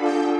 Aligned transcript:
thank 0.00 0.14
you 0.14 0.39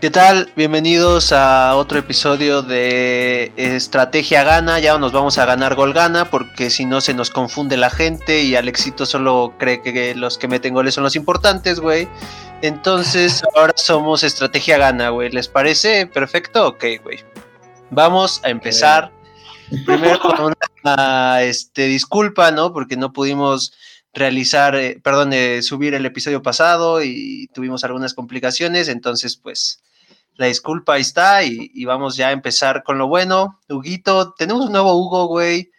¿Qué 0.00 0.08
tal? 0.08 0.50
Bienvenidos 0.56 1.30
a 1.30 1.76
otro 1.76 1.98
episodio 1.98 2.62
de 2.62 3.52
Estrategia 3.56 4.44
Gana. 4.44 4.78
Ya 4.78 4.96
nos 4.96 5.12
vamos 5.12 5.36
a 5.36 5.44
ganar 5.44 5.74
gol 5.74 5.92
gana 5.92 6.30
porque 6.30 6.70
si 6.70 6.86
no 6.86 7.02
se 7.02 7.12
nos 7.12 7.28
confunde 7.28 7.76
la 7.76 7.90
gente 7.90 8.40
y 8.40 8.56
Alexito 8.56 9.04
solo 9.04 9.52
cree 9.58 9.82
que 9.82 10.14
los 10.14 10.38
que 10.38 10.48
meten 10.48 10.72
goles 10.72 10.94
son 10.94 11.04
los 11.04 11.16
importantes, 11.16 11.80
güey. 11.80 12.08
Entonces 12.62 13.42
ahora 13.54 13.74
somos 13.76 14.22
Estrategia 14.22 14.78
Gana, 14.78 15.10
güey. 15.10 15.30
¿Les 15.32 15.48
parece? 15.48 16.06
Perfecto, 16.06 16.68
ok, 16.68 16.84
güey. 17.02 17.18
Vamos 17.90 18.40
a 18.42 18.48
empezar. 18.48 19.12
Primero 19.84 20.18
con 20.22 20.54
una 20.82 21.42
este, 21.42 21.88
disculpa, 21.88 22.50
¿no? 22.52 22.72
Porque 22.72 22.96
no 22.96 23.12
pudimos 23.12 23.74
realizar, 24.14 24.74
eh, 24.76 24.98
perdón, 25.04 25.34
eh, 25.34 25.60
subir 25.60 25.92
el 25.92 26.06
episodio 26.06 26.42
pasado 26.42 27.04
y 27.04 27.50
tuvimos 27.52 27.84
algunas 27.84 28.14
complicaciones, 28.14 28.88
entonces 28.88 29.36
pues 29.36 29.82
la 30.36 30.46
disculpa 30.46 30.94
ahí 30.94 31.02
está 31.02 31.44
y, 31.44 31.84
vamos 31.84 32.16
ya 32.16 32.28
a 32.28 32.32
empezar 32.32 32.82
con 32.82 32.98
lo 32.98 33.08
bueno. 33.08 33.60
Huguito, 33.68 34.32
tenemos 34.34 34.66
un 34.66 34.72
nuevo 34.72 34.94
Hugo, 34.94 35.26
güey. 35.26 35.70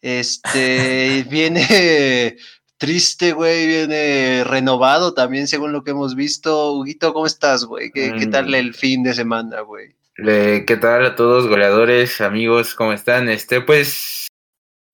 Este 0.00 1.24
viene 1.30 2.36
triste, 2.76 3.32
güey, 3.32 3.66
viene 3.66 4.44
renovado 4.44 5.14
también 5.14 5.48
según 5.48 5.72
lo 5.72 5.82
que 5.84 5.90
hemos 5.92 6.14
visto. 6.14 6.72
Huguito, 6.72 7.12
¿cómo 7.12 7.26
estás, 7.26 7.64
güey? 7.64 7.90
¿Qué, 7.90 8.14
¿Qué, 8.18 8.26
tal 8.26 8.48
mm. 8.48 8.54
el 8.54 8.74
fin 8.74 9.02
de 9.02 9.14
semana, 9.14 9.60
güey? 9.60 9.94
¿Qué 10.16 10.78
tal 10.80 11.06
a 11.06 11.14
todos, 11.14 11.46
goleadores, 11.46 12.20
amigos? 12.20 12.74
¿Cómo 12.74 12.92
están? 12.92 13.28
Este, 13.28 13.60
pues 13.60 14.27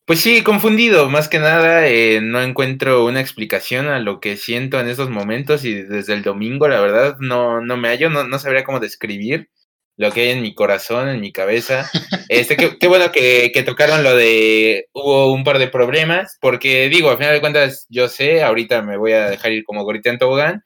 pues 0.06 0.20
sí, 0.20 0.42
confundido, 0.42 1.08
más 1.08 1.28
que 1.28 1.38
nada, 1.38 1.88
eh, 1.88 2.20
no 2.22 2.42
encuentro 2.42 3.04
una 3.06 3.20
explicación 3.20 3.86
a 3.88 4.00
lo 4.00 4.20
que 4.20 4.36
siento 4.36 4.78
en 4.78 4.88
esos 4.88 5.08
momentos 5.08 5.64
y 5.64 5.74
desde 5.74 6.12
el 6.12 6.22
domingo, 6.22 6.68
la 6.68 6.80
verdad, 6.80 7.16
no, 7.20 7.62
no 7.62 7.76
me 7.78 7.88
hallo, 7.88 8.10
no, 8.10 8.24
no 8.24 8.38
sabría 8.38 8.64
cómo 8.64 8.80
describir 8.80 9.48
lo 9.96 10.10
que 10.12 10.22
hay 10.22 10.30
en 10.30 10.42
mi 10.42 10.54
corazón, 10.54 11.08
en 11.08 11.20
mi 11.20 11.32
cabeza. 11.32 11.90
Este, 12.28 12.56
qué, 12.56 12.78
qué 12.78 12.88
bueno 12.88 13.12
que, 13.12 13.52
que, 13.52 13.62
tocaron 13.62 14.02
lo 14.02 14.16
de 14.16 14.88
hubo 14.92 15.32
un 15.32 15.44
par 15.44 15.58
de 15.58 15.68
problemas, 15.68 16.38
porque 16.40 16.88
digo, 16.88 17.10
a 17.10 17.18
final 17.18 17.34
de 17.34 17.40
cuentas, 17.40 17.86
yo 17.90 18.08
sé, 18.08 18.42
ahorita 18.42 18.82
me 18.82 18.96
voy 18.96 19.12
a 19.12 19.28
dejar 19.30 19.52
ir 19.52 19.64
como 19.64 19.84
gorita 19.84 20.10
en 20.10 20.18
tobogán, 20.18 20.64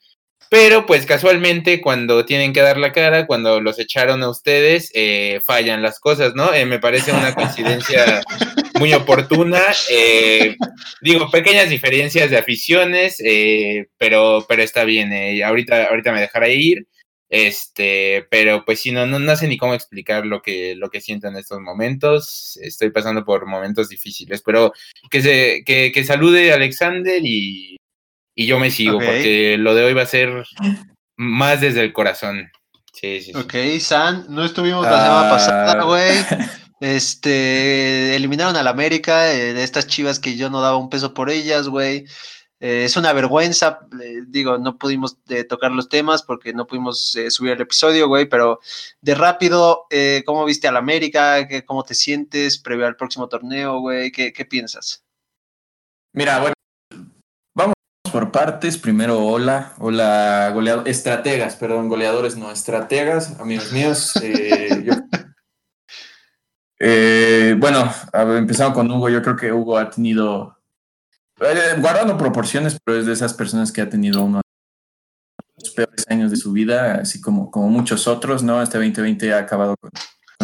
pero 0.50 0.86
pues 0.86 1.06
casualmente 1.06 1.80
cuando 1.80 2.24
tienen 2.24 2.52
que 2.52 2.60
dar 2.60 2.78
la 2.78 2.92
cara, 2.92 3.27
cuando 3.27 3.60
los 3.60 3.78
echaron 3.78 4.22
a 4.22 4.30
ustedes, 4.30 4.91
eh, 4.94 5.41
fallan 5.44 5.82
las 5.82 6.00
cosas, 6.00 6.34
¿no? 6.34 6.52
Eh, 6.54 6.66
me 6.66 6.78
parece 6.78 7.12
una 7.12 7.34
coincidencia 7.34 8.22
muy 8.78 8.92
oportuna. 8.92 9.60
Eh, 9.91 10.56
digo, 11.00 11.30
pequeñas 11.30 11.69
diferencias 11.69 12.30
de 12.30 12.38
aficiones, 12.38 13.20
eh, 13.24 13.88
pero, 13.98 14.44
pero 14.48 14.62
está 14.62 14.84
bien. 14.84 15.12
Eh, 15.12 15.42
ahorita, 15.44 15.86
ahorita 15.86 16.12
me 16.12 16.20
dejaré 16.20 16.54
ir. 16.54 16.86
Este, 17.30 18.26
pero 18.30 18.64
pues 18.64 18.80
sí, 18.80 18.91
no, 18.91 19.06
no, 19.06 19.19
no, 19.19 19.36
sé 19.36 19.48
ni 19.48 19.58
cómo 19.58 19.74
explicar 19.74 20.24
lo 20.24 20.41
que, 20.41 20.74
lo 20.76 20.88
que 20.88 21.02
siento 21.02 21.28
en 21.28 21.36
estos 21.36 21.60
momentos. 21.60 22.58
Estoy 22.62 22.91
pasando 22.91 23.24
por 23.24 23.46
momentos 23.46 23.91
difíciles, 23.91 24.42
pero 24.42 24.72
que 25.10 25.20
se, 25.20 25.62
que, 25.66 25.92
que 25.92 26.04
salude 26.04 26.52
Alexander 26.52 27.20
y, 27.22 27.77
y 28.39 28.47
yo 28.47 28.61
me 28.61 28.70
sigo, 28.70 29.00
porque 29.00 29.56
lo 29.58 29.75
de 29.75 29.83
hoy 29.83 29.94
va 29.94 30.03
a 30.03 30.06
ser 30.06 30.44
más 31.17 31.61
desde 31.61 31.83
el 31.83 31.92
corazón. 31.92 32.53
Sí, 32.92 33.20
sí, 33.20 33.33
sí. 33.33 33.36
Ok, 33.36 33.81
San, 33.81 34.27
no 34.28 34.44
estuvimos 34.44 34.86
la 34.86 35.05
semana 35.05 35.28
pasada, 35.28 35.72
ah. 35.72 35.84
güey. 35.84 36.12
Este, 36.81 38.14
eliminaron 38.14 38.55
al 38.55 38.69
América, 38.69 39.33
eh, 39.33 39.53
de 39.53 39.64
estas 39.64 39.89
chivas 39.89 40.20
que 40.20 40.36
yo 40.36 40.48
no 40.48 40.61
daba 40.61 40.77
un 40.77 40.89
peso 40.89 41.12
por 41.12 41.28
ellas, 41.28 41.66
güey. 41.66 42.04
Eh, 42.60 42.84
es 42.84 42.97
una 42.97 43.12
vergüenza, 43.12 43.81
eh, 44.00 44.21
digo, 44.28 44.59
no 44.59 44.78
pudimos 44.78 45.19
tocar 45.48 45.72
los 45.72 45.88
temas 45.88 46.22
porque 46.22 46.53
no 46.53 46.69
pudimos 46.69 47.19
subir 47.31 47.54
el 47.54 47.62
episodio, 47.62 48.06
güey, 48.06 48.27
pero 48.28 48.60
de 49.00 49.16
rápido, 49.16 49.88
¿cómo 50.25 50.44
viste 50.44 50.69
al 50.69 50.77
América? 50.77 51.48
¿Qué, 51.48 51.65
¿Cómo 51.65 51.82
te 51.82 51.97
sientes 51.97 52.59
previo 52.59 52.87
al 52.87 52.94
próximo 52.94 53.28
torneo, 53.28 53.81
güey? 53.81 54.12
¿Qué, 54.12 54.32
¿Qué, 54.32 54.44
piensas? 54.44 55.03
Mira, 56.12 56.38
bueno, 56.38 56.54
por 58.08 58.32
partes. 58.32 58.78
Primero, 58.78 59.20
hola, 59.20 59.72
hola, 59.78 60.50
goleadores, 60.52 60.96
estrategas, 60.96 61.56
perdón, 61.56 61.88
goleadores, 61.88 62.36
no, 62.36 62.50
estrategas, 62.50 63.38
amigos 63.41 63.72
míos. 63.72 64.12
yo 64.84 64.92
eh, 66.80 67.56
bueno, 67.58 67.92
empezando 68.36 68.74
con 68.74 68.91
Hugo, 68.91 69.08
yo 69.08 69.22
creo 69.22 69.36
que 69.36 69.52
Hugo 69.52 69.78
ha 69.78 69.91
tenido, 69.91 70.58
eh, 71.41 71.76
guardando 71.78 72.16
proporciones, 72.16 72.78
pero 72.84 72.98
es 72.98 73.06
de 73.06 73.12
esas 73.12 73.34
personas 73.34 73.72
que 73.72 73.80
ha 73.80 73.88
tenido 73.88 74.22
uno 74.22 74.38
de 74.38 75.62
los 75.64 75.70
peores 75.70 76.04
años 76.08 76.30
de 76.30 76.36
su 76.36 76.52
vida, 76.52 76.97
así 76.97 77.20
como, 77.20 77.50
como 77.50 77.68
muchos 77.68 78.06
otros, 78.06 78.42
¿no? 78.42 78.62
Este 78.62 78.78
2020 78.78 79.32
ha 79.32 79.38
acabado 79.38 79.76
con, 79.76 79.91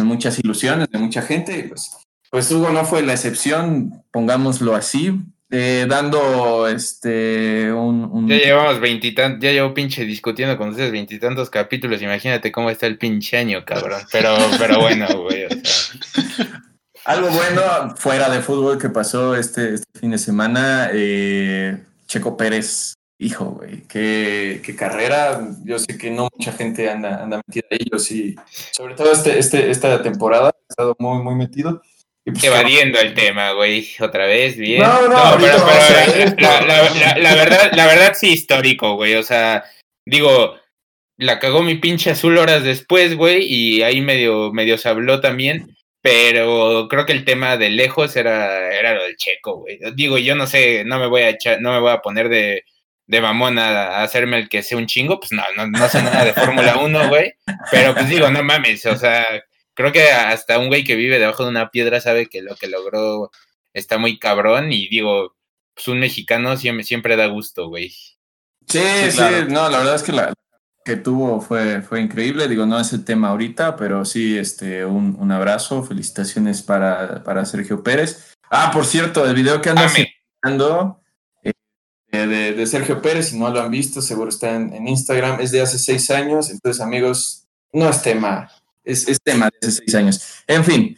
muchas 0.05 0.37
ilusiones 0.39 0.89
de 0.89 0.99
mucha 0.99 1.21
gente, 1.21 1.67
pues, 1.69 1.91
pues 2.29 2.51
Hugo 2.51 2.69
no 2.69 2.83
fue 2.83 3.01
la 3.01 3.13
excepción, 3.13 4.03
pongámoslo 4.11 4.75
así, 4.75 5.23
eh, 5.51 5.85
dando 5.87 6.67
este 6.67 7.71
un, 7.71 8.27
Ya 8.27 8.37
llevamos 8.37 8.79
veintitantos, 8.79 9.43
ya 9.43 9.51
llevo 9.51 9.73
pinche 9.73 10.03
discutiendo 10.03 10.57
con 10.57 10.69
ustedes 10.69 10.91
veintitantos 10.91 11.49
capítulos, 11.49 12.01
imagínate 12.01 12.51
cómo 12.51 12.69
está 12.69 12.87
el 12.87 12.97
pinche 12.97 13.37
año, 13.37 13.63
cabrón. 13.63 14.01
Pero, 14.11 14.35
pero 14.57 14.79
bueno, 14.79 15.07
güey. 15.21 15.47
Algo 17.05 17.29
bueno 17.29 17.95
fuera 17.97 18.29
de 18.29 18.41
fútbol 18.41 18.79
que 18.79 18.89
pasó 18.89 19.35
este, 19.35 19.75
este 19.75 19.99
fin 19.99 20.09
de 20.09 20.17
semana, 20.17 20.89
eh, 20.91 21.77
Checo 22.07 22.35
Pérez, 22.35 22.95
hijo, 23.19 23.45
güey, 23.51 23.83
qué, 23.83 24.59
qué, 24.65 24.75
carrera. 24.75 25.47
Yo 25.63 25.77
sé 25.77 25.99
que 25.99 26.09
no 26.09 26.27
mucha 26.35 26.51
gente 26.51 26.89
anda, 26.89 27.21
anda 27.21 27.41
metida 27.45 27.67
ahí, 27.69 27.85
yo 27.91 27.99
sí, 27.99 28.35
sobre 28.71 28.95
todo 28.95 29.11
este, 29.11 29.37
este, 29.37 29.69
esta 29.69 30.01
temporada, 30.01 30.49
he 30.49 30.65
estado 30.67 30.95
muy, 30.97 31.21
muy 31.21 31.35
metido. 31.35 31.83
Evadiendo 32.25 32.99
el 32.99 33.13
tema, 33.13 33.51
güey, 33.51 33.87
otra 33.99 34.25
vez, 34.25 34.57
bien. 34.57 34.81
No, 34.81 35.07
no, 35.07 35.37
pero, 35.39 35.57
la, 36.37 37.35
verdad, 37.35 37.71
la 37.73 37.85
verdad 37.85 38.13
sí 38.15 38.29
histórico, 38.29 38.95
güey, 38.95 39.13
o 39.13 39.21
sea, 39.21 39.63
digo, 40.05 40.55
la 41.17 41.37
cagó 41.37 41.61
mi 41.61 41.75
pinche 41.75 42.09
azul 42.09 42.39
horas 42.39 42.63
después, 42.63 43.15
güey, 43.15 43.45
y 43.45 43.83
ahí 43.83 44.01
medio, 44.01 44.51
medio 44.51 44.79
se 44.79 44.89
habló 44.89 45.21
también, 45.21 45.77
pero 46.01 46.87
creo 46.89 47.05
que 47.05 47.13
el 47.13 47.25
tema 47.25 47.57
de 47.57 47.69
lejos 47.69 48.15
era, 48.15 48.73
era 48.75 48.95
lo 48.95 49.03
del 49.03 49.17
checo, 49.17 49.57
güey. 49.57 49.79
Digo, 49.93 50.17
yo 50.17 50.33
no 50.33 50.47
sé, 50.47 50.83
no 50.83 50.97
me 50.97 51.05
voy 51.05 51.21
a 51.21 51.29
echar, 51.29 51.61
no 51.61 51.73
me 51.73 51.79
voy 51.79 51.91
a 51.91 52.01
poner 52.01 52.29
de, 52.29 52.63
de 53.05 53.21
mamón 53.21 53.59
a, 53.59 54.01
hacerme 54.01 54.37
el 54.39 54.49
que 54.49 54.63
sea 54.63 54.79
un 54.79 54.87
chingo, 54.87 55.19
pues 55.19 55.31
no, 55.31 55.43
no, 55.55 55.67
no 55.67 55.89
sé 55.89 56.01
nada 56.01 56.25
de 56.25 56.33
Fórmula 56.33 56.77
1, 56.77 57.07
güey, 57.07 57.35
pero 57.69 57.93
pues 57.93 58.09
digo, 58.09 58.31
no 58.31 58.41
mames, 58.43 58.83
o 58.87 58.97
sea 58.97 59.25
creo 59.75 59.91
que 59.91 60.09
hasta 60.09 60.57
un 60.57 60.67
güey 60.67 60.83
que 60.83 60.95
vive 60.95 61.19
debajo 61.19 61.43
de 61.43 61.49
una 61.49 61.69
piedra 61.69 62.01
sabe 62.01 62.27
que 62.27 62.41
lo 62.41 62.55
que 62.55 62.67
logró 62.67 63.29
está 63.73 63.97
muy 63.97 64.17
cabrón 64.17 64.71
y 64.71 64.87
digo, 64.87 65.35
pues 65.75 65.87
un 65.89 65.99
mexicano 65.99 66.57
siempre, 66.57 66.83
siempre 66.83 67.15
da 67.15 67.27
gusto, 67.27 67.67
güey. 67.67 67.89
Sí, 68.67 68.81
sí, 69.11 69.21
no, 69.49 69.69
la 69.69 69.77
verdad 69.77 69.95
es 69.95 70.03
que 70.03 70.11
la 70.13 70.33
que 70.83 70.95
tuvo 70.95 71.41
fue, 71.41 71.81
fue 71.81 71.99
increíble, 71.99 72.47
digo, 72.47 72.65
no 72.65 72.79
es 72.79 72.93
el 72.93 73.03
tema 73.03 73.29
ahorita, 73.29 73.75
pero 73.75 74.05
sí, 74.05 74.37
este, 74.37 74.85
un, 74.85 75.17
un 75.19 75.31
abrazo, 75.31 75.83
felicitaciones 75.83 76.61
para, 76.61 77.23
para, 77.23 77.43
Sergio 77.45 77.81
Pérez. 77.81 78.33
Ah, 78.51 78.69
por 78.71 78.85
cierto, 78.85 79.25
el 79.25 79.33
video 79.33 79.61
que 79.61 79.69
anda 79.69 79.85
haciendo 79.87 81.01
eh, 81.41 81.53
de, 82.11 82.53
de, 82.53 82.67
Sergio 82.67 83.01
Pérez, 83.01 83.29
si 83.29 83.39
no 83.39 83.49
lo 83.49 83.61
han 83.61 83.71
visto, 83.71 83.99
seguro 83.99 84.29
está 84.29 84.53
en, 84.55 84.73
en 84.73 84.87
Instagram, 84.87 85.41
es 85.41 85.49
de 85.49 85.61
hace 85.61 85.79
seis 85.79 86.11
años, 86.11 86.51
entonces 86.51 86.79
amigos, 86.79 87.47
no 87.73 87.89
es 87.89 88.03
tema 88.03 88.51
es, 88.85 89.17
tema 89.23 89.49
de 89.61 89.71
seis 89.71 89.95
años. 89.95 90.43
En 90.47 90.63
fin, 90.63 90.97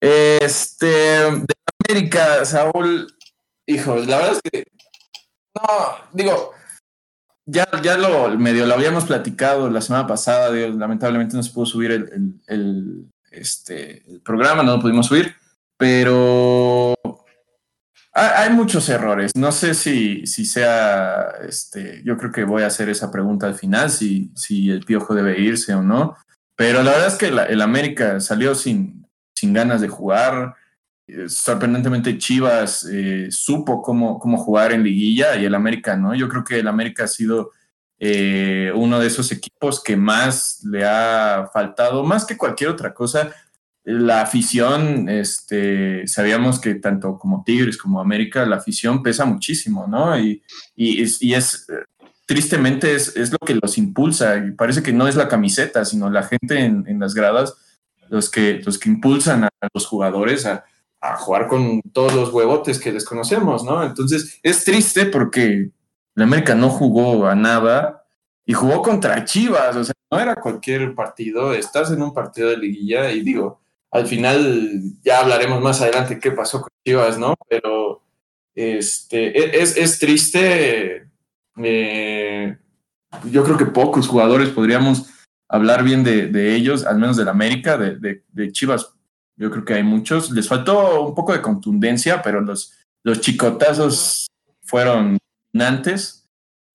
este, 0.00 0.86
de 0.86 1.54
América, 1.88 2.44
Saúl, 2.44 3.14
hijo, 3.66 3.96
la 3.96 4.18
verdad 4.18 4.32
es 4.32 4.50
que, 4.50 4.64
no, 5.54 6.08
digo, 6.12 6.52
ya, 7.46 7.68
ya 7.82 7.98
lo 7.98 8.30
medio 8.38 8.66
lo 8.66 8.74
habíamos 8.74 9.04
platicado 9.04 9.70
la 9.70 9.80
semana 9.80 10.06
pasada, 10.06 10.50
lamentablemente 10.50 11.36
no 11.36 11.42
se 11.42 11.52
pudo 11.52 11.66
subir 11.66 11.90
el, 11.92 12.40
el, 12.46 13.10
este, 13.30 14.02
el 14.10 14.20
programa, 14.20 14.62
no 14.62 14.76
lo 14.76 14.82
pudimos 14.82 15.06
subir, 15.06 15.34
pero 15.76 16.94
hay, 18.16 18.50
muchos 18.50 18.88
errores. 18.88 19.32
No 19.34 19.50
sé 19.50 19.74
si, 19.74 20.24
si 20.26 20.44
sea, 20.44 21.32
este, 21.48 22.00
yo 22.04 22.16
creo 22.16 22.30
que 22.30 22.44
voy 22.44 22.62
a 22.62 22.68
hacer 22.68 22.88
esa 22.88 23.10
pregunta 23.10 23.46
al 23.46 23.56
final, 23.56 23.90
si, 23.90 24.30
si 24.36 24.70
el 24.70 24.84
piojo 24.84 25.14
debe 25.14 25.40
irse 25.40 25.74
o 25.74 25.82
no. 25.82 26.16
Pero 26.56 26.82
la 26.82 26.92
verdad 26.92 27.08
es 27.08 27.14
que 27.16 27.26
el 27.26 27.60
América 27.60 28.20
salió 28.20 28.54
sin, 28.54 29.06
sin 29.34 29.52
ganas 29.52 29.80
de 29.80 29.88
jugar. 29.88 30.54
Eh, 31.06 31.28
sorprendentemente 31.28 32.16
Chivas 32.16 32.88
eh, 32.90 33.26
supo 33.30 33.82
cómo, 33.82 34.18
cómo 34.18 34.38
jugar 34.38 34.72
en 34.72 34.82
liguilla 34.82 35.36
y 35.36 35.44
el 35.44 35.54
América 35.54 35.96
no. 35.96 36.14
Yo 36.14 36.28
creo 36.28 36.44
que 36.44 36.60
el 36.60 36.68
América 36.68 37.04
ha 37.04 37.08
sido 37.08 37.50
eh, 37.98 38.72
uno 38.74 38.98
de 38.98 39.06
esos 39.06 39.30
equipos 39.32 39.82
que 39.82 39.96
más 39.96 40.62
le 40.64 40.84
ha 40.84 41.50
faltado, 41.52 42.04
más 42.04 42.24
que 42.24 42.36
cualquier 42.36 42.70
otra 42.70 42.94
cosa, 42.94 43.32
la 43.84 44.22
afición, 44.22 45.10
este, 45.10 46.06
sabíamos 46.08 46.58
que 46.58 46.74
tanto 46.76 47.18
como 47.18 47.44
Tigres 47.44 47.76
como 47.76 48.00
América, 48.00 48.46
la 48.46 48.56
afición 48.56 49.02
pesa 49.02 49.26
muchísimo, 49.26 49.86
¿no? 49.86 50.18
Y, 50.18 50.42
y, 50.74 51.34
es, 51.34 51.66
tristemente 52.26 52.94
es, 52.94 53.30
lo 53.30 53.38
que 53.38 53.58
los 53.60 53.78
impulsa, 53.78 54.36
y 54.38 54.52
parece 54.52 54.82
que 54.82 54.92
no 54.92 55.06
es 55.08 55.16
la 55.16 55.28
camiseta, 55.28 55.84
sino 55.84 56.10
la 56.10 56.22
gente 56.22 56.58
en, 56.58 56.98
las 56.98 57.14
gradas, 57.14 57.54
los 58.08 58.30
que, 58.30 58.60
los 58.64 58.78
que 58.78 58.88
impulsan 58.88 59.44
a 59.44 59.50
los 59.72 59.86
jugadores 59.86 60.46
a, 60.46 60.64
a 61.00 61.16
jugar 61.16 61.48
con 61.48 61.82
todos 61.92 62.14
los 62.14 62.32
huevotes 62.32 62.78
que 62.78 62.92
les 62.92 63.04
conocemos, 63.04 63.64
¿no? 63.64 63.84
Entonces, 63.84 64.38
es 64.42 64.64
triste 64.64 65.06
porque 65.06 65.70
la 66.14 66.24
América 66.24 66.54
no 66.54 66.70
jugó 66.70 67.26
a 67.26 67.34
nada 67.34 68.04
y 68.46 68.52
jugó 68.52 68.82
contra 68.82 69.24
Chivas, 69.24 69.76
o 69.76 69.84
sea, 69.84 69.94
no 70.10 70.18
era 70.18 70.36
cualquier 70.36 70.94
partido, 70.94 71.52
estás 71.52 71.90
en 71.90 72.02
un 72.02 72.14
partido 72.14 72.50
de 72.50 72.56
liguilla 72.56 73.10
y 73.10 73.20
digo, 73.20 73.60
al 73.90 74.06
final 74.06 74.80
ya 75.02 75.20
hablaremos 75.20 75.60
más 75.62 75.80
adelante 75.80 76.18
qué 76.18 76.30
pasó 76.30 76.60
con 76.60 76.70
Chivas, 76.84 77.18
¿no? 77.18 77.34
Pero 77.48 78.02
este, 78.54 79.38
e, 79.38 79.62
es, 79.62 79.76
es 79.76 79.98
triste. 79.98 81.08
Eh, 81.56 82.56
yo 83.30 83.44
creo 83.44 83.56
que 83.56 83.66
pocos 83.66 84.08
jugadores 84.08 84.48
podríamos 84.50 85.10
hablar 85.48 85.84
bien 85.84 86.02
de, 86.02 86.54
ellos, 86.54 86.84
al 86.84 86.98
menos 86.98 87.16
del 87.16 87.28
América, 87.28 87.76
de, 87.76 88.22
de, 88.26 88.52
Chivas. 88.52 88.92
Yo 89.36 89.50
creo 89.50 89.64
que 89.64 89.74
hay 89.74 89.82
muchos. 89.82 90.30
Les 90.30 90.48
faltó 90.48 91.02
un 91.02 91.14
poco 91.14 91.32
de 91.32 91.42
contundencia, 91.42 92.22
pero 92.22 92.40
los, 92.40 92.72
los 93.02 93.20
chicotazos 93.20 94.26
fueron 94.62 95.18
nantes. 95.52 96.28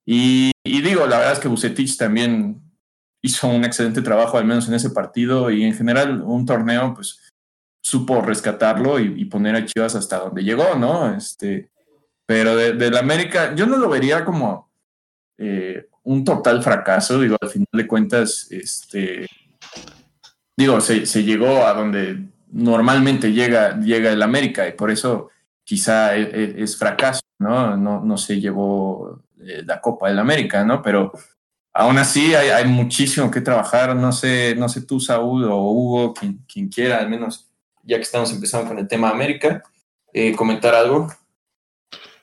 Y, 0.05 0.51
digo, 0.63 1.05
la 1.05 1.17
verdad 1.17 1.33
es 1.33 1.39
que 1.39 1.47
Bucetich 1.47 1.97
también 1.97 2.61
hizo 3.21 3.47
un 3.47 3.63
excelente 3.63 4.01
trabajo, 4.01 4.37
al 4.37 4.45
menos 4.45 4.67
en 4.67 4.73
ese 4.73 4.89
partido, 4.89 5.51
y 5.51 5.63
en 5.63 5.73
general 5.73 6.21
un 6.21 6.45
torneo, 6.45 6.93
pues 6.93 7.19
supo 7.83 8.21
rescatarlo 8.21 8.99
y, 8.99 9.25
poner 9.25 9.55
a 9.55 9.65
Chivas 9.65 9.95
hasta 9.95 10.19
donde 10.19 10.43
llegó, 10.43 10.75
¿no? 10.75 11.13
Este, 11.13 11.69
pero 12.25 12.55
de, 12.55 12.91
la 12.91 12.99
América, 12.99 13.55
yo 13.55 13.65
no 13.65 13.77
lo 13.77 13.89
vería 13.89 14.25
como 14.25 14.68
eh, 15.39 15.87
un 16.03 16.25
total 16.25 16.61
fracaso, 16.61 17.19
digo, 17.19 17.37
al 17.39 17.49
final 17.49 17.67
de 17.71 17.87
cuentas, 17.87 18.47
este, 18.51 19.25
digo, 20.57 20.81
se, 20.81 21.05
llegó 21.23 21.65
a 21.65 21.73
donde 21.73 22.25
normalmente 22.51 23.31
llega, 23.31 23.79
llega 23.79 24.11
el 24.11 24.21
América 24.21 24.67
y 24.67 24.73
por 24.73 24.91
eso 24.91 25.29
quizá 25.63 26.17
e, 26.17 26.23
e, 26.23 26.63
es, 26.63 26.77
fracaso, 26.77 27.21
¿no? 27.39 27.77
¿no? 27.77 28.03
No 28.03 28.17
se 28.17 28.41
llevó 28.41 29.23
eh, 29.41 29.63
la 29.65 29.79
Copa 29.79 30.09
del 30.09 30.19
América, 30.19 30.65
¿no? 30.65 30.81
Pero 30.81 31.13
aún 31.73 31.97
así 31.97 32.35
hay, 32.35 32.67
muchísimo 32.67 33.31
que 33.31 33.39
trabajar. 33.39 33.95
No 33.95 34.11
sé, 34.11 34.55
no 34.57 34.67
sé 34.67 34.81
tú, 34.81 34.99
Saúl 34.99 35.45
o 35.45 35.71
Hugo, 35.71 36.13
quien, 36.13 36.39
quien 36.51 36.67
quiera, 36.67 36.97
al 36.97 37.09
menos 37.09 37.49
ya 37.83 37.95
que 37.95 38.03
estamos 38.03 38.31
empezando 38.33 38.67
con 38.67 38.77
el 38.77 38.87
tema 38.87 39.09
América, 39.09 39.63
eh, 40.11 40.35
comentar 40.35 40.75
algo. 40.75 41.07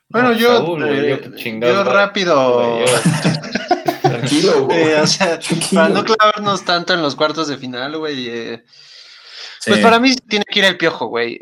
Bueno, 0.09 0.33
yo, 0.33 0.79
eh, 0.87 1.21
yo, 1.61 1.85
rápido. 1.85 2.79
Tranquilo, 4.03 4.67
güey. 4.67 4.79
Eh, 4.79 5.01
o 5.01 5.07
sea, 5.07 5.39
para 5.75 5.89
no 5.89 6.05
clavarnos 6.05 6.65
tanto 6.65 6.95
en 6.95 7.03
los 7.03 7.17
cuartos 7.17 7.49
de 7.49 7.57
final, 7.57 7.99
güey. 7.99 8.63
Pues 9.67 9.81
para 9.81 9.99
mí 9.99 10.15
tiene 10.29 10.45
que 10.45 10.61
ir 10.61 10.65
el 10.65 10.77
piojo, 10.79 11.07
güey. 11.07 11.39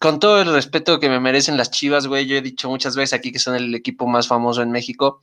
con 0.00 0.20
todo 0.20 0.42
el 0.42 0.52
respeto 0.52 1.00
que 1.00 1.08
me 1.08 1.20
merecen 1.20 1.56
las 1.56 1.70
chivas, 1.70 2.06
güey, 2.06 2.26
yo 2.26 2.36
he 2.36 2.42
dicho 2.42 2.68
muchas 2.68 2.94
veces 2.94 3.14
aquí 3.14 3.32
que 3.32 3.38
son 3.38 3.54
el 3.54 3.74
equipo 3.74 4.06
más 4.06 4.28
famoso 4.28 4.62
en 4.62 4.70
México. 4.70 5.22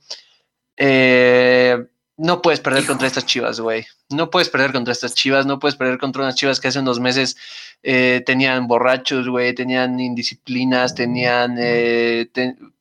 Eh, 0.76 1.86
no 2.22 2.40
puedes 2.40 2.60
perder 2.60 2.86
contra 2.86 3.08
estas 3.08 3.26
chivas, 3.26 3.58
güey. 3.58 3.84
No 4.08 4.30
puedes 4.30 4.48
perder 4.48 4.70
contra 4.70 4.92
estas 4.92 5.12
chivas, 5.12 5.44
no 5.44 5.58
puedes 5.58 5.74
perder 5.74 5.98
contra 5.98 6.22
unas 6.22 6.36
chivas 6.36 6.60
que 6.60 6.68
hace 6.68 6.78
unos 6.78 7.00
meses 7.00 7.36
eh, 7.82 8.22
tenían 8.24 8.68
borrachos, 8.68 9.28
güey, 9.28 9.52
tenían 9.56 9.98
indisciplinas, 9.98 10.94
tenían 10.94 11.56
eh, 11.58 12.30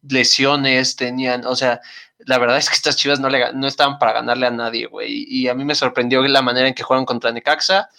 lesiones, 0.08 0.96
tenían, 0.96 1.44
o 1.48 1.56
sea, 1.56 1.82
la 2.20 2.38
verdad 2.38 2.58
es 2.58 2.70
que 2.70 2.76
estas 2.76 2.98
chivas 2.98 3.20
no, 3.20 3.30
le, 3.30 3.52
no 3.54 3.66
estaban 3.66 3.98
para 3.98 4.14
ganarle 4.14 4.46
a 4.46 4.52
nadie, 4.52 4.86
güey. 4.86 5.26
Y 5.28 5.48
a 5.48 5.56
mí 5.56 5.66
me 5.66 5.74
sorprendió 5.74 6.22
la 6.22 6.44
manera 6.44 6.68
en 6.68 6.76
que 6.76 6.84
jugaron 6.84 7.06
contra 7.06 7.32
Necaxa, 7.32 7.90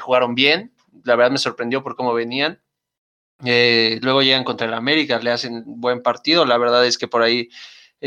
jugaron 0.00 0.34
bien, 0.34 0.72
la 1.04 1.14
verdad 1.14 1.30
me 1.30 1.38
sorprendió 1.38 1.84
por 1.84 1.94
cómo 1.94 2.12
venían. 2.12 2.60
luego 3.38 4.22
llegan 4.22 4.42
contra 4.42 4.66
el 4.66 4.74
América, 4.74 5.20
le 5.20 5.30
hacen 5.30 5.62
buen 5.64 6.02
partido, 6.02 6.44
la 6.44 6.58
verdad 6.58 6.84
es 6.84 6.98
que 6.98 7.06
por 7.06 7.22
ahí 7.22 7.42
eh, 7.42 7.50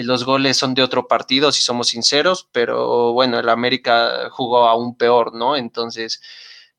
los 0.03 0.25
goles 0.25 0.57
son 0.57 0.73
de 0.73 0.83
otro 0.83 1.07
partido, 1.07 1.51
si 1.51 1.61
somos 1.61 1.89
sinceros, 1.89 2.49
pero 2.51 3.13
bueno, 3.13 3.39
el 3.39 3.49
América 3.49 4.29
jugó 4.29 4.67
aún 4.67 4.97
peor, 4.97 5.33
¿no? 5.33 5.55
Entonces, 5.55 6.21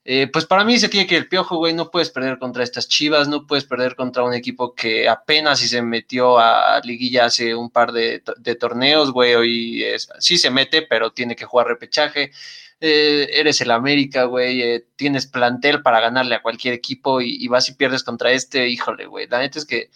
eh, 0.08 0.28
pues 0.32 0.46
para 0.46 0.64
mí 0.64 0.78
se 0.78 0.88
tiene 0.88 1.06
que 1.06 1.16
el 1.16 1.28
piojo, 1.28 1.56
güey. 1.56 1.74
No 1.74 1.90
puedes 1.90 2.10
perder 2.10 2.38
contra 2.38 2.62
estas 2.62 2.88
chivas, 2.88 3.26
no 3.28 3.46
puedes 3.46 3.64
perder 3.64 3.96
contra 3.96 4.22
un 4.22 4.34
equipo 4.34 4.72
que 4.74 5.08
apenas 5.08 5.58
si 5.58 5.66
se 5.68 5.82
metió 5.82 6.38
a 6.38 6.80
liguilla 6.84 7.24
hace 7.24 7.56
un 7.56 7.70
par 7.70 7.90
de, 7.90 8.20
torneos, 8.60 9.10
güey. 9.12 9.80
Y 9.80 9.84
sí 10.20 10.38
se 10.38 10.50
mete, 10.50 10.82
pero 10.82 11.12
tiene 11.12 11.34
que 11.34 11.44
jugar 11.44 11.66
repechaje. 11.66 12.30
Eh, 12.80 13.28
eres 13.32 13.60
el 13.62 13.70
América, 13.72 14.24
güey. 14.24 14.84
tienes 14.96 15.26
plantel 15.26 15.82
para 15.82 16.00
ganarle 16.00 16.36
a 16.36 16.42
cualquier 16.42 16.74
equipo 16.74 17.20
y, 17.20 17.36
y 17.40 17.48
vas 17.48 17.68
y 17.68 17.74
pierdes 17.74 18.04
contra 18.04 18.30
este, 18.30 18.68
híjole, 18.68 19.06
güey. 19.06 19.26
La 19.26 19.40
neta 19.40 19.58
es 19.58 19.66
que 19.66 19.90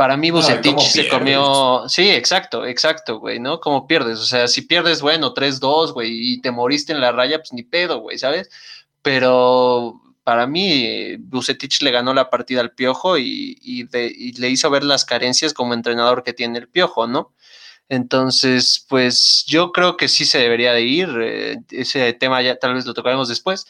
para 0.00 0.16
mí 0.16 0.30
Bucetich 0.30 0.80
se 0.80 1.08
comió. 1.08 1.84
Sí, 1.86 2.08
exacto, 2.08 2.64
exacto, 2.64 3.18
güey, 3.18 3.38
¿no? 3.38 3.60
¿Cómo 3.60 3.86
pierdes? 3.86 4.18
O 4.18 4.24
sea, 4.24 4.48
si 4.48 4.62
pierdes, 4.62 5.02
bueno, 5.02 5.34
3-2, 5.34 5.92
güey, 5.92 6.08
y 6.10 6.40
te 6.40 6.50
moriste 6.50 6.94
en 6.94 7.02
la 7.02 7.12
raya, 7.12 7.36
pues 7.36 7.52
ni 7.52 7.64
pedo, 7.64 7.98
güey, 7.98 8.18
¿sabes? 8.18 8.48
Pero 9.02 10.00
para 10.24 10.46
mí, 10.46 11.18
Bucetich 11.18 11.82
le 11.82 11.90
ganó 11.90 12.14
la 12.14 12.30
partida 12.30 12.62
al 12.62 12.72
Piojo 12.72 13.18
y, 13.18 13.86
le 13.92 14.48
hizo 14.48 14.70
ver 14.70 14.84
las 14.84 15.04
carencias 15.04 15.52
como 15.52 15.74
entrenador 15.74 16.22
que 16.22 16.32
tiene 16.32 16.60
el 16.60 16.68
Piojo, 16.68 17.06
¿no? 17.06 17.34
Entonces, 17.90 18.86
pues 18.88 19.44
yo 19.48 19.70
creo 19.70 19.98
que 19.98 20.08
sí 20.08 20.24
se 20.24 20.38
debería 20.38 20.72
de 20.72 20.80
ir. 20.80 21.10
Eh, 21.20 21.56
ese 21.72 22.14
tema 22.14 22.40
ya 22.40 22.56
tal 22.56 22.72
vez 22.72 22.86
lo 22.86 22.94
tocaremos 22.94 23.28
después. 23.28 23.66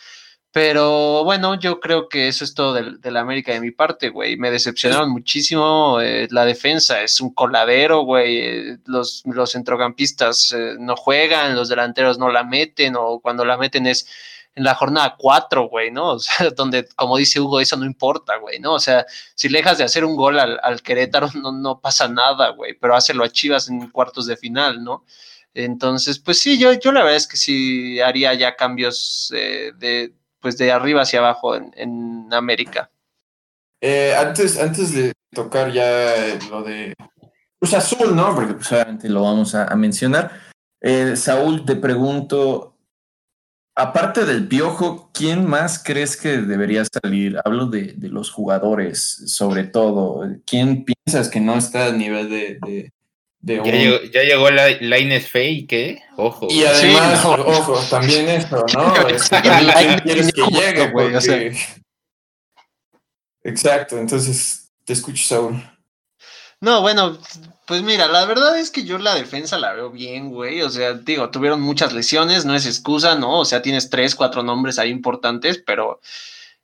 Pero 0.52 1.22
bueno, 1.22 1.54
yo 1.54 1.78
creo 1.78 2.08
que 2.08 2.26
eso 2.26 2.42
es 2.42 2.54
todo 2.54 2.74
de, 2.74 3.10
la 3.10 3.20
América 3.20 3.52
de 3.52 3.60
mi 3.60 3.70
parte, 3.70 4.08
güey. 4.08 4.36
Me 4.36 4.50
decepcionaron 4.50 5.10
muchísimo. 5.10 6.00
Eh, 6.00 6.26
la 6.30 6.44
defensa 6.44 7.02
es 7.02 7.20
un 7.20 7.32
coladero, 7.32 8.00
güey. 8.02 8.38
Eh, 8.38 8.78
los, 8.86 9.22
los 9.26 9.52
centrocampistas 9.52 10.52
eh, 10.52 10.74
no 10.78 10.96
juegan, 10.96 11.54
los 11.54 11.68
delanteros 11.68 12.18
no 12.18 12.30
la 12.30 12.42
meten, 12.42 12.96
o 12.96 13.20
cuando 13.20 13.44
la 13.44 13.56
meten 13.58 13.86
es 13.86 14.08
en 14.56 14.64
la 14.64 14.74
jornada 14.74 15.14
4, 15.16 15.68
güey, 15.68 15.92
¿no? 15.92 16.10
O 16.14 16.18
sea, 16.18 16.50
donde, 16.50 16.88
como 16.96 17.16
dice 17.16 17.40
Hugo, 17.40 17.60
eso 17.60 17.76
no 17.76 17.84
importa, 17.86 18.36
güey, 18.38 18.58
¿no? 18.58 18.74
O 18.74 18.80
sea, 18.80 19.06
si 19.36 19.48
le 19.48 19.58
dejas 19.58 19.78
de 19.78 19.84
hacer 19.84 20.04
un 20.04 20.16
gol 20.16 20.40
al, 20.40 20.82
Querétaro, 20.82 21.28
no, 21.34 21.52
no 21.52 21.80
pasa 21.80 22.08
nada, 22.08 22.50
güey, 22.50 22.74
pero 22.74 22.96
hácelo 22.96 23.22
a 23.24 23.30
Chivas 23.30 23.68
en 23.68 23.88
cuartos 23.90 24.26
de 24.26 24.36
final, 24.36 24.82
¿no? 24.82 25.04
Entonces, 25.54 26.18
pues 26.18 26.40
sí, 26.40 26.58
yo, 26.58 26.72
yo 26.72 26.92
la 26.92 27.00
verdad 27.02 27.16
es 27.16 27.26
que 27.28 27.36
sí 27.36 28.00
haría 28.00 28.34
ya 28.34 28.56
cambios 28.56 29.28
de 29.30 30.12
pues 30.40 30.56
de 30.58 30.72
arriba 30.72 31.02
hacia 31.02 31.20
abajo 31.20 31.54
en, 31.54 32.28
América. 32.32 32.90
Eh, 33.80 34.14
antes, 34.16 34.58
antes 34.58 34.94
de 34.94 35.12
tocar 35.34 35.72
ya 35.72 36.38
lo 36.48 36.62
de 36.62 36.94
Cruz 37.58 37.74
Azul, 37.74 38.14
¿no? 38.14 38.34
Porque 38.34 38.54
pues 38.54 38.70
obviamente 38.72 39.08
lo 39.08 39.22
vamos 39.22 39.54
a, 39.54 39.74
mencionar. 39.74 40.30
Eh, 40.80 41.16
Saúl, 41.16 41.64
te 41.64 41.76
pregunto, 41.76 42.78
aparte 43.74 44.24
del 44.24 44.48
piojo, 44.48 45.10
¿quién 45.12 45.46
más 45.46 45.82
crees 45.82 46.16
que 46.16 46.38
debería 46.38 46.84
salir? 46.84 47.38
Hablo 47.44 47.66
de, 47.66 47.94
los 48.00 48.30
jugadores, 48.30 49.24
sobre 49.26 49.64
todo. 49.64 50.22
¿Quién 50.46 50.84
piensas 50.84 51.28
que 51.28 51.40
no 51.40 51.56
está 51.56 51.86
a 51.86 51.92
nivel 51.92 52.30
de, 52.30 52.92
ya, 53.42 53.62
llegó, 53.62 54.02
ya, 54.04 54.22
llegó, 54.22 54.50
la 54.50 54.68
Line 54.68 55.20
Fey, 55.20 55.66
¿qué? 55.66 56.02
Ojo. 56.16 56.48
Y 56.50 56.64
además, 56.64 57.24
ojo, 57.24 57.74
también 57.88 58.28
eso, 58.28 58.64
¿no? 58.74 58.94
quieres 60.04 60.32
que 60.32 60.42
llegue, 60.42 60.90
güey. 60.90 61.14
Exacto, 63.42 63.98
entonces 63.98 64.70
te 64.84 64.92
escucho, 64.92 65.22
Saúl. 65.22 65.62
No, 66.60 66.82
bueno, 66.82 67.18
pues 67.64 67.82
mira, 67.82 68.06
la 68.08 68.26
verdad 68.26 68.58
es 68.58 68.70
que 68.70 68.84
yo 68.84 68.98
la 68.98 69.14
defensa 69.14 69.58
la 69.58 69.72
veo 69.72 69.90
bien, 69.90 70.30
güey. 70.30 70.60
O 70.60 70.68
sea, 70.68 70.92
digo, 70.92 71.30
tuvieron 71.30 71.62
muchas 71.62 71.94
lesiones, 71.94 72.44
no 72.44 72.54
es 72.54 72.66
excusa, 72.66 73.14
¿no? 73.14 73.38
O 73.38 73.44
sea, 73.46 73.62
tienes 73.62 73.88
tres, 73.88 74.14
cuatro 74.14 74.42
nombres 74.42 74.78
ahí 74.78 74.90
importantes, 74.90 75.62
pero 75.64 76.00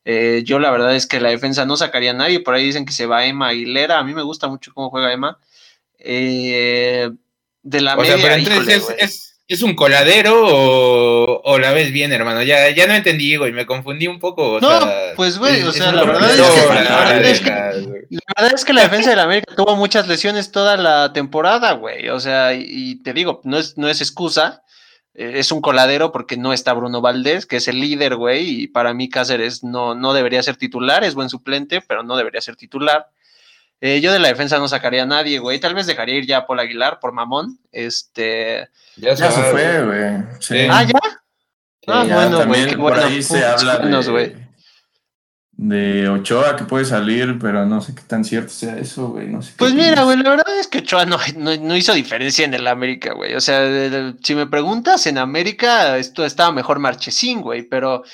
eh, 0.04 0.42
yo 0.45 0.59
la 0.59 0.71
verdad 0.71 0.95
es 0.95 1.06
que 1.06 1.21
la 1.21 1.30
defensa 1.30 1.64
no 1.64 1.76
sacaría 1.76 2.11
a 2.11 2.14
nadie. 2.14 2.40
Por 2.40 2.54
ahí 2.54 2.64
dicen 2.64 2.85
que 2.85 2.92
se 2.92 3.06
va 3.06 3.25
Emma 3.25 3.49
Aguilera. 3.49 3.99
A 3.99 4.04
mí 4.04 4.12
me 4.12 4.23
gusta 4.23 4.49
mucho 4.49 4.73
cómo 4.75 4.90
juega 4.90 5.12
Emma. 5.12 5.38
Eh, 5.99 7.11
de 7.62 7.81
la 7.81 7.97
media, 7.97 8.37
es, 8.99 9.37
es 9.49 9.62
un 9.62 9.76
coladero 9.76 10.35
o, 10.43 11.59
la 11.59 11.73
ves 11.73 11.93
bien, 11.93 12.12
hermano. 12.12 12.43
Ya, 12.43 12.71
ya 12.71 12.87
no 12.87 12.95
entendí, 12.95 13.37
güey, 13.37 13.53
me 13.53 13.67
confundí 13.67 14.09
un 14.09 14.19
poco. 14.19 14.59
no, 14.61 14.81
pues, 15.15 15.38
güey, 15.38 15.62
o 15.62 15.73
sea, 15.73 15.93
la 15.93 16.05
verdad, 16.05 16.31
es 17.25 17.41
que, 17.41 17.50
la, 17.50 17.73
verdad 18.37 18.55
es 18.55 18.65
que, 18.65 18.73
la 18.73 18.83
defensa 18.83 19.11
de 19.11 19.17
la 19.17 19.23
América 19.23 19.55
tuvo 19.55 19.76
muchas 19.76 20.09
lesiones 20.09 20.50
toda 20.50 20.76
la 20.76 21.12
temporada, 21.12 21.73
güey. 21.73 22.09
O 22.09 22.19
sea, 22.19 22.55
y, 22.55 22.97
te 23.03 23.12
digo, 23.12 23.41
no 23.45 23.59
es, 23.59 23.79
no 23.79 23.88
es 23.88 24.00
excusa, 24.00 24.65
eh, 25.15 25.35
es 25.37 25.53
un 25.53 25.61
coladero 25.61 26.11
porque 26.11 26.37
no 26.37 26.53
está 26.53 26.73
Bruno 26.73 27.00
Valdés, 27.00 27.47
que 27.47 27.57
es 27.57 27.69
el 27.69 27.79
líder, 27.79 28.17
güey, 28.17 28.62
y 28.62 28.67
para 28.67 28.95
mí 28.95 29.09
Cáceres 29.09 29.62
no, 29.62 29.95
no 29.95 30.12
debería 30.12 30.43
ser 30.43 30.57
titular, 30.57 31.05
es 31.05 31.15
buen 31.15 31.31
suplente, 31.31 31.81
pero 31.83 32.03
no 32.03 32.17
debería 32.17 32.41
ser 32.41 32.57
titular. 32.57 33.11
Eh, 33.80 34.00
yo 34.00 34.12
de 34.12 34.18
la 34.18 34.28
defensa 34.28 34.59
no 34.59 34.68
sacaría 34.68 35.02
a 35.02 35.06
nadie, 35.06 35.38
güey. 35.38 35.61
Tal 35.61 35.75
vez 35.75 35.87
dejaría 35.87 36.16
ir 36.16 36.26
ya 36.26 36.38
a 36.38 36.47
Paul 36.47 36.61
Aguilar 36.61 36.99
por 36.99 37.12
mamón. 37.12 37.59
Este. 37.73 38.68
Ya, 38.97 39.14
se, 39.16 39.28
fue, 39.28 39.85
güey. 39.85 40.68
Ah, 40.71 40.85
ya. 40.85 40.99
Ah, 41.87 42.04
bueno, 42.09 42.47
güey. 42.47 42.75
Por 42.76 42.99
ahí 42.99 43.23
se 43.23 43.45
habla 43.45 43.78
de, 43.78 44.37
de, 45.59 46.09
Ochoa 46.09 46.56
que 46.56 46.64
puede 46.64 46.85
salir, 46.85 47.38
pero 47.38 47.64
no 47.66 47.80
sé 47.80 47.95
qué 47.95 48.02
tan 48.02 48.25
cierto 48.25 48.49
sea 48.49 48.78
eso, 48.78 49.09
güey. 49.09 49.28
No 49.28 49.42
sé 49.42 49.52
pues 49.56 49.75
mira, 49.75 50.02
güey, 50.02 50.16
la 50.16 50.30
verdad 50.30 50.59
es 50.59 50.66
que 50.68 50.78
Ochoa 50.78 51.04
no, 51.04 51.18
no, 51.37 51.76
hizo 51.76 51.92
diferencia 51.92 52.45
en 52.45 52.54
el 52.54 52.66
América, 52.66 53.12
güey. 53.12 53.35
O 53.35 53.40
sea, 53.40 54.12
si 54.23 54.35
me 54.35 54.47
preguntas, 54.47 55.06
en 55.06 55.18
América 55.18 55.99
esto 55.99 56.25
estaba 56.25 56.50
mejor 56.50 56.78
Marchesín, 56.78 57.42
güey, 57.42 57.62
pero 57.62 58.04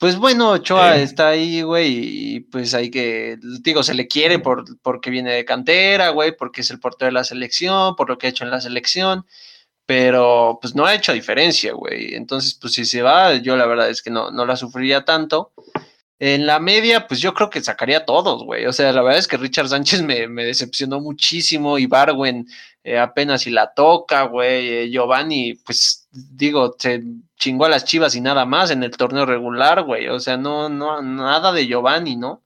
pues 0.00 0.16
bueno, 0.16 0.52
Ochoa 0.52 0.96
está 0.96 1.28
ahí, 1.28 1.60
güey, 1.60 2.36
y 2.36 2.40
pues 2.40 2.72
hay 2.72 2.90
que, 2.90 3.36
digo, 3.60 3.82
se 3.82 3.92
le 3.92 4.08
quiere 4.08 4.38
por, 4.38 4.64
porque 4.80 5.10
viene 5.10 5.30
de 5.30 5.44
cantera, 5.44 6.08
güey, 6.08 6.34
porque 6.34 6.62
es 6.62 6.70
el 6.70 6.80
portero 6.80 7.08
de 7.08 7.12
la 7.12 7.22
selección, 7.22 7.94
por 7.96 8.08
lo 8.08 8.16
que 8.16 8.26
ha 8.26 8.30
hecho 8.30 8.44
en 8.44 8.50
la 8.50 8.62
selección, 8.62 9.26
pero 9.84 10.58
pues 10.62 10.74
no 10.74 10.86
ha 10.86 10.94
hecho 10.94 11.12
diferencia, 11.12 11.74
güey. 11.74 12.14
Entonces, 12.14 12.54
pues 12.54 12.72
si 12.72 12.86
se 12.86 13.02
va, 13.02 13.34
yo 13.34 13.58
la 13.58 13.66
verdad 13.66 13.90
es 13.90 14.00
que 14.00 14.08
no, 14.08 14.30
no 14.30 14.46
la 14.46 14.56
sufriría 14.56 15.04
tanto. 15.04 15.52
En 16.18 16.46
la 16.46 16.60
media, 16.60 17.06
pues 17.06 17.20
yo 17.20 17.34
creo 17.34 17.50
que 17.50 17.60
sacaría 17.60 17.98
a 17.98 18.04
todos, 18.06 18.42
güey. 18.44 18.64
O 18.64 18.72
sea, 18.72 18.92
la 18.92 19.02
verdad 19.02 19.18
es 19.18 19.28
que 19.28 19.36
Richard 19.36 19.68
Sánchez 19.68 20.00
me, 20.02 20.28
me 20.28 20.46
decepcionó 20.46 21.00
muchísimo 21.00 21.78
y 21.78 21.84
Barwen 21.84 22.46
eh, 22.82 22.98
apenas 22.98 23.42
si 23.42 23.50
la 23.50 23.72
toca, 23.74 24.22
güey. 24.24 24.68
Eh, 24.68 24.90
Giovanni, 24.90 25.54
pues 25.54 26.08
digo, 26.10 26.74
se 26.78 27.02
chingó 27.36 27.66
a 27.66 27.68
las 27.68 27.84
chivas 27.84 28.14
y 28.14 28.20
nada 28.20 28.44
más 28.44 28.70
en 28.70 28.82
el 28.82 28.96
torneo 28.96 29.26
regular, 29.26 29.82
güey. 29.82 30.08
O 30.08 30.20
sea, 30.20 30.36
no, 30.36 30.68
no, 30.68 31.02
nada 31.02 31.52
de 31.52 31.66
Giovanni, 31.66 32.16
¿no? 32.16 32.42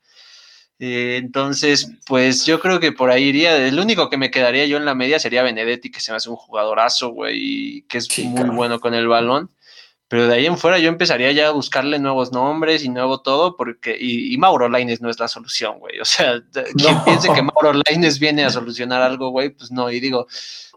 Eh, 0.80 1.18
entonces, 1.22 1.88
pues 2.06 2.44
yo 2.44 2.60
creo 2.60 2.80
que 2.80 2.92
por 2.92 3.10
ahí 3.10 3.24
iría. 3.24 3.56
El 3.56 3.78
único 3.78 4.10
que 4.10 4.16
me 4.16 4.30
quedaría 4.30 4.66
yo 4.66 4.76
en 4.76 4.84
la 4.84 4.94
media 4.94 5.18
sería 5.18 5.42
Benedetti, 5.42 5.90
que 5.90 6.00
se 6.00 6.10
me 6.10 6.16
hace 6.16 6.30
un 6.30 6.36
jugadorazo, 6.36 7.10
güey, 7.10 7.36
y 7.38 7.82
que 7.82 7.98
es 7.98 8.18
muy 8.18 8.50
bueno 8.50 8.80
con 8.80 8.94
el 8.94 9.06
balón. 9.06 9.50
Pero 10.08 10.28
de 10.28 10.34
ahí 10.34 10.46
en 10.46 10.58
fuera 10.58 10.78
yo 10.78 10.88
empezaría 10.88 11.32
ya 11.32 11.48
a 11.48 11.52
buscarle 11.52 11.98
nuevos 11.98 12.30
nombres 12.30 12.84
y 12.84 12.88
nuevo 12.88 13.20
todo, 13.22 13.56
porque, 13.56 13.96
y, 13.98 14.36
Mauro 14.36 14.68
Laines 14.68 15.00
no 15.00 15.08
es 15.08 15.18
la 15.18 15.28
solución, 15.28 15.78
güey. 15.78 15.98
O 15.98 16.04
sea, 16.04 16.42
quien 16.76 17.02
piense 17.04 17.32
que 17.32 17.42
Mauro 17.42 17.72
Laines 17.72 18.18
viene 18.18 18.44
a 18.44 18.50
solucionar 18.50 19.02
algo, 19.02 19.30
güey, 19.30 19.50
pues 19.50 19.70
no, 19.70 19.90
y 19.90 20.00
digo, 20.00 20.26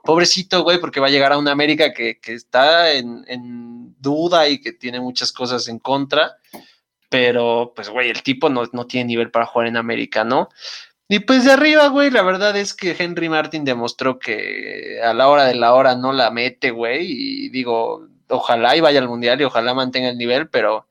pobrecito, 0.04 0.64
güey, 0.64 0.80
porque 0.80 1.02
va 1.02 1.08
a 1.08 1.12
llegar 1.12 1.34
a 1.34 1.38
una 1.38 1.52
América 1.52 1.94
que, 1.94 2.20
está 2.24 2.94
en, 2.94 3.96
duda 4.00 4.48
y 4.48 4.62
que 4.62 4.72
tiene 4.72 5.02
muchas 5.02 5.34
cosas 5.34 5.68
en 5.68 5.80
contra, 5.80 6.38
pero 7.10 7.74
pues, 7.76 7.90
güey, 7.90 8.10
el 8.10 8.24
tipo 8.24 8.50
no, 8.50 8.64
no 8.72 8.88
tiene 8.88 9.08
nivel 9.08 9.32
para 9.32 9.46
jugar 9.46 9.68
en 9.68 9.78
América, 9.78 10.24
¿no? 10.24 10.50
Y 11.10 11.20
pues 11.20 11.46
de 11.46 11.52
arriba, 11.52 11.88
güey, 11.88 12.12
la 12.12 12.22
verdad 12.22 12.56
es 12.58 12.74
que 12.74 12.96
Henry 12.98 13.30
Martin 13.30 13.64
demostró 13.64 14.20
que 14.20 15.00
a 15.02 15.14
la 15.14 15.30
hora 15.30 15.46
de 15.46 15.56
la 15.56 15.74
hora 15.74 15.96
no 15.96 16.12
la 16.12 16.32
mete, 16.32 16.72
güey, 16.72 17.06
y 17.10 17.50
digo, 17.50 18.08
ojalá 18.30 18.76
y 18.76 18.82
vaya 18.82 19.00
al 19.00 19.08
mundial 19.08 19.40
y 19.42 19.46
ojalá 19.46 19.74
mantenga 19.74 20.10
el 20.10 20.18
nivel, 20.18 20.50
pero 20.50 20.88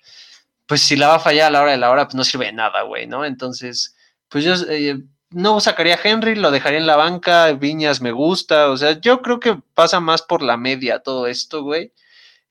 pues 0.66 0.80
si 0.80 0.96
la 0.96 1.08
va 1.08 1.14
a 1.16 1.20
fallar 1.20 1.48
a 1.48 1.50
la 1.50 1.62
hora 1.62 1.70
de 1.72 1.78
la 1.78 1.90
hora, 1.90 2.04
pues 2.06 2.14
no 2.14 2.24
sirve 2.24 2.46
de 2.46 2.52
nada, 2.52 2.82
güey, 2.82 3.06
¿no? 3.06 3.24
Entonces, 3.24 3.96
pues 4.28 4.44
yo 4.44 4.54
eh, 4.68 4.98
no 5.30 5.60
sacaría 5.60 5.94
a 5.94 6.00
Henry, 6.02 6.34
lo 6.34 6.50
dejaría 6.50 6.78
en 6.78 6.86
la 6.86 6.96
banca, 6.96 7.52
Viñas 7.52 8.00
me 8.00 8.12
gusta, 8.12 8.70
o 8.70 8.76
sea, 8.76 9.00
yo 9.00 9.22
creo 9.22 9.40
que 9.40 9.58
pasa 9.74 10.00
más 10.00 10.22
por 10.22 10.42
la 10.42 10.56
media 10.56 11.00
todo 11.00 11.26
esto, 11.26 11.62
güey. 11.62 11.92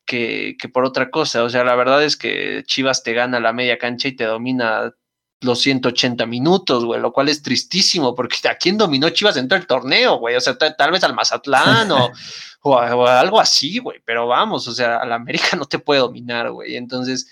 Que, 0.06 0.56
que 0.60 0.70
por 0.70 0.86
otra 0.86 1.10
cosa, 1.10 1.44
o 1.44 1.50
sea, 1.50 1.64
la 1.64 1.74
verdad 1.76 2.04
es 2.04 2.16
que 2.16 2.64
Chivas 2.68 3.02
te 3.02 3.14
gana 3.14 3.40
la 3.40 3.54
media 3.54 3.80
cancha 3.80 4.08
y 4.08 4.16
te 4.16 4.26
domina 4.26 4.94
los 5.42 5.62
180 5.62 6.26
minutos, 6.26 6.86
güey, 6.86 7.00
lo 7.02 7.12
cual 7.12 7.30
es 7.30 7.42
tristísimo, 7.42 8.14
porque 8.14 8.38
¿a 8.48 8.56
quién 8.56 8.78
dominó 8.78 9.10
Chivas 9.10 9.36
dentro 9.36 9.58
del 9.58 9.68
torneo, 9.68 10.18
güey? 10.18 10.36
O 10.36 10.42
sea, 10.42 10.58
tal 10.58 10.92
vez 10.92 11.04
al 11.04 11.16
Mazatlán 11.16 11.92
o, 11.92 12.12
o, 12.68 13.08
algo 13.08 13.40
así, 13.40 13.78
güey, 13.78 14.02
pero 14.04 14.28
vamos, 14.28 14.68
o 14.68 14.74
sea, 14.74 14.98
a 14.98 15.06
la 15.06 15.16
América 15.16 15.50
no 15.58 15.66
te 15.66 15.78
puede 15.78 16.00
dominar, 16.00 16.52
güey. 16.52 16.76
Entonces, 16.76 17.28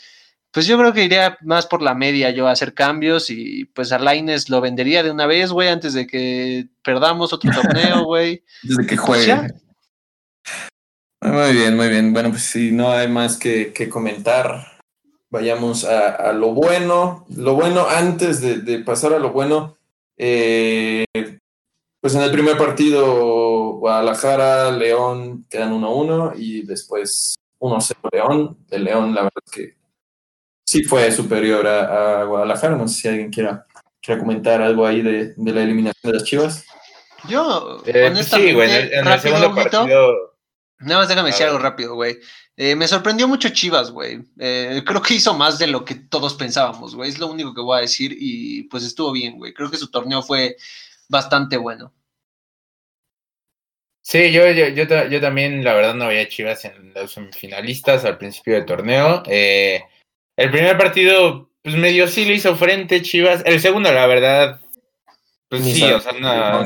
pues 0.52 0.68
yo 0.68 0.78
creo 0.78 0.94
que 0.94 1.04
iría 1.04 1.38
más 1.42 1.66
por 1.66 1.82
la 1.82 1.96
media 1.96 2.30
yo 2.30 2.48
a 2.48 2.52
hacer 2.52 2.76
cambios 2.76 3.32
y 3.32 3.66
pues 3.66 3.92
a 3.92 3.98
Laines 3.98 4.50
lo 4.50 4.62
vendería 4.62 5.02
de 5.02 5.10
una 5.10 5.26
vez, 5.26 5.52
güey, 5.52 5.70
antes 5.70 5.96
de 5.96 6.06
que 6.06 6.68
perdamos 6.84 7.34
otro 7.34 7.52
torneo, 7.62 8.04
güey. 8.04 8.44
Desde 8.62 8.86
que 8.86 8.96
pues 8.96 9.26
juegue. 9.26 9.54
muy 11.22 11.54
bien, 11.54 11.76
muy 11.76 11.90
bien. 11.90 12.14
Bueno, 12.14 12.30
pues 12.30 12.44
si 12.44 12.72
no 12.72 12.92
hay 12.92 13.08
más 13.08 13.38
que, 13.38 13.74
comentar, 13.90 14.68
vayamos 15.32 15.84
a, 15.84 16.32
lo 16.34 16.54
bueno. 16.54 17.26
Lo 17.36 17.56
bueno, 17.56 17.88
antes 17.90 18.40
de, 18.40 18.80
pasar 18.80 19.14
a 19.14 19.20
lo 19.20 19.32
bueno, 19.32 19.80
eh, 20.16 21.06
pues 22.04 22.16
en 22.16 22.22
el 22.22 22.34
primer 22.34 22.58
partido, 22.58 23.78
Guadalajara, 23.78 24.72
León 24.72 25.46
quedan 25.50 25.72
1-1 25.72 26.34
y 26.36 26.64
después 26.64 27.36
1-0 27.60 27.96
León. 28.12 28.58
El 28.70 28.84
León, 28.84 29.16
la 29.16 29.22
verdad 29.22 29.42
es 29.46 29.52
que 29.54 29.78
sí 30.66 30.84
fue 30.84 31.10
superior 31.14 31.66
a, 31.66 32.26
Guadalajara. 32.26 32.76
No 32.76 32.90
sé 32.90 33.02
si 33.02 33.08
alguien 33.08 33.32
quiera, 33.32 33.66
quiera 34.02 34.20
comentar 34.20 34.62
algo 34.62 34.86
ahí 34.86 35.02
de, 35.02 35.34
la 35.38 35.64
eliminación 35.64 36.12
de 36.12 36.20
las 36.20 36.26
Chivas. 36.26 36.66
Yo, 37.30 37.82
eh, 37.86 38.08
honestamente, 38.08 38.50
sí, 38.50 38.54
güey, 38.54 38.70
en, 38.70 39.08
el, 39.08 39.20
segundo 39.22 39.56
partido. 39.56 40.36
Nada 40.80 41.00
más 41.00 41.08
déjame 41.08 41.30
decir 41.30 41.46
algo 41.46 41.60
rápido, 41.60 41.96
güey. 41.96 42.20
Eh, 42.58 42.76
me 42.76 42.90
sorprendió 42.90 43.30
mucho 43.30 43.48
Chivas, 43.48 43.92
güey. 43.92 44.26
Eh, 44.40 44.84
creo 44.86 45.02
que 45.02 45.14
hizo 45.14 45.34
más 45.34 45.58
de 45.58 45.68
lo 45.68 45.86
que 45.86 45.96
todos 45.96 46.34
pensábamos, 46.34 46.96
güey. 46.96 47.10
Es 47.10 47.18
lo 47.18 47.28
único 47.28 47.54
que 47.54 47.62
voy 47.62 47.78
a 47.78 47.82
decir 47.82 48.14
y 48.20 48.64
pues 48.64 48.84
estuvo 48.84 49.14
bien, 49.14 49.38
güey. 49.38 49.54
Creo 49.54 49.72
que 49.72 49.78
su 49.78 49.90
torneo 49.90 50.22
fue 50.22 50.58
bastante 51.14 51.56
bueno. 51.56 51.94
Sí, 54.02 54.34
yo, 54.34 54.52
yo, 54.52 54.68
yo, 54.68 55.22
también, 55.22 55.64
la 55.64 55.74
verdad, 55.74 55.96
no 55.96 56.06
había 56.06 56.28
Chivas 56.28 56.66
en 56.66 56.94
los 56.94 57.14
semifinalistas 57.14 58.04
al 58.04 58.18
principio 58.18 58.56
del 58.56 58.66
torneo. 58.66 59.24
Eh, 59.28 59.82
el 60.36 60.52
primer 60.52 60.78
partido, 60.78 61.50
pues 61.62 61.76
medio 61.76 62.10
sí 62.10 62.26
le 62.26 62.34
hizo 62.34 62.58
frente 62.58 63.02
Chivas. 63.02 63.44
El 63.46 63.62
segundo, 63.62 63.94
la 63.94 64.06
verdad, 64.06 64.60
pues 65.48 65.64
sí, 65.64 65.84
o 65.84 66.02
sea, 66.02 66.12
no, 66.14 66.66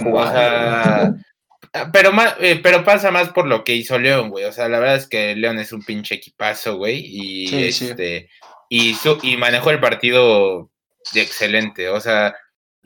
pero 1.91 2.11
más, 2.11 2.35
eh, 2.39 2.59
pero 2.61 2.83
pasa 2.83 3.11
más 3.11 3.29
por 3.29 3.45
lo 3.45 3.63
que 3.63 3.75
hizo 3.75 3.99
León, 3.99 4.29
güey. 4.29 4.45
O 4.45 4.51
sea, 4.51 4.67
la 4.69 4.79
verdad 4.79 4.95
es 4.95 5.07
que 5.07 5.35
León 5.35 5.59
es 5.59 5.71
un 5.71 5.83
pinche 5.83 6.15
equipazo, 6.15 6.77
güey. 6.77 7.03
Y 7.05 7.55
este, 7.65 8.29
y 8.69 8.95
su, 8.95 9.19
y 9.21 9.37
manejó 9.37 9.71
el 9.71 9.79
partido 9.79 10.71
de 11.13 11.21
excelente. 11.21 11.89
O 11.89 11.99
sea, 11.99 12.35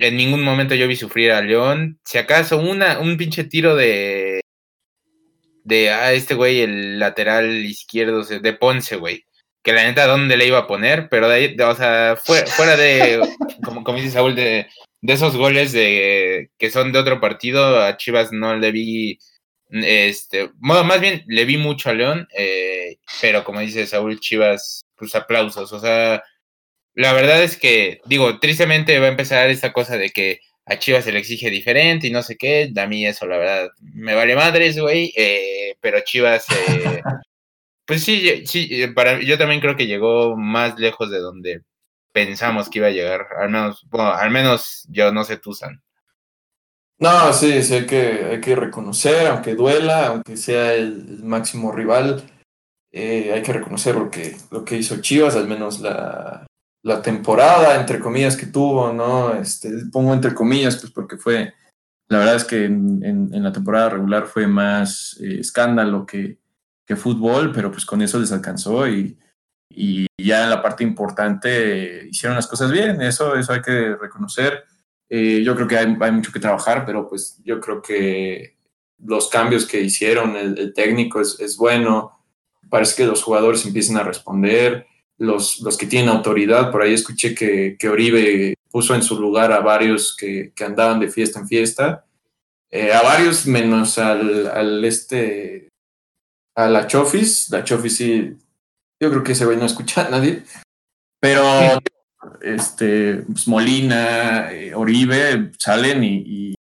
en 0.02 0.18
ningún 0.18 0.44
momento 0.44 0.74
yo 0.74 0.88
vi 0.88 0.96
sufrir 0.96 1.32
a 1.32 1.42
León. 1.42 2.00
Si 2.04 2.18
acaso 2.18 2.58
una, 2.58 3.00
un 3.00 3.18
pinche 3.18 3.44
tiro 3.44 3.76
de. 3.76 4.42
De 5.64 5.92
ah, 5.92 6.12
este 6.12 6.34
güey, 6.34 6.62
el 6.62 7.00
lateral 7.00 7.64
izquierdo, 7.64 8.24
de 8.24 8.54
Ponce, 8.54 8.96
güey. 8.96 9.26
Que 9.62 9.74
la 9.74 9.84
neta, 9.84 10.08
¿dónde 10.08 10.38
le 10.38 10.48
iba 10.48 10.58
a 10.58 10.68
poner? 10.68 11.08
Pero 11.08 11.30
de 11.30 11.36
ahí, 11.36 11.56
o 11.60 11.76
sea, 11.76 12.18
fuera, 12.18 12.76
de, 12.76 13.22
como, 13.64 13.84
como 13.84 14.00
dice 14.00 14.10
Saúl, 14.10 14.34
de, 14.34 14.68
de 15.02 15.14
esos 15.14 15.38
goles 15.38 15.72
de 15.72 16.50
que 16.58 16.72
son 16.72 16.92
de 16.92 16.98
otro 16.98 17.22
partido, 17.22 17.80
a 17.80 17.96
Chivas 17.96 18.32
no 18.32 18.56
le 18.56 18.72
vi. 18.72 19.20
Este, 19.70 20.50
bueno, 20.56 20.84
más 20.84 21.00
bien 21.00 21.24
le 21.28 21.46
vi 21.46 21.58
mucho 21.58 21.92
a 21.92 21.94
León, 21.94 22.28
eh, 22.36 22.98
pero 23.22 23.44
como 23.44 23.60
dice 23.60 23.86
Saúl, 23.86 24.20
Chivas, 24.20 24.82
pues 24.96 25.14
aplausos. 25.14 25.72
O 25.72 25.80
sea, 25.80 26.24
la 26.94 27.14
verdad 27.14 27.44
es 27.44 27.58
que, 27.58 28.02
digo, 28.06 28.40
tristemente 28.40 29.00
va 29.00 29.08
a 29.08 29.10
empezar 29.12 29.50
esta 29.50 29.72
cosa 29.72 29.98
de 29.98 30.10
que 30.10 30.42
a 30.66 30.78
Chivas 30.78 31.06
se 31.06 31.12
le 31.12 31.20
exige 31.20 31.50
diferente 31.50 32.08
y 32.08 32.12
no 32.12 32.24
sé 32.24 32.38
qué. 32.38 32.72
A 32.76 32.88
mí 32.88 33.06
eso, 33.06 33.26
la 33.26 33.38
verdad, 33.38 33.70
me 33.82 34.14
vale 34.14 34.36
madres, 34.36 34.80
güey. 34.80 35.14
Eh, 35.16 35.76
pero 35.82 36.02
Chivas, 36.02 36.46
eh, 36.50 37.02
pues 37.86 38.04
sí, 38.04 38.46
sí, 38.46 38.68
eh, 38.72 38.90
para, 38.94 39.22
yo 39.22 39.38
también 39.38 39.62
creo 39.62 39.76
que 39.76 39.88
llegó 39.88 40.36
más 40.38 40.78
lejos 40.78 41.10
de 41.10 41.20
donde 41.20 41.62
pensamos 42.14 42.70
que 42.70 42.80
iba 42.80 42.88
a 42.88 42.92
llegar. 42.92 43.28
Al 43.40 43.50
menos, 43.50 43.86
bueno, 43.90 44.12
al 44.12 44.32
menos 44.32 44.86
yo 44.90 45.12
no 45.12 45.24
sé 45.24 45.38
tú, 45.38 45.54
San. 45.54 45.82
No, 47.00 47.34
sí, 47.34 47.64
sí, 47.64 47.74
hay 47.74 47.86
que, 47.88 48.26
hay 48.32 48.42
que 48.42 48.56
reconocer, 48.56 49.26
aunque 49.28 49.56
duela, 49.56 50.08
aunque 50.08 50.38
sea 50.38 50.76
el, 50.76 51.24
máximo 51.24 51.72
rival, 51.72 52.24
hay 52.94 53.42
que 53.42 53.54
reconocer 53.54 53.96
lo 53.96 54.12
que, 54.12 54.36
lo 54.52 54.64
que 54.64 54.78
hizo 54.78 55.02
Chivas, 55.02 55.36
al 55.36 55.48
menos 55.48 55.80
la, 55.80 56.46
la 56.84 57.02
temporada, 57.02 57.80
entre 57.80 58.00
comillas, 58.00 58.36
que 58.36 58.48
tuvo, 58.48 58.92
¿no? 58.92 59.34
Este, 59.36 59.70
pongo 59.92 60.14
entre 60.14 60.34
comillas, 60.34 60.78
pues 60.78 60.92
porque 60.92 61.18
fue, 61.18 61.54
la 62.08 62.20
verdad 62.20 62.36
es 62.36 62.44
que 62.44 62.66
en, 62.66 63.30
la 63.32 63.52
temporada 63.52 63.90
regular 63.90 64.26
fue 64.26 64.48
más 64.48 65.18
eh, 65.22 65.40
escándalo 65.40 66.06
que, 66.06 66.40
que 66.86 66.96
fútbol, 66.96 67.52
pero 67.52 67.72
pues 67.72 67.86
con 67.86 68.02
eso 68.02 68.20
les 68.20 68.32
alcanzó 68.32 68.88
y, 68.88 69.18
y 69.70 70.08
ya 70.18 70.44
en 70.44 70.50
la 70.50 70.62
parte 70.62 70.84
importante 70.84 72.08
hicieron 72.10 72.36
las 72.36 72.48
cosas 72.48 72.72
bien, 72.72 73.02
eso, 73.02 73.36
eso 73.36 73.54
hay 73.54 73.62
que 73.62 73.96
reconocer. 73.96 74.64
Eh, 75.10 75.44
yo 75.44 75.56
creo 75.56 75.68
que 75.68 75.78
hay, 75.78 75.98
hay, 76.00 76.12
mucho 76.12 76.32
que 76.32 76.40
trabajar, 76.40 76.86
pero 76.86 77.08
pues 77.08 77.42
yo 77.44 77.60
creo 77.60 77.82
que 77.82 78.58
los 79.04 79.30
cambios 79.30 79.66
que 79.66 79.82
hicieron, 79.82 80.36
el, 80.36 80.74
técnico 80.74 81.20
es, 81.20 81.40
es, 81.40 81.58
bueno, 81.58 82.20
parece 82.70 82.96
que 82.96 83.08
los 83.08 83.22
jugadores 83.22 83.66
empiezan 83.66 83.98
a 83.98 84.04
responder, 84.04 84.88
los, 85.22 85.62
los 85.62 85.78
que 85.78 85.86
tienen 85.86 86.10
autoridad, 86.10 86.72
por 86.72 86.82
ahí 86.82 86.94
escuché 86.94 87.36
que, 87.36 87.78
que 87.78 87.90
Oribe 87.90 88.56
puso 88.72 88.96
en 88.96 89.04
su 89.04 89.20
lugar 89.20 89.52
a 89.52 89.60
varios 89.60 90.16
que, 90.16 90.52
que 90.56 90.64
andaban 90.64 91.00
de 91.00 91.10
fiesta 91.10 91.40
en 91.40 91.48
fiesta, 91.48 92.06
eh, 92.72 92.92
a 92.92 93.04
varios 93.04 93.46
menos 93.46 94.00
al, 94.00 94.48
al, 94.48 94.84
este, 94.84 95.70
a 96.56 96.68
la 96.68 96.88
Chofis, 96.88 97.50
la 97.52 97.64
Chofis 97.64 97.98
sí, 97.98 98.36
yo 99.00 99.12
creo 99.12 99.24
que 99.24 99.34
ese 99.34 99.46
güey 99.46 99.58
no 99.58 99.66
escucha 99.66 100.10
nadie, 100.10 100.42
pero 101.20 101.44
este, 102.42 103.18
pues 103.18 103.48
Molina, 103.48 104.52
eh, 104.52 104.74
Oribe 104.74 105.52
salen 105.60 106.04
y, 106.04 106.56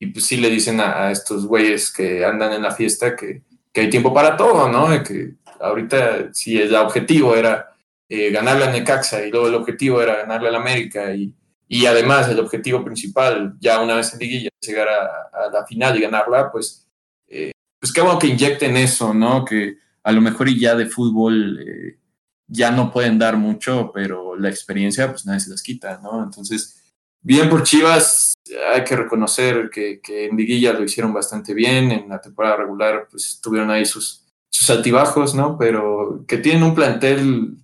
y, 0.00 0.06
pues 0.06 0.24
sí 0.26 0.36
le 0.36 0.50
dicen 0.50 0.80
a, 0.80 1.12
estos 1.12 1.46
güeyes 1.46 1.92
que 1.92 2.24
andan 2.24 2.54
en 2.54 2.62
la 2.62 2.72
fiesta 2.72 3.14
que, 3.14 3.42
que, 3.72 3.82
hay 3.82 3.90
tiempo 3.90 4.12
para 4.12 4.36
todo, 4.36 4.68
¿no? 4.68 5.02
Que 5.04 5.34
ahorita 5.60 6.34
si 6.34 6.60
el 6.60 6.74
objetivo 6.74 7.36
era 7.36 7.73
eh, 8.08 8.30
ganarle 8.30 8.64
a 8.64 8.70
Necaxa 8.70 9.24
y 9.24 9.30
luego 9.30 9.48
el 9.48 9.54
objetivo 9.54 10.00
era 10.00 10.16
ganarle 10.16 10.48
al 10.48 10.56
América 10.56 11.14
y, 11.14 11.34
y 11.68 11.86
además 11.86 12.28
el 12.28 12.38
objetivo 12.38 12.84
principal 12.84 13.56
ya 13.60 13.80
una 13.80 13.96
vez 13.96 14.12
en 14.12 14.18
liguilla 14.18 14.50
llegar 14.60 14.88
a, 14.88 15.50
la 15.52 15.66
final 15.66 15.96
y 15.96 16.00
ganarla, 16.00 16.50
pues, 16.50 16.88
eh, 17.28 17.52
pues 17.80 17.92
qué 17.92 18.00
bueno 18.00 18.18
que 18.18 18.28
inyecten 18.28 18.76
eso, 18.76 19.12
¿no? 19.12 19.44
Que 19.44 19.76
a 20.02 20.12
lo 20.12 20.20
mejor 20.20 20.48
y 20.48 20.58
ya 20.58 20.74
de 20.74 20.86
fútbol 20.86 21.60
eh, 21.60 21.98
ya 22.46 22.70
no 22.70 22.92
pueden 22.92 23.18
dar 23.18 23.36
mucho, 23.36 23.90
pero 23.92 24.36
la 24.36 24.48
experiencia 24.48 25.10
pues 25.10 25.26
nadie 25.26 25.40
se 25.40 25.50
las 25.50 25.62
quita, 25.62 26.00
¿no? 26.02 26.22
Entonces, 26.22 26.82
bien 27.20 27.48
por 27.48 27.62
Chivas, 27.62 28.34
hay 28.72 28.84
que 28.84 28.96
reconocer 28.96 29.70
que, 29.70 30.00
que 30.00 30.26
en 30.26 30.36
liguilla 30.36 30.72
lo 30.72 30.84
hicieron 30.84 31.12
bastante 31.12 31.54
bien, 31.54 31.90
en 31.90 32.08
la 32.08 32.20
temporada 32.20 32.56
regular 32.56 33.08
pues 33.10 33.40
tuvieron 33.42 33.70
ahí 33.70 33.84
sus, 33.84 34.24
sus 34.50 34.70
altibajos, 34.70 35.34
¿no? 35.34 35.58
Pero 35.58 36.24
que 36.28 36.38
tienen 36.38 36.62
un 36.62 36.74
plantel, 36.74 37.56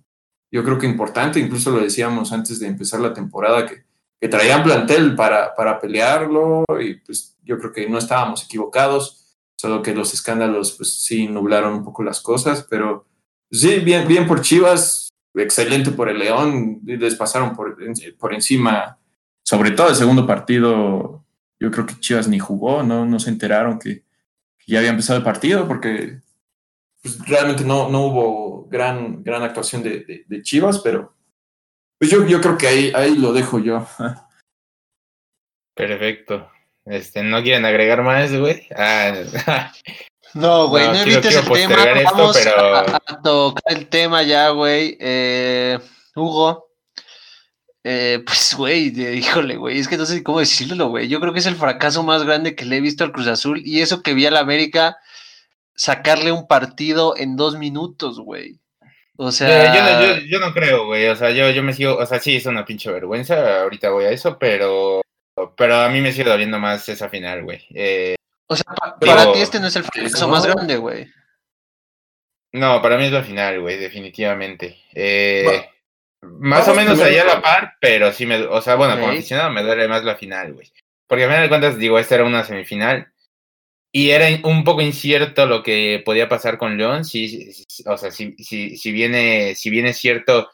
yo 0.51 0.63
creo 0.63 0.77
que 0.77 0.85
importante, 0.85 1.39
incluso 1.39 1.71
lo 1.71 1.79
decíamos 1.79 2.31
antes 2.31 2.59
de 2.59 2.67
empezar 2.67 2.99
la 2.99 3.13
temporada, 3.13 3.65
que, 3.65 3.83
que 4.19 4.27
traían 4.27 4.63
plantel 4.63 5.15
para, 5.15 5.55
para 5.55 5.79
pelearlo 5.79 6.65
y 6.79 6.95
pues 6.95 7.37
yo 7.43 7.57
creo 7.57 7.71
que 7.71 7.89
no 7.89 7.97
estábamos 7.97 8.43
equivocados, 8.43 9.37
solo 9.55 9.81
que 9.81 9.95
los 9.95 10.13
escándalos 10.13 10.73
pues 10.73 11.01
sí 11.01 11.27
nublaron 11.27 11.73
un 11.75 11.83
poco 11.83 12.03
las 12.03 12.21
cosas, 12.21 12.65
pero 12.69 13.05
Sí, 13.51 13.79
bien, 13.79 14.07
bien 14.07 14.27
por 14.27 14.41
Chivas, 14.41 15.09
excelente 15.35 15.91
por 15.91 16.07
el 16.07 16.19
León, 16.19 16.79
les 16.85 17.15
pasaron 17.15 17.53
por, 17.53 17.77
por 18.17 18.33
encima, 18.33 18.97
sobre 19.43 19.71
todo 19.71 19.89
el 19.89 19.95
segundo 19.95 20.25
partido, 20.25 21.25
yo 21.59 21.69
creo 21.69 21.85
que 21.85 21.99
Chivas 21.99 22.29
ni 22.29 22.39
jugó, 22.39 22.81
no, 22.81 23.05
no 23.05 23.19
se 23.19 23.29
enteraron 23.29 23.77
que, 23.77 24.03
ya 24.65 24.77
había 24.77 24.91
empezado 24.91 25.17
el 25.17 25.25
partido 25.25 25.67
porque 25.67 26.21
pues, 27.01 27.19
realmente 27.27 27.65
no, 27.65 27.89
no 27.89 28.05
hubo 28.05 28.50
gran, 28.71 29.23
gran 29.23 29.43
actuación 29.43 29.83
de, 29.83 30.23
de, 30.25 30.41
Chivas, 30.41 30.79
pero 30.79 31.13
pues 31.99 32.09
yo, 32.09 32.25
yo 32.25 32.41
creo 32.41 32.57
que 32.57 32.67
ahí, 32.67 32.91
ahí 32.95 33.15
lo 33.15 33.33
dejo 33.33 33.59
yo. 33.59 33.85
Perfecto. 35.75 36.49
Este, 36.85 37.21
¿No 37.21 37.43
quieren 37.43 37.65
agregar 37.65 38.01
más, 38.01 38.33
güey? 38.33 38.67
Ah, 38.75 39.71
No, 40.33 40.69
güey, 40.69 40.87
no, 40.87 40.95
evites 40.95 41.35
el 41.35 41.51
tema. 41.51 41.75
Vamos 42.05 42.37
a, 42.47 43.21
tocar 43.21 43.77
el 43.77 43.87
tema 43.87 44.23
ya, 44.23 44.49
güey. 44.49 44.97
Eh, 44.99 45.77
Hugo. 46.15 46.69
Eh, 47.83 48.23
pues, 48.25 48.53
güey, 48.55 48.87
híjole, 49.17 49.57
güey, 49.57 49.79
es 49.79 49.87
que 49.87 49.97
no 49.97 50.05
sé 50.05 50.23
cómo 50.23 50.39
decirlo, 50.39 50.89
güey. 50.89 51.07
Yo 51.09 51.19
creo 51.19 51.33
que 51.33 51.39
es 51.39 51.47
el 51.47 51.55
fracaso 51.55 52.03
más 52.03 52.23
grande 52.23 52.55
que 52.55 52.63
le 52.63 52.77
he 52.77 52.81
visto 52.81 53.03
al 53.03 53.11
Cruz 53.11 53.27
Azul 53.27 53.61
y 53.65 53.81
eso 53.81 54.01
que 54.01 54.13
vi 54.13 54.25
a 54.25 54.31
la 54.31 54.39
América 54.39 54.97
sacarle 55.75 56.31
un 56.31 56.47
partido 56.47 57.15
en 57.17 57.35
dos 57.35 57.57
minutos, 57.57 58.19
güey. 58.19 58.59
O 59.17 59.31
sea. 59.31 60.21
Yo, 60.27 60.39
no 60.39 60.53
creo, 60.53 60.85
güey. 60.87 61.07
O 61.07 61.15
sea, 61.15 61.31
yo, 61.31 61.49
yo 61.51 61.63
me 61.63 61.73
sigo. 61.73 61.97
O 61.97 62.05
sea, 62.05 62.19
sí, 62.19 62.35
es 62.35 62.45
una 62.45 62.65
pinche 62.65 62.91
vergüenza. 62.91 63.61
Ahorita 63.61 63.89
voy 63.91 64.05
a 64.05 64.11
eso, 64.11 64.37
pero. 64.39 65.01
Pero 65.55 65.75
a 65.75 65.89
mí 65.89 66.01
me 66.01 66.11
sigue 66.11 66.29
doliendo 66.29 66.59
más 66.59 66.87
esa 66.89 67.09
final, 67.09 67.43
güey. 67.43 67.65
Eh, 67.73 68.15
o 68.47 68.55
sea, 68.55 68.65
para 68.99 69.31
ti 69.31 69.39
este 69.39 69.59
no 69.59 69.67
es 69.67 69.75
el 69.75 69.83
fracaso 69.83 70.27
más 70.27 70.45
grande, 70.45 70.75
güey. 70.75 71.07
No, 72.51 72.81
para 72.81 72.97
mí 72.97 73.05
es 73.05 73.11
la 73.11 73.23
final, 73.23 73.61
güey, 73.61 73.77
definitivamente. 73.77 74.83
Eh, 74.93 75.69
más 76.21 76.67
o 76.67 76.75
menos 76.75 76.99
allá 76.99 77.21
a 77.21 77.35
la 77.35 77.41
par, 77.41 77.75
pero 77.79 78.11
sí 78.11 78.25
me, 78.25 78.41
o 78.41 78.61
sea, 78.61 78.75
bueno, 78.75 78.99
como 78.99 79.11
aficionado 79.11 79.51
me 79.51 79.63
duele 79.63 79.87
más 79.87 80.03
la 80.03 80.17
final, 80.17 80.53
güey. 80.53 80.71
Porque 81.07 81.23
a 81.23 81.27
final 81.27 81.43
de 81.43 81.49
cuentas, 81.49 81.77
digo, 81.77 81.97
esta 81.97 82.15
era 82.15 82.25
una 82.25 82.43
semifinal 82.43 83.11
y 83.91 84.11
era 84.11 84.27
un 84.47 84.63
poco 84.63 84.81
incierto 84.81 85.45
lo 85.45 85.63
que 85.63 86.01
podía 86.05 86.29
pasar 86.29 86.57
con 86.57 86.77
León. 86.77 87.05
Sí, 87.05 87.51
o 87.85 87.97
sea, 87.97 88.11
si, 88.11 88.35
si, 88.37 88.77
si 88.77 88.91
viene, 88.91 89.55
si 89.55 89.69
viene 89.69 89.93
cierto, 89.93 90.49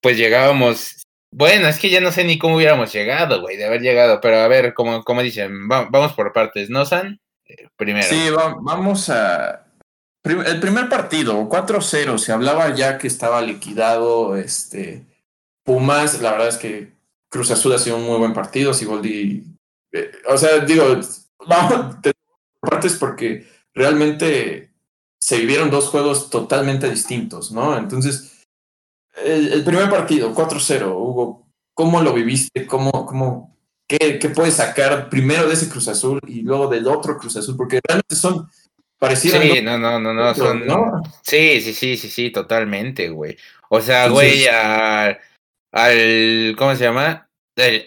pues 0.00 0.16
llegábamos 0.16 1.04
bueno, 1.36 1.66
es 1.66 1.80
que 1.80 1.90
ya 1.90 2.00
no 2.00 2.12
sé 2.12 2.22
ni 2.22 2.38
cómo 2.38 2.54
hubiéramos 2.54 2.92
llegado, 2.92 3.40
güey, 3.40 3.56
de 3.56 3.64
haber 3.64 3.80
llegado, 3.80 4.20
pero 4.20 4.36
a 4.36 4.46
ver, 4.46 4.72
como, 4.72 5.02
como 5.02 5.20
dicen, 5.20 5.66
vamos 5.66 6.12
por 6.12 6.32
partes, 6.32 6.70
¿no, 6.70 6.86
San? 6.86 7.20
Eh, 7.44 7.66
primero. 7.74 8.06
Sí, 8.06 8.30
vamos 8.30 9.10
a... 9.10 9.66
El 10.22 10.60
primer 10.60 10.88
partido, 10.88 11.48
4-0, 11.48 12.18
se 12.18 12.30
hablaba 12.30 12.72
ya 12.72 12.98
que 12.98 13.08
estaba 13.08 13.42
liquidado 13.42 14.36
este 14.36 15.04
Pumas, 15.64 16.22
la 16.22 16.30
verdad 16.30 16.48
es 16.48 16.56
que 16.56 16.92
Cruz 17.28 17.50
Azul 17.50 17.72
ha 17.72 17.78
sido 17.78 17.96
un 17.96 18.04
muy 18.04 18.18
buen 18.18 18.32
partido, 18.32 18.72
Siboldi... 18.72 19.42
Eh, 19.92 20.12
o 20.28 20.38
sea, 20.38 20.60
digo, 20.60 21.00
vamos 21.48 21.96
partes 22.64 22.94
porque 22.94 23.46
realmente 23.74 24.70
se 25.20 25.38
vivieron 25.38 25.70
dos 25.70 25.88
juegos 25.88 26.30
totalmente 26.30 26.88
distintos, 26.90 27.52
¿no? 27.52 27.76
Entonces 27.78 28.34
el, 29.22 29.64
primer 29.64 29.88
partido, 29.88 30.34
4-0, 30.34 30.86
Hugo, 30.88 31.46
¿cómo 31.72 32.02
lo 32.02 32.12
viviste? 32.12 32.66
¿Cómo, 32.66 33.06
cómo, 33.06 33.56
qué, 33.88 34.18
qué, 34.18 34.28
puedes 34.28 34.54
sacar 34.54 35.08
primero 35.08 35.46
de 35.46 35.54
ese 35.54 35.68
Cruz 35.68 35.88
Azul 35.88 36.20
y 36.26 36.42
luego 36.42 36.68
del 36.68 36.86
otro 36.88 37.16
Cruz 37.16 37.36
Azul? 37.36 37.56
Porque 37.56 37.80
realmente 37.86 38.16
son 38.16 38.48
parecidos. 38.98 39.40
Sí, 39.40 39.62
no, 39.62 39.78
no, 39.78 40.00
no, 40.00 40.12
no, 40.12 40.34
son. 40.34 40.64
Sí, 41.22 41.60
sí, 41.60 41.72
sí, 41.74 41.96
sí, 41.96 42.08
sí, 42.08 42.30
totalmente, 42.30 43.08
güey. 43.08 43.36
O 43.68 43.80
sea, 43.80 44.08
güey, 44.08 44.46
al, 44.46 45.18
al. 45.72 46.54
¿Cómo 46.58 46.74
se 46.74 46.84
llama? 46.84 47.28
Eh, 47.56 47.84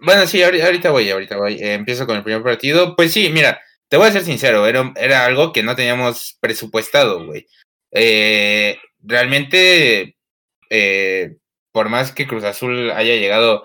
bueno, 0.00 0.26
sí, 0.26 0.42
ahorita 0.42 0.90
voy, 0.90 1.10
ahorita 1.10 1.36
voy. 1.36 1.54
Eh, 1.54 1.74
empiezo 1.74 2.06
con 2.06 2.16
el 2.16 2.22
primer 2.22 2.42
partido. 2.42 2.96
Pues 2.96 3.12
sí, 3.12 3.28
mira, 3.28 3.60
te 3.92 3.98
voy 3.98 4.08
a 4.08 4.12
ser 4.12 4.24
sincero, 4.24 4.66
era, 4.66 4.90
era 4.96 5.26
algo 5.26 5.52
que 5.52 5.62
no 5.62 5.76
teníamos 5.76 6.38
presupuestado, 6.40 7.26
güey. 7.26 7.46
Eh, 7.90 8.78
realmente 9.02 10.16
eh, 10.70 11.36
por 11.72 11.90
más 11.90 12.10
que 12.10 12.26
Cruz 12.26 12.42
Azul 12.42 12.90
haya 12.92 13.16
llegado 13.16 13.64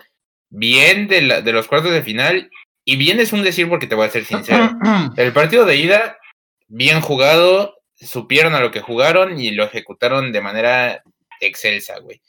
bien 0.50 1.08
de, 1.08 1.22
los 1.22 1.68
cuartos 1.70 1.94
de 1.94 2.04
final, 2.04 2.52
y 2.84 2.98
bien 2.98 3.22
es 3.22 3.32
un 3.32 3.42
decir 3.42 3.70
porque 3.70 3.88
te 3.88 3.96
voy 3.96 4.06
a 4.06 4.12
ser 4.12 4.26
sincero, 4.26 4.70
el 5.16 5.32
partido 5.32 5.63
de 5.63 5.78
ida, 5.78 6.18
bien 6.68 7.00
jugado, 7.00 7.78
supieron 7.96 8.54
a 8.54 8.60
lo 8.60 8.72
que 8.72 8.82
jugaron 8.82 9.40
y 9.40 9.52
lo 9.52 9.63
ejecutaron 9.63 10.34
de 10.34 10.42
manera 10.42 11.04
excelsa, 11.40 12.00
güey. 12.00 12.20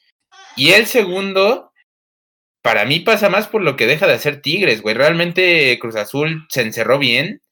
Y 0.55 0.71
el 0.71 0.87
segundo, 0.87 1.73
para 2.63 2.85
mí 2.85 3.01
pasa 3.01 3.29
más 3.29 3.49
por 3.49 3.63
lo 3.63 3.75
que 3.75 3.89
deja 3.89 4.07
de 4.07 4.15
hacer 4.15 4.41
Tigres, 4.41 4.83
güey. 4.83 4.95
Realmente 4.95 5.77
Cruz 5.81 5.97
Azul 5.97 6.47
se 6.49 6.61
encerró 6.61 7.01
bien, 7.01 7.43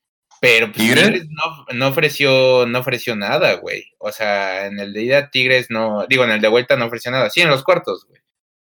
pero 0.47 0.71
pues, 0.71 0.79
Tigres 0.79 1.27
no, 1.75 1.89
ofreció, 1.89 2.67
no 2.67 2.79
ofreció 2.79 3.17
nada, 3.17 3.55
güey. 3.55 3.93
O 3.99 4.13
sea, 4.13 4.67
en 4.67 4.79
el 4.79 4.93
de 4.93 5.03
ida 5.03 5.31
Tigres 5.31 5.71
no, 5.71 6.07
digo, 6.07 6.23
en 6.23 6.31
el 6.31 6.41
de 6.41 6.47
vuelta 6.47 6.77
no 6.77 6.87
ofreció 6.87 7.11
nada. 7.11 7.31
Sí, 7.31 7.41
en 7.41 7.49
los 7.49 7.65
cuartos, 7.65 8.07
güey. 8.07 8.21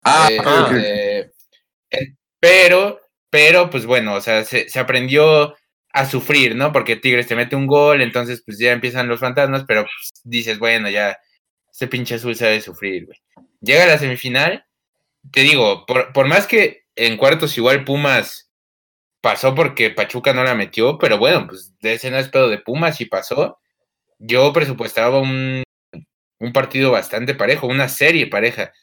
Ah, 0.04 0.28
eh, 0.76 1.32
pero, 2.42 3.00
pero, 3.30 3.70
pues 3.70 3.86
bueno, 3.86 4.16
o 4.16 4.22
sea, 4.22 4.44
se, 4.44 4.68
aprendió 4.78 5.56
a 5.94 6.06
sufrir, 6.06 6.58
¿no? 6.58 6.74
Porque 6.74 6.98
Tigres 6.98 7.28
te 7.28 7.38
mete 7.38 7.56
un 7.56 7.68
gol, 7.68 8.02
entonces 8.02 8.44
pues 8.46 8.58
ya 8.60 8.74
empiezan 8.74 9.08
los 9.08 9.22
fantasmas, 9.22 9.64
pero 9.66 9.84
pues, 9.84 10.12
dices, 10.26 10.60
bueno, 10.60 10.90
ya, 10.90 11.18
ese 11.72 11.88
pinche 11.88 12.16
azul 12.16 12.36
sabe 12.36 12.60
sufrir, 12.60 13.06
güey. 13.06 13.20
Llega 13.62 13.84
a 13.84 13.88
la 13.88 13.98
semifinal, 13.98 14.66
te 15.32 15.42
digo, 15.42 15.86
por, 15.86 16.12
por 16.12 16.28
más 16.28 16.48
que 16.48 16.84
en 16.98 17.16
cuartos 17.16 17.58
igual 17.58 17.86
Pumas 17.86 18.51
pasó 19.22 19.56
porque 19.56 19.92
Pachuca 19.92 20.34
no 20.34 20.44
la 20.44 20.56
metió, 20.56 20.98
pero 20.98 21.18
bueno, 21.18 21.48
pues 21.48 21.74
de 21.80 21.94
ese 21.94 22.12
no 22.12 22.18
es 22.18 22.30
pedo 22.30 22.50
de 22.50 22.60
Pumas 22.60 23.00
y 23.02 23.06
pasó. 23.06 23.60
Yo 24.20 24.52
presupuestaba 24.54 25.20
un, 25.20 25.64
un 26.40 26.54
partido 26.54 26.92
bastante 26.92 27.36
parejo, 27.36 27.68
una 27.68 27.88
serie 27.88 28.28
pareja. 28.28 28.74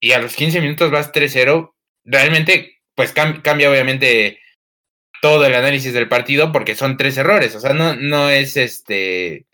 Y 0.00 0.12
a 0.12 0.18
los 0.18 0.34
15 0.36 0.60
minutos 0.60 0.90
vas 0.90 1.12
3-0. 1.12 1.74
Realmente, 2.04 2.78
pues 2.94 3.12
cambia 3.12 3.70
obviamente 3.70 4.40
todo 5.20 5.44
el 5.46 5.54
análisis 5.54 5.92
del 5.92 6.08
partido 6.08 6.52
porque 6.52 6.74
son 6.74 6.96
tres 6.96 7.16
errores. 7.18 7.54
O 7.54 7.60
sea, 7.60 7.74
no, 7.74 7.94
no 7.96 8.30
es 8.30 8.56
este. 8.56 9.46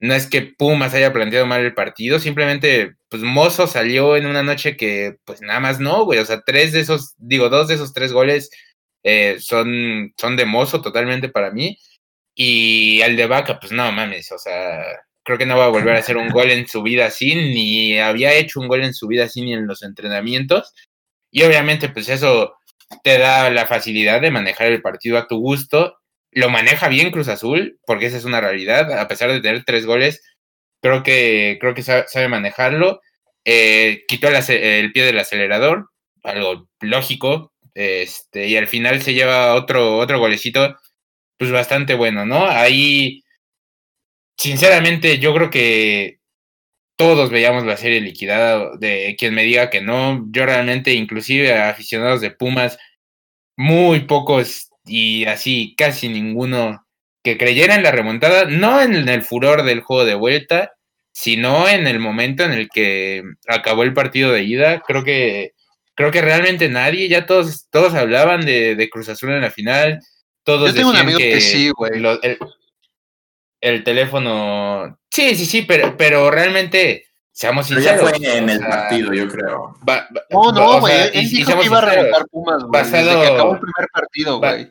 no 0.00 0.14
es 0.14 0.26
que 0.26 0.42
Pumas 0.42 0.94
haya 0.94 1.12
planteado 1.12 1.46
mal 1.46 1.62
el 1.62 1.74
partido, 1.74 2.18
simplemente, 2.18 2.96
pues 3.08 3.22
Mozo 3.22 3.66
salió 3.66 4.16
en 4.16 4.26
una 4.26 4.42
noche 4.42 4.76
que, 4.76 5.18
pues 5.24 5.42
nada 5.42 5.60
más 5.60 5.80
no, 5.80 6.04
güey. 6.04 6.18
O 6.20 6.24
sea, 6.24 6.42
tres 6.42 6.72
de 6.72 6.80
esos, 6.80 7.14
digo, 7.18 7.48
dos 7.50 7.68
de 7.68 7.74
esos 7.74 7.92
tres 7.92 8.12
goles 8.12 8.50
eh, 9.02 9.36
son, 9.40 10.12
son 10.16 10.36
de 10.36 10.44
Mozo 10.44 10.80
totalmente 10.80 11.28
para 11.28 11.50
mí. 11.50 11.78
Y 12.34 13.00
el 13.02 13.16
de 13.16 13.26
Vaca, 13.26 13.58
pues 13.60 13.72
no 13.72 13.90
mames, 13.92 14.32
o 14.32 14.38
sea, 14.38 14.84
creo 15.24 15.36
que 15.38 15.46
no 15.46 15.58
va 15.58 15.66
a 15.66 15.68
volver 15.68 15.96
a 15.96 15.98
hacer 15.98 16.16
un 16.16 16.30
gol 16.30 16.50
en 16.50 16.66
su 16.66 16.82
vida 16.82 17.06
así, 17.06 17.34
ni 17.34 17.98
había 17.98 18.34
hecho 18.34 18.60
un 18.60 18.68
gol 18.68 18.84
en 18.84 18.94
su 18.94 19.06
vida 19.08 19.24
así 19.24 19.42
ni 19.42 19.52
en 19.52 19.66
los 19.66 19.82
entrenamientos. 19.82 20.72
Y 21.30 21.42
obviamente, 21.42 21.88
pues 21.88 22.08
eso 22.08 22.54
te 23.04 23.18
da 23.18 23.50
la 23.50 23.66
facilidad 23.66 24.20
de 24.20 24.30
manejar 24.30 24.68
el 24.68 24.82
partido 24.82 25.18
a 25.18 25.26
tu 25.26 25.38
gusto 25.38 26.00
lo 26.32 26.48
maneja 26.48 26.88
bien 26.88 27.10
Cruz 27.10 27.28
Azul, 27.28 27.78
porque 27.86 28.06
esa 28.06 28.16
es 28.16 28.24
una 28.24 28.40
realidad, 28.40 28.92
a 28.98 29.08
pesar 29.08 29.30
de 29.30 29.40
tener 29.40 29.64
tres 29.64 29.86
goles, 29.86 30.22
creo 30.80 31.02
que, 31.02 31.58
creo 31.60 31.74
que 31.74 31.82
sabe, 31.82 32.28
manejarlo. 32.28 33.00
Eh, 33.44 34.04
quitó 34.06 34.28
el, 34.28 34.92
pie 34.92 35.04
del 35.04 35.18
acelerador, 35.18 35.90
algo 36.22 36.68
lógico, 36.80 37.52
este, 37.80 38.48
y 38.48 38.56
al 38.56 38.68
final 38.68 39.02
se 39.02 39.14
lleva 39.14 39.54
otro, 39.54 39.96
otro 39.98 40.18
golecito, 40.18 40.76
pues 41.38 41.50
bastante 41.52 41.94
bueno, 41.94 42.26
¿no? 42.26 42.46
Ahí, 42.46 43.22
sinceramente, 44.36 45.18
yo 45.18 45.34
creo 45.34 45.50
que 45.50 46.18
todos 46.96 47.30
veíamos 47.30 47.64
la 47.64 47.76
serie 47.78 48.00
liquidada, 48.00 48.76
de 48.78 49.16
quien 49.18 49.34
me 49.34 49.44
diga 49.44 49.70
que 49.70 49.80
no, 49.80 50.26
yo 50.30 50.46
realmente, 50.46 50.92
inclusive 50.92 51.54
aficionados 51.54 52.20
de 52.20 52.30
Pumas, 52.30 52.78
muy 53.56 54.00
pocos 54.00 54.70
y 54.84 55.24
así 55.26 55.74
casi 55.76 56.08
ninguno 56.08 56.86
que 57.22 57.38
creyera 57.38 57.74
en 57.74 57.82
la 57.82 57.92
remontada, 57.92 58.46
no 58.46 58.82
en 58.82 59.08
el 59.08 59.22
furor 59.22 59.64
del 59.64 59.80
juego 59.82 60.04
de 60.04 60.14
vuelta, 60.14 60.72
sino 61.12 61.68
en 61.68 61.86
el 61.86 61.98
momento 62.00 62.44
en 62.44 62.52
el 62.52 62.68
que 62.68 63.22
acabó 63.48 63.82
el 63.82 63.94
partido 63.94 64.32
de 64.32 64.42
ida. 64.44 64.80
Creo 64.80 65.04
que, 65.04 65.52
creo 65.94 66.10
que 66.10 66.22
realmente 66.22 66.68
nadie, 66.68 67.08
ya 67.08 67.26
todos, 67.26 67.68
todos 67.70 67.94
hablaban 67.94 68.44
de, 68.44 68.88
Cruz 68.90 69.08
Azul 69.08 69.30
en 69.30 69.42
la 69.42 69.50
final. 69.50 70.00
Todos 70.44 70.70
Yo 70.70 70.76
tengo 70.76 70.90
un 70.90 70.96
amigo 70.96 71.18
que, 71.18 71.40
sí, 71.40 71.70
güey. 71.70 72.02
El, 73.60 73.84
teléfono. 73.84 74.98
Sí, 75.10 75.34
sí, 75.34 75.46
sí, 75.46 75.62
pero, 75.62 75.96
pero 75.96 76.30
realmente. 76.30 77.06
Seamos 77.32 77.68
sinceros. 77.68 78.12
ya 78.12 78.18
fue 78.18 78.36
en 78.36 78.50
el 78.50 78.60
partido, 78.60 79.14
yo 79.14 79.28
creo. 79.28 79.76
no, 80.30 80.52
no, 80.52 80.80
güey. 80.80 81.10
él 81.14 81.30
dijo 81.30 81.58
que 81.58 81.66
iba 81.66 81.78
a 81.78 81.80
remontar 81.82 82.26
Pumas, 82.30 82.62
güey. 82.64 82.82
Basado... 82.82 83.22
que 83.22 83.28
acabó 83.28 83.54
el 83.54 83.60
primer 83.60 83.88
partido, 83.92 84.38
güey. 84.38 84.70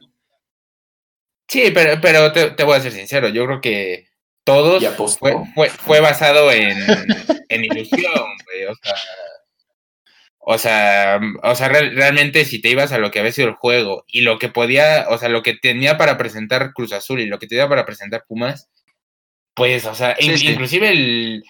Sí, 1.48 1.72
pero, 1.74 2.00
pero 2.00 2.32
te, 2.32 2.64
voy 2.64 2.78
a 2.78 2.82
ser 2.82 2.92
sincero, 2.92 3.30
yo 3.30 3.46
creo 3.48 3.62
que 3.62 4.08
todos 4.44 4.84
fue, 5.18 5.36
fue, 5.56 5.70
fue, 5.70 6.00
basado 6.00 6.52
en, 6.52 6.78
en 7.50 7.66
ilusión, 7.66 8.24
güey. 8.46 8.66
O 8.66 8.76
sea, 8.76 8.94
o 10.52 10.58
sea, 10.58 11.20
o 11.44 11.54
sea 11.54 11.70
realmente 11.70 12.44
si 12.44 12.60
te 12.60 12.70
ibas 12.70 12.92
a 12.92 12.98
lo 12.98 13.12
que 13.12 13.20
había 13.20 13.32
sido 13.32 13.50
el 13.50 13.54
juego 13.54 14.04
y 14.08 14.22
lo 14.22 14.40
que 14.40 14.50
podía, 14.50 15.06
o 15.10 15.18
sea, 15.20 15.30
lo 15.30 15.44
que 15.44 15.54
tenía 15.54 15.96
para 15.96 16.18
presentar 16.18 16.74
Cruz 16.74 16.92
Azul 16.92 17.20
y 17.20 17.28
lo 17.28 17.38
que 17.38 17.46
tenía 17.46 17.70
para 17.70 17.86
presentar 17.86 18.24
Pumas, 18.28 18.68
pues, 19.54 19.86
o 19.86 19.94
sea, 19.94 20.16
inclusive 20.20 20.90
el, 20.90 21.44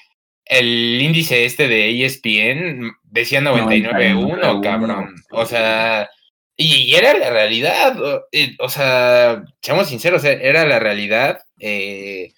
el 0.43 1.01
índice 1.01 1.45
este 1.45 1.69
de 1.69 2.03
ESPN 2.03 2.91
decía 3.03 3.39
99.1, 3.39 4.61
cabrón. 4.61 5.15
O 5.31 5.45
sea, 5.45 6.09
y 6.57 6.93
era 6.93 7.17
la 7.17 7.29
realidad, 7.29 7.95
o, 8.59 8.67
sea, 8.67 9.45
seamos 9.61 9.87
sinceros, 9.87 10.25
e, 10.25 10.45
era 10.45 10.65
la 10.65 10.79
realidad. 10.79 11.39
Eh, 11.57 12.33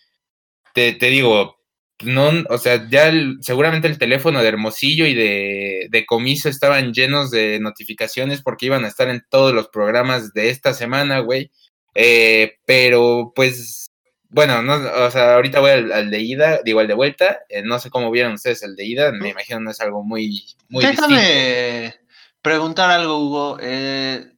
te, 0.75 0.93
digo, 0.93 1.57
no, 2.03 2.31
o 2.49 2.57
sea, 2.57 2.87
ya 2.89 3.11
seguramente 3.41 3.87
el 3.87 3.97
teléfono 3.97 4.41
de 4.41 4.47
Hermosillo 4.47 5.05
y 5.05 5.13
de, 5.13 5.87
de, 5.89 6.05
Comiso 6.05 6.49
estaban 6.49 6.93
llenos 6.93 7.31
de 7.31 7.59
notificaciones 7.59 8.41
porque 8.41 8.67
iban 8.67 8.85
a 8.85 8.87
estar 8.87 9.09
en 9.09 9.23
todos 9.29 9.53
los 9.53 9.69
programas 9.69 10.33
de 10.33 10.49
esta 10.49 10.73
semana, 10.73 11.19
güey. 11.19 11.51
Eh, 11.95 12.57
pero 12.65 13.33
pues, 13.35 13.91
bueno, 14.29 14.61
no, 14.61 14.75
o 14.75 15.11
sea, 15.11 15.35
ahorita 15.35 15.59
voy 15.59 15.71
al, 15.71 16.09
de 16.09 16.19
ida, 16.19 16.61
digo 16.63 16.79
al 16.79 16.87
de 16.87 16.93
vuelta. 16.93 17.39
Eh, 17.49 17.63
no 17.63 17.79
sé 17.79 17.89
cómo 17.89 18.11
vieron 18.11 18.33
ustedes 18.33 18.63
el 18.63 18.75
de 18.75 18.85
ida, 18.85 19.11
me 19.11 19.29
imagino 19.29 19.59
no 19.59 19.71
es 19.71 19.81
algo 19.81 20.03
muy, 20.03 20.43
muy 20.69 20.85
Déjame 20.85 21.95
preguntar 22.41 22.89
algo, 22.89 23.17
Hugo. 23.19 23.57
Eh, 23.61 24.31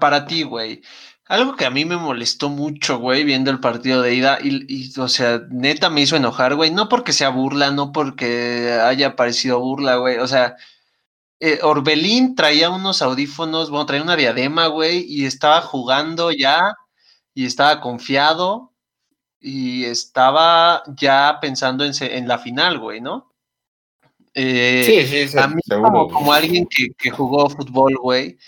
para 0.00 0.26
ti, 0.26 0.42
güey. 0.42 0.82
Algo 1.28 1.56
que 1.56 1.64
a 1.64 1.70
mí 1.70 1.84
me 1.84 1.96
molestó 1.96 2.48
mucho, 2.48 2.98
güey, 2.98 3.24
viendo 3.24 3.50
el 3.50 3.58
partido 3.58 4.00
de 4.00 4.14
ida, 4.14 4.38
y, 4.40 4.98
o 5.00 5.08
sea, 5.08 5.42
neta 5.50 5.90
me 5.90 6.02
hizo 6.02 6.14
enojar, 6.14 6.54
güey, 6.54 6.70
no 6.70 6.88
porque 6.88 7.12
sea 7.12 7.30
burla, 7.30 7.72
no 7.72 7.90
porque 7.90 8.78
haya 8.80 9.16
parecido 9.16 9.58
burla, 9.58 9.96
güey, 9.96 10.18
o 10.18 10.28
sea, 10.28 10.56
eh, 11.40 11.58
Orbelín 11.62 12.36
traía 12.36 12.70
unos 12.70 13.02
audífonos, 13.02 13.70
bueno, 13.70 13.86
traía 13.86 14.04
una 14.04 14.14
diadema, 14.14 14.68
güey, 14.68 15.04
y 15.08 15.26
estaba 15.26 15.62
jugando 15.62 16.30
ya, 16.30 16.74
y 17.34 17.44
estaba 17.46 17.80
confiado, 17.80 18.72
y 19.40 19.84
estaba 19.84 20.84
ya 20.96 21.38
pensando 21.40 21.84
en, 21.84 21.92
en 22.00 22.28
la 22.28 22.38
final, 22.38 22.78
güey, 22.78 23.00
¿no? 23.00 23.32
Eh, 24.32 24.82
sí, 24.84 25.06
sí, 25.06 25.28
sí. 25.28 25.38
A 25.38 25.48
mí, 25.48 25.60
como, 25.68 26.32
alguien 26.32 26.66
que, 26.66 26.88
que, 26.96 27.10
jugó 27.10 27.48
fútbol, 27.48 27.96
güey, 27.96 28.38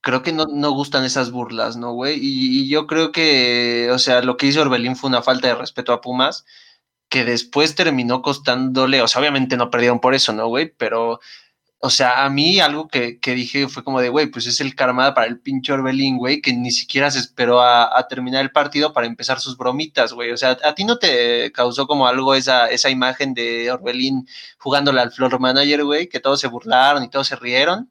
creo 0.00 0.22
que 0.22 0.32
no, 0.32 0.46
no 0.46 0.70
gustan 0.72 1.04
esas 1.04 1.30
burlas, 1.30 1.76
¿no, 1.76 1.92
güey? 1.92 2.18
Y, 2.20 2.68
yo 2.68 2.86
creo 2.86 3.12
que, 3.12 3.88
o 3.92 3.98
sea, 3.98 4.22
lo 4.22 4.36
que 4.36 4.46
hizo 4.46 4.62
Orbelín 4.62 4.96
fue 4.96 5.08
una 5.08 5.22
falta 5.22 5.48
de 5.48 5.54
respeto 5.54 5.92
a 5.92 6.00
Pumas, 6.00 6.44
que 7.08 7.24
después 7.24 7.74
terminó 7.74 8.22
costándole, 8.22 9.02
o 9.02 9.08
sea, 9.08 9.20
obviamente 9.20 9.56
no 9.56 9.70
perdieron 9.70 10.00
por 10.00 10.14
eso, 10.14 10.32
¿no, 10.32 10.48
güey? 10.48 10.72
Pero, 10.76 11.20
o 11.80 11.90
sea, 11.90 12.24
a 12.24 12.30
mí 12.30 12.60
algo 12.60 12.88
que, 12.88 13.20
que 13.20 13.34
dije 13.34 13.68
fue 13.68 13.84
como 13.84 14.00
de, 14.00 14.08
güey, 14.10 14.26
pues 14.28 14.46
es 14.46 14.60
el 14.60 14.74
karma 14.74 15.14
para 15.14 15.26
el 15.26 15.40
pinche 15.40 15.72
Orbelín, 15.72 16.18
güey, 16.18 16.40
que 16.42 16.52
ni 16.52 16.70
siquiera 16.70 17.10
se 17.10 17.18
esperó 17.20 17.60
a, 17.60 17.98
a, 17.98 18.08
terminar 18.08 18.42
el 18.42 18.52
partido 18.52 18.92
para 18.92 19.06
empezar 19.06 19.40
sus 19.40 19.56
bromitas, 19.56 20.12
güey. 20.12 20.32
O 20.32 20.36
sea, 20.36 20.58
¿a 20.64 20.74
ti 20.74 20.84
no 20.84 20.98
te 20.98 21.52
causó 21.52 21.86
como 21.86 22.06
algo 22.06 22.34
esa, 22.34 22.68
esa 22.68 22.90
imagen 22.90 23.34
de 23.34 23.70
Orbelín 23.72 24.26
jugándole 24.58 25.00
al 25.00 25.12
floor 25.12 25.40
manager, 25.40 25.84
güey, 25.84 26.08
que 26.08 26.20
todos 26.20 26.40
se 26.40 26.48
burlaron 26.48 27.04
y 27.04 27.10
todos 27.10 27.28
se 27.28 27.36
rieron? 27.36 27.90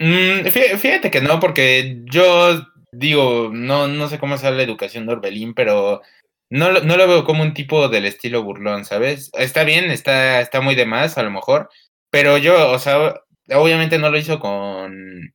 Mm, 0.00 0.48
fíjate 0.48 1.10
que 1.10 1.20
no, 1.20 1.38
porque 1.40 2.00
yo 2.10 2.66
digo, 2.90 3.50
no, 3.52 3.86
no 3.86 4.08
sé 4.08 4.18
cómo 4.18 4.38
sale 4.38 4.56
la 4.56 4.62
educación 4.62 5.06
de 5.06 5.12
Orbelín, 5.12 5.52
pero 5.54 6.00
no, 6.48 6.72
no 6.72 6.96
lo 6.96 7.06
veo 7.06 7.24
como 7.24 7.42
un 7.42 7.52
tipo 7.52 7.88
del 7.88 8.06
estilo 8.06 8.42
burlón, 8.42 8.86
¿sabes? 8.86 9.30
Está 9.34 9.62
bien, 9.64 9.90
está, 9.90 10.40
está 10.40 10.62
muy 10.62 10.74
de 10.74 10.86
más 10.86 11.18
a 11.18 11.22
lo 11.22 11.30
mejor, 11.30 11.68
pero 12.10 12.38
yo, 12.38 12.70
o 12.72 12.78
sea, 12.78 13.20
obviamente 13.50 13.98
no 13.98 14.10
lo 14.10 14.18
hizo 14.18 14.40
con, 14.40 15.34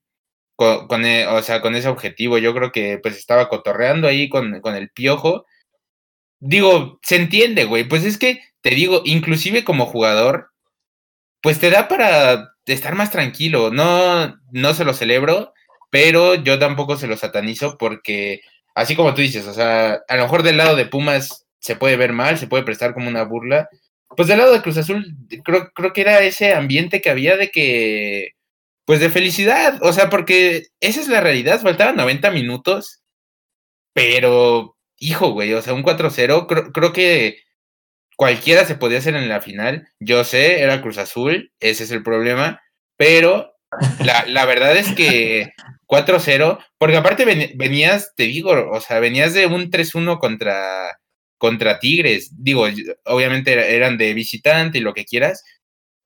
con, 0.56 1.06
e, 1.06 1.28
o 1.28 1.42
sea, 1.44 1.62
con 1.62 1.76
ese 1.76 1.88
objetivo. 1.88 2.38
Yo 2.40 2.54
creo 2.56 2.72
que 2.72 2.98
pues 3.00 3.18
estaba 3.18 3.50
cotorreando 3.50 4.08
ahí 4.08 4.30
con, 4.30 4.62
con 4.62 4.76
el 4.76 4.90
piojo. 4.90 5.46
Digo, 6.40 7.00
se 7.04 7.18
entiende, 7.18 7.66
güey. 7.66 7.86
Pues 7.88 8.06
es 8.06 8.18
que, 8.18 8.42
te 8.62 8.72
digo, 8.72 9.02
inclusive 9.06 9.64
como 9.64 9.86
jugador, 9.86 10.52
pues 11.46 11.60
te 11.60 11.70
da 11.70 11.88
para 11.88 12.56
estar 12.66 12.96
más 12.96 13.12
tranquilo. 13.12 13.70
No, 13.70 14.36
no 14.52 14.74
se 14.74 14.84
lo 14.84 14.96
celebro, 14.96 15.54
pero 15.92 16.34
yo 16.34 16.58
tampoco 16.58 16.98
se 16.98 17.06
lo 17.06 17.18
satanizo 17.18 17.78
porque, 17.78 18.42
así 18.74 18.96
como 18.96 19.14
tú 19.14 19.22
dices, 19.22 19.46
o 19.46 19.54
sea, 19.54 20.00
a 20.08 20.16
lo 20.16 20.24
mejor 20.24 20.42
del 20.42 20.58
lado 20.58 20.76
de 20.76 20.88
Pumas 20.88 21.46
se 21.60 21.76
puede 21.76 21.98
ver 21.98 22.14
mal, 22.14 22.40
se 22.40 22.48
puede 22.48 22.64
prestar 22.64 22.96
como 22.96 23.10
una 23.10 23.26
burla. 23.26 23.70
Pues 24.18 24.28
del 24.28 24.40
lado 24.40 24.54
de 24.54 24.64
Cruz 24.64 24.78
Azul, 24.78 25.06
creo, 25.44 25.70
creo 25.76 25.94
que 25.94 26.02
era 26.02 26.20
ese 26.22 26.56
ambiente 26.56 27.00
que 27.00 27.12
había 27.12 27.38
de 27.38 27.52
que, 27.52 28.32
pues 28.86 29.00
de 29.00 29.12
felicidad, 29.12 29.78
o 29.84 29.94
sea, 29.94 30.10
porque 30.10 30.70
esa 30.80 31.00
es 31.00 31.08
la 31.10 31.22
realidad, 31.22 31.62
faltaban 31.62 31.96
90 31.96 32.32
minutos, 32.32 33.04
pero, 33.94 34.78
hijo, 34.98 35.30
güey, 35.34 35.54
o 35.54 35.62
sea, 35.62 35.76
un 35.76 35.84
4-0, 35.84 36.48
creo, 36.48 36.72
creo 36.74 36.92
que 36.92 37.38
cualquiera 38.16 38.66
se 38.66 38.76
podía 38.76 39.00
hacer 39.00 39.16
en 39.16 39.30
la 39.30 39.42
final. 39.42 39.88
Yo 40.00 40.24
sé, 40.24 40.62
era 40.62 40.82
Cruz 40.82 40.98
Azul, 40.98 41.52
ese 41.60 41.84
es 41.84 41.92
el 41.92 42.04
problema, 42.04 42.62
pero 42.98 43.56
la, 44.04 44.26
la 44.28 44.46
verdad 44.46 44.76
es 44.78 44.94
que 44.94 45.54
4-0, 45.88 46.60
porque 46.78 46.98
aparte 46.98 47.26
venías, 47.26 48.14
te 48.16 48.24
digo, 48.24 48.70
o 48.72 48.82
sea, 48.82 49.00
venías 49.00 49.34
de 49.34 49.46
un 49.46 49.70
3-1 49.70 50.20
contra, 50.20 51.00
contra 51.38 51.80
Tigres. 51.80 52.32
Digo, 52.38 52.68
obviamente 53.06 53.76
eran 53.76 53.98
de 53.98 54.14
visitante 54.14 54.80
y 54.80 54.82
lo 54.82 54.94
que 54.94 55.06
quieras, 55.06 55.44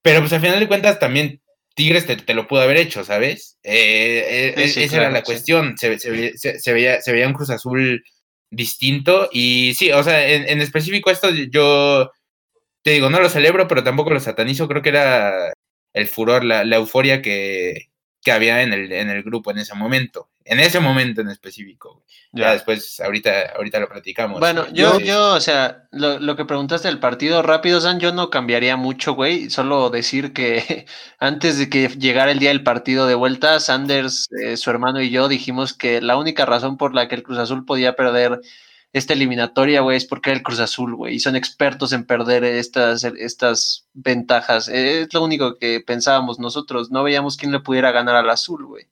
pero 0.01 0.19
pues 0.19 0.33
al 0.33 0.41
final 0.41 0.59
de 0.59 0.67
cuentas 0.67 0.99
también 0.99 1.41
Tigres 1.75 2.05
te, 2.05 2.33
lo 2.33 2.47
pudo 2.47 2.61
haber 2.61 2.77
hecho, 2.77 3.05
¿sabes? 3.05 3.57
Eh, 3.63 4.53
eh, 4.57 4.63
esa 4.83 4.97
era 4.97 5.11
la 5.11 5.23
cuestión. 5.23 5.77
Se, 5.77 5.97
se, 5.97 6.73
veía, 6.73 7.01
se 7.01 7.11
veía 7.11 7.27
un 7.27 7.33
Cruz 7.33 7.49
Azul 7.51 8.03
distinto. 8.51 9.29
Y 9.31 9.73
sí, 9.75 9.91
o 9.91 10.03
sea, 10.03 10.27
en, 10.27 10.61
específico 10.61 11.11
esto 11.11 11.29
yo 11.31 12.11
te 12.83 12.91
digo, 12.91 13.09
no 13.09 13.19
lo 13.19 13.29
celebro, 13.29 13.67
pero 13.67 13.83
tampoco 13.83 14.11
lo 14.11 14.19
satanizo. 14.19 14.67
Creo 14.67 14.81
que 14.81 14.89
era 14.89 15.53
el 15.93 16.07
furor, 16.07 16.43
la, 16.43 16.63
euforia 16.75 17.21
que, 17.21 17.89
que 18.21 18.31
había 18.31 18.63
en 18.63 18.73
el, 18.73 18.91
en 18.91 19.09
el 19.09 19.23
grupo 19.23 19.51
en 19.51 19.59
ese 19.59 19.75
momento. 19.75 20.29
En 20.49 20.59
ese 20.59 20.79
momento 20.79 21.21
en 21.21 21.29
específico. 21.29 22.03
Ya. 22.31 22.53
después, 22.53 22.99
ahorita, 22.99 23.53
ahorita 23.55 23.79
lo 23.79 23.87
platicamos. 23.87 24.39
Bueno, 24.39 24.65
yo, 24.73 24.99
yo, 24.99 25.35
o 25.35 25.39
sea, 25.39 25.87
lo, 25.91 26.35
que 26.35 26.45
preguntaste 26.45 26.87
del 26.87 26.99
partido 26.99 27.43
rápido, 27.43 27.79
San, 27.79 27.99
yo 27.99 28.11
no 28.11 28.31
cambiaría 28.31 28.75
mucho, 28.75 29.13
güey. 29.13 29.51
Solo 29.51 29.91
decir 29.91 30.33
que 30.33 30.87
antes 31.19 31.59
de 31.59 31.69
que 31.69 31.89
llegara 31.89 32.31
el 32.31 32.39
día 32.39 32.49
del 32.49 32.63
partido 32.63 33.05
de 33.05 33.13
vuelta, 33.13 33.59
Sanders, 33.59 34.27
eh, 34.43 34.57
su 34.57 34.71
hermano 34.71 35.01
y 35.01 35.11
yo 35.11 35.27
dijimos 35.27 35.73
que 35.75 36.01
la 36.01 36.17
única 36.17 36.47
razón 36.47 36.77
por 36.77 36.95
la 36.95 37.07
que 37.07 37.15
el 37.15 37.23
Cruz 37.23 37.37
Azul 37.37 37.63
podía 37.63 37.95
perder 37.95 38.41
esta 38.91 39.13
eliminatoria, 39.13 39.81
güey, 39.81 39.97
es 39.97 40.05
porque 40.05 40.31
era 40.31 40.37
el 40.37 40.43
Cruz 40.43 40.59
Azul, 40.59 40.95
güey, 40.95 41.13
y 41.13 41.19
son 41.19 41.35
expertos 41.35 41.93
en 41.93 42.05
perder 42.05 42.43
estas, 42.43 43.03
estas 43.03 43.85
ventajas. 43.93 44.67
Es 44.67 45.13
lo 45.13 45.23
único 45.23 45.59
que 45.59 45.79
pensábamos 45.79 46.39
nosotros, 46.39 46.89
no 46.89 47.03
veíamos 47.03 47.37
quién 47.37 47.51
le 47.51 47.59
pudiera 47.59 47.91
ganar 47.91 48.15
al 48.15 48.31
Azul, 48.31 48.65
güey. 48.65 48.87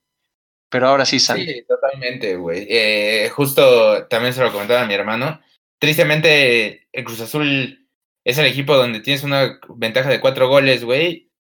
Pero 0.69 0.87
ahora 0.87 1.05
sí, 1.05 1.19
Sam. 1.19 1.37
Sí, 1.37 1.63
totalmente, 1.67 2.35
güey. 2.35 2.67
Eh, 2.69 3.29
justo 3.33 4.05
también 4.07 4.33
se 4.33 4.43
lo 4.43 4.51
comentaba 4.51 4.81
a 4.81 4.87
mi 4.87 4.93
hermano. 4.93 5.41
Tristemente, 5.79 6.87
el 6.91 7.03
Cruz 7.03 7.21
Azul 7.21 7.87
es 8.25 8.37
el 8.37 8.45
equipo 8.45 8.75
donde 8.75 8.99
tienes 8.99 9.23
una 9.23 9.59
ventaja 9.69 10.09
de 10.09 10.19
cuatro 10.19 10.49
goles, 10.49 10.83
güey, 10.83 11.31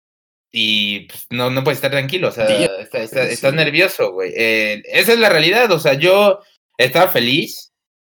y 0.51 1.01
pues, 1.01 1.27
no, 1.29 1.49
no 1.49 1.63
puedes 1.63 1.79
estar 1.79 1.91
tranquilo, 1.91 2.29
o 2.29 2.31
sea, 2.31 2.45
estás 2.45 3.53
nervioso, 3.53 4.13
güey. 4.13 4.31
Eh, 4.37 4.81
esa 4.85 5.13
es 5.13 5.19
la 5.19 5.29
realidad, 5.29 5.69
o 5.71 5.79
sea, 5.79 5.95
yo 5.95 6.39
estaba 6.77 7.11
feliz 7.11 7.67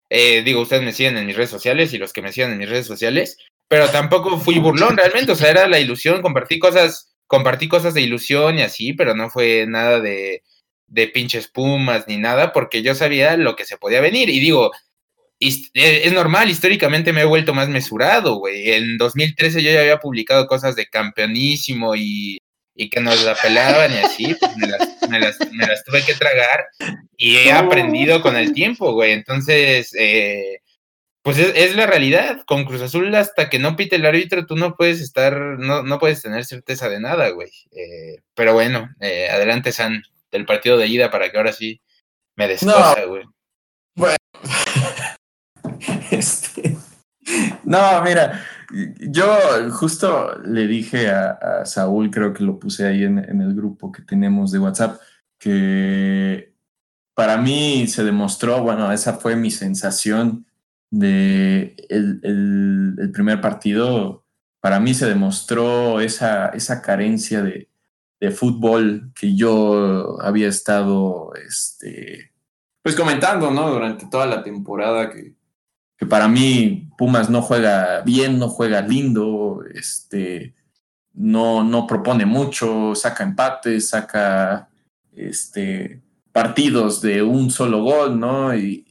eh, 0.10 0.42
digo, 0.44 0.62
ustedes 0.62 0.84
me 0.84 0.94
siguen 0.94 1.18
en 1.18 1.26
mis 1.26 1.36
redes 1.36 1.50
sociales 1.50 1.94
y 1.94 1.98
los 1.98 2.14
que 2.14 2.22
me 2.22 2.32
siguen 2.32 2.52
en 2.52 2.58
mis 2.58 2.70
redes 2.70 2.88
sociales, 2.88 3.38
pero 3.68 3.90
tampoco 3.90 4.40
fui 4.40 4.60
burlón 4.60 4.96
realmente, 4.98 5.34
o 5.34 5.36
sea, 5.36 5.50
era 5.50 5.68
la 5.68 5.80
ilusión, 5.80 6.22
compartí 6.22 6.60
cosas, 6.60 7.14
compartí 7.28 7.68
cosas 7.68 7.94
de 7.94 8.02
ilusión 8.02 8.58
y 8.58 8.62
así, 8.62 8.94
pero 8.94 9.16
no 9.16 9.30
fue 9.30 9.66
nada 9.68 10.00
de, 10.00 10.44
de 10.88 11.08
pinches 11.08 11.48
pumas 11.48 12.08
ni 12.08 12.18
nada, 12.18 12.54
porque 12.54 12.82
yo 12.82 12.96
sabía 12.96 13.38
lo 13.38 13.56
que 13.56 13.66
se 13.66 13.78
podía 13.78 14.02
venir. 14.02 14.30
Y 14.30 14.40
digo, 14.40 14.72
es, 15.40 15.70
es 15.74 16.14
normal, 16.14 16.50
históricamente 16.50 17.14
me 17.14 17.22
he 17.22 17.26
vuelto 17.26 17.54
más 17.54 17.70
mesurado, 17.70 18.36
güey. 18.36 18.72
En 18.72 18.98
2013 18.98 19.62
yo 19.64 19.72
ya 19.72 19.82
había 19.82 20.00
publicado 20.00 20.48
cosas 20.48 20.76
de 20.76 20.88
campeonísimo 20.88 21.96
y 21.96 22.40
y 22.78 22.90
que 22.90 23.02
nos 23.02 23.24
la 23.24 23.36
pelaban 23.36 23.92
y 23.92 23.98
así, 23.98 24.36
pues 24.40 24.56
me 24.56 24.68
las, 24.68 25.42
me 25.52 25.68
las, 25.68 25.84
tuve 25.84 26.04
que 26.06 26.14
tragar 26.14 26.68
y 27.18 27.36
he 27.38 27.52
aprendido 27.52 28.22
con 28.22 28.38
el 28.38 28.54
tiempo, 28.54 28.94
güey. 28.94 29.14
Entonces, 29.14 29.94
eh, 29.98 30.60
pues 31.24 31.40
es, 31.40 31.76
la 31.76 31.88
realidad. 31.88 32.44
Con 32.46 32.66
Cruz 32.66 32.82
Azul, 32.84 33.14
hasta 33.16 33.50
que 33.50 33.58
no 33.58 33.76
pite 33.76 33.96
el 33.96 34.06
árbitro, 34.06 34.46
tú 34.46 34.56
no 34.56 34.76
puedes 34.76 35.02
estar, 35.02 35.36
no, 35.36 35.82
no 35.82 36.00
puedes 36.00 36.22
tener 36.22 36.46
certeza 36.46 36.88
de 36.88 37.00
nada, 37.00 37.30
güey. 37.30 37.50
Eh, 37.72 38.22
pero 38.36 38.54
bueno, 38.54 38.90
eh, 39.02 39.28
adelante, 39.30 39.72
San, 39.72 40.04
del 40.32 40.46
partido 40.46 40.78
de 40.78 40.88
ida 40.88 41.12
para 41.12 41.32
que 41.32 41.38
ahora 41.38 41.54
sí 41.54 41.82
me 42.36 42.48
descosa, 42.48 43.06
güey. 43.06 43.24
Bueno, 43.96 44.18
este. 46.12 46.78
No, 47.64 48.02
mira, 48.04 48.42
yo 49.00 49.28
justo 49.72 50.38
le 50.46 50.68
dije 50.68 51.10
a, 51.10 51.66
Saúl, 51.66 52.12
creo 52.12 52.34
que 52.34 52.44
lo 52.44 52.60
puse 52.60 52.86
ahí 52.86 53.04
en, 53.04 53.18
el 53.20 53.56
grupo 53.56 53.92
que 53.92 54.02
tenemos 54.02 54.52
de 54.52 54.60
WhatsApp, 54.60 55.00
que 55.40 56.54
para 57.14 57.38
mí 57.38 57.88
se 57.88 58.04
demostró, 58.04 58.62
bueno, 58.62 58.92
esa 58.92 59.14
fue 59.14 59.36
mi 59.36 59.52
sensación 59.52 60.46
de 60.92 61.76
el, 61.90 63.12
primer 63.14 63.42
partido. 63.42 64.26
Para 64.62 64.80
mí 64.80 64.94
se 64.94 65.08
demostró 65.08 66.00
esa, 66.02 66.50
esa 66.50 66.82
carencia 66.82 67.42
de, 67.42 67.70
de 68.20 68.32
fútbol 68.32 69.12
que 69.14 69.36
yo 69.36 70.18
había 70.22 70.48
estado 70.48 71.34
este, 71.36 72.32
pues 72.82 72.96
comentando, 72.96 73.52
¿no? 73.52 73.70
Durante 73.70 74.08
toda 74.08 74.26
la 74.26 74.44
temporada 74.44 75.12
que, 75.12 75.36
que 75.98 76.06
para 76.06 76.28
mí 76.28 76.90
Pumas 76.98 77.30
no 77.30 77.42
juega 77.42 78.02
bien, 78.02 78.40
no 78.40 78.50
juega 78.50 78.82
lindo, 78.82 79.64
este, 79.74 80.56
no, 81.14 81.64
no 81.64 81.86
propone 81.86 82.26
mucho, 82.26 82.96
saca 82.96 83.24
empates, 83.24 83.90
saca 83.90 84.70
este, 85.14 86.02
partidos 86.32 87.02
de 87.02 87.24
un 87.24 87.50
solo 87.50 87.84
gol, 87.84 88.20
¿no? 88.20 88.56
Y, 88.56 88.86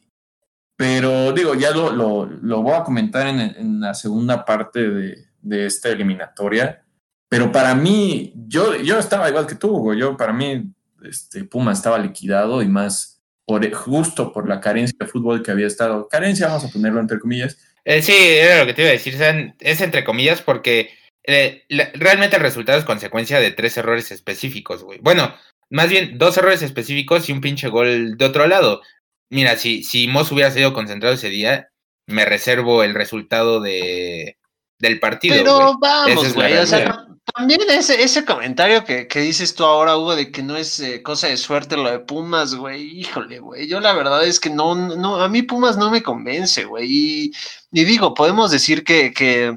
pero 0.77 1.33
digo, 1.33 1.55
ya 1.55 1.71
lo, 1.71 1.91
lo, 1.93 2.62
voy 2.62 2.75
a 2.75 2.83
comentar 2.85 3.27
en, 3.29 3.81
la 3.81 3.95
segunda 3.95 4.45
parte 4.45 4.91
de, 4.91 5.27
de, 5.41 5.67
esta 5.67 5.89
eliminatoria. 5.89 6.85
Pero 7.29 7.51
para 7.51 7.75
mí, 7.75 8.33
yo, 8.47 8.77
yo 8.77 8.99
estaba 8.99 9.29
igual 9.29 9.47
que 9.47 9.57
tú, 9.57 9.69
Hugo. 9.69 9.95
Yo, 9.95 10.17
para 10.17 10.33
mí, 10.33 10.73
este, 11.03 11.45
Pumas 11.45 11.79
estaba 11.79 11.99
liquidado 11.99 12.62
y 12.62 12.69
más 12.69 13.21
por, 13.45 13.71
justo 13.73 14.33
por 14.33 14.49
la 14.49 14.61
carencia 14.61 14.97
de 14.99 15.07
fútbol 15.07 15.43
que 15.43 15.51
había 15.51 15.67
estado. 15.67 16.09
Carencia, 16.09 16.49
vamos 16.49 16.65
a 16.65 16.69
ponerlo 16.69 17.01
entre 17.01 17.19
comillas. 17.19 17.57
Eh, 17.85 18.03
sí, 18.03 18.15
era 18.17 18.61
lo 18.61 18.67
que 18.67 18.75
te 18.75 18.83
iba 18.83 18.91
a 18.91 18.93
decir, 18.93 19.17
es 19.61 19.81
entre 19.81 20.05
comillas 20.05 20.43
porque 20.43 20.91
eh, 21.25 21.65
realmente 21.95 22.37
el 22.37 22.43
resultado 22.43 22.79
es 22.79 22.85
consecuencia 22.85 23.39
de 23.39 23.53
tres 23.53 23.77
errores 23.77 24.11
específicos, 24.11 24.83
güey. 24.83 24.99
Bueno, 25.01 25.35
más 25.71 25.89
bien 25.89 26.19
dos 26.19 26.37
errores 26.37 26.62
específicos 26.62 27.29
y 27.29 27.33
un 27.33 27.41
pinche 27.41 27.69
gol 27.69 28.17
de 28.17 28.25
otro 28.25 28.47
lado. 28.47 28.83
Mira, 29.31 29.57
si, 29.57 29.83
si 29.83 30.07
Moss 30.09 30.31
hubiera 30.33 30.51
sido 30.51 30.73
concentrado 30.73 31.15
ese 31.15 31.29
día, 31.29 31.69
me 32.07 32.25
reservo 32.25 32.83
el 32.85 32.95
resultado 32.95 33.61
de, 33.61 34.37
del 34.79 35.01
partido. 35.01 35.37
Pero 35.37 35.79
vamos, 35.79 36.35
güey, 36.35 36.57
o 36.59 36.67
sea, 36.67 37.06
también 37.37 37.61
ese, 37.68 38.03
ese 38.03 38.25
comentario 38.25 38.83
que, 38.85 39.07
que, 39.07 39.20
dices 39.20 39.55
tú 39.55 39.64
ahora, 39.64 39.99
Hugo, 39.99 40.16
de 40.16 40.33
que 40.33 40.42
no 40.42 40.57
es 40.57 40.81
eh, 40.81 41.03
cosa 41.03 41.27
de 41.27 41.37
suerte 41.37 41.77
lo 41.77 41.90
de 41.90 41.99
Pumas, 41.99 42.55
güey, 42.55 42.99
híjole, 42.99 43.40
güey, 43.40 43.68
yo 43.68 43.79
la 43.79 43.92
verdad 43.92 44.25
es 44.25 44.40
que 44.40 44.49
no, 44.49 44.75
no, 44.75 45.20
a 45.20 45.29
mí 45.29 45.42
Pumas 45.42 45.77
no 45.77 45.90
me 45.90 46.03
convence, 46.03 46.64
güey, 46.64 46.87
y, 46.88 47.33
digo, 47.70 48.14
podemos 48.14 48.51
decir 48.51 48.85
que, 48.85 49.12
que, 49.12 49.55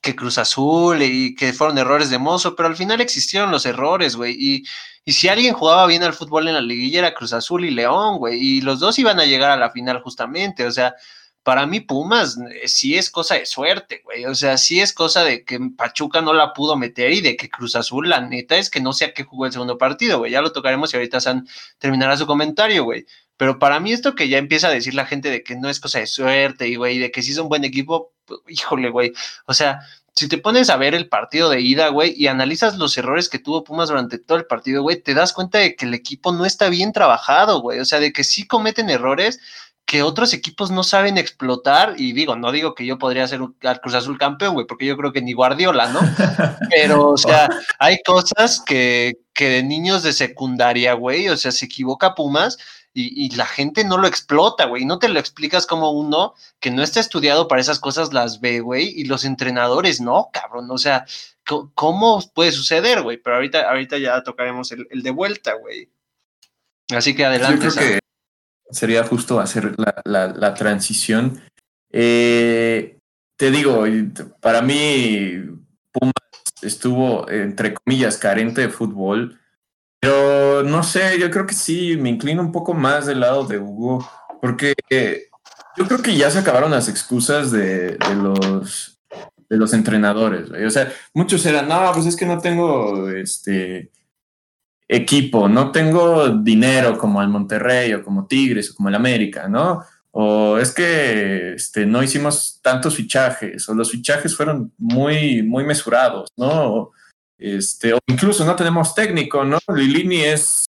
que, 0.00 0.16
Cruz 0.16 0.38
Azul 0.38 1.02
y 1.02 1.34
que 1.34 1.52
fueron 1.52 1.76
errores 1.76 2.08
de 2.08 2.18
mozo, 2.18 2.56
pero 2.56 2.68
al 2.68 2.76
final 2.76 3.02
existieron 3.02 3.50
los 3.50 3.66
errores, 3.66 4.16
güey, 4.16 4.34
y, 4.38 4.64
y 5.04 5.12
si 5.12 5.28
alguien 5.28 5.54
jugaba 5.54 5.86
bien 5.86 6.02
al 6.02 6.14
fútbol 6.14 6.48
en 6.48 6.54
la 6.54 6.62
liguilla 6.62 7.00
era 7.00 7.14
Cruz 7.14 7.34
Azul 7.34 7.66
y 7.66 7.70
León, 7.70 8.18
güey, 8.18 8.40
y 8.40 8.60
los 8.62 8.80
dos 8.80 8.98
iban 8.98 9.20
a 9.20 9.26
llegar 9.26 9.50
a 9.50 9.56
la 9.58 9.70
final 9.70 10.00
justamente, 10.00 10.64
o 10.64 10.72
sea, 10.72 10.94
para 11.42 11.66
mí 11.66 11.80
Pumas 11.80 12.38
eh, 12.38 12.68
sí 12.68 12.96
es 12.96 13.10
cosa 13.10 13.34
de 13.34 13.46
suerte, 13.46 14.02
güey. 14.04 14.24
O 14.26 14.34
sea, 14.34 14.56
sí 14.58 14.80
es 14.80 14.92
cosa 14.92 15.24
de 15.24 15.44
que 15.44 15.58
Pachuca 15.76 16.20
no 16.20 16.32
la 16.32 16.52
pudo 16.52 16.76
meter 16.76 17.12
y 17.12 17.20
de 17.20 17.36
que 17.36 17.50
Cruz 17.50 17.76
Azul, 17.76 18.08
la 18.08 18.20
neta, 18.20 18.56
es 18.56 18.70
que 18.70 18.80
no 18.80 18.92
sé 18.92 19.06
a 19.06 19.14
qué 19.14 19.24
jugó 19.24 19.46
el 19.46 19.52
segundo 19.52 19.78
partido, 19.78 20.18
güey. 20.18 20.32
Ya 20.32 20.42
lo 20.42 20.52
tocaremos 20.52 20.92
y 20.92 20.96
ahorita 20.96 21.20
San 21.20 21.46
terminará 21.78 22.16
su 22.16 22.26
comentario, 22.26 22.84
güey. 22.84 23.06
Pero 23.36 23.58
para 23.58 23.80
mí 23.80 23.92
esto 23.92 24.14
que 24.14 24.28
ya 24.28 24.38
empieza 24.38 24.68
a 24.68 24.70
decir 24.70 24.94
la 24.94 25.06
gente 25.06 25.30
de 25.30 25.42
que 25.42 25.56
no 25.56 25.68
es 25.68 25.80
cosa 25.80 25.98
de 25.98 26.06
suerte 26.06 26.68
y, 26.68 26.76
güey, 26.76 26.98
de 26.98 27.10
que 27.10 27.22
sí 27.22 27.32
es 27.32 27.38
un 27.38 27.48
buen 27.48 27.64
equipo, 27.64 28.12
pues, 28.24 28.40
híjole, 28.48 28.90
güey. 28.90 29.12
O 29.46 29.54
sea, 29.54 29.80
si 30.14 30.28
te 30.28 30.38
pones 30.38 30.68
a 30.70 30.76
ver 30.76 30.94
el 30.94 31.08
partido 31.08 31.48
de 31.48 31.60
ida, 31.60 31.88
güey, 31.88 32.14
y 32.16 32.26
analizas 32.26 32.76
los 32.76 32.96
errores 32.98 33.28
que 33.28 33.38
tuvo 33.38 33.64
Pumas 33.64 33.88
durante 33.88 34.18
todo 34.18 34.38
el 34.38 34.44
partido, 34.44 34.82
güey, 34.82 35.00
te 35.02 35.14
das 35.14 35.32
cuenta 35.32 35.58
de 35.58 35.74
que 35.74 35.86
el 35.86 35.94
equipo 35.94 36.32
no 36.32 36.44
está 36.44 36.68
bien 36.68 36.92
trabajado, 36.92 37.60
güey. 37.60 37.80
O 37.80 37.84
sea, 37.84 37.98
de 37.98 38.12
que 38.12 38.22
sí 38.22 38.46
cometen 38.46 38.90
errores, 38.90 39.40
que 39.84 40.02
otros 40.02 40.32
equipos 40.32 40.70
no 40.70 40.84
saben 40.84 41.18
explotar, 41.18 41.94
y 41.98 42.12
digo, 42.12 42.36
no 42.36 42.52
digo 42.52 42.74
que 42.74 42.86
yo 42.86 42.98
podría 42.98 43.26
ser 43.28 43.40
al 43.62 43.80
Cruz 43.80 43.94
Azul 43.94 44.18
campeón, 44.18 44.54
güey, 44.54 44.66
porque 44.66 44.86
yo 44.86 44.96
creo 44.96 45.12
que 45.12 45.22
ni 45.22 45.32
Guardiola, 45.32 45.88
¿no? 45.88 46.00
Pero, 46.70 47.10
o 47.10 47.16
sea, 47.16 47.48
hay 47.78 47.98
cosas 48.04 48.62
que, 48.64 49.18
que 49.34 49.48
de 49.48 49.62
niños 49.62 50.02
de 50.02 50.12
secundaria, 50.12 50.94
güey, 50.94 51.28
o 51.28 51.36
sea, 51.36 51.52
se 51.52 51.66
equivoca 51.66 52.14
Pumas 52.14 52.58
y, 52.94 53.26
y, 53.26 53.30
la 53.36 53.46
gente 53.46 53.84
no 53.84 53.96
lo 53.96 54.06
explota, 54.06 54.66
güey, 54.66 54.84
no 54.84 54.98
te 54.98 55.08
lo 55.08 55.18
explicas 55.18 55.66
como 55.66 55.90
uno 55.92 56.34
que 56.60 56.70
no 56.70 56.82
está 56.82 57.00
estudiado 57.00 57.48
para 57.48 57.60
esas 57.60 57.78
cosas 57.78 58.12
las 58.12 58.40
ve, 58.40 58.60
güey, 58.60 58.88
y 58.88 59.04
los 59.04 59.24
entrenadores 59.24 60.00
no, 60.00 60.28
cabrón, 60.32 60.70
o 60.70 60.78
sea, 60.78 61.06
¿cómo 61.74 62.22
puede 62.34 62.52
suceder, 62.52 63.02
güey? 63.02 63.16
Pero 63.16 63.36
ahorita, 63.36 63.68
ahorita 63.68 63.98
ya 63.98 64.22
tocaremos 64.22 64.72
el, 64.72 64.86
el 64.90 65.02
de 65.02 65.10
vuelta, 65.10 65.54
güey. 65.54 65.88
Así 66.90 67.14
que 67.14 67.24
adelante 67.24 68.00
sería 68.72 69.04
justo 69.04 69.40
hacer 69.40 69.74
la, 70.04 70.54
transición. 70.54 71.40
Eh, 71.90 72.98
te 73.36 73.50
digo, 73.50 73.84
para 74.40 74.62
mí 74.62 75.44
Pumas 75.92 76.14
estuvo, 76.62 77.28
entre 77.30 77.74
comillas, 77.74 78.16
carente 78.16 78.62
de 78.62 78.68
fútbol, 78.68 79.38
pero 80.00 80.64
no 80.64 80.82
sé, 80.82 81.18
yo 81.18 81.30
creo 81.30 81.46
que 81.46 81.54
sí, 81.54 81.96
me 81.96 82.10
inclino 82.10 82.42
un 82.42 82.50
poco 82.50 82.74
más 82.74 83.06
del 83.06 83.20
lado 83.20 83.46
de 83.46 83.58
Hugo, 83.58 84.08
porque 84.40 84.74
yo 85.76 85.86
creo 85.86 86.02
que 86.02 86.16
ya 86.16 86.30
se 86.30 86.38
acabaron 86.38 86.72
las 86.72 86.88
excusas 86.88 87.52
de, 87.52 87.96
los 88.16 88.98
de 89.48 89.56
los 89.56 89.72
entrenadores. 89.74 90.50
O 90.50 90.70
sea, 90.70 90.92
muchos 91.14 91.44
eran, 91.46 91.68
no, 91.68 91.92
pues 91.92 92.06
es 92.06 92.16
que 92.16 92.26
no 92.26 92.40
tengo 92.40 93.10
este 93.10 93.90
equipo, 94.88 95.48
no 95.48 95.70
tengo 95.72 96.28
dinero 96.28 96.98
como 96.98 97.22
el 97.22 97.28
Monterrey 97.28 97.94
o 97.94 98.02
como 98.02 98.26
Tigres 98.26 98.70
o 98.70 98.74
como 98.74 98.88
el 98.88 98.94
América, 98.94 99.48
¿no? 99.48 99.82
O 100.10 100.58
es 100.58 100.72
que 100.72 101.54
este, 101.54 101.86
no 101.86 102.02
hicimos 102.02 102.60
tantos 102.62 102.96
fichajes, 102.96 103.68
o 103.68 103.74
los 103.74 103.90
fichajes 103.90 104.36
fueron 104.36 104.72
muy, 104.76 105.42
muy 105.42 105.64
mesurados, 105.64 106.28
¿no? 106.36 106.90
Este, 107.38 107.94
o 107.94 107.98
incluso 108.06 108.44
no 108.44 108.54
tenemos 108.54 108.94
técnico, 108.94 109.44
¿no? 109.44 109.58
Lilini 109.74 110.20
es 110.20 110.66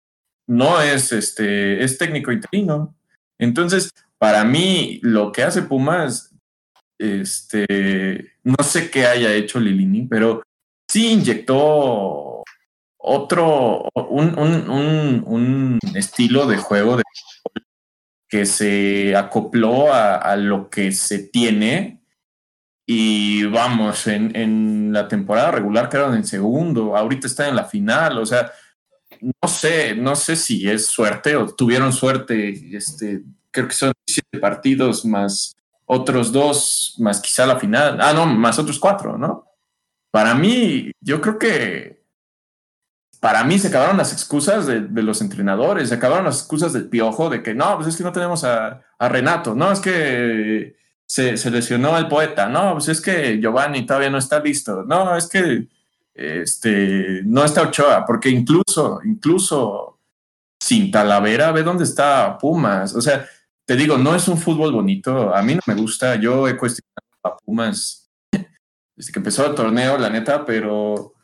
no 0.47 0.81
es 0.81 1.13
este, 1.13 1.83
es 1.83 1.99
técnico 1.99 2.33
interino. 2.33 2.95
Entonces, 3.39 3.91
para 4.19 4.45
mí, 4.45 5.01
lo 5.03 5.33
que 5.33 5.43
hace 5.43 5.63
Pumas, 5.63 6.35
este, 6.99 8.33
no 8.45 8.65
sé 8.65 8.91
qué 8.91 9.07
haya 9.07 9.35
hecho 9.35 9.61
Lilini, 9.61 10.07
pero 10.07 10.43
sí 10.89 11.13
inyectó 11.13 12.36
otro, 13.07 13.89
un, 13.95 14.37
un, 14.39 15.25
un, 15.27 15.79
estilo 15.95 16.47
de 16.47 16.57
juego 16.57 17.01
que 18.29 18.45
se 18.45 19.15
acopló 19.15 19.93
a, 19.93 20.35
lo 20.37 20.69
que 20.69 20.91
se 20.91 21.21
tiene. 21.21 22.03
Y 22.85 23.45
vamos, 23.45 24.07
en, 24.07 24.35
en, 24.37 24.93
la 24.93 25.09
temporada 25.09 25.53
regular 25.53 25.89
quedaron 25.89 26.15
en 26.15 26.25
segundo, 26.25 26.97
ahorita 26.97 27.27
están 27.27 27.51
en 27.51 27.57
la 27.57 27.65
final, 27.65 28.19
o 28.19 28.27
sea, 28.27 28.53
no 29.21 29.49
sé, 29.49 29.95
no 29.97 30.15
sé 30.15 30.37
si 30.37 30.69
es 30.69 30.87
suerte 30.87 31.35
o 31.35 31.53
tuvieron 31.53 31.93
suerte, 31.93 32.77
este, 32.77 33.23
creo 33.51 33.67
que 33.67 33.75
son 33.75 33.93
siete 34.07 34.39
partidos 34.39 35.05
más 35.05 35.57
otros 35.85 36.31
dos, 36.31 36.95
más 36.99 37.21
quizá 37.21 37.45
la 37.47 37.59
final, 37.59 37.99
ah, 38.01 38.13
no, 38.13 38.27
más 38.27 38.59
otros 38.59 38.79
cuatro, 38.79 39.19
¿no? 39.19 39.47
Para 40.13 40.35
mí, 40.35 40.93
yo 41.01 41.21
creo 41.21 41.39
que 41.39 42.06
para 43.21 43.45
mí 43.45 43.59
se 43.59 43.69
acabaron 43.69 43.97
las 43.97 44.13
excusas 44.13 44.67
de, 44.67 44.81
los 45.03 45.21
entrenadores, 45.21 45.89
se 45.89 45.95
acabaron 45.95 46.27
las 46.27 46.39
excusas 46.39 46.73
del 46.73 46.89
piojo 46.89 47.31
de 47.31 47.43
que 47.43 47.55
no, 47.55 47.77
pues 47.77 47.89
es 47.89 47.97
que 47.97 48.05
no 48.05 48.13
tenemos 48.13 48.45
a, 48.45 48.83
Renato, 48.99 49.55
no, 49.55 49.73
es 49.73 49.81
que 49.81 50.77
se, 51.07 51.51
lesionó 51.51 51.97
el 51.99 52.09
poeta, 52.09 52.49
no, 52.49 52.75
pues 52.75 52.89
es 52.89 53.01
que 53.01 53.39
Giovanni 53.41 53.87
todavía 53.87 54.11
no 54.11 54.19
está 54.19 54.41
listo, 54.41 54.85
no, 54.85 55.17
es 55.17 55.29
que 55.29 55.69
este, 56.15 57.23
no 57.25 57.45
está 57.45 57.63
Ochoa, 57.63 58.05
porque 58.07 58.31
incluso, 58.31 59.01
incluso 59.05 59.99
sin 60.59 60.91
Talavera, 60.91 61.53
ve 61.53 61.63
dónde 61.63 61.85
está 61.85 62.39
Pumas, 62.39 62.95
o 62.95 63.01
sea, 63.01 63.27
te 63.65 63.77
digo, 63.77 63.99
no 63.99 64.15
es 64.15 64.29
un 64.29 64.39
fútbol 64.39 64.73
bonito, 64.73 65.35
a 65.35 65.43
mí 65.43 65.55
no 65.55 65.61
me 65.67 65.75
gusta, 65.75 66.17
yo 66.17 66.49
he 66.49 66.57
cuestionado 66.57 67.07
a 67.23 67.37
Pumas 67.37 68.11
desde 68.97 69.13
que 69.13 69.19
empezó 69.19 69.47
el 69.47 69.55
torneo, 69.55 69.99
la 69.99 70.11
neta, 70.11 70.45
pero 70.45 71.16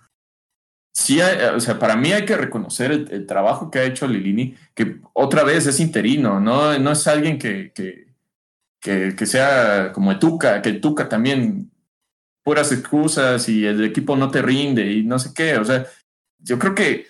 sí, 0.93 1.21
o 1.21 1.61
sea, 1.61 1.79
para 1.79 1.97
mí 1.97 2.13
hay 2.13 2.25
que 2.25 2.37
reconocer 2.37 2.93
el, 2.93 3.27
trabajo 3.27 3.71
que 3.71 3.79
ha 3.79 3.85
hecho 3.85 4.07
Lilini, 4.07 4.55
que 4.75 4.99
otra 5.13 5.45
vez 5.45 5.67
es 5.67 5.81
interino, 5.81 6.41
no, 6.41 6.79
no 6.79 6.93
es 6.93 7.07
alguien 7.07 7.39
que, 7.39 7.73
que, 7.73 8.07
que, 8.81 9.27
sea 9.27 9.93
como 9.93 10.13
el 10.13 10.19
Tuca, 10.19 10.61
que 10.63 10.69
el 10.69 10.81
Tuca 10.81 11.09
también 11.09 11.71
puras 12.45 12.73
excusas 12.73 13.49
y 13.49 13.65
el 13.65 13.85
equipo 13.85 14.17
no 14.17 14.31
te 14.31 14.43
rinde 14.43 14.91
y 14.93 15.03
no 15.05 15.19
sé 15.19 15.33
qué, 15.35 15.57
o 15.57 15.65
sea, 15.65 15.87
yo 16.39 16.59
creo 16.59 16.75
que 16.75 17.07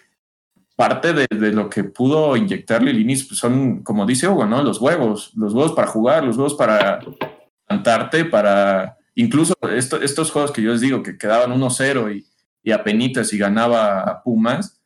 parte 0.77 1.13
de, 1.13 1.53
lo 1.53 1.69
que 1.69 1.85
pudo 1.85 2.37
inyectar 2.37 2.83
Lilini 2.83 3.15
pues 3.15 3.39
son, 3.39 3.83
como 3.83 4.07
dice 4.07 4.29
Hugo, 4.29 4.47
¿no? 4.47 4.63
Los 4.63 4.81
huevos, 4.81 5.33
los 5.37 5.55
huevos 5.55 5.73
para 5.73 5.89
jugar, 5.89 6.25
los 6.25 6.37
huevos 6.37 6.55
para 6.55 7.01
cantarte, 7.67 8.25
para 8.25 8.99
incluso 9.15 9.55
estos 9.71 10.31
juegos 10.31 10.51
que 10.51 10.63
yo 10.63 10.73
les 10.73 10.81
digo 10.81 11.03
que 11.03 11.19
quedaban 11.19 11.53
1-0 11.53 12.17
y 12.17 12.27
y 12.63 12.73
a 12.73 12.85
penitas 12.85 13.33
y 13.33 13.39
ganaba 13.39 14.03
a 14.03 14.23
Pumas, 14.23 14.81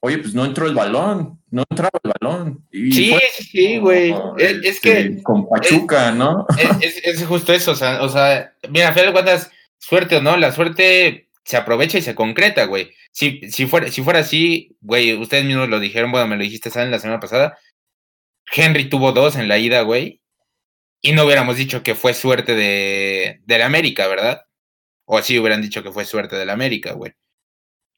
oye, 0.00 0.18
pues 0.18 0.34
no 0.34 0.44
entró 0.44 0.66
el 0.66 0.74
balón, 0.74 1.40
no 1.50 1.64
entraba 1.70 1.98
el 2.02 2.12
balón. 2.20 2.66
sí, 2.70 3.16
sí, 3.30 3.78
güey. 3.78 4.14
es, 4.38 4.52
este, 4.62 5.14
que. 5.14 5.22
Con 5.22 5.48
Pachuca, 5.48 6.12
¿no? 6.12 6.46
Es, 6.80 7.24
justo 7.24 7.52
eso, 7.52 7.72
o 7.72 7.76
sea, 7.76 8.02
o 8.02 8.08
sea 8.08 8.52
mira, 8.68 8.88
a 8.88 8.92
final 8.92 9.06
de 9.06 9.12
cuentas, 9.12 9.50
suerte 9.78 10.16
o 10.16 10.22
no, 10.22 10.36
la 10.36 10.52
suerte 10.52 11.28
se 11.44 11.56
aprovecha 11.56 11.98
y 11.98 12.02
se 12.02 12.14
concreta, 12.14 12.64
güey. 12.64 12.92
Si, 13.12 13.50
si, 13.50 13.66
fuera, 13.66 13.90
si 13.90 14.02
fuera 14.02 14.18
así, 14.20 14.76
güey, 14.80 15.14
ustedes 15.14 15.44
mismos 15.44 15.68
lo 15.68 15.80
dijeron, 15.80 16.10
bueno, 16.10 16.26
me 16.26 16.36
lo 16.36 16.42
dijiste, 16.42 16.70
¿saben? 16.70 16.90
La 16.90 16.98
semana 16.98 17.20
pasada. 17.20 17.58
Henry 18.52 18.88
tuvo 18.90 19.12
dos 19.12 19.36
en 19.36 19.48
la 19.48 19.58
ida, 19.58 19.82
güey. 19.82 20.20
Y 21.00 21.12
no 21.12 21.24
hubiéramos 21.24 21.56
dicho 21.56 21.82
que 21.82 21.94
fue 21.94 22.14
suerte 22.14 22.54
de, 22.54 23.40
de 23.44 23.58
la 23.58 23.66
América, 23.66 24.06
¿verdad? 24.06 24.43
O 25.06 25.18
así 25.18 25.38
hubieran 25.38 25.62
dicho 25.62 25.82
que 25.82 25.92
fue 25.92 26.04
suerte 26.04 26.36
del 26.36 26.50
América, 26.50 26.92
güey. 26.92 27.12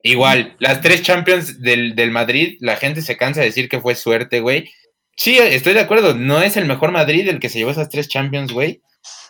Igual, 0.03 0.57
las 0.59 0.81
tres 0.83 1.03
Champions 1.03 1.61
del, 1.61 1.95
del, 1.97 2.11
Madrid, 2.11 2.59
la 2.61 2.77
gente 2.77 3.03
se 3.03 3.17
cansa 3.17 3.41
de 3.41 3.47
decir 3.47 3.69
que 3.69 3.81
fue 3.81 3.95
suerte, 3.95 4.41
güey. 4.41 4.71
Sí, 5.17 5.39
estoy 5.39 5.73
de 5.75 5.81
acuerdo, 5.81 6.15
no 6.15 6.43
es 6.43 6.57
el 6.57 6.67
mejor 6.67 6.93
Madrid 6.93 7.29
el 7.29 7.41
que 7.41 7.49
se 7.49 7.59
llevó 7.59 7.71
esas 7.71 7.89
tres 7.89 8.09
Champions, 8.09 8.53
güey. 8.53 8.83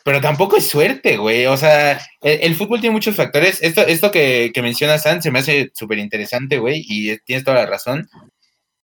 Pero 0.05 0.21
tampoco 0.21 0.57
es 0.57 0.69
suerte, 0.69 1.17
güey. 1.17 1.47
O 1.47 1.57
sea, 1.57 2.01
el, 2.21 2.55
fútbol 2.57 2.81
tiene 2.81 2.95
muchos 2.95 3.17
factores. 3.17 3.63
Esto, 3.63 3.87
esto 3.87 4.11
que, 4.11 4.51
que 4.55 4.63
menciona 4.63 4.99
San 4.99 5.23
se 5.23 5.31
me 5.31 5.41
hace 5.41 5.71
súper 5.75 5.99
interesante, 5.99 6.59
güey, 6.59 6.85
y 6.87 7.19
tienes 7.21 7.45
toda 7.45 7.59
la 7.59 7.67
razón. 7.67 8.09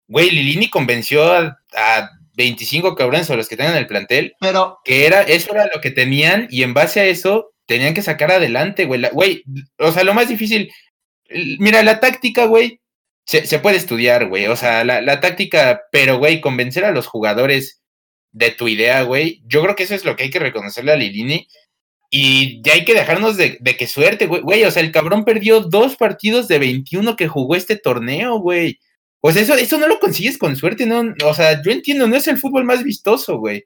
Güey, 0.07 0.29
Lilini 0.29 0.69
convenció 0.69 1.31
a, 1.31 1.59
a 1.73 2.09
25 2.35 2.95
cabrones 2.95 3.27
sobre 3.27 3.39
los 3.39 3.49
que 3.49 3.57
tengan 3.57 3.75
el 3.75 3.87
plantel, 3.87 4.35
pero 4.39 4.79
que 4.83 5.05
era, 5.05 5.21
eso 5.23 5.53
era 5.53 5.69
lo 5.73 5.81
que 5.81 5.91
tenían, 5.91 6.47
y 6.51 6.63
en 6.63 6.73
base 6.73 6.99
a 6.99 7.05
eso 7.05 7.51
tenían 7.67 7.93
que 7.93 8.01
sacar 8.01 8.31
adelante, 8.31 8.85
güey. 8.85 9.03
Güey, 9.11 9.43
o 9.77 9.91
sea, 9.91 10.03
lo 10.03 10.13
más 10.13 10.27
difícil, 10.27 10.71
mira, 11.59 11.83
la 11.83 11.99
táctica, 11.99 12.45
güey, 12.45 12.81
se, 13.25 13.59
puede 13.59 13.77
estudiar, 13.77 14.27
güey. 14.29 14.47
O 14.47 14.55
sea, 14.55 14.83
la, 14.83 15.19
táctica, 15.19 15.83
pero, 15.91 16.17
güey, 16.17 16.41
convencer 16.41 16.85
a 16.85 16.91
los 16.91 17.07
jugadores 17.07 17.83
de 18.31 18.51
tu 18.51 18.67
idea, 18.67 19.03
güey, 19.03 19.43
yo 19.45 19.61
creo 19.63 19.75
que 19.75 19.83
eso 19.83 19.95
es 19.95 20.05
lo 20.05 20.15
que 20.15 20.23
hay 20.23 20.29
que 20.29 20.39
reconocerle 20.39 20.93
a 20.93 20.95
Lilini. 20.95 21.47
Y 22.09 22.61
ya 22.63 22.73
hay 22.73 22.85
que 22.85 22.93
dejarnos 22.93 23.35
de, 23.35 23.57
de 23.59 23.75
que 23.75 23.85
suerte, 23.85 24.27
güey. 24.27 24.41
Güey, 24.41 24.63
o 24.63 24.71
sea, 24.71 24.81
el 24.81 24.93
cabrón 24.93 25.25
perdió 25.25 25.59
dos 25.61 25.97
partidos 25.97 26.47
de 26.47 26.59
21 26.59 27.17
que 27.17 27.27
jugó 27.27 27.55
este 27.55 27.75
torneo, 27.75 28.39
güey. 28.39 28.79
O 29.19 29.31
sea, 29.31 29.41
eso, 29.41 29.55
eso 29.55 29.77
no 29.77 29.87
lo 29.87 29.99
consigues 29.99 30.37
con 30.37 30.55
suerte, 30.55 30.85
¿no? 30.85 31.03
O 31.25 31.33
sea, 31.33 31.61
yo 31.61 31.71
entiendo, 31.71 32.07
no 32.07 32.15
es 32.15 32.27
el 32.29 32.37
fútbol 32.37 32.63
más 32.63 32.83
vistoso, 32.83 33.37
güey 33.39 33.65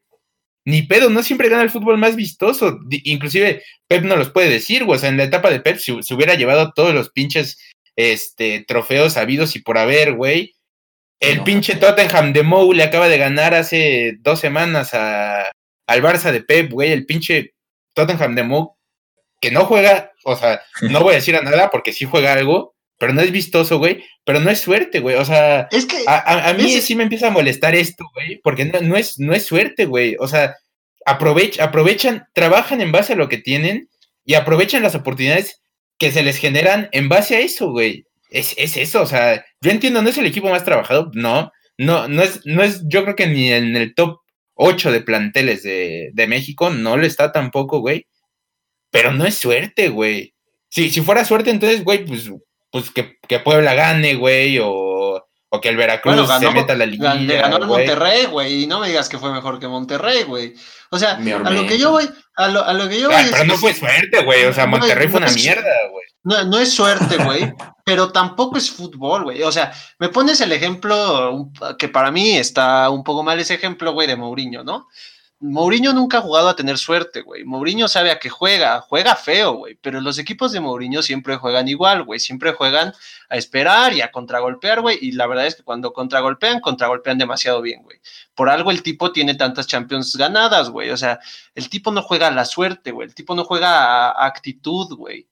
ni 0.65 0.83
pedo, 0.83 1.09
no 1.09 1.23
siempre 1.23 1.49
gana 1.49 1.63
el 1.63 1.69
fútbol 1.69 1.97
más 1.97 2.15
vistoso. 2.15 2.79
Inclusive 2.89 3.63
Pep 3.87 4.03
no 4.03 4.15
los 4.15 4.29
puede 4.29 4.49
decir, 4.49 4.85
güey. 4.85 4.97
O 4.97 4.99
sea, 4.99 5.09
en 5.09 5.17
la 5.17 5.23
etapa 5.23 5.49
de 5.49 5.59
Pep, 5.59 5.77
si 5.77 6.01
se 6.03 6.13
hubiera 6.13 6.35
llevado 6.35 6.71
todos 6.73 6.93
los 6.93 7.09
pinches 7.09 7.57
este, 7.95 8.63
trofeos 8.67 9.17
habidos 9.17 9.55
y 9.55 9.59
por 9.59 9.77
haber, 9.77 10.13
güey. 10.13 10.53
El 11.19 11.43
pinche 11.43 11.75
Tottenham 11.75 12.33
de 12.33 12.41
Mou 12.41 12.73
le 12.73 12.83
acaba 12.83 13.07
de 13.07 13.19
ganar 13.19 13.53
hace 13.53 14.17
dos 14.21 14.39
semanas 14.39 14.95
a, 14.95 15.51
al 15.87 16.01
Barça 16.01 16.31
de 16.31 16.41
Pep, 16.41 16.71
güey. 16.71 16.91
El 16.91 17.05
pinche 17.05 17.53
Tottenham 17.93 18.35
de 18.35 18.43
Mou, 18.43 18.75
que 19.39 19.51
no 19.51 19.65
juega, 19.65 20.11
o 20.23 20.35
sea, 20.35 20.61
no 20.81 21.01
voy 21.01 21.13
a 21.13 21.17
decir 21.17 21.35
a 21.35 21.41
nada 21.41 21.69
porque 21.69 21.93
sí 21.93 22.05
juega 22.05 22.33
algo, 22.33 22.75
pero 23.01 23.13
no 23.13 23.21
es 23.21 23.31
vistoso, 23.31 23.79
güey, 23.79 24.03
pero 24.23 24.39
no 24.39 24.51
es 24.51 24.59
suerte, 24.59 24.99
güey. 24.99 25.15
O 25.15 25.25
sea, 25.25 25.67
es 25.71 25.87
que 25.87 26.03
a, 26.05 26.53
mí 26.55 26.69
sí 26.81 26.93
me 26.93 27.01
empieza 27.01 27.29
a 27.29 27.31
molestar 27.31 27.73
esto, 27.73 28.05
güey, 28.13 28.39
porque 28.43 28.65
no, 28.65 28.95
es, 28.95 29.17
no 29.17 29.33
es 29.33 29.43
suerte, 29.43 29.85
güey. 29.85 30.15
O 30.19 30.27
sea, 30.27 30.55
aprovechan, 31.07 32.27
trabajan 32.35 32.79
en 32.79 32.91
base 32.91 33.13
a 33.13 33.15
lo 33.15 33.27
que 33.27 33.39
tienen 33.39 33.89
y 34.23 34.35
aprovechan 34.35 34.83
las 34.83 34.93
oportunidades 34.93 35.63
que 35.97 36.11
se 36.11 36.21
les 36.21 36.37
generan 36.37 36.89
en 36.91 37.09
base 37.09 37.37
a 37.37 37.39
eso, 37.39 37.71
güey. 37.71 38.05
Es, 38.29 38.53
es 38.55 38.77
eso, 38.77 39.01
o 39.01 39.07
sea, 39.07 39.43
yo 39.61 39.71
entiendo, 39.71 40.03
no 40.03 40.09
es 40.09 40.19
el 40.19 40.27
equipo 40.27 40.51
más 40.51 40.63
trabajado, 40.63 41.09
no, 41.15 41.51
no, 41.79 42.07
no 42.07 42.21
es, 42.21 42.41
no 42.45 42.61
es, 42.61 42.83
yo 42.85 43.01
creo 43.03 43.15
que 43.15 43.25
ni 43.25 43.51
en 43.51 43.75
el 43.75 43.95
top 43.95 44.19
8 44.53 44.91
de 44.91 45.01
planteles 45.01 45.63
de, 45.63 46.11
de 46.13 46.27
México, 46.27 46.69
no 46.69 46.97
lo 46.97 47.07
está 47.07 47.31
tampoco, 47.31 47.79
güey. 47.79 48.05
Pero 48.91 49.11
no 49.11 49.25
es 49.25 49.33
suerte, 49.33 49.89
güey. 49.89 50.35
Si, 50.69 50.91
si 50.91 51.01
fuera 51.01 51.25
suerte, 51.25 51.49
entonces, 51.49 51.83
güey, 51.83 52.05
pues 52.05 52.29
pues 52.71 52.89
que, 52.89 53.19
que 53.27 53.39
Puebla 53.39 53.73
gane, 53.73 54.15
güey, 54.15 54.57
o, 54.59 55.27
o, 55.49 55.61
que 55.61 55.69
el 55.69 55.77
Veracruz 55.77 56.27
se 56.39 56.51
meta 56.51 56.73
a 56.73 56.77
la 56.77 56.85
liguilla. 56.85 57.15
Le 57.15 57.37
ganó 57.37 57.57
el 57.57 57.67
Monterrey, 57.67 58.25
güey, 58.25 58.63
y 58.63 58.67
no 58.67 58.79
me 58.79 58.87
digas 58.87 59.09
que 59.09 59.19
fue 59.19 59.31
mejor 59.31 59.59
que 59.59 59.67
Monterrey, 59.67 60.23
güey. 60.23 60.55
O 60.89 60.97
sea, 60.97 61.15
a 61.15 61.51
lo 61.51 61.67
que 61.67 61.77
yo 61.77 61.91
voy, 61.91 62.09
a 62.35 62.47
lo, 62.47 62.63
a 62.63 62.73
lo 62.73 62.87
que 62.89 62.99
yo 62.99 63.07
voy. 63.07 63.17
Ah, 63.17 63.27
pero 63.29 63.43
no 63.45 63.57
fue 63.57 63.73
suerte, 63.73 64.23
güey. 64.23 64.45
O 64.45 64.53
sea, 64.53 64.65
Monterrey 64.65 65.07
fue 65.07 65.19
una 65.19 65.31
mierda, 65.31 65.69
güey. 65.91 66.05
No, 66.23 66.43
no 66.43 66.59
es 66.59 66.71
suerte, 66.73 67.17
güey, 67.17 67.51
pero 67.83 68.11
tampoco 68.11 68.57
es 68.57 68.69
fútbol, 68.69 69.23
güey. 69.23 69.41
O 69.41 69.51
sea, 69.51 69.73
me 69.97 70.09
pones 70.09 70.39
el 70.41 70.51
ejemplo 70.51 71.49
que 71.79 71.89
para 71.89 72.11
mí 72.11 72.37
está 72.37 72.89
un 72.89 73.03
poco 73.03 73.23
mal 73.23 73.39
ese 73.39 73.55
ejemplo, 73.55 73.91
güey, 73.93 74.07
de 74.07 74.15
Mourinho, 74.15 74.63
¿no? 74.63 74.87
Mourinho 75.43 75.91
nunca 75.91 76.19
ha 76.19 76.21
jugado 76.21 76.49
a 76.49 76.55
tener 76.55 76.77
suerte, 76.77 77.21
güey. 77.21 77.43
Mourinho 77.43 77.87
sabe 77.87 78.11
a 78.11 78.19
qué 78.19 78.29
juega, 78.29 78.79
juega 78.81 79.15
feo, 79.15 79.53
güey. 79.53 79.75
Pero 79.81 79.99
los 79.99 80.19
equipos 80.19 80.51
de 80.51 80.59
Mourinho 80.59 81.01
siempre 81.01 81.35
juegan 81.37 81.67
igual, 81.67 82.03
güey. 82.03 82.19
Siempre 82.19 82.53
juegan 82.53 82.93
a 83.27 83.37
esperar 83.37 83.91
y 83.93 84.01
a 84.01 84.11
contragolpear, 84.11 84.81
güey. 84.81 84.99
Y 85.01 85.13
la 85.13 85.25
verdad 85.25 85.47
es 85.47 85.55
que 85.55 85.63
cuando 85.63 85.93
contragolpean, 85.93 86.59
contragolpean 86.59 87.17
demasiado 87.17 87.59
bien, 87.63 87.81
güey. 87.81 87.99
Por 88.35 88.49
algo 88.49 88.69
el 88.69 88.83
tipo 88.83 89.11
tiene 89.11 89.33
tantas 89.33 89.65
Champions 89.65 90.15
ganadas, 90.15 90.69
güey. 90.69 90.91
O 90.91 90.97
sea, 90.97 91.19
el 91.55 91.69
tipo 91.69 91.91
no 91.91 92.03
juega 92.03 92.27
a 92.27 92.31
la 92.31 92.45
suerte, 92.45 92.91
güey. 92.91 93.07
El 93.07 93.15
tipo 93.15 93.33
no 93.33 93.43
juega 93.43 94.11
a, 94.11 94.27
actitud, 94.27 94.95
güey. 94.95 95.27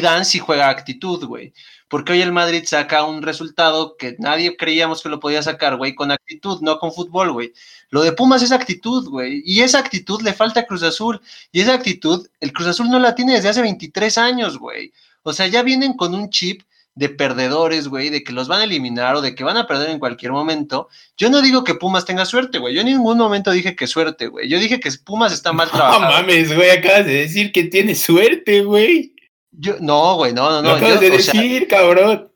Dan 0.00 0.24
sí 0.24 0.38
juega 0.38 0.68
actitud, 0.68 1.24
güey 1.24 1.52
porque 1.88 2.12
hoy 2.12 2.22
el 2.22 2.32
Madrid 2.32 2.64
saca 2.66 3.04
un 3.04 3.22
resultado 3.22 3.96
que 3.96 4.16
nadie 4.18 4.56
creíamos 4.56 5.02
que 5.02 5.08
lo 5.08 5.20
podía 5.20 5.42
sacar, 5.42 5.76
güey, 5.76 5.94
con 5.94 6.10
actitud, 6.10 6.60
no 6.60 6.78
con 6.78 6.92
fútbol, 6.92 7.32
güey. 7.32 7.52
Lo 7.90 8.02
de 8.02 8.12
Pumas 8.12 8.42
es 8.42 8.52
actitud, 8.52 9.08
güey, 9.08 9.42
y 9.44 9.60
esa 9.60 9.78
actitud 9.78 10.20
le 10.22 10.32
falta 10.32 10.60
a 10.60 10.66
Cruz 10.66 10.82
Azul, 10.82 11.20
y 11.52 11.60
esa 11.60 11.74
actitud, 11.74 12.26
el 12.40 12.52
Cruz 12.52 12.68
Azul 12.68 12.90
no 12.90 12.98
la 12.98 13.14
tiene 13.14 13.34
desde 13.34 13.50
hace 13.50 13.62
23 13.62 14.18
años, 14.18 14.58
güey. 14.58 14.92
O 15.22 15.32
sea, 15.32 15.46
ya 15.46 15.62
vienen 15.62 15.94
con 15.94 16.14
un 16.14 16.30
chip 16.30 16.62
de 16.96 17.08
perdedores, 17.10 17.88
güey, 17.88 18.08
de 18.08 18.24
que 18.24 18.32
los 18.32 18.48
van 18.48 18.62
a 18.62 18.64
eliminar 18.64 19.14
o 19.16 19.20
de 19.20 19.34
que 19.34 19.44
van 19.44 19.58
a 19.58 19.66
perder 19.66 19.90
en 19.90 19.98
cualquier 19.98 20.32
momento, 20.32 20.88
yo 21.16 21.28
no 21.28 21.42
digo 21.42 21.62
que 21.62 21.74
Pumas 21.74 22.06
tenga 22.06 22.24
suerte, 22.24 22.58
güey. 22.58 22.74
Yo 22.74 22.80
en 22.80 22.86
ningún 22.86 23.18
momento 23.18 23.50
dije 23.50 23.76
que 23.76 23.86
suerte, 23.86 24.28
güey. 24.28 24.48
Yo 24.48 24.58
dije 24.58 24.80
que 24.80 24.90
Pumas 25.04 25.32
está 25.32 25.52
mal 25.52 25.70
trabajado. 25.70 26.00
No 26.00 26.10
mames, 26.10 26.54
güey, 26.54 26.70
acabas 26.70 27.04
de 27.04 27.12
decir 27.12 27.52
que 27.52 27.64
tiene 27.64 27.94
suerte, 27.94 28.62
güey. 28.62 29.15
Yo, 29.58 29.76
no, 29.80 30.16
güey, 30.16 30.34
no, 30.34 30.50
no, 30.50 30.62
no. 30.62 30.70
acabas 30.72 31.00
de 31.00 31.10
decir, 31.10 31.66
cabrón. 31.66 32.30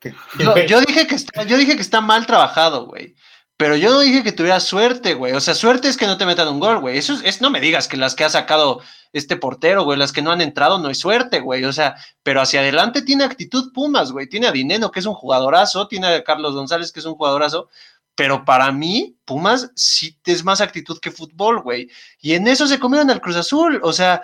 Yo, 0.67 0.81
dije 0.81 1.07
que 1.07 1.15
está, 1.15 1.43
yo 1.45 1.59
dije 1.59 1.77
que 1.77 1.83
está 1.83 2.01
mal 2.01 2.27
trabajado, 2.27 2.87
güey. 2.87 3.15
Pero 3.59 3.77
yo 3.77 3.91
no 3.91 4.01
dije 4.01 4.23
que 4.23 4.33
tuviera 4.33 4.59
suerte, 4.59 5.13
güey. 5.13 5.35
O 5.35 5.41
sea, 5.41 5.55
suerte 5.55 5.89
es 5.89 5.99
que 5.99 6.07
no 6.07 6.17
te 6.17 6.25
metan 6.25 6.49
un 6.49 6.61
gol, 6.61 6.81
güey. 6.81 6.97
Eso 6.97 7.19
es, 7.23 7.43
no 7.43 7.51
me 7.51 7.61
digas 7.61 7.89
que 7.89 7.99
las 7.99 8.15
que 8.15 8.25
ha 8.25 8.31
sacado 8.31 8.81
este 9.13 9.37
portero, 9.37 9.85
güey, 9.85 9.99
las 9.99 10.13
que 10.13 10.23
no 10.23 10.33
han 10.33 10.41
entrado 10.41 10.79
no 10.79 10.89
es 10.89 10.99
suerte, 10.99 11.41
güey. 11.41 11.65
O 11.65 11.73
sea, 11.75 11.95
pero 12.23 12.41
hacia 12.41 12.61
adelante 12.61 13.03
tiene 13.03 13.25
actitud 13.25 13.71
Pumas, 13.75 14.13
güey. 14.13 14.31
Tiene 14.31 14.47
a 14.47 14.53
Dineno, 14.53 14.91
que 14.91 15.01
es 15.01 15.07
un 15.07 15.13
jugadorazo, 15.13 15.89
tiene 15.89 16.07
a 16.07 16.25
Carlos 16.25 16.55
González, 16.55 16.91
que 16.91 17.01
es 17.01 17.07
un 17.07 17.17
jugadorazo. 17.17 17.69
Pero 18.15 18.47
para 18.47 18.73
mí, 18.73 19.19
Pumas 19.27 19.71
sí 19.75 20.17
es 20.25 20.43
más 20.43 20.63
actitud 20.63 20.99
que 20.99 21.11
fútbol, 21.11 21.61
güey. 21.61 21.91
Y 22.23 22.33
en 22.33 22.49
eso 22.49 22.67
se 22.67 22.79
comieron 22.79 23.11
al 23.11 23.21
Cruz 23.21 23.37
Azul. 23.37 23.79
O 23.83 23.93
sea, 23.93 24.23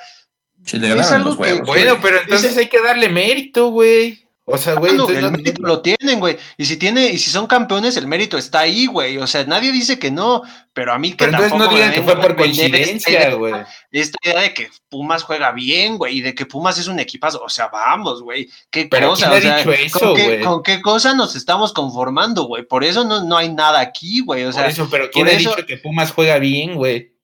es 0.72 1.12
algo 1.12 1.36
que, 1.36 1.54
Bueno, 1.62 1.98
pero 2.02 2.20
entonces 2.20 2.56
hay 2.56 2.68
que 2.68 2.82
darle 2.82 3.08
mérito, 3.08 3.70
güey. 3.70 4.26
O 4.48 4.56
sea, 4.58 4.74
güey, 4.74 4.92
ah, 4.96 5.06
el 5.08 5.32
mérito 5.32 5.60
lo 5.62 5.82
tienen, 5.82 6.20
güey. 6.20 6.36
Y 6.56 6.66
si 6.66 6.76
tiene, 6.76 7.08
y 7.08 7.18
si 7.18 7.30
son 7.30 7.48
campeones, 7.48 7.96
el 7.96 8.06
mérito 8.06 8.38
está 8.38 8.60
ahí, 8.60 8.86
güey. 8.86 9.18
O 9.18 9.26
sea, 9.26 9.44
nadie 9.44 9.72
dice 9.72 9.98
que 9.98 10.12
no, 10.12 10.42
pero 10.72 10.92
a 10.92 11.00
mí 11.00 11.10
que 11.10 11.24
pero 11.24 11.32
entonces 11.32 11.58
no 11.58 11.66
digan 11.66 11.92
que 11.92 12.02
fue 12.02 12.14
por 12.20 12.36
coincidencia, 12.36 13.34
güey. 13.34 13.54
Esta, 13.90 14.16
idea 14.22 14.42
de 14.42 14.54
que 14.54 14.70
Pumas 14.88 15.24
juega 15.24 15.50
bien, 15.50 15.98
güey, 15.98 16.18
y 16.18 16.20
de 16.20 16.32
que 16.32 16.46
Pumas 16.46 16.78
es 16.78 16.86
un 16.86 17.00
equipazo. 17.00 17.42
O 17.42 17.48
sea, 17.48 17.66
vamos, 17.66 18.22
güey. 18.22 18.48
¿Qué 18.70 18.86
pero 18.88 19.08
cosa? 19.08 19.32
O 19.32 19.40
sea, 19.40 19.58
eso, 19.58 19.98
¿con, 19.98 20.14
qué, 20.14 20.40
¿con, 20.40 20.62
qué, 20.62 20.80
cosa 20.80 21.12
nos 21.12 21.34
estamos 21.34 21.72
conformando, 21.72 22.44
güey? 22.44 22.62
Por 22.62 22.84
eso 22.84 23.02
no, 23.02 23.24
no 23.24 23.36
hay 23.36 23.52
nada 23.52 23.80
aquí, 23.80 24.20
güey. 24.20 24.44
O 24.44 24.52
sea, 24.52 24.62
por 24.62 24.70
eso, 24.70 24.88
pero 24.88 25.10
¿quién 25.10 25.26
ha 25.26 25.30
dicho 25.32 25.56
que 25.66 25.76
Pumas 25.78 26.12
juega 26.12 26.38
bien, 26.38 26.76
güey? 26.76 27.15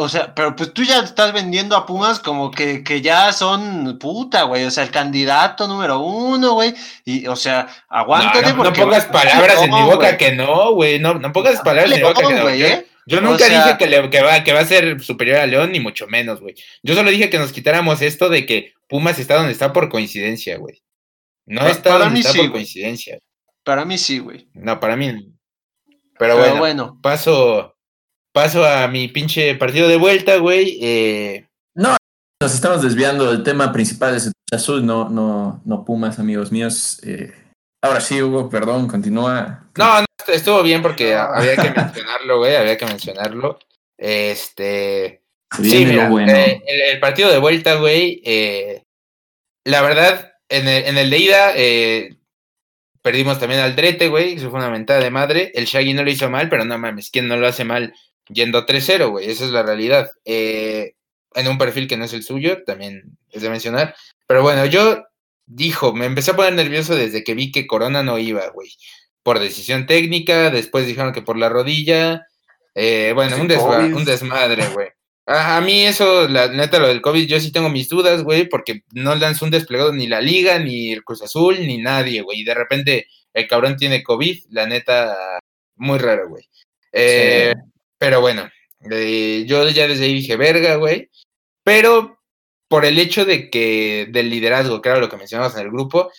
O 0.00 0.08
sea, 0.08 0.34
pero 0.34 0.56
pues 0.56 0.72
tú 0.72 0.82
ya 0.82 1.00
estás 1.00 1.30
vendiendo 1.34 1.76
a 1.76 1.84
Pumas 1.84 2.20
como 2.20 2.50
que, 2.50 2.82
que 2.82 3.02
ya 3.02 3.34
son 3.34 3.98
puta, 3.98 4.44
güey. 4.44 4.64
O 4.64 4.70
sea, 4.70 4.82
el 4.82 4.90
candidato 4.90 5.68
número 5.68 5.98
uno, 6.00 6.54
güey. 6.54 6.72
Y, 7.04 7.26
o 7.26 7.36
sea, 7.36 7.68
aguántate. 7.86 8.54
No, 8.54 8.64
no, 8.64 8.72
pongas 8.72 9.04
palabras 9.04 9.62
en 9.62 9.70
mi 9.70 9.82
boca 9.82 10.16
que 10.16 10.32
no, 10.32 10.72
güey. 10.72 10.98
No, 10.98 11.14
no 11.14 11.30
pongas 11.34 11.60
palabras 11.60 11.92
en 11.92 11.98
mi 11.98 12.02
boca 12.02 12.26
que 12.26 12.34
no. 12.34 12.48
¿eh? 12.48 12.86
Yo, 13.04 13.20
nunca 13.20 13.44
dije 13.44 13.76
que, 13.78 13.88
le, 13.88 14.08
que, 14.08 14.22
va, 14.22 14.42
que 14.42 14.54
va 14.54 14.60
a 14.60 14.64
ser 14.64 15.02
superior 15.02 15.36
a 15.36 15.46
León, 15.46 15.70
ni 15.70 15.80
mucho 15.80 16.06
menos, 16.06 16.40
güey. 16.40 16.54
Yo 16.82 16.94
solo 16.94 17.10
dije 17.10 17.28
que 17.28 17.38
nos 17.38 17.52
quitáramos 17.52 18.00
esto 18.00 18.30
de 18.30 18.46
que 18.46 18.72
Pumas 18.88 19.18
está 19.18 19.34
donde 19.34 19.52
está 19.52 19.74
por 19.74 19.90
coincidencia, 19.90 20.56
güey. 20.56 20.82
No 21.44 21.66
está 21.66 21.98
donde 21.98 22.20
está 22.20 22.32
por 22.32 22.52
coincidencia. 22.52 23.18
Para 23.64 23.84
mí 23.84 23.98
sí, 23.98 24.18
güey. 24.18 24.48
No, 24.54 24.80
para 24.80 24.96
mí. 24.96 25.30
Pero, 26.18 26.38
bueno, 26.38 26.56
bueno, 26.56 26.98
paso 27.02 27.76
paso 28.32 28.64
a 28.64 28.88
mi 28.88 29.08
pinche 29.08 29.54
partido 29.54 29.88
de 29.88 29.96
vuelta, 29.96 30.36
güey. 30.36 30.78
Eh... 30.80 31.46
No, 31.74 31.96
nos 32.42 32.54
estamos 32.54 32.82
desviando 32.82 33.30
del 33.30 33.42
tema 33.42 33.72
principal 33.72 34.18
de 34.18 34.32
Azul, 34.52 34.84
no, 34.84 35.08
no, 35.08 35.60
no 35.64 35.84
Pumas, 35.84 36.18
amigos 36.18 36.50
míos. 36.50 37.00
Eh, 37.04 37.32
ahora 37.82 38.00
sí, 38.00 38.20
Hugo, 38.22 38.48
perdón, 38.48 38.88
continúa. 38.88 39.68
No, 39.76 40.00
no, 40.00 40.06
estuvo 40.28 40.62
bien 40.62 40.82
porque 40.82 41.14
había 41.14 41.56
que 41.56 41.70
mencionarlo, 41.70 42.38
güey, 42.38 42.56
había 42.56 42.76
que 42.76 42.86
mencionarlo. 42.86 43.58
Este. 43.98 45.22
Sí, 45.56 45.84
mira, 45.84 46.08
bueno. 46.08 46.32
Eh, 46.32 46.62
el, 46.66 47.00
partido 47.00 47.30
de 47.30 47.38
vuelta, 47.38 47.74
güey, 47.74 48.22
eh, 48.24 48.84
la 49.64 49.82
verdad, 49.82 50.32
en 50.48 50.68
el, 50.68 50.84
en 50.84 50.98
el 50.98 51.10
de 51.10 51.18
ida, 51.18 51.52
eh, 51.56 52.16
perdimos 53.02 53.38
también 53.40 53.60
al 53.60 53.74
Drete, 53.74 54.08
güey, 54.08 54.34
eso 54.34 54.50
fue 54.50 54.60
una 54.60 54.70
mentada 54.70 55.00
de 55.00 55.10
madre. 55.10 55.52
El 55.54 55.64
Shaggy 55.66 55.92
no 55.92 56.04
lo 56.04 56.10
hizo 56.10 56.30
mal, 56.30 56.48
pero 56.48 56.64
no 56.64 56.78
mames, 56.78 57.10
¿quién 57.10 57.28
no 57.28 57.36
lo 57.36 57.48
hace 57.48 57.64
mal? 57.64 57.94
Yendo 58.32 58.66
3-0, 58.66 59.10
güey, 59.10 59.30
esa 59.30 59.44
es 59.44 59.50
la 59.50 59.62
realidad. 59.62 60.08
Eh, 60.24 60.94
en 61.34 61.48
un 61.48 61.58
perfil 61.58 61.86
que 61.86 61.96
no 61.96 62.04
es 62.04 62.12
el 62.12 62.22
suyo, 62.22 62.62
también 62.64 63.16
es 63.30 63.42
de 63.42 63.50
mencionar. 63.50 63.94
Pero 64.26 64.42
bueno, 64.42 64.66
yo 64.66 65.04
dijo, 65.46 65.92
me 65.92 66.06
empecé 66.06 66.30
a 66.30 66.36
poner 66.36 66.54
nervioso 66.54 66.94
desde 66.94 67.24
que 67.24 67.34
vi 67.34 67.52
que 67.52 67.66
Corona 67.66 68.02
no 68.02 68.18
iba, 68.18 68.48
güey. 68.48 68.70
Por 69.22 69.38
decisión 69.38 69.86
técnica, 69.86 70.50
después 70.50 70.86
dijeron 70.86 71.12
que 71.12 71.22
por 71.22 71.36
la 71.36 71.48
rodilla. 71.48 72.26
Eh, 72.74 73.12
bueno, 73.14 73.36
un, 73.36 73.42
un, 73.94 74.04
desmadre, 74.04 74.66
güey. 74.68 74.88
A, 75.26 75.60
mí 75.60 75.84
eso, 75.84 76.26
la 76.28 76.48
neta, 76.48 76.78
lo 76.78 76.88
del 76.88 77.02
COVID, 77.02 77.26
yo 77.26 77.38
sí 77.38 77.52
tengo 77.52 77.68
mis 77.68 77.88
dudas, 77.88 78.22
güey, 78.22 78.48
porque 78.48 78.82
no 78.92 79.14
lanzó 79.14 79.44
un 79.44 79.50
desplegado 79.50 79.92
ni 79.92 80.06
la 80.06 80.20
Liga, 80.20 80.58
ni 80.58 80.92
el 80.92 81.04
Cruz 81.04 81.22
Azul, 81.22 81.58
ni 81.66 81.78
nadie, 81.78 82.22
güey. 82.22 82.40
Y 82.40 82.44
de 82.44 82.54
repente 82.54 83.06
el 83.32 83.46
cabrón 83.46 83.76
tiene 83.76 84.02
COVID, 84.02 84.44
la 84.50 84.66
neta, 84.66 85.38
muy 85.76 85.98
raro, 85.98 86.28
güey. 86.28 86.44
Eh, 86.92 87.54
pero 88.00 88.22
bueno, 88.22 88.48
eh, 88.90 89.44
yo 89.46 89.68
ya 89.68 89.86
desde 89.86 90.04
ahí 90.06 90.14
dije, 90.14 90.36
verga, 90.36 90.76
güey. 90.76 91.10
Pero 91.62 92.18
por 92.66 92.86
el 92.86 92.98
hecho 92.98 93.26
de 93.26 93.50
que 93.50 94.08
del 94.10 94.30
liderazgo, 94.30 94.80
que 94.80 94.88
era 94.88 94.98
lo 94.98 95.10
que 95.10 95.18
mencionamos 95.18 95.54
en 95.54 95.60
el 95.60 95.70
grupo, 95.70 96.10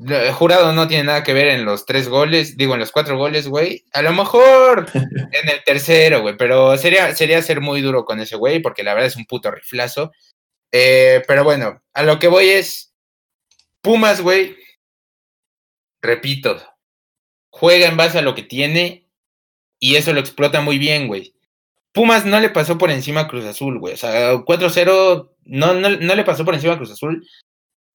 el 0.00 0.32
jurado 0.32 0.72
no 0.72 0.88
tiene 0.88 1.04
nada 1.04 1.22
que 1.22 1.32
ver 1.32 1.46
en 1.46 1.64
los 1.64 1.86
tres 1.86 2.08
goles, 2.08 2.56
digo, 2.56 2.74
en 2.74 2.80
los 2.80 2.90
cuatro 2.90 3.16
goles, 3.16 3.46
güey. 3.46 3.84
A 3.92 4.02
lo 4.02 4.12
mejor 4.12 4.88
en 4.94 5.48
el 5.48 5.62
tercero, 5.64 6.22
güey, 6.22 6.36
pero 6.36 6.76
sería, 6.76 7.14
sería 7.14 7.40
ser 7.42 7.60
muy 7.60 7.80
duro 7.80 8.04
con 8.04 8.18
ese 8.18 8.34
güey, 8.34 8.60
porque 8.60 8.82
la 8.82 8.94
verdad 8.94 9.06
es 9.06 9.16
un 9.16 9.26
puto 9.26 9.52
riflazo. 9.52 10.10
Eh, 10.72 11.22
pero 11.28 11.44
bueno, 11.44 11.80
a 11.92 12.02
lo 12.02 12.18
que 12.18 12.26
voy 12.26 12.48
es, 12.48 12.92
Pumas, 13.82 14.20
güey, 14.20 14.56
repito, 16.02 16.60
juega 17.50 17.86
en 17.86 17.96
base 17.96 18.18
a 18.18 18.22
lo 18.22 18.34
que 18.34 18.42
tiene 18.42 19.09
y 19.80 19.96
eso 19.96 20.12
lo 20.12 20.20
explota 20.20 20.60
muy 20.60 20.78
bien, 20.78 21.08
güey. 21.08 21.34
Pumas 21.92 22.24
no 22.24 22.38
le 22.38 22.50
pasó 22.50 22.78
por 22.78 22.90
encima 22.90 23.22
a 23.22 23.28
Cruz 23.28 23.44
Azul, 23.44 23.78
güey. 23.78 23.94
O 23.94 23.96
sea, 23.96 24.34
4-0 24.34 25.30
no, 25.46 25.74
no, 25.74 25.90
no, 25.90 26.14
le 26.14 26.24
pasó 26.24 26.44
por 26.44 26.54
encima 26.54 26.74
a 26.74 26.76
Cruz 26.76 26.92
Azul 26.92 27.26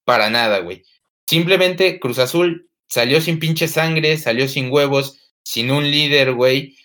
para 0.04 0.30
nada, 0.30 0.60
güey. 0.60 0.84
Simplemente 1.28 2.00
Cruz 2.00 2.20
Azul 2.20 2.70
salió 2.88 3.22
sin 3.22 3.40
pinche 3.40 3.68
sangre, 3.68 4.18
salió 4.18 4.48
sin 4.48 4.72
huevos, 4.72 5.34
sin 5.44 5.72
un 5.72 5.90
líder, 5.90 6.34
güey. 6.34 6.76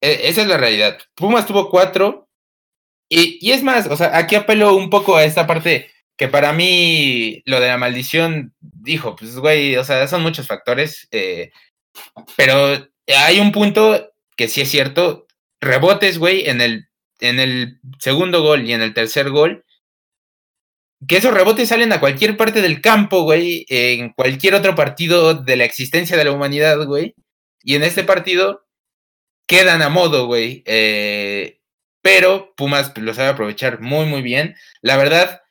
E, 0.00 0.28
esa 0.28 0.42
es 0.42 0.48
la 0.48 0.56
realidad. 0.56 0.98
Pumas 1.14 1.46
tuvo 1.46 1.70
cuatro. 1.70 2.28
Y, 3.08 3.38
y, 3.40 3.52
es 3.52 3.62
más, 3.62 3.86
o 3.86 3.96
sea, 3.96 4.16
aquí 4.16 4.34
apelo 4.34 4.74
un 4.74 4.90
poco 4.90 5.16
a 5.16 5.24
esta 5.24 5.46
parte 5.46 5.90
que 6.16 6.28
para 6.28 6.52
mí 6.52 7.42
lo 7.46 7.60
de 7.60 7.68
la 7.68 7.78
maldición, 7.78 8.54
dijo, 8.60 9.14
pues, 9.16 9.36
güey, 9.38 9.76
o 9.76 9.84
sea, 9.84 10.06
son 10.08 10.22
muchos 10.22 10.46
factores. 10.46 11.06
Eh, 11.12 11.50
pero 12.36 12.88
hay 13.06 13.40
un 13.40 13.52
punto 13.52 14.12
que 14.38 14.46
sí 14.46 14.60
es 14.60 14.70
cierto, 14.70 15.26
rebotes, 15.60 16.18
güey, 16.18 16.48
en 16.48 16.60
el, 16.60 16.88
en 17.18 17.40
el 17.40 17.80
segundo 17.98 18.40
gol 18.40 18.64
y 18.64 18.72
en 18.72 18.82
el 18.82 18.94
tercer 18.94 19.30
gol, 19.30 19.64
que 21.08 21.16
esos 21.16 21.34
rebotes 21.34 21.68
salen 21.68 21.92
a 21.92 21.98
cualquier 21.98 22.36
parte 22.36 22.62
del 22.62 22.80
campo, 22.80 23.24
güey, 23.24 23.66
en 23.68 24.12
cualquier 24.12 24.54
otro 24.54 24.76
partido 24.76 25.34
de 25.34 25.56
la 25.56 25.64
existencia 25.64 26.16
de 26.16 26.24
la 26.24 26.30
humanidad, 26.30 26.86
güey, 26.86 27.16
y 27.64 27.74
en 27.74 27.82
este 27.82 28.04
partido 28.04 28.64
quedan 29.48 29.82
a 29.82 29.88
modo, 29.88 30.26
güey, 30.26 30.62
eh, 30.66 31.60
pero 32.00 32.54
Pumas 32.56 32.96
lo 32.96 33.14
sabe 33.14 33.30
aprovechar 33.30 33.80
muy, 33.80 34.06
muy 34.06 34.22
bien. 34.22 34.54
La 34.82 34.96
verdad, 34.96 35.42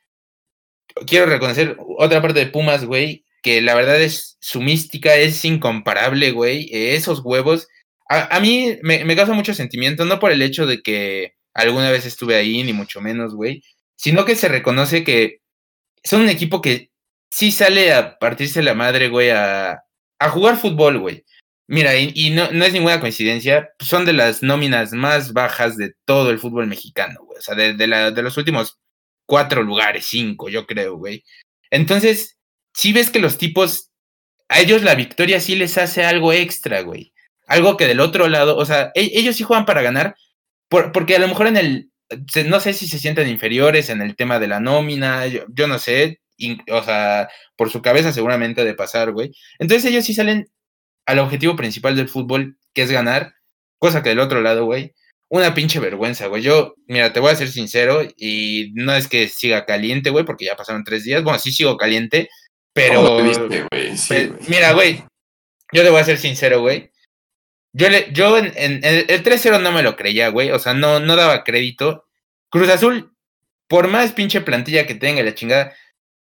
quiero 1.05 1.25
reconocer 1.25 1.75
otra 1.97 2.21
parte 2.21 2.39
de 2.39 2.47
Pumas, 2.47 2.85
güey, 2.85 3.25
que 3.43 3.61
la 3.61 3.75
verdad 3.75 4.01
es 4.01 4.37
su 4.39 4.61
mística 4.61 5.15
es 5.15 5.43
incomparable, 5.43 6.31
güey. 6.31 6.69
esos 6.71 7.19
huevos 7.19 7.67
a, 8.09 8.39
mí 8.39 8.77
me, 8.83 9.15
causa 9.15 9.33
mucho 9.33 9.53
sentimiento, 9.53 10.05
no 10.05 10.19
por 10.19 10.31
el 10.31 10.41
hecho 10.41 10.65
de 10.65 10.81
que 10.81 11.33
alguna 11.53 11.91
vez 11.91 12.05
estuve 12.05 12.35
ahí, 12.35 12.63
ni 12.63 12.73
mucho 12.73 13.01
menos, 13.01 13.35
güey, 13.35 13.63
sino 13.95 14.25
que 14.25 14.35
se 14.35 14.47
reconoce 14.47 15.03
que 15.03 15.41
son 16.03 16.21
un 16.21 16.29
equipo 16.29 16.61
que 16.61 16.91
sí 17.29 17.51
sale 17.51 17.93
a 17.93 18.17
partirse 18.17 18.63
la 18.63 18.73
madre, 18.73 19.09
güey, 19.09 19.31
a, 19.31 19.83
jugar 20.31 20.57
fútbol, 20.57 20.99
güey. 20.99 21.25
Mira, 21.67 21.97
y, 21.97 22.29
no, 22.29 22.43
es 22.45 22.73
ninguna 22.73 23.01
coincidencia, 23.01 23.69
son 23.79 24.05
de 24.05 24.13
las 24.13 24.41
nóminas 24.41 24.93
más 24.93 25.33
bajas 25.33 25.75
de 25.75 25.93
todo 26.05 26.29
el 26.29 26.39
fútbol 26.39 26.67
mexicano, 26.67 27.19
güey. 27.25 27.39
O 27.39 27.41
sea, 27.41 27.55
de, 27.55 27.87
la, 27.87 28.11
de 28.11 28.21
los 28.21 28.37
últimos 28.37 28.79
cuatro 29.25 29.63
lugares, 29.63 30.05
cinco, 30.05 30.47
yo 30.47 30.65
creo, 30.65 30.95
güey. 30.95 31.25
Entonces, 31.69 32.37
si 32.73 32.93
ves 32.93 33.09
que 33.09 33.19
los 33.19 33.37
tipos, 33.37 33.91
a 34.47 34.61
ellos 34.61 34.83
la 34.83 34.95
victoria 34.95 35.41
sí 35.41 35.55
les 35.55 35.77
hace 35.77 36.05
algo 36.05 36.31
extra, 36.31 36.81
güey. 36.81 37.13
Algo 37.47 37.77
que 37.77 37.87
del 37.87 38.01
otro 38.01 38.27
lado, 38.27 38.57
o 38.57 38.65
sea, 38.65 38.91
e, 38.93 39.11
ellos 39.13 39.35
sí 39.35 39.43
juegan 39.43 39.65
para 39.65 39.81
ganar, 39.81 40.15
porque 40.69 41.15
a 41.15 41.19
lo 41.19 41.27
mejor 41.27 41.47
en 41.47 41.57
el, 41.57 41.91
no 42.45 42.59
sé 42.59 42.73
si 42.73 42.87
se 42.87 42.99
sienten 42.99 43.27
inferiores 43.27 43.89
en 43.89 44.01
el 44.01 44.15
tema 44.15 44.39
de 44.39 44.47
la 44.47 44.59
nómina, 44.59 45.25
yo, 45.27 45.67
no 45.67 45.79
sé, 45.79 46.19
o 46.71 46.83
sea, 46.83 47.29
por 47.55 47.69
su 47.69 47.81
cabeza 47.81 48.11
seguramente 48.11 48.63
de 48.63 48.75
pasar, 48.75 49.11
güey. 49.11 49.31
Entonces 49.59 49.89
ellos 49.89 50.05
sí 50.05 50.13
salen 50.13 50.49
al 51.05 51.19
objetivo 51.19 51.55
principal 51.55 51.95
del 51.95 52.09
fútbol, 52.09 52.57
que 52.73 52.83
es 52.83 52.91
ganar, 52.91 53.33
cosa 53.79 54.03
que 54.03 54.09
del 54.09 54.19
otro 54.19 54.41
lado, 54.41 54.65
güey, 54.65 54.93
una 55.29 55.53
pinche 55.53 55.79
vergüenza, 55.79 56.27
güey. 56.27 56.41
Yo, 56.43 56.75
mira, 56.87 57.13
te 57.13 57.19
voy 57.19 57.31
a 57.31 57.35
ser 57.35 57.49
sincero 57.49 58.01
y 58.17 58.71
no 58.75 58.93
es 58.93 59.07
que 59.07 59.27
siga 59.29 59.65
caliente, 59.65 60.09
güey, 60.09 60.25
porque 60.25 60.45
ya 60.45 60.55
pasaron 60.55 60.83
tres 60.83 61.03
días, 61.03 61.23
bueno, 61.23 61.39
sí 61.39 61.51
sigo 61.51 61.77
caliente, 61.77 62.29
Pero, 62.73 63.23
mira, 64.47 64.73
güey, 64.73 65.03
yo 65.71 65.83
te 65.83 65.89
voy 65.89 65.99
a 65.99 66.05
ser 66.05 66.17
sincero, 66.17 66.61
güey. 66.61 66.91
Yo, 67.77 67.89
le, 67.89 68.11
yo 68.11 68.39
en, 68.39 68.83
el, 68.83 69.05
3-0 69.23 69.61
no 69.61 69.71
me 69.71 69.83
lo 69.83 69.95
creía, 69.95 70.29
güey. 70.29 70.49
O 70.49 70.57
sea, 70.57 70.73
no, 70.73 70.99
no 70.99 71.15
daba 71.15 71.43
crédito. 71.43 72.05
Cruz 72.49 72.69
Azul, 72.69 73.15
por 73.67 73.87
más 73.87 74.13
pinche 74.13 74.41
plantilla 74.41 74.87
que 74.87 74.95
tenga 74.95 75.21
la 75.21 75.35
chingada, 75.35 75.75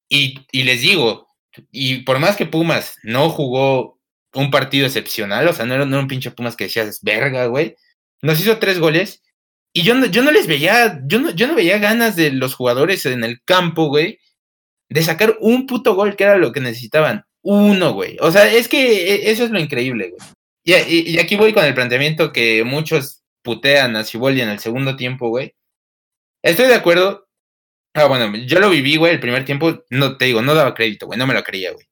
y, 0.10 0.46
y 0.52 0.64
les 0.64 0.82
digo, 0.82 1.30
y 1.72 2.00
por 2.00 2.20
más 2.20 2.36
que 2.36 2.46
Pumas 2.46 2.98
no 3.04 3.30
jugó 3.30 3.98
un 4.34 4.52
partido 4.52 4.86
excepcional, 4.86 5.48
o 5.48 5.54
sea, 5.54 5.66
no 5.66 5.76
era, 5.76 5.86
un 5.86 6.08
pinche 6.10 6.32
Pumas 6.32 6.58
que 6.58 6.66
decías, 6.66 7.00
verga, 7.02 7.46
güey. 7.46 7.78
Nos 8.22 8.42
hizo 8.42 8.58
tres 8.60 8.78
goles. 8.80 9.24
Y 9.72 9.84
yo 9.84 9.94
no, 9.94 10.06
yo 10.08 10.24
no 10.24 10.32
les 10.32 10.48
veía, 10.48 11.00
yo 11.06 11.20
no, 11.22 11.32
yo 11.32 11.48
no 11.48 11.56
veía 11.56 11.78
ganas 11.78 12.18
de 12.18 12.32
los 12.32 12.56
jugadores 12.56 13.06
en 13.06 13.24
el 13.24 13.42
campo, 13.46 13.88
güey, 13.88 14.20
de 14.90 15.02
sacar 15.02 15.38
un 15.40 15.66
puto 15.66 15.96
gol 15.96 16.18
que 16.18 16.26
era 16.26 16.38
lo 16.38 16.52
que 16.52 16.60
necesitaban. 16.60 17.24
Uno, 17.42 17.94
güey. 17.94 18.18
O 18.20 18.32
sea, 18.32 18.52
es 18.52 18.68
que 18.68 19.14
e, 19.14 19.32
eso 19.32 19.46
es 19.46 19.52
lo 19.52 19.60
increíble, 19.60 20.10
güey. 20.10 20.37
Y, 20.70 21.18
aquí 21.18 21.38
voy 21.38 21.54
con 21.54 21.64
el 21.64 21.74
planteamiento 21.74 22.34
que 22.34 22.66
muchos 22.66 23.24
putean 23.42 23.96
a 23.96 24.04
Ciboldi 24.04 24.42
en 24.42 24.50
el 24.50 24.60
segundo 24.60 24.98
tiempo, 24.98 25.30
güey. 25.30 25.56
Estoy 26.44 26.68
de 26.68 26.76
acuerdo. 26.76 27.30
Ah, 27.94 28.06
bueno, 28.06 28.36
yo 28.46 28.60
lo 28.60 28.70
viví, 28.70 28.98
güey, 28.98 29.14
el 29.14 29.22
primer 29.22 29.46
tiempo, 29.46 29.86
no 29.90 30.18
te 30.18 30.26
digo, 30.26 30.42
no 30.42 30.54
daba 30.54 30.74
crédito, 30.74 31.06
güey, 31.06 31.18
no 31.18 31.26
me 31.26 31.34
lo 31.34 31.44
creía, 31.44 31.72
güey. 31.72 31.86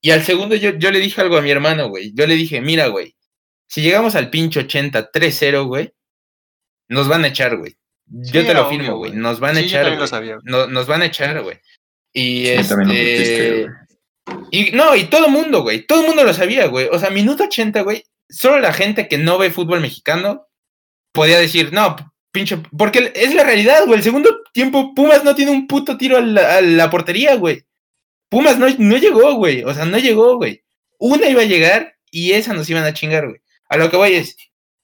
Y 0.00 0.12
al 0.12 0.22
segundo 0.22 0.56
yo, 0.56 0.70
yo 0.70 0.90
le 0.90 0.98
dije 0.98 1.20
algo 1.20 1.36
a 1.36 1.42
mi 1.42 1.50
hermano, 1.50 1.90
güey. 1.90 2.12
Yo 2.14 2.26
le 2.26 2.34
dije, 2.34 2.62
mira, 2.62 2.86
güey, 2.86 3.14
si 3.68 3.82
llegamos 3.82 4.14
al 4.14 4.30
pinche 4.30 4.60
80 4.60 5.12
3-0, 5.12 5.66
güey, 5.66 5.92
nos 6.88 7.08
van 7.08 7.24
a 7.24 7.28
echar, 7.28 7.58
güey. 7.58 7.76
Yo 8.06 8.46
te 8.46 8.54
lo 8.54 8.68
firmo, 8.68 8.96
güey. 8.96 9.12
Nos 9.12 9.40
van 9.40 9.58
a 9.58 9.60
echar. 9.60 9.98
nos 10.44 10.86
van 10.86 11.02
a 11.02 11.06
echar, 11.06 11.42
güey. 11.42 11.58
Y 12.14 12.48
este. 12.48 13.68
Y 14.50 14.70
no, 14.72 14.96
y 14.96 15.04
todo 15.04 15.26
el 15.26 15.32
mundo, 15.32 15.62
güey. 15.62 15.86
Todo 15.86 16.00
el 16.00 16.06
mundo 16.06 16.24
lo 16.24 16.32
sabía, 16.32 16.66
güey. 16.66 16.88
O 16.90 16.98
sea, 16.98 17.10
minuto 17.10 17.44
80, 17.44 17.82
güey. 17.82 18.04
Solo 18.28 18.60
la 18.60 18.72
gente 18.72 19.08
que 19.08 19.18
no 19.18 19.38
ve 19.38 19.50
fútbol 19.50 19.80
mexicano 19.80 20.48
podía 21.12 21.38
decir, 21.38 21.72
no, 21.72 21.96
pinche. 22.32 22.58
Porque 22.76 23.12
es 23.14 23.34
la 23.34 23.44
realidad, 23.44 23.84
güey. 23.86 23.98
El 23.98 24.04
segundo 24.04 24.42
tiempo, 24.52 24.94
Pumas 24.94 25.22
no 25.24 25.34
tiene 25.34 25.52
un 25.52 25.66
puto 25.66 25.96
tiro 25.96 26.18
a 26.18 26.20
la, 26.20 26.90
portería, 26.90 27.36
güey. 27.36 27.64
Pumas 28.28 28.58
no, 28.58 28.66
no 28.78 28.96
llegó, 28.96 29.34
güey. 29.34 29.62
O 29.64 29.72
sea, 29.74 29.84
no 29.84 29.98
llegó, 29.98 30.36
güey. 30.36 30.64
Una 30.98 31.28
iba 31.28 31.42
a 31.42 31.46
llegar 31.46 31.96
y 32.10 32.32
esa 32.32 32.54
nos 32.54 32.68
iban 32.70 32.84
a 32.84 32.94
chingar, 32.94 33.28
güey. 33.28 33.40
A 33.68 33.76
lo 33.76 33.90
que 33.90 33.96
voy 33.96 34.14
es, 34.14 34.36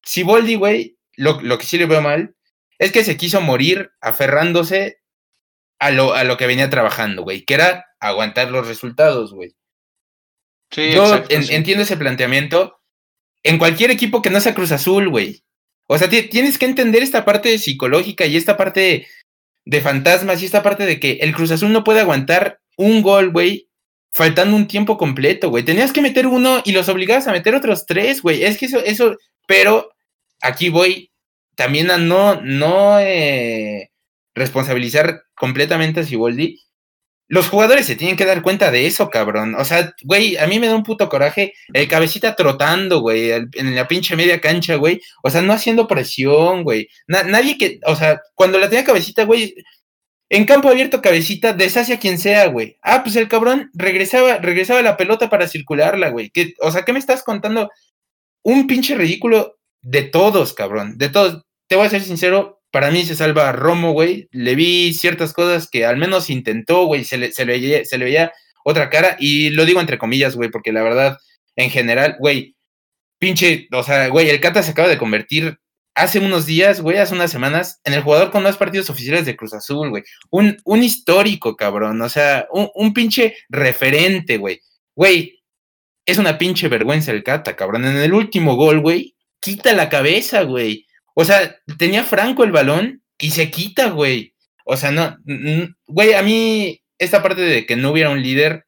si 0.03 0.23
Boldi, 0.23 0.55
güey, 0.55 0.99
lo, 1.17 1.41
lo 1.41 1.59
que 1.59 1.67
sí 1.67 1.79
le 1.79 1.87
veo 1.87 2.01
mal 2.01 2.35
es 2.79 2.93
que 2.93 3.05
se 3.05 3.17
quiso 3.17 3.41
morir 3.41 3.91
aferrándose 4.01 5.01
a 5.79 5.91
lo, 5.91 6.15
a 6.15 6.25
lo 6.25 6.37
que 6.37 6.47
venía 6.47 6.71
trabajando, 6.71 7.23
güey, 7.23 7.45
que 7.45 7.55
era 7.55 7.87
aguantar 8.01 8.51
los 8.51 8.67
resultados, 8.67 9.33
güey. 9.33 9.55
Sí, 10.71 10.93
Yo 10.93 11.25
entiendo 11.31 11.85
ese 11.85 11.97
planteamiento 11.97 12.78
en 13.43 13.59
cualquier 13.59 13.91
equipo 13.91 14.23
que 14.23 14.31
no 14.31 14.41
sea 14.41 14.55
Cruz 14.55 14.73
Azul, 14.73 15.09
güey. 15.09 15.43
O 15.87 15.97
sea, 15.99 16.09
tienes 16.09 16.59
que 16.59 16.67
entender 16.67 17.03
esta 17.03 17.25
parte 17.25 17.59
psicológica 17.59 18.27
y 18.27 18.37
esta 18.37 18.57
parte 18.57 19.07
de 19.65 19.81
fantasmas 19.81 20.43
y 20.43 20.47
esta 20.47 20.63
parte 20.63 20.87
de 20.87 21.01
que 21.01 21.13
el 21.23 21.35
Cruz 21.35 21.51
Azul 21.51 21.73
no 21.73 21.85
puede 21.85 22.01
aguantar 22.01 22.61
un 22.77 23.03
gol, 23.03 23.31
güey, 23.31 23.69
faltando 24.13 24.57
un 24.57 24.69
tiempo 24.69 24.99
completo, 24.99 25.51
güey. 25.51 25.65
Tenías 25.65 25.93
que 25.93 26.03
meter 26.03 26.27
uno 26.27 26.63
y 26.65 26.73
los 26.73 26.89
obligabas 26.89 27.27
a 27.27 27.33
meter 27.33 27.55
otros 27.55 27.87
tres, 27.87 28.23
güey. 28.23 28.45
Es 28.45 28.59
que 28.59 28.67
eso, 28.67 28.79
eso, 28.85 29.17
pero 29.47 29.91
aquí 30.41 30.69
voy 30.69 31.11
también 31.55 31.91
a 31.91 31.99
no, 31.99 32.41
no 32.41 33.01
eh, 33.01 33.91
responsabilizar 34.35 35.23
completamente 35.35 36.01
a 36.01 36.05
Siboldi, 36.05 36.61
los 37.29 37.49
jugadores 37.49 37.87
se 37.87 37.97
tienen 37.97 38.17
que 38.17 38.25
dar 38.25 38.43
cuenta 38.43 38.71
de 38.71 38.87
eso, 38.87 39.11
cabrón. 39.11 39.55
O 39.55 39.65
sea, 39.65 39.95
güey, 40.03 40.37
a 40.39 40.47
mí 40.47 40.59
me 40.59 40.67
da 40.67 40.75
un 40.75 40.83
puto 40.83 41.09
coraje 41.09 41.53
el 41.73 41.87
cabecita 41.87 42.35
trotando, 42.35 43.01
güey, 43.01 43.31
en 43.31 43.75
la 43.75 43.87
pinche 43.87 44.17
media 44.17 44.41
cancha, 44.41 44.77
güey. 44.77 45.01
O 45.23 45.31
sea, 45.31 45.43
no 45.43 45.53
haciendo 45.53 45.87
presión, 45.87 46.65
güey. 46.65 46.89
nadie 47.07 47.59
que, 47.59 47.81
o 47.85 47.95
sea, 47.95 48.21
cuando 48.35 48.59
la 48.59 48.69
tenía 48.71 48.85
cabecita, 48.85 49.25
güey, 49.25 49.55
en 50.31 50.45
campo 50.45 50.69
abierto 50.69 51.03
cabecita, 51.03 51.53
deshace 51.53 51.95
a 51.95 51.99
quien 51.99 52.19
sea, 52.19 52.47
güey. 52.47 52.79
Ah, 52.83 53.03
pues 53.03 53.17
el 53.17 53.29
cabrón 53.29 53.71
regresaba, 53.75 54.39
regresaba 54.39 54.83
la 54.83 54.97
pelota 54.97 55.31
para 55.31 55.49
circularla, 55.49 56.11
güey. 56.11 56.33
O 56.61 56.71
sea, 56.71 56.85
¿qué 56.85 56.93
me 56.93 56.99
estás 56.99 57.23
contando? 57.23 57.71
Un 58.43 58.67
pinche 58.67 58.95
ridículo 58.95 59.59
de 59.83 60.03
todos, 60.03 60.55
cabrón. 60.55 60.99
De 60.99 61.09
todos. 61.09 61.43
Te 61.67 61.77
voy 61.77 61.87
a 61.87 61.91
ser 61.91 62.03
sincero, 62.03 62.58
para 62.71 62.91
mí 62.91 63.05
se 63.05 63.17
salva 63.17 63.53
Romo, 63.53 63.93
güey. 63.93 64.29
Le 64.33 64.55
vi 64.55 64.93
ciertas 64.93 65.33
cosas 65.33 65.69
que 65.69 65.87
al 65.87 65.97
menos 65.97 66.31
intentó, 66.31 66.85
güey. 66.85 67.05
Se 67.05 67.17
le, 67.17 68.05
veía 68.05 68.33
otra 68.65 68.91
cara. 68.91 69.17
Y 69.19 69.51
lo 69.51 69.65
digo 69.65 69.81
entre 69.81 69.99
comillas, 69.99 70.37
güey, 70.37 70.51
porque 70.51 70.73
la 70.73 70.83
verdad, 70.83 71.19
en 71.57 71.71
general, 71.71 72.17
güey, 72.19 72.57
pinche, 73.19 73.69
o 73.73 73.83
sea, 73.83 74.09
güey, 74.09 74.29
el 74.31 74.41
Cata 74.41 74.63
se 74.63 74.73
acaba 74.73 74.89
de 74.89 74.99
convertir 74.99 75.59
hace 75.95 76.21
unos 76.21 76.47
días, 76.47 76.81
güey, 76.81 76.99
hace 76.99 77.15
unas 77.15 77.31
semanas, 77.33 77.81
en 77.85 77.93
el 77.93 78.03
jugador 78.03 78.31
con 78.31 78.45
más 78.45 78.57
partidos 78.57 78.89
oficiales 78.91 79.27
de 79.27 79.37
Cruz 79.37 79.53
Azul, 79.55 79.91
güey. 79.91 80.05
Un, 80.31 80.57
un 80.65 80.83
histórico, 80.83 81.57
cabrón. 81.57 82.01
O 82.03 82.09
sea, 82.09 82.47
un, 82.53 82.71
un 82.75 82.95
pinche 82.95 83.37
referente, 83.49 84.37
güey. 84.37 84.61
Güey, 84.95 85.43
es 86.07 86.19
una 86.19 86.39
pinche 86.39 86.69
vergüenza 86.69 87.13
el 87.13 87.25
Cata, 87.25 87.57
cabrón. 87.57 87.85
En 87.87 87.97
el 87.97 88.13
último 88.13 88.57
gol, 88.57 88.81
güey, 88.81 89.17
quita 89.41 89.73
la 89.73 89.89
cabeza, 89.89 90.43
güey. 90.43 90.88
O 91.21 91.25
sea, 91.25 91.57
tenía 91.79 92.05
Franco 92.05 92.45
el 92.45 92.53
balón 92.53 93.03
y 93.19 93.33
se 93.33 93.51
quita, 93.51 93.89
güey. 93.91 94.35
O 94.65 94.77
sea, 94.77 94.93
no, 94.93 95.17
güey, 95.89 96.15
a 96.15 96.23
mí 96.23 96.81
esta 96.97 97.25
parte 97.25 97.41
de 97.41 97.67
que 97.67 97.75
no 97.75 97.91
hubiera 97.91 98.11
un 98.11 98.23
líder 98.23 98.67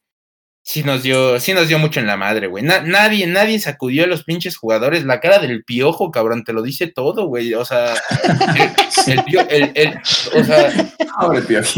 sí 0.64 0.82
nos 0.82 1.04
dio, 1.04 1.38
sí 1.38 1.54
nos 1.54 1.68
dio 1.68 1.78
mucho 1.78 2.00
en 2.00 2.08
la 2.08 2.16
madre, 2.16 2.48
güey. 2.48 2.64
nadie, 2.64 3.28
nadie 3.28 3.60
sacudió 3.60 4.02
a 4.02 4.08
los 4.08 4.24
pinches 4.24 4.56
jugadores. 4.56 5.04
La 5.04 5.20
cara 5.20 5.38
del 5.38 5.62
piojo, 5.62 6.10
cabrón, 6.10 6.42
te 6.42 6.52
lo 6.52 6.62
dice 6.62 6.88
todo, 6.88 7.26
güey. 7.26 7.54
O 7.54 7.64
sea, 7.64 7.94
el, 9.06 9.46
el, 9.48 9.72
el, 9.76 10.00
o 10.34 10.42
sea, 10.42 10.72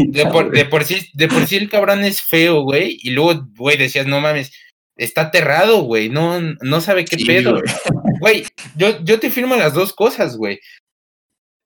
de 0.07 0.25
por, 0.25 0.49
de 0.49 0.65
por, 0.65 0.85
sí, 0.85 1.07
de 1.13 1.27
por 1.27 1.45
sí 1.45 1.57
el 1.57 1.69
cabrón 1.69 2.03
es 2.03 2.19
feo, 2.23 2.63
güey. 2.63 2.97
Y 3.03 3.11
luego, 3.11 3.45
güey, 3.55 3.77
decías, 3.77 4.07
no 4.07 4.21
mames, 4.21 4.51
está 4.95 5.21
aterrado, 5.21 5.83
güey. 5.83 6.09
No, 6.09 6.39
no 6.39 6.81
sabe 6.81 7.05
qué 7.05 7.17
pedo. 7.23 7.51
Güey, 7.51 7.63
yo, 8.75 9.03
yo 9.03 9.19
te 9.19 9.29
firmo 9.29 9.55
las 9.55 9.73
dos 9.73 9.93
cosas, 9.93 10.37
güey. 10.37 10.59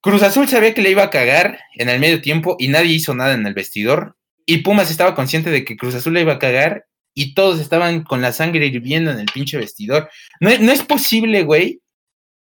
Cruz 0.01 0.23
Azul 0.23 0.47
sabía 0.47 0.73
que 0.73 0.81
le 0.81 0.91
iba 0.91 1.03
a 1.03 1.09
cagar 1.09 1.59
en 1.75 1.89
el 1.89 1.99
medio 1.99 2.21
tiempo 2.21 2.55
y 2.59 2.67
nadie 2.67 2.93
hizo 2.93 3.13
nada 3.13 3.33
en 3.33 3.45
el 3.45 3.53
vestidor. 3.53 4.15
Y 4.45 4.59
Pumas 4.59 4.89
estaba 4.89 5.15
consciente 5.15 5.49
de 5.49 5.65
que 5.65 5.75
Cruz 5.75 5.95
Azul 5.95 6.13
le 6.13 6.21
iba 6.21 6.33
a 6.33 6.39
cagar 6.39 6.85
y 7.13 7.33
todos 7.33 7.59
estaban 7.59 8.03
con 8.03 8.21
la 8.21 8.31
sangre 8.31 8.67
hirviendo 8.67 9.11
en 9.11 9.19
el 9.19 9.25
pinche 9.25 9.57
vestidor. 9.57 10.09
No, 10.39 10.49
no 10.59 10.71
es 10.71 10.83
posible, 10.83 11.43
güey. 11.43 11.81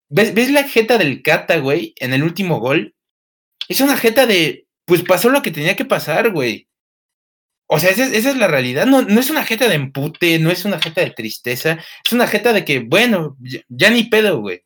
¿Ves, 0.10 0.34
¿Ves 0.34 0.52
la 0.52 0.64
jeta 0.66 0.98
del 0.98 1.24
Cata, 1.24 1.58
güey, 1.58 1.94
en 1.98 2.14
el 2.14 2.24
último 2.24 2.60
gol? 2.60 2.94
Es 3.68 3.82
una 3.82 3.98
jeta 3.98 4.26
de, 4.26 4.68
pues 4.86 5.02
pasó 5.02 5.30
lo 5.30 5.42
que 5.42 5.52
tenía 5.52 5.76
que 5.76 5.86
pasar, 5.86 6.32
güey. 6.32 6.68
O 7.68 7.80
sea, 7.80 7.90
esa 7.90 8.06
es, 8.06 8.36
la 8.38 8.48
realidad. 8.48 8.86
No, 8.86 9.02
no, 9.02 9.20
es 9.20 9.30
una 9.30 9.44
jeta 9.44 9.68
de 9.68 9.76
empute, 9.76 10.38
no 10.40 10.52
es 10.52 10.66
una 10.66 10.80
jeta 10.80 11.02
de 11.02 11.12
tristeza. 11.12 11.80
Es 12.04 12.12
una 12.14 12.28
jeta 12.28 12.54
de 12.54 12.64
que, 12.64 12.80
bueno, 12.80 13.38
ya, 13.70 13.90
ni 13.90 14.04
pedo, 14.04 14.40
güey. 14.40 14.62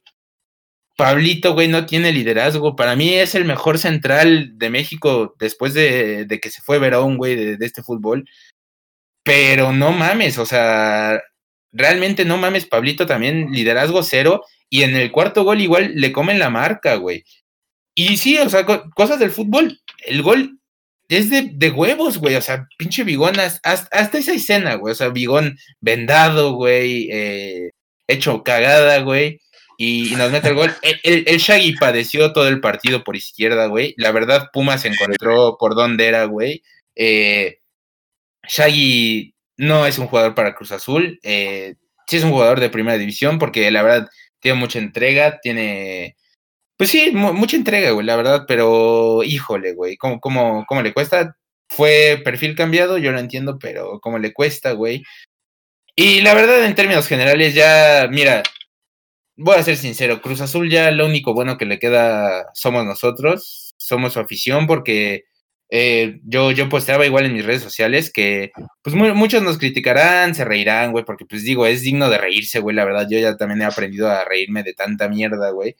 Pablito, 0.98 1.54
güey, 1.54 1.70
no 1.70 1.86
tiene 1.86 2.12
liderazgo. 2.12 2.76
Para 2.76 2.96
mí 2.98 3.14
es 3.14 3.36
el 3.36 3.46
mejor 3.46 3.78
central 3.80 4.58
de 4.58 4.70
México 4.70 5.36
después 5.40 5.74
de, 5.74 6.28
que 6.42 6.50
se 6.52 6.62
fue 6.62 6.80
Verón, 6.80 7.18
güey, 7.18 7.36
de, 7.36 7.58
de, 7.58 7.66
este 7.66 7.84
fútbol. 7.84 8.28
Pero 9.24 9.72
no 9.72 9.92
mames, 9.92 10.38
o 10.38 10.46
sea, 10.46 11.22
realmente 11.72 12.26
no 12.26 12.38
mames, 12.38 12.66
Pablito 12.66 13.06
también 13.06 13.52
liderazgo 13.52 14.04
cero. 14.04 14.44
Y 14.70 14.84
en 14.84 14.96
el 14.96 15.12
cuarto 15.12 15.44
gol 15.44 15.62
igual 15.62 15.94
le 15.96 16.12
comen 16.12 16.40
la 16.40 16.50
marca, 16.50 16.96
güey. 16.96 17.24
Y 17.96 18.18
sí, 18.18 18.38
o 18.38 18.50
sea, 18.50 18.66
cosas 18.66 19.20
del 19.20 19.32
fútbol. 19.32 19.80
El 20.06 20.22
gol 20.22 20.59
es 21.18 21.30
de, 21.30 21.70
huevos, 21.72 22.18
güey. 22.20 22.36
O 22.36 22.42
sea, 22.42 22.68
pinche 22.78 23.04
Bigón, 23.04 23.36
hasta, 23.40 24.18
esa 24.18 24.34
escena, 24.34 24.76
güey. 24.76 24.92
O 24.92 24.96
sea, 24.96 25.10
Bigón 25.10 25.58
vendado, 25.82 26.54
güey. 26.54 27.10
Eh, 27.12 27.72
hecho 28.08 28.44
cagada, 28.44 29.00
güey. 29.00 29.42
Y, 29.78 30.14
nos 30.18 30.32
mete 30.32 30.50
el 30.50 30.56
gol. 30.56 30.74
El, 30.82 31.24
el, 31.28 31.38
Shaggy 31.38 31.76
padeció 31.76 32.34
todo 32.34 32.48
el 32.48 32.62
partido 32.62 33.04
por 33.04 33.16
izquierda, 33.16 33.68
güey. 33.68 33.96
La 33.98 34.12
verdad, 34.12 34.50
Puma 34.54 34.78
se 34.78 34.90
encontró 34.90 35.58
por 35.60 35.76
dónde 35.76 36.08
era, 36.08 36.26
güey. 36.26 36.64
Eh, 36.96 37.60
Shaggy 38.48 39.34
no 39.58 39.86
es 39.86 39.98
un 39.98 40.08
jugador 40.08 40.36
para 40.36 40.54
Cruz 40.56 40.72
Azul. 40.72 41.20
Eh, 41.24 41.76
sí 42.08 42.18
es 42.18 42.24
un 42.24 42.32
jugador 42.32 42.60
de 42.60 42.70
primera 42.70 42.98
división 42.98 43.40
porque 43.40 43.72
la 43.72 43.84
verdad 43.84 44.10
tiene 44.40 44.60
mucha 44.60 44.80
entrega, 44.80 45.40
tiene 45.42 46.18
pues 46.80 46.92
sí, 46.92 47.12
mucha 47.12 47.58
entrega, 47.58 47.92
güey, 47.92 48.06
la 48.06 48.16
verdad, 48.16 48.46
pero 48.48 49.22
híjole, 49.26 49.74
güey, 49.74 49.98
¿cómo, 49.98 50.22
cómo, 50.22 50.66
cómo 50.66 50.82
le 50.82 50.94
cuesta? 50.94 51.36
Fue 51.68 52.22
perfil 52.24 52.56
cambiado, 52.56 52.98
yo 52.98 53.12
lo 53.12 53.20
entiendo, 53.20 53.60
pero 53.60 54.00
cómo 54.00 54.18
le 54.18 54.32
cuesta, 54.32 54.72
güey. 54.72 55.04
Y 55.98 56.22
la 56.22 56.34
verdad, 56.34 56.64
en 56.64 56.76
términos 56.76 57.06
generales, 57.08 57.54
ya, 57.54 58.08
mira, 58.10 58.44
voy 59.36 59.58
a 59.58 59.64
ser 59.64 59.76
sincero, 59.76 60.22
Cruz 60.22 60.40
Azul 60.40 60.70
ya 60.70 60.90
lo 60.92 61.06
único 61.06 61.34
bueno 61.34 61.58
que 61.58 61.66
le 61.66 61.80
queda 61.80 62.46
somos 62.54 62.86
nosotros, 62.86 63.74
somos 63.78 64.14
su 64.14 64.22
afición, 64.22 64.66
porque 64.66 65.26
eh, 65.70 66.22
yo, 66.24 66.52
yo 66.52 66.70
posteaba 66.70 67.06
igual 67.06 67.26
en 67.26 67.34
mis 67.34 67.46
redes 67.46 67.62
sociales 67.62 68.10
que, 68.10 68.54
pues 68.82 68.96
muchos 68.96 69.44
nos 69.44 69.58
criticarán, 69.58 70.34
se 70.34 70.46
reirán, 70.46 70.94
güey, 70.94 71.04
porque 71.04 71.26
pues 71.26 71.44
digo, 71.44 71.66
es 71.66 71.82
digno 71.82 72.10
de 72.10 72.20
reírse, 72.20 72.60
güey, 72.62 72.74
la 72.74 72.86
verdad, 72.86 73.06
yo 73.12 73.20
ya 73.20 73.36
también 73.36 73.64
he 73.64 73.66
aprendido 73.66 74.10
a 74.10 74.24
reírme 74.24 74.64
de 74.64 74.74
tanta 74.74 75.10
mierda, 75.10 75.50
güey. 75.52 75.76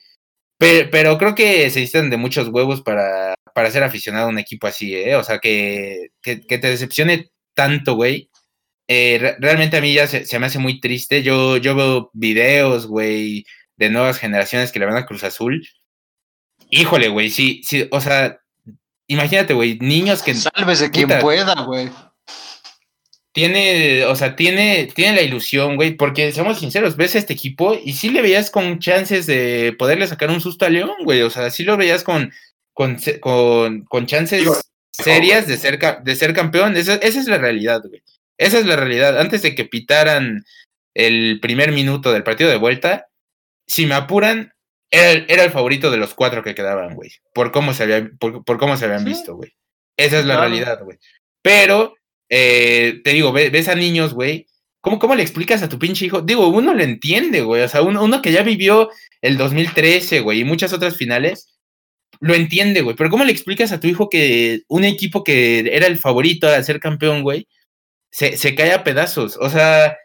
Pero, 0.60 1.16
creo 1.16 1.34
que 1.34 1.70
se 1.70 1.80
necesitan 1.80 2.10
de 2.10 2.18
muchos 2.18 2.48
huevos 2.48 2.82
para, 2.82 3.34
para 3.54 3.70
ser 3.70 3.82
aficionado 3.82 4.26
a 4.26 4.28
un 4.28 4.38
equipo 4.38 4.66
así, 4.66 4.94
¿eh? 4.94 5.16
O 5.16 5.24
sea, 5.24 5.38
que, 5.38 6.08
que, 6.20 6.36
te 6.36 6.58
decepcione 6.58 7.30
tanto, 7.54 7.94
güey. 7.94 8.28
Eh, 8.86 9.36
realmente 9.38 9.78
a 9.78 9.80
mí 9.80 9.94
ya 9.94 10.06
se, 10.06 10.38
me 10.38 10.44
hace 10.44 10.58
muy 10.58 10.78
triste. 10.78 11.22
Yo, 11.22 11.56
yo 11.56 11.74
veo 11.74 12.10
videos, 12.12 12.86
güey, 12.86 13.46
de 13.76 13.88
nuevas 13.88 14.18
generaciones 14.18 14.70
que 14.70 14.78
le 14.78 14.84
van 14.84 14.98
a 14.98 15.06
Cruz 15.06 15.24
Azul. 15.24 15.66
Híjole, 16.68 17.08
güey, 17.08 17.30
sí, 17.30 17.62
sí, 17.64 17.88
o 17.90 18.00
sea, 18.02 18.38
imagínate, 19.06 19.54
güey, 19.54 19.78
niños 19.80 20.22
que. 20.22 20.34
Sálvese 20.34 20.90
quien 20.90 21.08
pueda, 21.22 21.54
güey. 21.62 21.88
Tiene, 23.32 24.04
o 24.06 24.16
sea, 24.16 24.34
tiene, 24.34 24.88
tiene 24.92 25.16
la 25.16 25.22
ilusión, 25.22 25.76
güey, 25.76 25.92
porque 25.92 26.32
seamos 26.32 26.58
sinceros, 26.58 26.96
ves 26.96 27.14
a 27.14 27.18
este 27.18 27.32
equipo 27.32 27.78
y 27.80 27.92
sí 27.92 28.10
le 28.10 28.22
veías 28.22 28.50
con 28.50 28.80
chances 28.80 29.26
de 29.26 29.74
poderle 29.78 30.08
sacar 30.08 30.30
un 30.30 30.40
susto 30.40 30.64
a 30.64 30.68
León, 30.68 30.96
güey. 31.04 31.22
O 31.22 31.30
sea, 31.30 31.50
sí 31.50 31.62
lo 31.62 31.76
veías 31.76 32.02
con, 32.02 32.32
con, 32.72 32.96
con, 33.84 34.06
chances 34.06 34.48
serias 34.90 35.46
de 35.46 35.56
ser, 35.56 35.78
de 35.78 36.16
ser 36.16 36.34
campeón. 36.34 36.76
Esa, 36.76 36.94
esa 36.94 37.20
es 37.20 37.28
la 37.28 37.38
realidad, 37.38 37.82
güey. 37.88 38.02
Esa 38.36 38.58
es 38.58 38.66
la 38.66 38.76
realidad. 38.76 39.20
Antes 39.20 39.42
de 39.42 39.54
que 39.54 39.64
pitaran 39.64 40.44
el 40.94 41.38
primer 41.40 41.72
minuto 41.72 42.12
del 42.12 42.24
partido 42.24 42.50
de 42.50 42.56
vuelta, 42.56 43.08
si 43.66 43.86
me 43.86 43.94
apuran, 43.94 44.52
era 44.90 45.44
el, 45.44 45.50
favorito 45.50 45.90
de 45.90 45.98
los 45.98 46.14
cuatro 46.14 46.42
que 46.42 46.54
quedaban, 46.54 46.94
güey. 46.94 47.12
Por 47.32 47.52
cómo 47.52 47.74
se, 47.74 47.84
había, 47.84 48.10
por, 48.18 48.58
cómo 48.58 48.76
se 48.76 48.86
habían 48.86 49.04
visto, 49.04 49.36
güey. 49.36 49.54
Esa 49.96 50.18
es 50.18 50.26
la 50.26 50.40
realidad, 50.40 50.82
güey. 50.82 50.98
Pero, 51.42 51.94
eh, 52.30 53.00
te 53.04 53.12
digo, 53.12 53.32
ves, 53.32 53.68
a 53.68 53.74
niños, 53.74 54.14
güey. 54.14 54.46
¿Cómo, 54.80 54.98
¿Cómo 54.98 55.14
le 55.14 55.22
explicas 55.22 55.62
a 55.62 55.68
tu 55.68 55.78
pinche 55.78 56.06
hijo? 56.06 56.22
Digo, 56.22 56.48
uno 56.48 56.72
lo 56.72 56.82
entiende, 56.82 57.42
güey. 57.42 57.62
O 57.62 57.68
sea, 57.68 57.82
uno, 57.82 58.02
uno 58.02 58.22
que 58.22 58.32
ya 58.32 58.42
vivió 58.42 58.90
el 59.20 59.36
2013, 59.36 60.20
güey, 60.20 60.40
y 60.40 60.44
muchas 60.44 60.72
otras 60.72 60.96
finales, 60.96 61.48
lo 62.20 62.34
entiende, 62.34 62.82
güey. 62.82 62.96
Pero 62.96 63.10
¿cómo 63.10 63.24
le 63.24 63.32
explicas 63.32 63.72
a 63.72 63.80
tu 63.80 63.88
hijo 63.88 64.08
que 64.08 64.62
un 64.68 64.84
equipo 64.84 65.24
que 65.24 65.60
era 65.74 65.86
el 65.86 65.98
favorito 65.98 66.48
a 66.48 66.62
ser 66.62 66.80
campeón, 66.80 67.22
güey, 67.22 67.48
se, 68.10 68.36
se 68.36 68.54
cae 68.54 68.72
a 68.72 68.84
pedazos? 68.84 69.36
O 69.38 69.50
sea, 69.50 69.96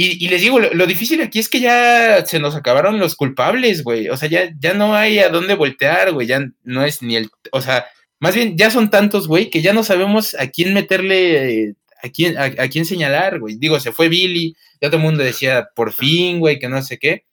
y, 0.00 0.28
les 0.28 0.42
digo, 0.42 0.60
lo, 0.60 0.86
difícil 0.86 1.20
aquí 1.22 1.40
es 1.40 1.48
que 1.48 1.58
ya 1.58 2.24
se 2.24 2.38
nos 2.38 2.54
acabaron 2.54 3.00
los 3.00 3.16
culpables, 3.16 3.82
güey. 3.82 4.08
O 4.10 4.16
sea, 4.16 4.28
ya, 4.28 4.48
ya 4.60 4.72
no 4.72 4.94
hay 4.94 5.18
a 5.18 5.28
dónde 5.28 5.54
voltear, 5.54 6.12
güey. 6.12 6.28
Ya 6.28 6.40
no 6.62 6.84
es 6.84 7.02
ni 7.02 7.16
el. 7.16 7.28
O 7.50 7.60
sea, 7.60 7.84
más 8.20 8.34
bien 8.34 8.56
ya 8.56 8.70
son 8.70 8.90
tantos, 8.90 9.28
güey, 9.28 9.50
que 9.50 9.62
ya 9.62 9.72
no 9.72 9.84
sabemos 9.84 10.34
a 10.34 10.48
quién 10.48 10.74
meterle, 10.74 11.74
a 12.02 12.08
quién, 12.08 12.36
a, 12.38 12.50
quién 12.68 12.84
señalar, 12.84 13.38
güey. 13.38 13.56
Digo, 13.56 13.78
se 13.80 13.92
fue 13.92 14.08
Billy, 14.08 14.56
ya 14.80 14.88
todo 14.88 14.98
el 14.98 15.04
mundo 15.04 15.22
decía, 15.22 15.68
por 15.74 15.92
fin, 15.92 16.40
güey, 16.40 16.58
que 16.58 16.68
no 16.68 16.82
sé 16.82 16.98
qué. 16.98 17.24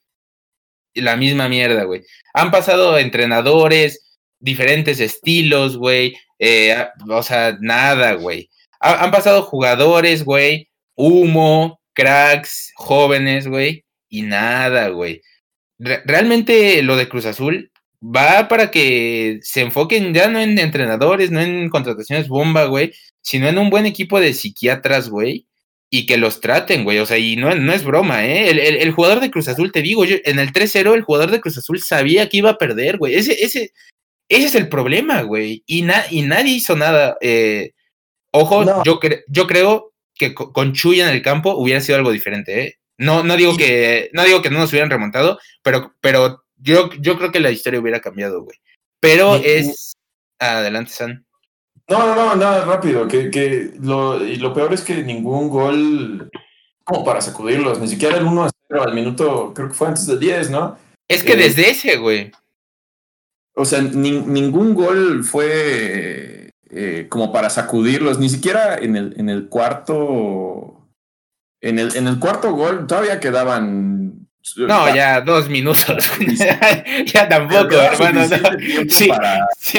La 0.94 1.16
misma 1.16 1.48
mierda, 1.48 1.84
güey. 1.84 2.02
Han 2.34 2.50
pasado 2.50 2.98
entrenadores, 2.98 4.18
diferentes 4.38 5.00
estilos, 5.00 5.76
güey. 5.76 6.16
Eh, 6.38 6.76
o 7.08 7.22
sea, 7.22 7.56
nada, 7.60 8.14
güey. 8.14 8.50
han 8.80 9.10
pasado 9.10 9.42
jugadores, 9.42 10.24
güey. 10.24 10.70
Humo, 10.94 11.80
cracks, 11.96 12.72
jóvenes, 12.76 13.48
güey, 13.48 13.84
y 14.08 14.22
nada, 14.22 14.88
güey. 14.88 15.22
realmente 15.78 16.82
lo 16.82 16.96
de 16.96 17.08
Cruz 17.08 17.26
Azul 17.26 17.72
va 18.14 18.48
para 18.48 18.70
que 18.70 19.38
se 19.42 19.62
enfoquen 19.62 20.14
ya 20.14 20.28
no 20.28 20.40
en 20.40 20.58
entrenadores, 20.58 21.30
no 21.30 21.40
en 21.40 21.68
contrataciones 21.68 22.28
bomba, 22.28 22.64
güey, 22.64 22.92
sino 23.20 23.48
en 23.48 23.58
un 23.58 23.70
buen 23.70 23.86
equipo 23.86 24.20
de 24.20 24.34
psiquiatras, 24.34 25.08
güey, 25.08 25.46
y 25.90 26.06
que 26.06 26.16
los 26.16 26.40
traten, 26.40 26.84
güey. 26.84 26.98
O 26.98 27.06
sea, 27.06 27.18
y 27.18 27.36
no, 27.36 27.54
no 27.54 27.72
es 27.72 27.84
broma, 27.84 28.26
¿eh? 28.26 28.50
El, 28.50 28.92
jugador 28.92 29.20
de 29.20 29.30
Cruz 29.30 29.48
Azul, 29.48 29.72
te 29.72 29.82
digo, 29.82 30.04
yo, 30.04 30.16
en 30.24 30.38
el 30.38 30.52
3-0, 30.52 30.94
el 30.94 31.02
jugador 31.02 31.30
de 31.30 31.40
Cruz 31.40 31.58
Azul 31.58 31.80
sabía 31.80 32.28
que 32.28 32.38
iba 32.38 32.50
a 32.50 32.58
perder, 32.58 32.98
güey. 32.98 33.14
Ese, 33.14 33.32
ese, 33.44 33.72
ese 34.28 34.46
es 34.46 34.54
el 34.54 34.68
problema, 34.68 35.22
güey. 35.22 35.62
Y, 35.66 35.84
y 36.10 36.22
nadie 36.22 36.52
hizo 36.52 36.76
nada. 36.76 37.16
Eh, 37.20 37.72
ojo, 38.30 38.84
yo, 38.84 39.00
yo 39.28 39.46
creo 39.46 39.92
que 40.14 40.34
con 40.34 40.72
Chuy 40.72 41.00
en 41.00 41.08
el 41.08 41.22
campo 41.22 41.54
hubiera 41.56 41.80
sido 41.80 41.98
algo 41.98 42.12
diferente, 42.12 42.62
¿eh? 42.62 42.78
No, 42.98 43.22
no 43.22 43.36
digo 43.36 43.56
que, 43.56 44.08
no 44.14 44.24
digo 44.24 44.40
que 44.40 44.48
no 44.48 44.58
nos 44.58 44.70
hubieran 44.70 44.90
remontado, 44.90 45.38
pero, 45.62 45.94
pero 46.00 46.45
yo, 46.56 46.90
yo 47.00 47.16
creo 47.18 47.32
que 47.32 47.40
la 47.40 47.50
historia 47.50 47.80
hubiera 47.80 48.00
cambiado, 48.00 48.42
güey. 48.42 48.58
Pero 49.00 49.36
es. 49.36 49.96
Adelante, 50.38 50.92
San. 50.92 51.26
No, 51.88 51.98
no, 51.98 52.14
no, 52.14 52.36
nada 52.36 52.64
rápido. 52.64 53.06
Que, 53.06 53.30
que 53.30 53.72
lo, 53.80 54.24
y 54.24 54.36
lo 54.36 54.52
peor 54.52 54.72
es 54.72 54.82
que 54.82 55.02
ningún 55.02 55.48
gol 55.48 56.30
como 56.86 57.04
para 57.04 57.20
sacudirlos, 57.20 57.80
ni 57.80 57.88
siquiera 57.88 58.16
el 58.16 58.24
1 58.24 58.44
a 58.44 58.50
0 58.68 58.82
al 58.84 58.94
minuto, 58.94 59.52
creo 59.52 59.68
que 59.68 59.74
fue 59.74 59.88
antes 59.88 60.06
del 60.06 60.20
10, 60.20 60.50
¿no? 60.50 60.78
Es 61.08 61.24
que 61.24 61.32
eh, 61.32 61.36
desde 61.36 61.68
ese, 61.68 61.96
güey. 61.96 62.30
O 63.56 63.64
sea, 63.64 63.82
ningún 63.82 64.74
gol 64.74 65.24
fue 65.24 66.50
eh, 66.70 67.06
como 67.08 67.32
para 67.32 67.50
sacudirlos, 67.50 68.20
ni 68.20 68.28
siquiera 68.28 68.76
en 68.78 68.94
el, 68.94 69.14
en 69.18 69.28
el 69.28 69.48
cuarto, 69.48 70.86
en 71.60 71.80
el, 71.80 71.96
en 71.96 72.06
el 72.06 72.20
cuarto 72.20 72.52
gol 72.52 72.86
todavía 72.86 73.18
quedaban... 73.18 74.05
No, 74.56 74.94
ya 74.94 75.20
dos 75.20 75.48
minutos. 75.48 75.86
ya 77.06 77.28
tampoco, 77.28 77.74
hermano. 77.74 78.26
No. 78.26 78.36
Sí, 78.88 79.10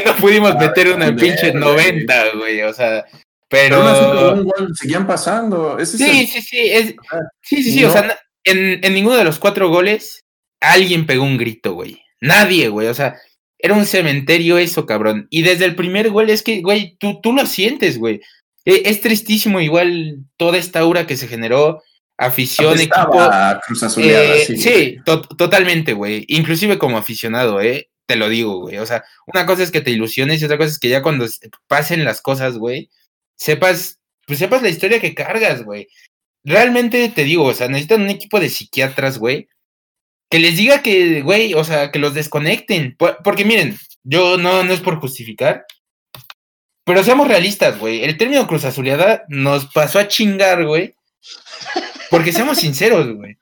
no 0.05 0.15
pudimos 0.15 0.55
meter 0.55 0.93
una 0.93 1.15
pinche 1.15 1.53
90, 1.53 2.35
güey, 2.35 2.61
o 2.63 2.73
sea... 2.73 3.05
Pero... 3.49 4.43
seguían 4.73 5.07
pasando. 5.07 5.77
sí, 5.85 6.27
sí, 6.27 6.41
sí, 6.41 6.95
ah, 7.11 7.19
sí, 7.41 7.63
sí, 7.63 7.71
sí, 7.71 7.85
o 7.85 7.91
sea, 7.91 8.19
en, 8.43 8.83
en 8.83 8.93
ninguno 8.93 9.15
de 9.15 9.23
los 9.23 9.39
cuatro 9.39 9.69
goles 9.69 10.25
alguien 10.59 11.05
pegó 11.05 11.23
un 11.23 11.37
grito, 11.37 11.73
güey. 11.73 12.01
Nadie, 12.19 12.69
güey. 12.69 12.87
O 12.87 12.93
sea, 12.93 13.15
era 13.59 13.73
un 13.73 13.85
cementerio 13.85 14.57
eso, 14.57 14.85
cabrón. 14.85 15.27
Y 15.29 15.41
desde 15.41 15.65
el 15.65 15.75
primer 15.75 16.09
gol 16.09 16.29
es 16.29 16.43
que, 16.43 16.61
güey, 16.61 16.95
tú, 16.99 17.19
tú 17.21 17.33
lo 17.33 17.45
sientes, 17.45 17.97
güey. 17.97 18.21
E, 18.65 18.83
es, 18.85 19.01
tristísimo 19.01 19.59
igual 19.59 20.19
toda 20.37 20.57
esta 20.57 20.79
aura 20.79 21.07
que 21.07 21.17
se 21.17 21.27
generó, 21.27 21.81
afición, 22.17 22.79
equipo. 22.79 23.29
Cruz 23.65 23.97
eh, 23.97 24.43
sí, 24.45 24.57
sí 24.57 24.97
totalmente, 25.05 25.93
güey. 25.93 26.25
Inclusive 26.27 26.77
como 26.77 26.97
aficionado, 26.97 27.61
eh, 27.61 27.89
te 28.05 28.15
lo 28.15 28.29
digo, 28.29 28.59
güey. 28.61 28.77
O 28.77 28.85
sea, 28.85 29.03
una 29.27 29.45
cosa 29.45 29.63
es 29.63 29.71
que 29.71 29.81
te 29.81 29.91
ilusiones 29.91 30.41
y 30.41 30.45
otra 30.45 30.57
cosa 30.57 30.69
es 30.69 30.79
que 30.79 30.89
ya 30.89 31.01
cuando 31.01 31.25
pasen 31.67 32.03
las 32.03 32.21
cosas, 32.21 32.57
güey, 32.57 32.89
sepas, 33.35 33.99
pues 34.25 34.39
sepas 34.39 34.61
la 34.61 34.69
historia 34.69 34.99
que 34.99 35.13
cargas, 35.13 35.63
güey. 35.63 35.87
Realmente 36.43 37.09
te 37.09 37.23
digo, 37.23 37.43
o 37.43 37.53
sea, 37.53 37.67
necesitan 37.67 38.01
un 38.01 38.09
equipo 38.09 38.39
de 38.39 38.49
psiquiatras, 38.49 39.17
güey, 39.19 39.49
que 40.29 40.39
les 40.39 40.57
diga 40.57 40.81
que, 40.81 41.21
güey, 41.21 41.53
o 41.53 41.63
sea, 41.63 41.91
que 41.91 41.99
los 41.99 42.13
desconecten. 42.13 42.97
Porque 43.23 43.45
miren, 43.45 43.77
yo 44.03 44.37
no, 44.37 44.63
no 44.63 44.73
es 44.73 44.79
por 44.79 44.99
justificar, 44.99 45.65
pero 46.85 47.03
seamos 47.03 47.27
realistas, 47.27 47.77
güey. 47.77 48.03
El 48.03 48.17
término 48.17 48.47
Cruz 48.47 48.63
Azuleada 48.63 49.25
nos 49.27 49.65
pasó 49.73 49.99
a 49.99 50.07
chingar, 50.07 50.65
güey. 50.65 50.95
Porque 52.09 52.31
seamos 52.31 52.59
sinceros, 52.59 53.13
güey. 53.13 53.37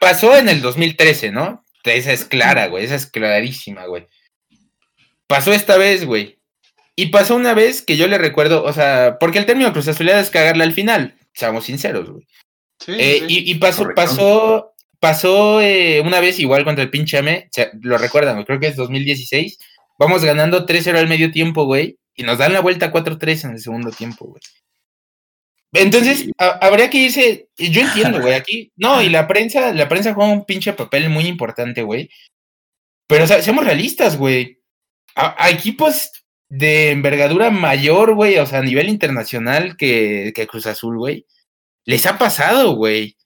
pasó 0.00 0.36
en 0.36 0.48
el 0.48 0.60
2013, 0.60 1.32
¿no? 1.32 1.64
Esa 1.84 2.12
es 2.12 2.24
clara, 2.24 2.66
güey. 2.66 2.84
Esa 2.84 2.96
es 2.96 3.06
clarísima, 3.06 3.86
güey. 3.86 4.06
Pasó 5.26 5.52
esta 5.52 5.76
vez, 5.76 6.04
güey. 6.04 6.38
Y 6.96 7.06
pasó 7.06 7.36
una 7.36 7.52
vez 7.52 7.82
que 7.82 7.96
yo 7.96 8.08
le 8.08 8.16
recuerdo, 8.18 8.64
o 8.64 8.72
sea, 8.72 9.18
porque 9.20 9.38
el 9.38 9.46
término 9.46 9.72
Cruz 9.72 9.86
es 9.86 10.30
cagarla 10.30 10.64
al 10.64 10.72
final. 10.72 11.14
Seamos 11.34 11.66
sinceros, 11.66 12.10
güey. 12.10 12.26
Sí, 12.80 12.92
eh, 12.92 13.22
Y, 13.28 13.50
y, 13.50 13.54
pasó, 13.56 13.88
pasó, 13.94 14.74
pasó 14.98 15.60
eh, 15.60 16.00
una 16.00 16.20
vez 16.20 16.38
igual 16.38 16.64
contra 16.64 16.82
el 16.82 16.90
pinche 16.90 17.18
Ame, 17.18 17.50
lo 17.82 17.98
recuerdan, 17.98 18.42
creo 18.44 18.58
que 18.58 18.68
es 18.68 18.76
2016. 18.76 19.58
Vamos 19.98 20.24
ganando 20.24 20.66
3-0 20.66 20.96
al 20.96 21.08
medio 21.08 21.30
tiempo, 21.30 21.64
güey, 21.64 21.98
y 22.14 22.22
nos 22.22 22.38
dan 22.38 22.52
la 22.52 22.60
vuelta 22.60 22.92
4-3 22.92 23.44
en 23.44 23.50
el 23.52 23.60
segundo 23.60 23.90
tiempo, 23.90 24.26
güey. 24.26 24.40
Entonces, 25.78 26.30
habría 26.38 26.90
que 26.90 26.98
irse, 26.98 27.48
yo 27.56 27.80
entiendo, 27.82 28.20
güey, 28.20 28.34
aquí, 28.34 28.72
no, 28.76 29.02
y 29.02 29.08
la 29.08 29.26
prensa, 29.26 29.72
la 29.72 29.88
prensa 29.88 30.14
juega 30.14 30.32
un 30.32 30.44
pinche 30.44 30.72
papel 30.72 31.10
muy 31.10 31.26
importante, 31.26 31.82
güey. 31.82 32.10
Pero, 33.08 33.24
o 33.24 33.26
sea, 33.26 33.42
seamos 33.42 33.64
realistas, 33.64 34.16
güey. 34.16 34.60
A, 35.14 35.50
equipos 35.50 36.10
de 36.48 36.90
envergadura 36.90 37.50
mayor, 37.50 38.14
güey, 38.14 38.38
o 38.38 38.46
sea, 38.46 38.60
a 38.60 38.62
nivel 38.62 38.88
internacional 38.88 39.76
que, 39.76 40.32
que 40.34 40.46
Cruz 40.46 40.66
Azul, 40.66 40.98
güey, 40.98 41.26
les 41.84 42.06
ha 42.06 42.18
pasado, 42.18 42.74
güey 42.76 43.16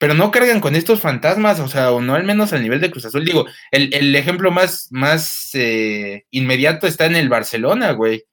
pero 0.00 0.14
no 0.14 0.30
cargan 0.30 0.60
con 0.60 0.76
estos 0.76 0.98
fantasmas, 1.02 1.60
o 1.60 1.68
sea, 1.68 1.92
o 1.92 2.00
no 2.00 2.14
al 2.14 2.24
menos 2.24 2.54
al 2.54 2.62
nivel 2.62 2.80
de 2.80 2.90
Cruz 2.90 3.04
Azul. 3.04 3.22
Digo, 3.22 3.44
el, 3.70 4.16
ejemplo 4.16 4.50
más, 4.50 4.88
más 4.90 5.50
eh, 5.52 6.24
inmediato 6.30 6.86
está 6.86 7.04
en 7.04 7.16
el 7.16 7.28
Barcelona, 7.28 7.92
güey. 7.92 8.24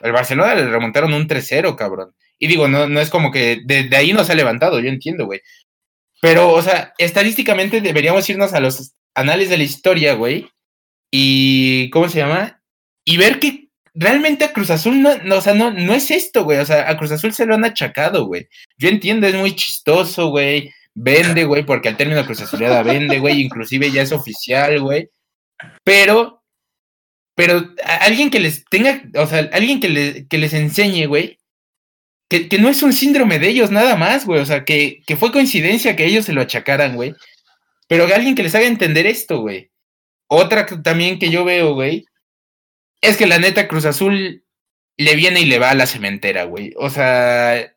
El 0.00 0.10
Barcelona 0.10 0.56
le 0.56 0.66
remontaron 0.68 1.14
un 1.14 1.28
3-0, 1.28 1.76
cabrón. 1.76 2.12
Y 2.42 2.48
digo, 2.48 2.66
no, 2.66 2.88
no 2.88 3.00
es 3.00 3.10
como 3.10 3.30
que 3.30 3.60
de, 3.64 3.94
ahí 3.94 4.12
no 4.14 4.24
se 4.24 4.32
ha 4.32 4.34
levantado, 4.34 4.80
yo 4.80 4.88
entiendo, 4.88 5.26
güey. 5.26 5.42
Pero, 6.22 6.52
o 6.52 6.62
sea, 6.62 6.94
estadísticamente 6.98 7.82
deberíamos 7.82 8.28
irnos 8.28 8.54
a 8.54 8.60
los 8.60 8.94
anales 9.14 9.50
de 9.50 9.58
la 9.58 9.64
historia, 9.64 10.14
güey. 10.14 10.48
Y, 11.12 11.90
¿cómo 11.90 12.08
se 12.08 12.18
llama? 12.18 12.62
Y 13.04 13.18
ver 13.18 13.40
que 13.40 13.68
realmente 13.94 14.44
a 14.44 14.52
Cruz 14.52 14.70
Azul 14.70 15.02
no, 15.02 15.16
no, 15.18 15.36
o 15.36 15.40
sea, 15.40 15.54
no, 15.54 15.70
no 15.70 15.94
es 15.94 16.10
esto, 16.10 16.44
güey. 16.44 16.58
O 16.58 16.64
sea, 16.64 16.88
a 16.88 16.96
Cruz 16.96 17.12
Azul 17.12 17.34
se 17.34 17.44
lo 17.44 17.54
han 17.54 17.64
achacado, 17.64 18.26
güey. 18.26 18.48
Yo 18.78 18.88
entiendo, 18.88 19.26
es 19.26 19.34
muy 19.34 19.54
chistoso, 19.54 20.30
güey. 20.30 20.72
Vende, 20.94 21.44
güey, 21.44 21.64
porque 21.64 21.88
al 21.88 21.96
término 21.96 22.24
Cruz 22.24 22.40
Azulada 22.40 22.82
vende, 22.82 23.18
güey. 23.18 23.42
Inclusive 23.42 23.90
ya 23.90 24.02
es 24.02 24.12
oficial, 24.12 24.80
güey. 24.80 25.10
Pero, 25.84 26.42
pero 27.34 27.74
alguien 27.84 28.30
que 28.30 28.40
les 28.40 28.64
tenga, 28.64 29.02
o 29.16 29.26
sea, 29.26 29.48
alguien 29.52 29.80
que, 29.80 30.26
que 30.28 30.38
les 30.38 30.54
enseñe, 30.54 31.06
güey, 31.06 31.39
que, 32.30 32.48
que, 32.48 32.58
no 32.58 32.68
es 32.68 32.82
un 32.82 32.92
síndrome 32.92 33.38
de 33.40 33.48
ellos 33.48 33.70
nada 33.70 33.96
más, 33.96 34.24
güey. 34.24 34.40
O 34.40 34.46
sea, 34.46 34.64
que, 34.64 35.02
que 35.06 35.16
fue 35.16 35.32
coincidencia 35.32 35.96
que 35.96 36.06
ellos 36.06 36.24
se 36.24 36.32
lo 36.32 36.40
achacaran, 36.40 36.94
güey. 36.94 37.14
Pero 37.88 38.04
alguien 38.04 38.36
que 38.36 38.44
les 38.44 38.54
haga 38.54 38.66
entender 38.66 39.06
esto, 39.06 39.40
güey. 39.40 39.70
Otra 40.28 40.64
también 40.64 41.18
que 41.18 41.28
yo 41.28 41.44
veo, 41.44 41.74
güey, 41.74 42.06
es 43.00 43.16
que 43.16 43.26
la 43.26 43.38
neta 43.38 43.66
Cruz 43.66 43.84
Azul 43.84 44.44
le 44.96 45.16
viene 45.16 45.40
y 45.40 45.46
le 45.46 45.58
va 45.58 45.70
a 45.70 45.74
la 45.74 45.86
cementera, 45.86 46.44
güey. 46.44 46.72
O 46.76 46.88
sea, 46.88 47.74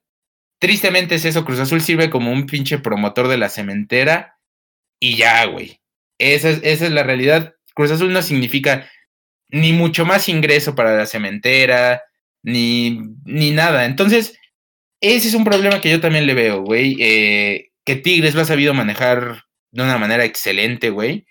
tristemente 0.59 1.15
es 1.15 1.25
eso, 1.25 1.45
Cruz 1.45 1.59
Azul 1.59 1.81
sirve 1.81 2.11
como 2.11 2.31
un 2.31 2.45
pinche 2.45 2.77
promotor 2.77 3.27
de 3.27 3.37
la 3.37 3.49
cementera 3.49 4.37
y 4.99 5.15
ya, 5.15 5.45
güey. 5.45 5.81
Esa 6.19 6.49
es, 6.51 6.59
esa 6.63 6.85
es 6.85 6.91
la 6.91 7.01
realidad. 7.01 7.55
Cruz 7.73 7.89
Azul 7.89 8.13
no 8.13 8.21
significa 8.21 8.87
ni 9.49 9.73
mucho 9.73 10.05
más 10.05 10.29
ingreso 10.29 10.75
para 10.75 10.95
la 10.95 11.07
cementera, 11.07 12.03
ni, 12.43 12.99
ni 13.25 13.49
nada. 13.49 13.85
Entonces, 13.85 14.37
ese 15.03 15.27
es 15.27 15.33
un 15.33 15.43
problema 15.43 15.81
que 15.81 15.91
yo 15.91 15.99
también 15.99 16.25
le 16.25 16.33
veo, 16.33 16.61
güey. 16.61 16.95
Eh, 16.99 17.71
que 17.85 17.97
Tigres 17.97 18.35
lo 18.35 18.41
ha 18.41 18.45
sabido 18.45 18.73
manejar 18.73 19.43
de 19.71 19.83
una 19.83 19.97
manera 19.97 20.23
excelente, 20.23 20.89
güey. 20.89 21.25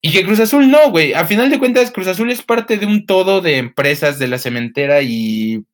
Y 0.00 0.12
que 0.12 0.24
Cruz 0.24 0.38
Azul 0.38 0.70
no, 0.70 0.90
güey. 0.90 1.12
A 1.12 1.26
final 1.26 1.50
de 1.50 1.58
cuentas, 1.58 1.90
Cruz 1.90 2.06
Azul 2.06 2.30
es 2.30 2.42
parte 2.42 2.78
de 2.78 2.86
un 2.86 3.04
todo 3.04 3.40
de 3.40 3.56
empresas 3.56 4.18
de 4.20 4.28
la 4.28 4.38
cementera 4.38 5.02
y 5.02 5.64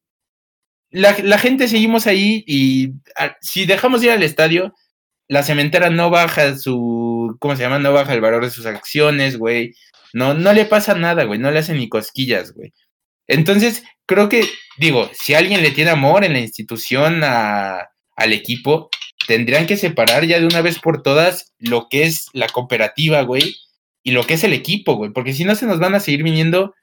la, 0.91 1.13
gente 1.39 1.69
seguimos 1.69 2.07
ahí 2.07 2.43
y 2.47 2.95
si 3.43 3.67
dejamos 3.67 4.03
ir 4.03 4.11
al 4.13 4.23
estadio, 4.23 4.75
la 5.29 5.43
cementera 5.43 5.91
no 5.91 6.09
baja 6.11 6.57
su, 6.57 7.37
¿cómo 7.39 7.55
se 7.55 7.63
llama? 7.63 7.79
No 7.79 7.93
baja 7.93 8.15
el 8.15 8.23
valor 8.23 8.45
de 8.45 8.51
sus 8.51 8.65
acciones, 8.65 9.37
güey. 9.37 9.75
No, 10.15 10.33
no 10.33 10.53
le 10.55 10.65
pasa 10.65 10.95
nada, 10.95 11.25
güey. 11.25 11.39
No 11.39 11.51
le 11.51 11.59
hacen 11.59 11.77
ni 11.77 11.89
cosquillas, 11.89 12.53
güey. 12.55 12.73
Entonces, 13.31 13.85
creo 14.07 14.29
que, 14.29 14.45
digo, 14.77 15.09
si 15.13 15.35
alguien 15.35 15.63
le 15.63 15.71
tiene 15.71 15.93
amor 15.93 16.25
en 16.25 16.33
la 16.33 16.41
institución 16.41 17.23
al 17.23 18.33
equipo, 18.33 18.91
tendrían 19.29 19.69
que 19.69 19.77
separar 19.77 20.25
ya 20.27 20.41
de 20.41 20.47
una 20.47 20.63
vez 20.63 20.81
por 20.81 21.03
todas 21.03 21.55
lo 21.61 21.87
que 21.89 22.03
es 22.03 22.27
la 22.33 22.49
cooperativa, 22.49 23.23
güey, 23.23 23.55
y 24.03 24.11
lo 24.11 24.25
que 24.25 24.35
es 24.35 24.43
el 24.43 24.53
equipo, 24.53 24.95
güey, 24.95 25.13
porque 25.13 25.33
si 25.33 25.45
no 25.45 25.55
se 25.55 25.67
nos 25.67 25.79
van 25.79 25.95
a 25.95 26.01
seguir 26.01 26.25
viniendo 26.25 26.75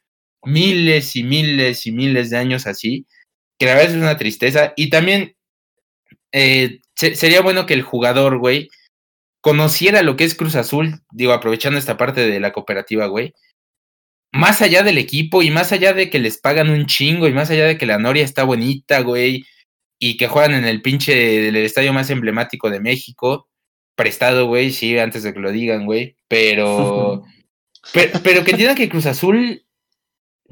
miles 0.41 1.17
y 1.17 1.23
miles 1.23 1.85
y 1.85 1.91
miles 1.91 2.29
de 2.29 2.37
años 2.37 2.65
así, 2.65 3.05
que 3.59 3.65
la 3.65 3.73
verdad 3.73 3.91
es 3.91 3.97
una 3.97 4.17
tristeza. 4.17 4.71
Y 4.77 4.89
también 4.89 5.35
eh, 6.31 6.79
sería 6.95 7.41
bueno 7.41 7.65
que 7.65 7.73
el 7.73 7.81
jugador, 7.81 8.37
güey, 8.37 8.69
conociera 9.41 10.01
lo 10.01 10.15
que 10.15 10.23
es 10.23 10.33
Cruz 10.33 10.55
Azul, 10.55 11.01
digo, 11.11 11.33
aprovechando 11.33 11.77
esta 11.77 11.97
parte 11.97 12.25
de 12.25 12.39
la 12.39 12.53
cooperativa, 12.53 13.07
güey, 13.07 13.33
más 14.31 14.61
allá 14.61 14.83
del 14.83 14.97
equipo 14.97 15.41
y 15.41 15.51
más 15.51 15.71
allá 15.71 15.93
de 15.93 16.09
que 16.09 16.19
les 16.19 16.37
pagan 16.37 16.69
un 16.69 16.85
chingo 16.85 17.27
y 17.27 17.33
más 17.33 17.49
allá 17.49 17.65
de 17.65 17.77
que 17.77 17.85
la 17.85 17.97
Noria 17.97 18.23
está 18.23 18.43
bonita, 18.43 18.99
güey, 19.01 19.43
y 19.99 20.17
que 20.17 20.27
juegan 20.27 20.53
en 20.53 20.65
el 20.65 20.81
pinche 20.81 21.15
del 21.15 21.55
estadio 21.57 21.93
más 21.93 22.09
emblemático 22.09 22.69
de 22.69 22.79
México, 22.79 23.49
prestado, 23.95 24.45
güey, 24.45 24.71
sí, 24.71 24.97
antes 24.99 25.23
de 25.23 25.33
que 25.33 25.39
lo 25.39 25.51
digan, 25.51 25.85
güey, 25.85 26.15
pero, 26.27 27.23
pero, 28.23 28.43
que 28.43 28.51
entiendan 28.51 28.75
que 28.75 28.89
Cruz 28.89 29.07
Azul 29.07 29.65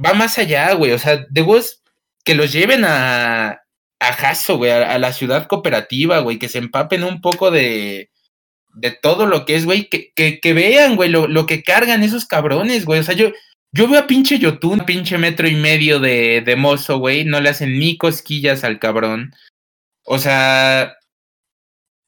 va 0.03 0.13
más 0.13 0.37
allá, 0.39 0.73
güey, 0.73 0.91
o 0.91 0.99
sea, 0.99 1.25
de 1.29 1.41
vos 1.41 1.83
que 2.23 2.33
los 2.33 2.51
lleven 2.51 2.83
a, 2.85 3.61
a 3.99 4.13
Jaso, 4.13 4.57
güey, 4.57 4.71
a, 4.71 4.97
la 4.97 5.13
ciudad 5.13 5.47
cooperativa, 5.47 6.19
güey, 6.19 6.39
que 6.39 6.49
se 6.49 6.57
empapen 6.57 7.03
un 7.03 7.21
poco 7.21 7.51
de, 7.51 8.09
de 8.73 8.91
todo 8.91 9.27
lo 9.27 9.45
que 9.45 9.55
es, 9.55 9.65
güey, 9.65 9.89
que, 9.89 10.11
que, 10.15 10.53
vean, 10.53 10.95
güey, 10.95 11.09
lo, 11.09 11.27
lo, 11.27 11.45
que 11.45 11.61
cargan 11.61 12.01
esos 12.01 12.25
cabrones, 12.25 12.83
güey, 12.85 12.99
o 12.99 13.03
sea, 13.03 13.13
yo, 13.13 13.31
yo 13.75 13.89
veo 13.89 13.99
a 13.99 14.07
pinche 14.07 14.39
Yotun, 14.39 14.85
pinche 14.85 15.17
metro 15.17 15.49
y 15.49 15.55
medio 15.55 15.99
de, 15.99 16.41
de 16.41 16.55
mozo, 16.55 16.97
güey, 16.97 17.25
no 17.25 17.41
le 17.41 17.49
hacen 17.49 17.77
ni 17.77 17.97
cosquillas 17.97 18.63
al 18.63 18.79
cabrón, 18.79 19.33
o 20.05 20.17
sea, 20.17 20.97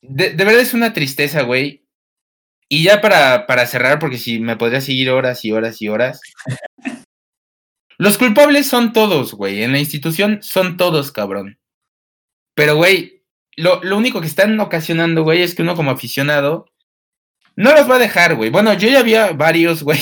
de, 0.02 0.30
verdad 0.30 0.62
es 0.62 0.74
una 0.74 0.94
tristeza, 0.94 1.42
güey. 1.42 1.84
Y 2.70 2.84
ya 2.84 3.02
para, 3.02 3.48
para 3.48 3.66
cerrar, 3.66 4.00
porque 4.00 4.18
si 4.18 4.40
me 4.40 4.56
podría 4.56 4.82
seguir 4.82 5.10
horas 5.10 5.44
y 5.44 5.52
horas 5.52 5.82
y 5.82 5.90
horas. 5.90 6.22
Los 7.98 8.18
culpables 8.18 8.68
son 8.68 8.94
todos, 8.94 9.34
güey. 9.34 9.64
En 9.64 9.72
la 9.72 9.80
institución 9.80 10.40
son 10.44 10.78
todos, 10.78 11.12
cabrón. 11.12 11.60
Pero, 12.54 12.76
güey, 12.76 13.24
lo, 13.56 13.84
lo, 13.84 13.98
único 13.98 14.22
que 14.22 14.28
están 14.28 14.60
ocasionando, 14.60 15.24
güey, 15.24 15.42
es 15.42 15.56
que 15.56 15.64
uno 15.64 15.76
como 15.76 15.92
aficionado 15.92 16.68
no 17.56 17.74
los 17.74 17.90
va 17.90 17.96
a 17.96 18.00
dejar, 18.00 18.36
güey. 18.36 18.52
Bueno, 18.52 18.74
yo 18.74 18.88
ya 18.90 19.00
había 19.00 19.32
varios, 19.32 19.82
güey, 19.82 20.00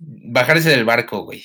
bajarse 0.00 0.70
del 0.70 0.84
barco, 0.84 1.24
güey. 1.24 1.44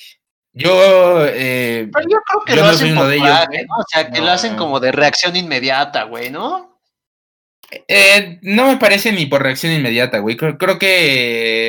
Yo, 0.52 1.26
eh, 1.26 1.88
Pero 1.92 2.08
yo 2.08 2.18
creo 2.26 2.42
que 2.46 2.56
lo 2.56 2.64
hacen 2.64 2.92
uno 2.92 3.06
de 3.06 3.16
ellos, 3.16 3.38
O 3.78 3.84
sea, 3.86 4.10
que 4.10 4.20
lo 4.22 4.30
hacen 4.30 4.56
como 4.56 4.80
de 4.80 4.90
reacción 4.90 5.36
inmediata, 5.36 6.04
güey, 6.04 6.30
¿no? 6.30 6.80
Eh, 7.88 8.38
no 8.40 8.68
me 8.68 8.78
parece 8.78 9.12
ni 9.12 9.26
por 9.26 9.42
reacción 9.42 9.72
inmediata, 9.72 10.18
güey. 10.18 10.36
Creo, 10.36 10.78
que 10.78 11.68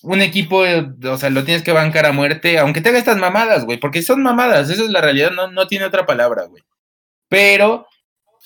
un 0.00 0.22
equipo, 0.22 0.60
o 0.60 1.16
sea, 1.18 1.28
lo 1.28 1.44
tienes 1.44 1.62
que 1.62 1.72
bancar 1.72 2.06
a 2.06 2.12
muerte, 2.12 2.58
aunque 2.58 2.80
tenga 2.80 2.98
estas 2.98 3.18
mamadas, 3.18 3.66
güey, 3.66 3.78
porque 3.78 4.02
son 4.02 4.22
mamadas, 4.22 4.70
esa 4.70 4.82
es 4.82 4.90
la 4.90 5.02
realidad, 5.02 5.32
no, 5.32 5.48
no 5.48 5.66
tiene 5.66 5.84
otra 5.84 6.06
palabra, 6.06 6.44
güey. 6.44 6.62
Pero 7.28 7.86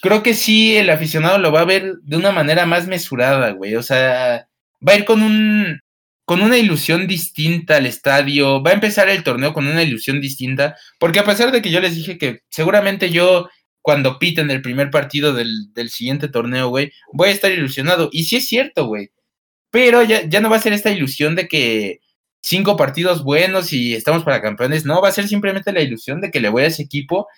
creo 0.01 0.23
que 0.25 0.35
sí 0.35 0.77
el 0.77 0.91
aficionado 0.91 1.39
lo 1.39 1.53
va 1.53 1.61
a 1.61 1.65
ver 1.65 1.95
de 2.03 2.17
una 2.17 2.33
manera 2.33 2.67
más 2.67 2.89
mesurada, 2.89 3.51
güey. 3.51 3.77
O 3.77 3.83
sea, 3.83 4.49
va 4.87 4.93
a 4.95 4.97
ir 4.97 5.05
con 5.05 5.23
un 5.23 5.81
con 6.27 6.43
una 6.43 6.59
ilusión 6.59 7.07
distinta 7.07 7.77
al 7.77 7.87
estadio, 7.87 8.61
va 8.61 8.73
a 8.73 8.75
empezar 8.75 9.09
el 9.09 9.23
torneo 9.23 9.55
con 9.55 9.67
una 9.69 9.85
ilusión 9.85 10.21
distinta, 10.21 10.77
porque 10.99 11.21
a 11.21 11.25
pesar 11.25 11.53
de 11.53 11.63
que 11.63 11.71
yo 11.71 11.81
les 11.81 11.95
dije 11.95 12.19
que 12.19 12.43
seguramente 12.51 13.11
yo 13.11 13.49
cuando 13.81 14.19
piten 14.19 14.51
el 14.51 14.61
primer 14.61 14.91
partido 14.91 15.33
del, 15.33 15.71
siguiente 15.89 16.27
torneo, 16.27 16.69
güey, 16.69 16.91
voy 17.13 17.29
a 17.29 17.33
estar 17.33 17.53
ilusionado. 17.53 18.09
Y 18.11 18.25
sí 18.25 18.35
es 18.37 18.49
cierto, 18.49 18.87
güey. 18.87 19.13
Pero 19.71 20.03
ya, 20.03 20.29
ya 20.29 20.41
no 20.41 20.51
va 20.51 20.57
a 20.57 20.61
ser 20.61 20.73
esta 20.73 20.91
ilusión 20.91 21.37
de 21.37 21.47
que 21.47 22.01
cinco 22.43 22.77
partidos 22.77 23.23
buenos 23.23 23.73
y 23.73 23.95
estamos 23.95 24.25
para 24.25 24.43
campeones. 24.43 24.85
No, 24.85 25.01
va 25.01 25.11
a 25.11 25.13
ser 25.13 25.29
simplemente 25.29 25.73
la 25.73 25.83
ilusión 25.83 26.21
de 26.21 26.33
que 26.33 26.41
le 26.41 26.49
voy 26.49 26.65
a 26.65 26.67
ese 26.67 26.83
equipo 26.83 27.29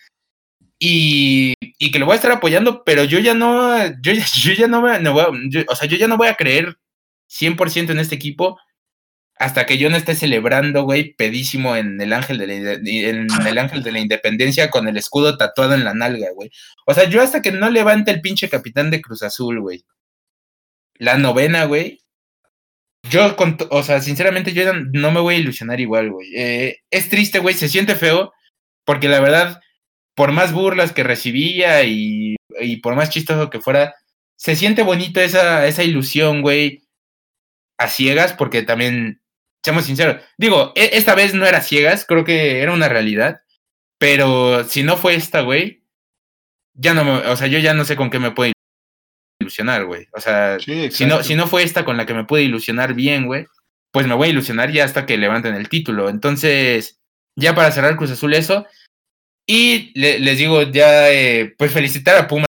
y, 0.78 1.52
y 1.78 1.90
que 1.90 1.98
lo 1.98 2.06
voy 2.06 2.14
a 2.14 2.16
estar 2.16 2.32
apoyando, 2.32 2.82
pero 2.84 3.04
yo 3.04 3.18
ya 3.18 3.34
no, 3.34 3.86
yo, 4.00 4.12
yo 4.14 4.52
ya 4.54 4.68
no, 4.68 4.80
me, 4.80 4.98
no 5.00 5.12
voy, 5.12 5.50
o 5.68 5.76
sea, 5.76 5.86
yo 5.86 5.98
ya 5.98 6.08
no 6.08 6.16
voy 6.16 6.28
a 6.28 6.36
creer 6.36 6.78
100% 7.28 7.90
en 7.90 7.98
este 7.98 8.14
equipo 8.14 8.58
hasta 9.38 9.66
que 9.66 9.78
yo 9.78 9.88
no 9.88 9.96
esté 9.96 10.14
celebrando, 10.14 10.82
güey, 10.82 11.14
pedísimo 11.14 11.76
en 11.76 12.00
el 12.00 12.12
ángel 12.12 12.38
de 12.38 12.46
la, 12.46 12.72
el 13.48 13.58
ángel 13.58 13.82
de 13.82 13.92
la 13.92 14.00
independencia 14.00 14.68
con 14.68 14.88
el 14.88 14.96
escudo 14.96 15.38
tatuado 15.38 15.74
en 15.74 15.84
la 15.84 15.94
nalga, 15.94 16.28
güey. 16.34 16.50
O 16.86 16.94
sea, 16.94 17.04
yo 17.04 17.22
hasta 17.22 17.40
que 17.40 17.52
no 17.52 17.70
levante 17.70 18.10
el 18.10 18.20
pinche 18.20 18.48
capitán 18.48 18.90
de 18.90 19.00
Cruz 19.00 19.22
Azul, 19.22 19.60
güey. 19.60 19.84
La 20.96 21.18
novena, 21.18 21.66
güey. 21.66 22.00
Yo, 23.08 23.36
con, 23.36 23.56
o 23.70 23.82
sea, 23.84 24.00
sinceramente, 24.00 24.52
yo 24.52 24.72
no 24.74 25.12
me 25.12 25.20
voy 25.20 25.36
a 25.36 25.38
ilusionar 25.38 25.80
igual, 25.80 26.10
güey. 26.10 26.28
Eh, 26.34 26.80
es 26.90 27.08
triste, 27.08 27.38
güey, 27.38 27.54
se 27.54 27.68
siente 27.68 27.94
feo, 27.94 28.32
porque 28.84 29.08
la 29.08 29.20
verdad, 29.20 29.60
por 30.16 30.32
más 30.32 30.52
burlas 30.52 30.92
que 30.92 31.04
recibía 31.04 31.84
y, 31.84 32.34
y 32.60 32.78
por 32.78 32.96
más 32.96 33.10
chistoso 33.10 33.50
que 33.50 33.60
fuera, 33.60 33.94
se 34.36 34.56
siente 34.56 34.82
bonito 34.82 35.20
esa, 35.20 35.66
esa 35.66 35.84
ilusión, 35.84 36.42
güey, 36.42 36.82
a 37.78 37.88
ciegas, 37.88 38.32
porque 38.32 38.62
también 38.62 39.20
seamos 39.68 39.84
sinceros. 39.84 40.22
Digo, 40.38 40.72
e, 40.74 40.90
esta 40.94 41.14
vez 41.14 41.34
no 41.34 41.44
era 41.44 41.60
ciegas, 41.60 42.06
creo 42.06 42.24
que 42.24 42.62
era 42.62 42.72
una 42.72 42.88
realidad. 42.88 43.42
Pero 43.98 44.64
si 44.64 44.82
no 44.82 44.96
fue 44.96 45.14
esta, 45.14 45.42
güey, 45.42 45.84
ya 46.72 46.94
no 46.94 47.04
me, 47.04 47.10
o 47.10 47.36
sea, 47.36 47.48
yo 47.48 47.58
ya 47.58 47.74
no 47.74 47.84
sé 47.84 47.96
con 47.96 48.08
qué 48.08 48.18
me 48.18 48.30
puedo 48.30 48.52
ilusionar, 49.40 49.84
güey. 49.84 50.06
O 50.12 50.20
sea, 50.20 50.58
si, 50.58 51.04
no, 51.04 51.22
si 51.22 51.34
no 51.34 51.46
fue 51.46 51.64
esta 51.64 51.84
con 51.84 51.98
la 51.98 52.06
que 52.06 52.14
me 52.14 52.24
pude 52.24 52.44
ilusionar 52.44 52.94
bien, 52.94 53.26
güey, 53.26 53.46
pues 53.92 54.06
me 54.06 54.14
voy 54.14 54.28
a 54.28 54.30
ilusionar 54.30 54.70
ya 54.72 54.84
hasta 54.84 55.04
que 55.04 55.18
levanten 55.18 55.54
el 55.54 55.68
título. 55.68 56.08
Entonces, 56.08 56.98
ya 57.36 57.54
para 57.54 57.72
cerrar 57.72 57.96
Cruz 57.96 58.12
Azul 58.12 58.32
eso. 58.32 58.66
Y 59.46 59.92
les 59.98 60.38
digo, 60.38 60.62
ya, 60.62 61.10
eh, 61.12 61.54
pues 61.58 61.72
felicitar 61.72 62.16
a 62.16 62.26
Pumas, 62.26 62.46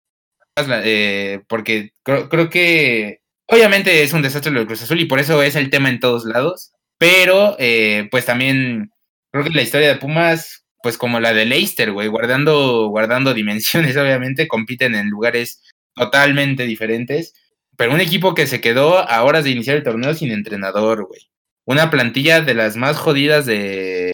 eh, 0.83 1.41
porque 1.47 1.91
creo 2.03 2.49
que 2.49 3.21
obviamente 3.47 4.03
es 4.03 4.13
un 4.13 4.21
desastre 4.21 4.51
lo 4.51 4.61
de 4.61 4.67
Cruz 4.67 4.83
Azul 4.83 4.99
y 4.99 5.05
por 5.05 5.19
eso 5.19 5.41
es 5.41 5.55
el 5.55 5.69
tema 5.69 5.89
en 5.89 5.99
todos 5.99 6.23
lados. 6.25 6.71
Pero, 6.99 7.55
eh, 7.57 8.07
pues 8.11 8.25
también 8.25 8.91
creo 9.31 9.43
que 9.43 9.49
la 9.49 9.63
historia 9.63 9.87
de 9.87 9.95
Pumas, 9.95 10.65
pues 10.83 10.97
como 10.97 11.19
la 11.19 11.33
de 11.33 11.45
Leicester, 11.45 11.91
güey, 11.91 12.07
guardando, 12.07 12.89
guardando 12.89 13.33
dimensiones, 13.33 13.97
obviamente, 13.97 14.47
compiten 14.47 14.93
en 14.93 15.09
lugares 15.09 15.63
totalmente 15.95 16.63
diferentes. 16.67 17.33
Pero 17.77 17.93
un 17.93 18.01
equipo 18.01 18.35
que 18.35 18.45
se 18.45 18.61
quedó 18.61 18.99
a 18.99 19.23
horas 19.23 19.45
de 19.45 19.51
iniciar 19.51 19.77
el 19.77 19.83
torneo 19.83 20.13
sin 20.13 20.31
entrenador, 20.31 21.07
güey. 21.07 21.31
Una 21.65 21.89
plantilla 21.89 22.41
de 22.41 22.53
las 22.53 22.75
más 22.75 22.97
jodidas 22.97 23.45
de, 23.45 24.13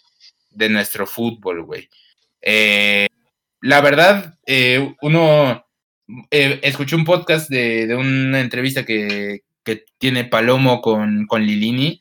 de 0.50 0.68
nuestro 0.68 1.06
fútbol, 1.06 1.64
güey. 1.64 1.88
Eh, 2.42 3.08
la 3.60 3.80
verdad, 3.80 4.38
eh, 4.46 4.94
uno 5.02 5.66
eh, 6.30 6.60
escuché 6.62 6.96
un 6.96 7.04
podcast 7.04 7.50
de, 7.50 7.94
una 7.96 8.40
entrevista 8.40 8.84
que, 8.84 9.42
tiene 9.98 10.24
Palomo 10.24 10.80
con, 10.80 11.26
con 11.26 11.44
Lilini. 11.44 12.00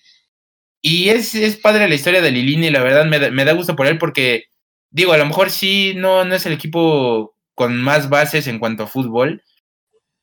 Y 0.87 1.09
es, 1.09 1.33
es, 1.33 1.57
padre 1.57 1.89
la 1.89 1.95
historia 1.95 2.21
de 2.21 2.29
Lilini, 2.29 2.69
la 2.69 2.83
verdad 2.83 3.05
me 3.05 3.17
da, 3.17 3.31
me 3.31 3.43
da, 3.43 3.53
gusto 3.53 3.75
por 3.75 3.87
él 3.87 3.97
porque, 3.97 4.43
digo, 4.91 5.13
a 5.13 5.17
lo 5.17 5.25
mejor 5.25 5.49
sí 5.49 5.93
no, 5.95 6.23
no 6.25 6.35
es 6.35 6.45
el 6.45 6.53
equipo 6.53 7.35
con 7.55 7.81
más 7.81 8.07
bases 8.07 8.45
en 8.45 8.59
cuanto 8.59 8.83
a 8.83 8.87
fútbol, 8.87 9.41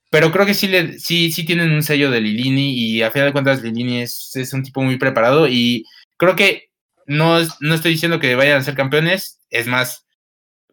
pero 0.08 0.30
creo 0.30 0.46
que 0.46 0.54
sí, 0.54 0.68
le, 0.68 1.00
sí, 1.00 1.32
sí 1.32 1.44
tienen 1.44 1.72
un 1.72 1.82
sello 1.82 2.12
de 2.12 2.20
Lilini 2.20 2.78
y 2.78 3.02
a 3.02 3.10
final 3.10 3.26
de 3.26 3.32
cuentas 3.32 3.60
Lilini 3.60 4.02
es, 4.02 4.30
es 4.36 4.52
un 4.52 4.62
tipo 4.62 4.82
muy 4.82 4.98
preparado 4.98 5.48
y 5.48 5.84
creo 6.16 6.36
que 6.36 6.68
no, 7.06 7.40
no 7.58 7.74
estoy 7.74 7.90
diciendo 7.90 8.20
que 8.20 8.36
vayan 8.36 8.58
a 8.58 8.62
ser 8.62 8.76
campeones, 8.76 9.40
es 9.50 9.66
más, 9.66 10.06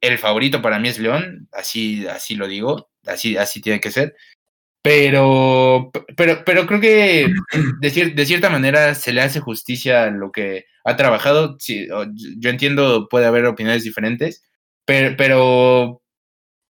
el 0.02 0.20
favorito 0.20 0.62
para 0.62 0.78
mí 0.78 0.90
es 0.90 1.00
León, 1.00 1.50
así, 1.52 2.06
así 2.06 2.36
lo 2.36 2.48
digo, 2.48 2.92
así, 3.08 3.38
así 3.38 3.60
tiene 3.60 3.80
que 3.80 3.90
ser. 3.90 4.14
Pero, 4.82 5.92
pero, 6.16 6.44
pero 6.46 6.66
creo 6.66 6.80
que 6.80 7.28
de, 7.82 8.26
cierta 8.26 8.50
manera 8.50 8.96
se 8.96 9.12
le 9.12 9.22
hace 9.22 9.40
justicia 9.42 10.04
a 10.04 10.12
lo 10.12 10.32
que 10.32 10.66
ha 10.86 10.96
trabajado. 10.96 11.58
Sí, 11.60 11.88
yo 12.38 12.50
entiendo, 12.50 13.08
puede 13.10 13.26
haber 13.26 13.46
opiniones 13.46 13.84
diferentes, 13.84 14.44
pero, 14.86 15.16
pero 15.18 16.02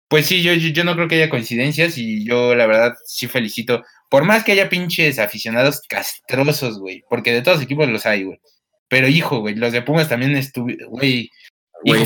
pues 0.09 0.27
sí, 0.27 0.43
yo, 0.43 0.55
yo, 0.55 0.85
no 0.85 0.95
creo 0.97 1.09
que 1.09 1.17
haya 1.17 1.31
coincidencias 1.31 1.97
y 1.99 2.25
yo 2.25 2.55
la 2.57 2.67
verdad 2.67 2.95
sí 3.07 3.29
felicito. 3.29 3.85
Por 4.09 4.25
más 4.25 4.45
que 4.45 4.53
haya 4.53 4.69
pinches 4.69 5.19
aficionados 5.21 5.83
castrosos, 5.89 6.81
güey, 6.81 7.05
porque 7.09 7.33
de 7.33 7.43
todos 7.43 7.59
los 7.59 7.65
equipos 7.65 7.89
los 7.89 8.07
hay, 8.07 8.25
güey. 8.25 8.41
Pero 8.89 9.07
hijo, 9.09 9.41
güey, 9.41 9.55
los 9.55 9.73
de 9.73 9.83
Pumas 9.83 10.09
también 10.09 10.37
estuvieron, 10.37 10.91
güey. 10.91 11.31
Fue, 11.85 12.05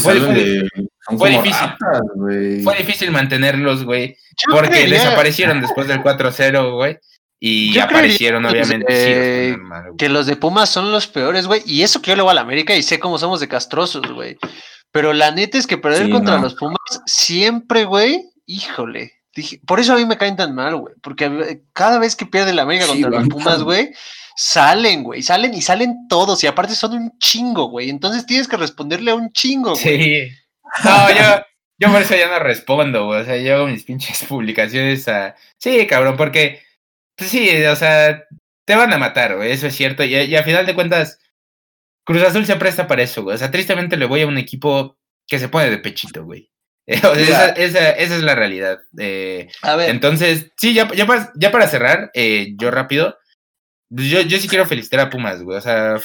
fue, 1.18 1.30
difícil. 1.30 2.62
fue 2.62 2.76
difícil 2.76 3.10
mantenerlos, 3.10 3.84
güey. 3.84 4.16
porque 4.50 4.86
desaparecieron 4.86 5.60
después 5.60 5.88
del 5.88 6.02
4-0, 6.02 6.74
güey. 6.74 6.98
Y 7.40 7.78
aparecieron, 7.78 8.46
obviamente. 8.46 9.58
que 9.98 10.08
los 10.08 10.26
de 10.26 10.36
Pumas 10.36 10.70
son 10.70 10.92
los 10.92 11.06
peores, 11.06 11.46
güey. 11.46 11.62
Y 11.66 11.82
eso 11.82 12.00
que 12.00 12.10
yo 12.10 12.16
le 12.16 12.22
voy 12.22 12.30
a 12.30 12.34
la 12.34 12.40
América 12.40 12.74
y 12.74 12.82
sé 12.82 12.98
cómo 12.98 13.18
somos 13.18 13.40
de 13.40 13.48
castrosos, 13.48 14.10
güey. 14.12 14.38
Pero 14.92 15.12
la 15.12 15.30
neta 15.30 15.58
es 15.58 15.66
que 15.66 15.76
perder 15.76 16.08
contra 16.08 16.38
los 16.38 16.54
Pumas 16.54 16.78
siempre, 17.04 17.84
güey, 17.84 18.24
híjole. 18.46 19.12
Dije, 19.34 19.60
por 19.66 19.80
eso 19.80 19.92
a 19.92 19.96
mí 19.96 20.06
me 20.06 20.16
caen 20.16 20.36
tan 20.36 20.54
mal, 20.54 20.76
güey. 20.76 20.94
Porque 21.02 21.62
cada 21.72 21.98
vez 21.98 22.16
que 22.16 22.26
pierde 22.26 22.54
la 22.54 22.62
América 22.62 22.86
contra 22.86 23.10
los 23.10 23.28
Pumas, 23.28 23.62
güey, 23.62 23.92
salen, 24.36 25.02
güey. 25.02 25.22
Salen 25.22 25.54
y 25.54 25.62
salen 25.62 26.08
todos. 26.08 26.42
Y 26.44 26.46
aparte 26.46 26.74
son 26.74 26.94
un 26.94 27.18
chingo, 27.18 27.68
güey. 27.68 27.90
Entonces 27.90 28.26
tienes 28.26 28.48
que 28.48 28.56
responderle 28.56 29.10
a 29.10 29.14
un 29.14 29.30
chingo, 29.32 29.70
güey. 29.70 29.82
Sí. 29.82 30.28
No, 30.84 31.10
yo, 31.10 31.44
yo 31.78 31.92
por 31.92 32.02
eso 32.02 32.16
ya 32.16 32.28
no 32.28 32.38
respondo, 32.38 33.06
güey. 33.06 33.20
O 33.20 33.24
sea, 33.24 33.36
yo 33.36 33.56
hago 33.56 33.66
mis 33.66 33.84
pinches 33.84 34.24
publicaciones 34.28 35.06
a. 35.08 35.34
Sí, 35.58 35.86
cabrón, 35.86 36.16
porque. 36.16 36.62
Pues 37.16 37.30
sí, 37.30 37.64
o 37.64 37.76
sea, 37.76 38.24
te 38.64 38.74
van 38.74 38.92
a 38.92 38.98
matar, 38.98 39.36
güey. 39.36 39.52
Eso 39.52 39.68
es 39.68 39.76
cierto. 39.76 40.02
Y, 40.02 40.14
y 40.14 40.36
a 40.36 40.42
final 40.42 40.66
de 40.66 40.74
cuentas 40.74 41.18
Cruz 42.04 42.22
Azul 42.22 42.44
se 42.44 42.56
presta 42.56 42.86
para 42.86 43.02
eso, 43.02 43.22
güey. 43.22 43.34
O 43.34 43.38
sea, 43.38 43.50
tristemente 43.50 43.96
le 43.96 44.06
voy 44.06 44.22
a 44.22 44.26
un 44.26 44.38
equipo 44.38 44.98
que 45.26 45.38
se 45.38 45.48
pone 45.48 45.70
de 45.70 45.78
pechito, 45.78 46.24
güey. 46.24 46.50
esa, 46.86 47.48
es 47.48 48.22
la 48.22 48.34
realidad. 48.34 48.78
Eh, 48.98 49.48
a 49.62 49.74
ver. 49.76 49.88
Entonces, 49.88 50.52
sí, 50.56 50.74
ya, 50.74 50.90
ya, 50.92 51.06
para, 51.06 51.32
ya 51.34 51.50
para 51.50 51.66
cerrar, 51.66 52.10
eh, 52.12 52.52
yo 52.56 52.70
rápido, 52.70 53.16
yo, 53.90 54.20
yo 54.22 54.38
sí 54.38 54.48
quiero 54.48 54.66
felicitar 54.66 55.00
a 55.00 55.10
Pumas, 55.10 55.42
güey. 55.42 55.58
O 55.58 55.60
sea, 55.60 55.96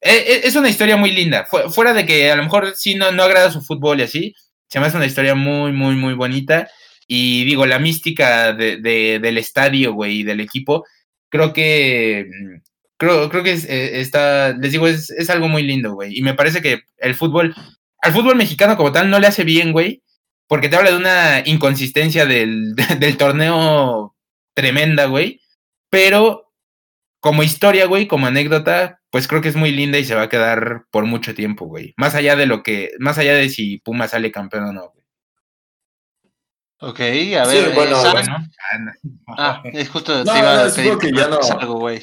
e, 0.00 0.10
e, 0.10 0.46
es 0.46 0.56
una 0.56 0.68
historia 0.68 0.96
muy 0.96 1.12
linda. 1.12 1.46
fuera 1.70 1.92
de 1.94 2.06
que 2.06 2.30
a 2.30 2.36
lo 2.36 2.42
mejor 2.42 2.74
sí 2.76 2.94
no, 2.94 3.12
no 3.12 3.22
agrada 3.22 3.50
su 3.50 3.62
fútbol 3.62 4.00
y 4.00 4.04
así, 4.04 4.34
se 4.68 4.80
me 4.80 4.86
hace 4.86 4.96
una 4.96 5.06
historia 5.06 5.34
muy, 5.34 5.72
muy, 5.72 5.94
muy 5.94 6.14
bonita. 6.14 6.68
Y 7.06 7.44
digo, 7.44 7.66
la 7.66 7.78
mística 7.78 8.52
de, 8.52 8.78
del 9.20 9.38
estadio, 9.38 9.94
güey, 9.94 10.20
y 10.20 10.22
del 10.24 10.40
equipo, 10.40 10.84
creo 11.30 11.52
que 11.52 12.26
mm, 12.28 12.60
creo, 12.98 13.30
creo 13.30 13.42
que 13.42 13.54
eh, 13.54 14.00
está, 14.00 14.52
les 14.52 14.72
digo, 14.72 14.86
es, 14.86 15.10
es 15.10 15.30
algo 15.30 15.48
muy 15.48 15.62
lindo, 15.62 15.94
güey. 15.94 16.18
Y 16.18 16.22
me 16.22 16.34
parece 16.34 16.60
que 16.60 16.82
el 16.98 17.14
fútbol, 17.14 17.54
al 18.02 18.12
fútbol 18.12 18.36
mexicano 18.36 18.76
como 18.76 18.92
tal 18.92 19.10
no 19.10 19.18
le 19.20 19.26
hace 19.26 19.44
bien, 19.44 19.72
güey, 19.72 20.02
porque 20.48 20.68
te 20.68 20.76
habla 20.76 20.90
de 20.90 20.96
una 20.98 21.42
inconsistencia 21.46 22.26
del, 22.26 22.74
del 22.98 23.16
torneo 23.16 24.14
tremenda, 24.54 25.06
güey. 25.06 25.40
Pero 25.90 26.47
como 27.20 27.42
historia, 27.42 27.86
güey, 27.86 28.06
como 28.06 28.26
anécdota, 28.26 29.00
pues 29.10 29.26
creo 29.26 29.40
que 29.40 29.48
es 29.48 29.56
muy 29.56 29.72
linda 29.72 29.98
y 29.98 30.04
se 30.04 30.14
va 30.14 30.22
a 30.22 30.28
quedar 30.28 30.84
por 30.90 31.04
mucho 31.04 31.34
tiempo, 31.34 31.66
güey. 31.66 31.94
Más 31.96 32.14
allá 32.14 32.36
de 32.36 32.46
lo 32.46 32.62
que, 32.62 32.90
más 32.98 33.18
allá 33.18 33.34
de 33.34 33.48
si 33.48 33.78
Puma 33.78 34.08
sale 34.08 34.30
campeón 34.30 34.64
o 34.64 34.72
no, 34.72 34.90
güey. 34.90 34.98
Ok, 36.80 37.00
a 37.00 37.46
ver. 37.46 37.74
bueno, 37.74 37.96
eh, 37.96 38.10
bueno. 38.12 38.36
Ah, 39.36 39.62
es 39.72 39.88
justo 39.88 40.22
te 40.22 40.38
iba 40.38 40.64
a 40.64 40.70
pedir 40.70 40.98
que 40.98 41.12
ya 41.12 41.28
no. 41.28 41.40
algo, 41.58 41.80
güey. 41.80 42.00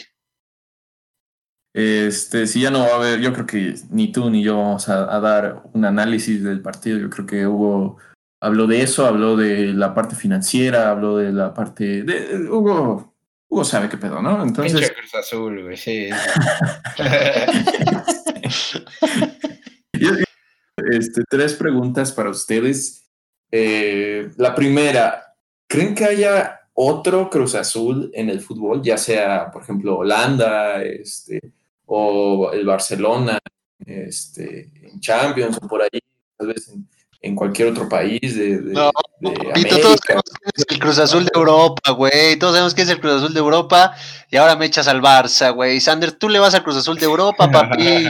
Este, 1.74 2.47
si 2.47 2.61
ya 2.61 2.72
no 2.72 2.80
va 2.80 2.88
a 2.88 2.95
haber, 2.95 3.20
yo 3.20 3.34
creo 3.34 3.45
que 3.45 3.76
ni 3.89 4.11
tú 4.11 4.30
ni 4.30 4.43
yo 4.43 4.57
vamos 4.57 4.88
a, 4.88 5.20
dar 5.20 5.63
un 5.74 5.86
análisis 5.86 6.43
del 6.43 6.61
partido. 6.61 6.97
Yo 6.97 7.09
creo 7.09 7.26
que 7.26 7.47
Hugo 7.47 7.97
habló 8.41 8.68
de 8.68 8.82
eso, 8.82 9.05
habló 9.05 9.36
de 9.36 9.74
la 9.74 9.93
parte 9.93 10.16
financiera, 10.16 10.89
habló 10.89 11.18
de 11.18 11.32
la 11.32 11.53
parte 11.53 12.03
de, 12.03 12.49
Hugo. 12.49 13.14
Hugo 13.56 13.64
sabe 13.64 13.88
qué 13.88 13.95
pedo, 13.95 14.22
¿no? 14.22 14.43
Entonces. 14.43 14.91
Cruz 14.91 15.16
Azul, 15.16 15.64
güey, 15.64 15.78
sí. 15.78 16.10
este, 20.91 21.24
tres 21.30 21.53
preguntas 21.53 22.12
para 22.12 22.32
ustedes. 22.32 23.08
Eh, 23.49 24.30
la 24.36 24.53
primera, 24.53 25.38
¿creen 25.68 25.95
que 25.95 26.03
haya 26.03 26.68
otro 26.74 27.30
Cruz 27.30 27.56
Azul 27.56 28.12
en 28.14 28.30
el 28.30 28.41
fútbol, 28.41 28.82
ya 28.82 28.97
sea, 28.97 29.49
por 29.49 29.62
ejemplo, 29.62 29.99
Holanda, 29.99 30.84
este, 30.84 31.39
o 31.86 32.51
el 32.51 32.66
Barcelona 32.66 33.39
este, 33.86 34.70
en 34.82 34.99
Champions 34.99 35.60
o 35.62 35.68
por 35.70 35.82
ahí, 35.82 36.01
tal 36.38 36.47
vez 36.47 36.68
en, 36.68 36.89
cualquier 37.34 37.69
otro 37.69 37.89
país 37.89 38.36
de, 38.36 38.59
no, 38.61 38.91
todos 39.21 39.99
sabemos 40.05 40.23
que 40.43 40.51
es 40.55 40.65
el 40.69 40.80
Cruz 40.80 40.99
Azul 40.99 41.26
de 41.26 41.32
Europa, 41.34 41.91
güey. 41.91 42.38
Todos 42.38 42.53
sabemos 42.53 42.76
que 42.76 42.82
es 42.84 42.89
el 42.89 42.99
Cruz 42.99 43.13
Azul 43.13 43.34
de 43.34 43.39
Europa 43.39 43.95
y 44.30 44.38
ahora 44.38 44.55
me 44.55 44.65
echas 44.65 44.88
al 44.88 45.01
Barça, 45.01 45.53
güey. 45.53 45.80
Sander, 45.80 46.11
tú 46.11 46.30
le 46.30 46.38
vas 46.38 46.53
al 46.53 46.63
Cruz 46.63 46.78
Azul 46.78 46.99
de 46.99 47.05
Europa, 47.05 47.49
papi. 47.51 48.09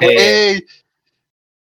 Eh, 0.00 0.64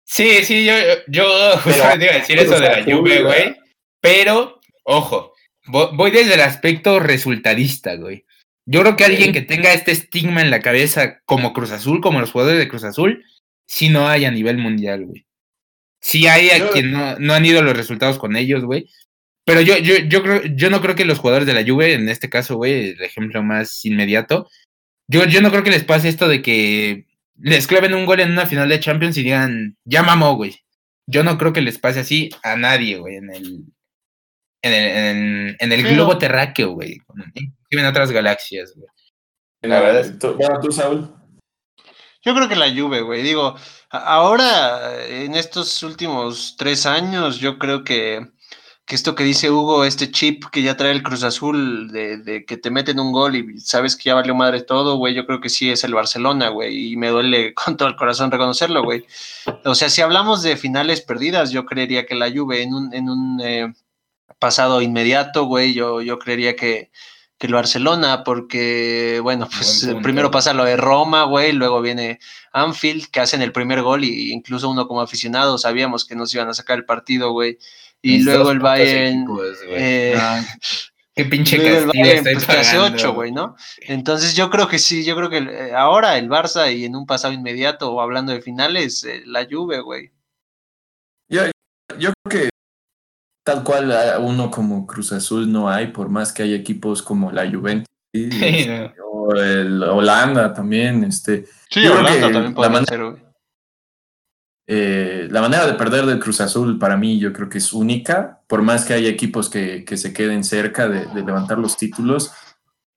sí, 0.04 0.44
sí, 0.44 0.64
yo, 0.64 0.74
yo 1.06 1.24
justamente 1.58 2.04
iba 2.06 2.14
a 2.14 2.18
decir 2.18 2.38
eso 2.38 2.58
de 2.58 2.68
la 2.68 2.82
Juve, 2.82 3.22
güey. 3.22 3.56
Pero, 4.00 4.60
ojo, 4.82 5.32
voy 5.66 6.10
desde 6.10 6.34
el 6.34 6.40
aspecto 6.40 6.98
resultadista, 6.98 7.94
güey. 7.94 8.24
Yo 8.66 8.80
creo 8.80 8.96
que 8.96 9.04
alguien 9.04 9.32
que 9.32 9.42
tenga 9.42 9.72
este 9.72 9.92
estigma 9.92 10.40
en 10.40 10.50
la 10.50 10.60
cabeza 10.60 11.20
como 11.26 11.52
Cruz 11.52 11.70
Azul, 11.70 12.00
como 12.00 12.20
los 12.20 12.32
jugadores 12.32 12.58
de 12.58 12.68
Cruz 12.68 12.84
Azul, 12.84 13.24
si 13.66 13.90
no 13.90 14.08
hay 14.08 14.24
a 14.24 14.30
nivel 14.30 14.58
mundial, 14.58 15.04
güey. 15.04 15.26
Sí 16.04 16.26
hay 16.26 16.50
a 16.50 16.70
quien 16.70 16.92
no, 16.92 17.18
no, 17.18 17.32
han 17.32 17.44
ido 17.46 17.62
los 17.62 17.76
resultados 17.76 18.18
con 18.18 18.36
ellos, 18.36 18.62
güey. 18.64 18.88
Pero 19.46 19.60
yo, 19.62 19.78
yo, 19.78 19.96
yo, 19.96 20.22
creo, 20.22 20.42
yo 20.44 20.70
no 20.70 20.80
creo 20.80 20.94
que 20.94 21.04
los 21.04 21.18
jugadores 21.18 21.46
de 21.46 21.54
la 21.54 21.64
Juve, 21.64 21.94
en 21.94 22.08
este 22.08 22.28
caso, 22.28 22.56
güey, 22.56 22.90
el 22.90 23.02
ejemplo 23.02 23.42
más 23.42 23.84
inmediato, 23.84 24.48
yo, 25.08 25.24
yo 25.24 25.40
no 25.40 25.50
creo 25.50 25.62
que 25.62 25.70
les 25.70 25.84
pase 25.84 26.08
esto 26.08 26.28
de 26.28 26.42
que 26.42 27.06
les 27.38 27.66
claven 27.66 27.94
un 27.94 28.06
gol 28.06 28.20
en 28.20 28.32
una 28.32 28.46
final 28.46 28.68
de 28.68 28.80
Champions 28.80 29.16
y 29.16 29.22
digan, 29.22 29.76
ya 29.84 30.02
mamó, 30.02 30.36
güey. 30.36 30.60
Yo 31.06 31.24
no 31.24 31.38
creo 31.38 31.52
que 31.52 31.62
les 31.62 31.78
pase 31.78 32.00
así 32.00 32.30
a 32.42 32.56
nadie, 32.56 32.98
güey, 32.98 33.16
en 33.16 33.30
el, 33.30 33.64
en 34.62 34.72
el, 34.72 35.56
en, 35.58 35.72
el 35.72 35.82
globo 35.82 36.16
terráqueo, 36.18 36.72
güey 36.72 36.98
en 37.78 37.86
otras 37.86 38.10
galaxias, 38.10 38.74
güey. 38.76 38.88
La 39.62 39.80
verdad 39.80 40.14
Bueno, 40.36 40.60
tú, 40.60 40.72
Saúl. 40.72 41.14
Yo 42.24 42.34
creo 42.34 42.48
que 42.48 42.56
la 42.56 42.70
Juve, 42.74 43.02
güey. 43.02 43.22
Digo, 43.22 43.54
ahora, 43.90 45.04
en 45.06 45.34
estos 45.34 45.82
últimos 45.82 46.56
tres 46.56 46.86
años, 46.86 47.38
yo 47.38 47.58
creo 47.58 47.84
que, 47.84 48.26
que, 48.86 48.94
esto 48.94 49.14
que 49.14 49.24
dice 49.24 49.50
Hugo, 49.50 49.84
este 49.84 50.10
chip 50.10 50.44
que 50.50 50.62
ya 50.62 50.76
trae 50.76 50.92
el 50.92 51.02
Cruz 51.02 51.22
Azul, 51.22 51.92
de, 51.92 52.44
que 52.46 52.56
te 52.56 52.70
meten 52.70 52.98
un 52.98 53.12
gol 53.12 53.36
y 53.36 53.60
sabes 53.60 53.94
que 53.94 54.04
ya 54.04 54.14
valió 54.14 54.34
madre 54.34 54.62
todo, 54.62 54.96
güey, 54.96 55.14
yo 55.14 55.26
creo 55.26 55.40
que 55.40 55.50
sí 55.50 55.70
es 55.70 55.84
el 55.84 55.92
Barcelona, 55.92 56.48
güey, 56.48 56.92
y 56.92 56.96
me 56.96 57.08
duele 57.08 57.52
con 57.64 57.76
todo 57.76 57.88
el 57.88 57.96
corazón 57.96 58.30
reconocerlo, 58.30 58.82
güey. 58.82 59.04
O 59.66 59.74
sea, 59.74 59.90
si 59.90 60.00
hablamos 60.00 60.42
de 60.42 60.56
finales 60.56 61.02
perdidas, 61.02 61.50
yo 61.50 61.66
creería 61.66 62.06
que 62.06 62.14
la 62.14 62.30
Juve 62.30 62.62
en 62.62 62.74
un, 62.74 62.94
en 62.94 63.10
un 63.10 63.40
eh, 63.42 63.74
pasado 64.38 64.80
inmediato, 64.80 65.44
güey, 65.44 65.74
yo, 65.74 66.00
yo 66.00 66.18
creería 66.18 66.56
que 66.56 66.90
que 67.38 67.46
el 67.46 67.54
Barcelona, 67.54 68.22
porque, 68.24 69.20
bueno, 69.22 69.48
pues 69.54 69.88
primero 70.02 70.30
pasa 70.30 70.54
lo 70.54 70.64
de 70.64 70.76
Roma, 70.76 71.24
güey, 71.24 71.52
luego 71.52 71.80
viene 71.82 72.20
Anfield, 72.52 73.10
que 73.10 73.20
hacen 73.20 73.42
el 73.42 73.52
primer 73.52 73.82
gol, 73.82 74.04
y 74.04 74.32
incluso 74.32 74.68
uno 74.68 74.86
como 74.86 75.00
aficionado 75.00 75.58
sabíamos 75.58 76.04
que 76.04 76.14
nos 76.14 76.32
iban 76.34 76.48
a 76.48 76.54
sacar 76.54 76.78
el 76.78 76.84
partido, 76.84 77.32
güey. 77.32 77.58
Y 78.02 78.22
luego 78.22 78.50
el 78.50 78.60
Bayern. 78.60 79.26
Eh, 79.68 80.16
Qué 81.14 81.24
pinche 81.26 81.56
castigo 81.58 82.04
estoy 82.04 82.34
pues, 82.34 82.48
hace 82.48 82.78
ocho, 82.78 83.14
güey, 83.14 83.30
¿no? 83.30 83.56
Entonces 83.82 84.34
yo 84.34 84.50
creo 84.50 84.66
que 84.66 84.80
sí, 84.80 85.04
yo 85.04 85.14
creo 85.14 85.30
que 85.30 85.38
eh, 85.38 85.74
ahora 85.74 86.18
el 86.18 86.28
Barça 86.28 86.74
y 86.76 86.84
en 86.84 86.96
un 86.96 87.06
pasado 87.06 87.32
inmediato, 87.32 87.92
o 87.92 88.00
hablando 88.00 88.32
de 88.32 88.42
finales, 88.42 89.04
eh, 89.04 89.22
la 89.24 89.46
Juve, 89.48 89.80
güey. 89.80 90.10
Yo, 91.28 91.44
yo 91.98 92.12
creo 92.24 92.42
que 92.42 92.48
tal 93.44 93.62
cual 93.62 93.94
uno 94.20 94.50
como 94.50 94.86
Cruz 94.86 95.12
Azul 95.12 95.52
no 95.52 95.68
hay, 95.68 95.88
por 95.88 96.08
más 96.08 96.32
que 96.32 96.42
hay 96.42 96.54
equipos 96.54 97.02
como 97.02 97.30
la 97.30 97.48
Juventus 97.48 97.88
o 99.02 99.34
el 99.36 99.82
Holanda 99.82 100.52
también, 100.52 101.04
este. 101.04 101.44
Sí, 101.70 101.86
Holanda 101.86 102.32
también 102.32 102.54
puede 102.54 102.86
ser, 102.86 103.02
güey. 103.02 103.24
Eh, 104.66 105.28
la 105.30 105.42
manera 105.42 105.66
de 105.66 105.74
perder 105.74 106.06
del 106.06 106.18
Cruz 106.18 106.40
Azul 106.40 106.78
para 106.78 106.96
mí 106.96 107.18
yo 107.18 107.34
creo 107.34 107.50
que 107.50 107.58
es 107.58 107.74
única, 107.74 108.40
por 108.46 108.62
más 108.62 108.86
que 108.86 108.94
haya 108.94 109.10
equipos 109.10 109.50
que, 109.50 109.84
que 109.84 109.98
se 109.98 110.14
queden 110.14 110.42
cerca 110.42 110.88
de, 110.88 111.06
levantar 111.14 111.58
los 111.58 111.76
títulos. 111.76 112.32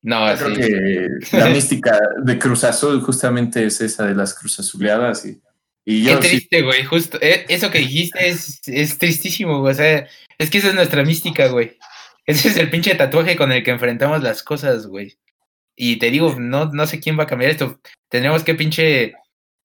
No, 0.01 0.25
creo 0.37 0.55
que 0.55 1.07
la 1.37 1.49
mística 1.49 1.99
de 2.23 2.39
Cruz 2.39 2.63
Azul 2.63 3.01
justamente 3.01 3.65
es 3.65 3.81
esa 3.81 4.05
de 4.05 4.15
las 4.15 4.33
Cruz 4.33 4.57
Azuleadas 4.59 5.25
y, 5.25 5.41
y 5.83 6.05
Qué 6.05 6.15
triste, 6.15 6.61
güey, 6.61 6.85
justo, 6.85 7.17
eh, 7.21 7.45
eso 7.49 7.69
que 7.69 7.79
dijiste 7.79 8.29
es, 8.29 8.61
es 8.65 8.97
tristísimo, 8.97 9.59
güey, 9.59 9.73
o 9.73 9.75
sea, 9.75 10.07
es 10.37 10.49
que 10.49 10.59
esa 10.59 10.69
es 10.69 10.75
nuestra 10.75 11.03
mística, 11.03 11.47
güey. 11.47 11.77
Ese 12.25 12.49
es 12.49 12.57
el 12.57 12.69
pinche 12.69 12.93
tatuaje 12.95 13.35
con 13.35 13.51
el 13.51 13.63
que 13.63 13.71
enfrentamos 13.71 14.21
las 14.21 14.43
cosas, 14.43 14.87
güey. 14.87 15.17
Y 15.75 15.97
te 15.97 16.11
digo, 16.11 16.35
no, 16.37 16.65
no 16.65 16.87
sé 16.87 16.99
quién 16.99 17.17
va 17.17 17.23
a 17.23 17.27
cambiar 17.27 17.51
esto. 17.51 17.79
Tenemos 18.09 18.43
que 18.43 18.55
pinche 18.55 19.13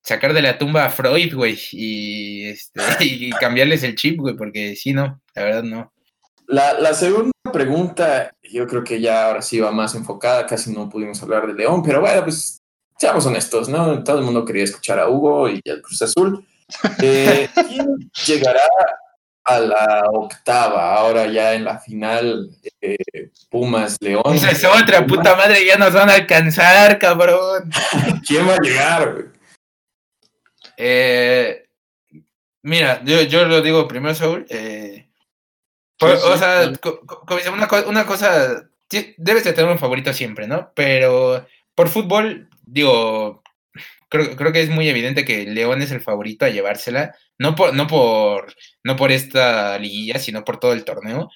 sacar 0.03 0.33
de 0.33 0.43
la 0.43 0.59
tumba 0.59 0.85
a 0.85 0.91
Freud, 0.91 1.35
güey, 1.35 1.59
y, 1.73 2.45
este, 2.47 2.81
y 3.01 3.31
cambiarles 3.31 3.83
el 3.83 3.95
chip, 3.95 4.20
güey, 4.20 4.37
porque 4.37 4.77
sí, 4.77 4.93
no, 4.93 5.20
la 5.35 5.45
verdad 5.45 5.62
no. 5.62 5.93
La, 6.49 6.75
la, 6.75 6.93
segunda 6.93 7.33
pregunta, 7.53 8.33
yo 8.43 8.66
creo 8.66 8.85
que 8.85 9.01
ya 9.01 9.29
ahora 9.29 9.43
sí 9.43 9.61
va 9.61 9.70
más 9.70 9.95
enfocada, 9.95 10.47
casi 10.47 10.73
no 10.73 10.91
pudimos 10.91 11.23
hablar 11.23 11.47
de 11.47 11.55
León, 11.55 11.83
pero 11.83 12.01
bueno, 12.01 12.25
pues 12.25 12.59
seamos 12.99 13.25
honestos, 13.27 13.68
¿no? 13.68 14.03
Todo 14.05 14.18
el 14.18 14.25
mundo 14.25 14.45
quería 14.45 14.64
escuchar 14.64 14.99
a 14.99 15.09
Hugo 15.09 15.49
y 15.49 15.61
al 15.68 15.81
Cruz 15.81 16.03
Azul. 16.03 16.47
Eh, 17.01 17.49
¿Quién 17.55 18.11
llegará 18.27 18.61
a 19.45 19.59
la 19.59 20.03
octava? 20.12 20.97
Ahora 20.97 21.26
ya 21.26 21.55
en 21.55 21.64
la 21.64 21.78
final, 21.78 22.51
eh, 22.80 22.97
Pumas, 23.51 23.97
León. 24.01 24.34
Esa 24.34 24.51
es 24.51 24.64
otra 24.64 25.07
puta 25.07 25.36
madre, 25.36 25.64
ya 25.66 25.76
nos 25.76 25.93
van 25.93 26.11
a 26.11 26.14
alcanzar, 26.14 26.99
cabrón. 26.99 27.70
¿Quién 28.26 28.49
va 28.49 28.55
a 28.55 28.61
llegar? 28.61 29.26
Eh, 30.76 31.66
mira, 32.62 33.03
yo, 33.05 33.22
yo, 33.22 33.45
lo 33.45 33.61
digo 33.62 33.86
primero, 33.88 34.14
Saúl. 34.14 34.47
Eh, 34.49 35.09
o 36.01 36.36
sea, 36.36 36.72
una, 37.53 37.68
una, 37.86 38.07
cosa, 38.07 38.68
debes 39.16 39.45
de 39.45 39.53
tener 39.53 39.70
un 39.70 39.78
favorito 39.78 40.12
siempre, 40.12 40.49
¿no? 40.49 40.72
Pero 40.74 41.47
por 41.74 41.88
fútbol, 41.88 42.49
digo, 42.64 43.41
creo, 44.12 44.36
creo 44.36 44.52
que 44.52 44.60
es 44.60 44.68
muy 44.68 44.88
evidente 44.90 45.24
que 45.24 45.46
León 45.46 45.80
es 45.80 45.90
el 45.90 46.02
favorito 46.02 46.44
a 46.44 46.50
llevársela, 46.50 47.16
no 47.38 47.54
por, 47.54 47.74
no 47.74 47.86
por, 47.86 48.54
no 48.84 48.94
por 48.94 49.10
esta 49.10 49.78
liguilla, 49.78 50.18
sino 50.18 50.44
por 50.44 50.60
todo 50.60 50.74
el 50.74 50.84
torneo. 50.84 51.30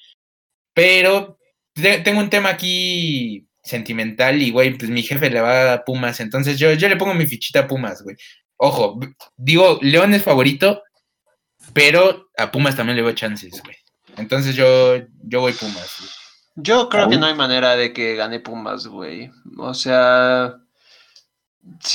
Pero 0.75 1.39
tengo 1.75 2.21
un 2.21 2.29
tema 2.29 2.51
aquí 2.51 3.49
sentimental 3.65 4.43
y, 4.43 4.51
güey, 4.51 4.77
pues 4.77 4.91
mi 4.91 5.03
jefe 5.03 5.31
le 5.31 5.41
va 5.41 5.73
a 5.73 5.85
Pumas, 5.85 6.21
entonces 6.21 6.59
yo, 6.59 6.75
yo 6.75 6.89
le 6.91 6.97
pongo 6.97 7.15
mi 7.15 7.27
fichita 7.27 7.61
a 7.61 7.67
Pumas, 7.67 8.03
güey. 8.03 8.17
Ojo, 8.59 9.01
digo, 9.37 9.79
León 9.81 10.13
es 10.13 10.23
favorito, 10.23 10.83
pero 11.73 12.29
a 12.37 12.53
Pumas 12.53 12.77
también 12.77 12.97
le 12.97 13.03
doy 13.03 13.15
chances, 13.15 13.63
güey. 13.65 13.77
Entonces 14.19 14.55
yo, 14.55 14.99
yo 15.25 15.41
voy 15.41 15.55
Pumas. 15.55 15.97
Yo 16.57 16.91
creo 16.91 17.09
que 17.09 17.17
no 17.17 17.27
hay 17.27 17.35
manera 17.35 17.75
de 17.75 17.95
que 17.95 18.17
gane 18.17 18.41
Pumas, 18.41 18.87
güey. 18.87 19.31
O 19.57 19.73
sea, 19.73 20.57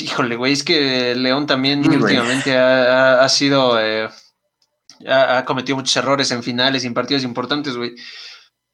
híjole, 0.00 0.36
güey, 0.36 0.52
es 0.52 0.64
que 0.64 1.14
León 1.14 1.46
también 1.46 1.80
últimamente 1.80 2.56
ha, 2.56 3.28
sido, 3.28 3.80
eh, 3.80 4.08
ha, 5.06 5.38
ha, 5.38 5.44
cometido 5.44 5.76
muchos 5.76 5.96
errores 5.96 6.30
en 6.30 6.42
finales 6.42 6.84
y 6.84 6.86
en 6.86 6.94
partidos 6.94 7.24
importantes, 7.24 7.76
güey. 7.76 7.94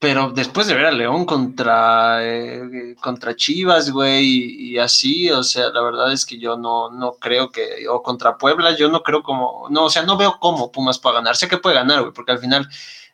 Pero 0.00 0.30
después 0.30 0.68
de 0.68 0.74
ver 0.74 0.86
a 0.86 0.92
León 0.92 1.24
contra, 1.24 2.18
eh, 2.22 2.94
contra 3.00 3.34
Chivas, 3.34 3.90
güey, 3.90 4.70
y, 4.72 4.78
así, 4.78 5.28
o 5.30 5.42
sea, 5.42 5.70
la 5.70 5.82
verdad 5.82 6.12
es 6.12 6.24
que 6.24 6.38
yo 6.38 6.56
no, 6.56 6.88
no 6.90 7.14
creo 7.14 7.50
que, 7.50 7.88
o 7.88 8.00
contra 8.00 8.38
Puebla, 8.38 8.76
yo 8.76 8.88
no 8.88 9.02
creo 9.02 9.24
como, 9.24 9.66
no, 9.70 9.86
o 9.86 9.90
sea, 9.90 10.04
no 10.04 10.16
veo 10.16 10.38
cómo 10.40 10.70
Pumas 10.70 11.00
pueda 11.00 11.16
ganar. 11.16 11.34
Sé 11.34 11.48
que 11.48 11.58
puede 11.58 11.74
ganar, 11.74 12.02
güey, 12.02 12.12
porque 12.12 12.30
al 12.30 12.38
final 12.38 12.68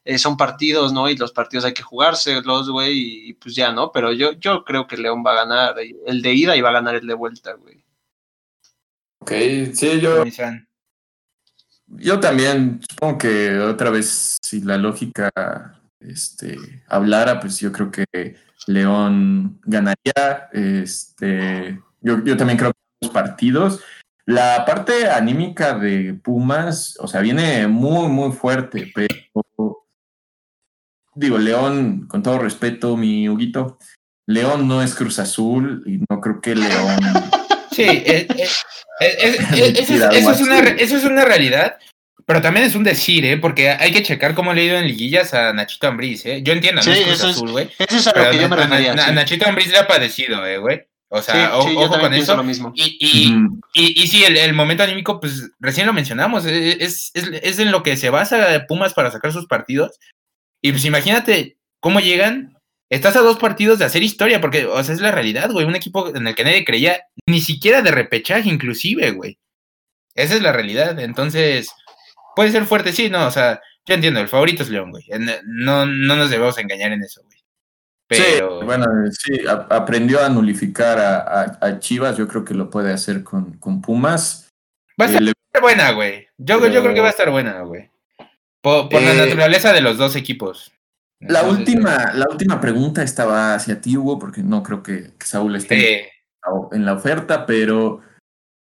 eh, 0.04 0.18
son 0.18 0.36
partidos, 0.36 0.92
¿no? 0.92 1.08
Y 1.08 1.16
los 1.16 1.32
partidos 1.32 1.64
hay 1.64 1.72
que 1.72 1.82
jugárselos, 1.82 2.70
güey, 2.70 3.28
y, 3.28 3.32
pues 3.34 3.54
ya, 3.54 3.72
¿no? 3.72 3.90
Pero 3.90 4.12
yo, 4.12 4.32
yo 4.32 4.64
creo 4.64 4.86
que 4.86 4.96
León 4.96 5.22
va 5.26 5.32
a 5.32 5.44
ganar 5.44 5.74
el 5.78 6.22
de 6.22 6.34
ida 6.34 6.56
y 6.56 6.60
va 6.60 6.70
a 6.70 6.74
ganar 6.74 6.94
el 6.94 7.06
de 7.06 7.14
vuelta, 7.14 7.54
güey. 7.54 7.84
Ok, 9.20 9.32
sí, 9.72 10.00
yo... 10.00 10.24
Yo 11.86 12.18
también, 12.18 12.80
supongo 12.90 13.18
que 13.18 13.58
otra 13.58 13.90
vez, 13.90 14.38
si 14.42 14.62
la 14.62 14.78
lógica 14.78 15.30
este, 16.00 16.82
hablara, 16.88 17.38
pues 17.40 17.60
yo 17.60 17.70
creo 17.70 17.90
que 17.90 18.36
León 18.66 19.60
ganaría. 19.64 20.48
Este, 20.52 21.80
yo, 22.00 22.24
yo 22.24 22.36
también 22.36 22.58
creo 22.58 22.72
que 22.72 22.78
los 23.02 23.12
partidos. 23.12 23.80
La 24.26 24.64
parte 24.64 25.08
anímica 25.08 25.78
de 25.78 26.14
Pumas, 26.14 26.96
o 26.98 27.06
sea, 27.06 27.20
viene 27.20 27.68
muy, 27.68 28.08
muy 28.08 28.32
fuerte, 28.32 28.90
pero 28.94 29.83
digo, 31.14 31.38
León, 31.38 32.06
con 32.08 32.22
todo 32.22 32.38
respeto, 32.38 32.96
mi 32.96 33.28
Huguito, 33.28 33.78
León 34.26 34.66
no 34.68 34.82
es 34.82 34.94
Cruz 34.94 35.18
Azul 35.18 35.82
y 35.86 35.98
no 36.08 36.20
creo 36.20 36.40
que 36.40 36.54
León. 36.54 36.98
Sí, 37.70 37.84
eso, 39.00 40.30
es 40.30 40.40
una, 40.40 40.58
eso 40.60 40.96
es 40.96 41.04
una 41.04 41.24
realidad, 41.24 41.78
pero 42.26 42.40
también 42.40 42.66
es 42.66 42.74
un 42.74 42.84
decir, 42.84 43.24
¿eh? 43.26 43.36
Porque 43.36 43.70
hay 43.70 43.92
que 43.92 44.02
checar 44.02 44.34
cómo 44.34 44.54
le 44.54 44.62
ha 44.62 44.64
ido 44.64 44.78
en 44.78 44.86
liguillas 44.86 45.34
a 45.34 45.52
Nachito 45.52 45.88
Ambriz, 45.88 46.24
¿eh? 46.26 46.42
Yo 46.42 46.52
entiendo, 46.52 46.82
sí, 46.82 46.90
no 46.90 46.94
es 46.94 47.08
eso 47.08 47.28
Azul, 47.28 47.50
güey. 47.50 47.70
Eso 47.78 47.96
es 47.96 48.06
a 48.06 48.18
lo 48.18 48.30
que 48.30 48.38
yo 48.38 48.48
me 48.48 48.56
refería. 48.56 48.92
A, 48.92 49.12
Nachito 49.12 49.46
Ambriz 49.46 49.70
le 49.70 49.78
ha 49.78 49.86
padecido, 49.86 50.46
¿eh, 50.46 50.58
güey? 50.58 50.86
O 51.08 51.22
sea, 51.22 51.56
ojo 51.58 52.00
con 52.00 52.12
eso. 52.14 52.34
Lo 52.34 52.42
mismo. 52.42 52.72
Y, 52.74 52.96
y, 52.98 53.36
y, 53.74 54.02
y, 54.02 54.06
sí, 54.08 54.24
el, 54.24 54.36
el, 54.36 54.52
momento 54.52 54.82
anímico, 54.82 55.20
pues 55.20 55.50
recién 55.60 55.86
lo 55.86 55.92
mencionamos, 55.92 56.44
eh, 56.46 56.78
es, 56.80 57.12
es, 57.14 57.30
es, 57.42 57.58
en 57.60 57.70
lo 57.70 57.84
que 57.84 57.96
se 57.96 58.10
basa 58.10 58.64
Pumas 58.66 58.94
para 58.94 59.12
sacar 59.12 59.32
sus 59.32 59.46
partidos. 59.46 59.98
Y 60.64 60.72
pues 60.72 60.86
imagínate 60.86 61.58
cómo 61.78 62.00
llegan. 62.00 62.56
Estás 62.88 63.16
a 63.16 63.20
dos 63.20 63.38
partidos 63.38 63.78
de 63.78 63.84
hacer 63.84 64.02
historia, 64.02 64.40
porque, 64.40 64.64
o 64.64 64.82
sea, 64.82 64.94
es 64.94 65.00
la 65.02 65.10
realidad, 65.10 65.50
güey. 65.50 65.66
Un 65.66 65.76
equipo 65.76 66.08
en 66.16 66.26
el 66.26 66.34
que 66.34 66.44
nadie 66.44 66.64
creía, 66.64 67.02
ni 67.26 67.42
siquiera 67.42 67.82
de 67.82 67.90
repechaje, 67.90 68.48
inclusive, 68.48 69.10
güey. 69.10 69.38
Esa 70.14 70.36
es 70.36 70.40
la 70.40 70.52
realidad. 70.52 70.98
Entonces, 71.00 71.68
puede 72.34 72.50
ser 72.50 72.64
fuerte, 72.64 72.94
sí, 72.94 73.10
no, 73.10 73.26
o 73.26 73.30
sea, 73.30 73.60
yo 73.84 73.94
entiendo, 73.94 74.20
el 74.20 74.28
favorito 74.28 74.62
es 74.62 74.70
León, 74.70 74.90
güey. 74.90 75.04
No, 75.44 75.84
no 75.84 76.16
nos 76.16 76.30
debemos 76.30 76.56
engañar 76.56 76.92
en 76.92 77.02
eso, 77.02 77.22
güey. 77.24 77.44
Pero... 78.06 78.60
Sí, 78.60 78.64
bueno, 78.64 78.86
sí, 79.10 79.40
aprendió 79.68 80.24
a 80.24 80.30
nulificar 80.30 80.98
a, 80.98 81.78
Chivas, 81.78 82.16
yo 82.16 82.26
creo 82.26 82.42
que 82.42 82.54
lo 82.54 82.70
puede 82.70 82.90
hacer 82.90 83.22
con, 83.22 83.58
con 83.58 83.82
Pumas. 83.82 84.48
Va 84.98 85.06
a 85.06 85.08
estar 85.08 85.34
buena, 85.60 85.90
güey. 85.90 86.26
Yo, 86.38 86.66
yo 86.68 86.80
creo 86.80 86.94
que 86.94 87.00
va 87.00 87.08
a 87.08 87.10
estar 87.10 87.30
buena, 87.30 87.60
güey. 87.60 87.90
Por, 88.64 88.90
la 88.94 89.12
eh, 89.12 89.26
naturaleza 89.26 89.74
de 89.74 89.82
los 89.82 89.98
dos 89.98 90.16
equipos. 90.16 90.72
la 91.20 91.42
última, 91.42 92.14
la 92.14 92.26
última 92.30 92.62
pregunta 92.62 93.02
estaba 93.02 93.54
hacia 93.54 93.82
ti, 93.82 93.94
Hugo, 93.98 94.18
porque 94.18 94.42
no 94.42 94.62
creo 94.62 94.82
que, 94.82 95.10
Saúl 95.20 95.54
esté 95.54 96.10
en 96.72 96.86
la 96.86 96.94
oferta, 96.94 97.44
pero 97.44 98.00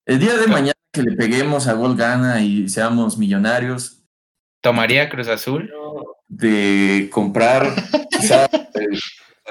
el 0.05 0.19
día 0.19 0.37
de 0.37 0.45
mañana 0.45 0.73
que 0.93 1.01
le 1.01 1.15
peguemos 1.15 1.67
a 1.67 1.73
gol 1.73 1.95
gana 1.97 2.39
y 2.39 2.69
seamos 2.69 3.17
millonarios. 3.17 4.03
¿Tomaría 4.61 5.09
Cruz 5.09 5.27
Azul? 5.27 5.73
De 6.27 7.09
comprar, 7.11 7.73
quizá 8.11 8.45
el 8.45 8.99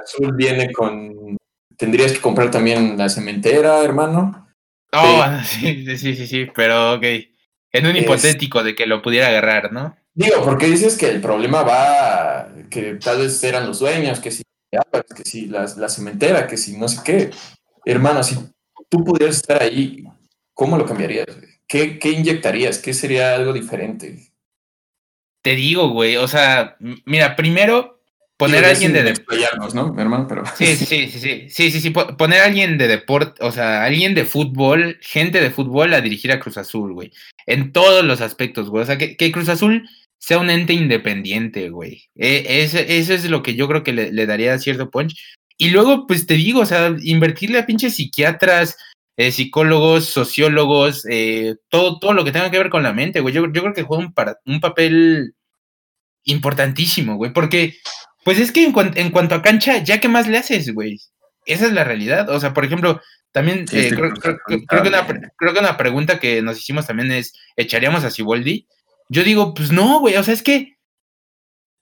Azul 0.01 0.37
viene 0.37 0.73
con. 0.73 1.37
Tendrías 1.77 2.13
que 2.13 2.21
comprar 2.21 2.53
también 2.53 2.97
la 2.97 3.09
cementera, 3.09 3.83
hermano. 3.83 4.49
Oh, 4.93 5.25
sí, 5.45 5.85
sí, 5.99 6.15
sí, 6.15 6.27
sí, 6.29 6.47
pero 6.55 6.95
ok. 6.95 7.05
En 7.73 7.87
un 7.89 7.97
hipotético 7.97 8.63
de 8.63 8.77
que 8.77 8.87
lo 8.87 9.03
pudiera 9.03 9.27
agarrar, 9.27 9.73
¿no? 9.73 9.97
Digo, 10.19 10.43
porque 10.45 10.67
dices 10.67 10.99
que 10.99 11.09
el 11.09 11.21
problema 11.21 11.63
va, 11.63 12.49
que 12.69 12.95
tal 12.95 13.19
vez 13.19 13.41
eran 13.45 13.69
los 13.69 13.79
dueños, 13.79 14.19
que 14.19 14.33
si, 14.33 14.43
que 15.15 15.23
si 15.25 15.47
la, 15.47 15.73
la 15.77 15.89
cementera, 15.89 16.49
que 16.49 16.57
si 16.57 16.77
no 16.77 16.89
sé 16.89 17.03
qué. 17.05 17.31
Hermano, 17.85 18.25
si 18.25 18.35
tú 18.89 19.05
pudieras 19.05 19.37
estar 19.37 19.63
ahí, 19.63 20.03
¿cómo 20.55 20.77
lo 20.77 20.87
cambiarías? 20.87 21.29
¿Qué, 21.69 22.01
¿Qué, 22.01 22.11
inyectarías? 22.11 22.79
¿Qué 22.79 22.95
sería 22.95 23.37
algo 23.37 23.53
diferente? 23.53 24.33
Te 25.41 25.55
digo, 25.55 25.91
güey, 25.91 26.17
o 26.17 26.27
sea, 26.27 26.77
mira, 27.05 27.37
primero 27.37 28.03
poner 28.37 28.65
a 28.65 28.71
alguien 28.71 28.93
de 28.93 29.05
deporte. 29.05 29.45
¿no, 29.73 29.95
hermano? 30.01 30.27
Pero... 30.27 30.43
Sí, 30.57 30.75
sí, 30.75 30.85
sí, 30.85 31.09
sí, 31.13 31.47
sí, 31.49 31.71
sí, 31.71 31.81
sí, 31.81 31.91
poner 31.91 32.41
a 32.41 32.47
alguien 32.47 32.77
de 32.77 32.89
deporte, 32.89 33.41
o 33.45 33.53
sea, 33.53 33.85
alguien 33.85 34.17
de 34.17 34.25
fútbol, 34.25 34.99
gente 35.01 35.41
de 35.41 35.53
fútbol 35.53 35.95
a 35.95 36.01
dirigir 36.01 36.33
a 36.33 36.41
Cruz 36.41 36.59
Azul, 36.59 36.93
güey, 36.93 37.13
en 37.47 37.73
todos 37.73 38.05
los 38.05 38.21
aspectos, 38.21 38.69
güey, 38.69 38.83
o 38.83 38.87
sea, 38.87 38.99
que, 38.99 39.17
que 39.17 39.31
Cruz 39.31 39.49
Azul 39.49 39.89
sea 40.19 40.39
un 40.39 40.51
ente 40.51 40.73
independiente, 40.73 41.71
güey. 41.71 42.05
E, 42.17 42.63
eso, 42.63 42.79
es 42.79 43.31
lo 43.31 43.43
que 43.43 43.55
yo 43.55 43.69
creo 43.69 43.83
que 43.83 43.93
le, 43.93 44.27
daría 44.27 44.59
cierto 44.59 44.91
punch. 44.91 45.15
Y 45.57 45.71
luego, 45.71 46.07
pues 46.07 46.27
te 46.27 46.35
digo, 46.35 46.61
o 46.61 46.67
sea, 46.67 46.95
invertirle 47.01 47.59
a 47.59 47.67
pinches 47.67 47.97
psiquiatras, 47.97 48.77
eh, 49.17 49.33
psicólogos, 49.33 50.05
sociólogos, 50.07 51.05
eh, 51.11 51.57
todo, 51.69 51.99
todo 51.99 52.13
lo 52.13 52.25
que 52.25 52.33
tenga 52.33 52.51
que 52.51 52.59
ver 52.59 52.71
con 52.71 52.83
la 52.83 52.93
mente, 52.93 53.21
güey. 53.21 53.35
Yo, 53.35 53.51
yo 53.53 53.63
creo 53.63 53.75
que 53.75 53.83
juega 53.83 54.05
un, 54.05 54.15
un 54.47 54.61
papel 54.61 55.35
importantísimo, 56.25 57.17
güey, 57.17 57.33
porque, 57.33 57.75
pues 58.25 58.39
es 58.39 58.53
que 58.53 58.65
en, 58.65 58.75
en, 58.95 59.11
cuanto 59.11 59.35
a 59.35 59.43
cancha, 59.43 59.83
ya 59.83 59.99
qué 60.01 60.09
más 60.09 60.29
le 60.29 60.39
haces, 60.39 60.73
güey. 60.73 60.99
Esa 61.47 61.67
es 61.67 61.73
la 61.73 61.83
realidad. 61.83 62.29
O 62.29 62.39
sea, 62.39 62.53
por 62.53 62.65
ejemplo, 62.65 63.01
también 63.33 63.65
eh, 63.73 63.91
creo, 63.91 64.13
que 64.15 64.89
una, 64.89 65.07
creo 65.37 65.53
que 65.53 65.61
una 65.61 65.77
pregunta 65.77 66.19
que 66.19 66.43
nos 66.43 66.59
hicimos 66.59 66.87
también 66.87 67.11
es, 67.11 67.33
¿echaríamos 67.57 68.05
a 68.05 68.11
Siboldi? 68.11 68.67
Yo 69.09 69.25
digo, 69.25 69.55
pues 69.55 69.73
no, 69.73 70.01
güey, 70.01 70.17
o 70.17 70.23
sea, 70.23 70.35
es 70.35 70.43
que 70.43 70.79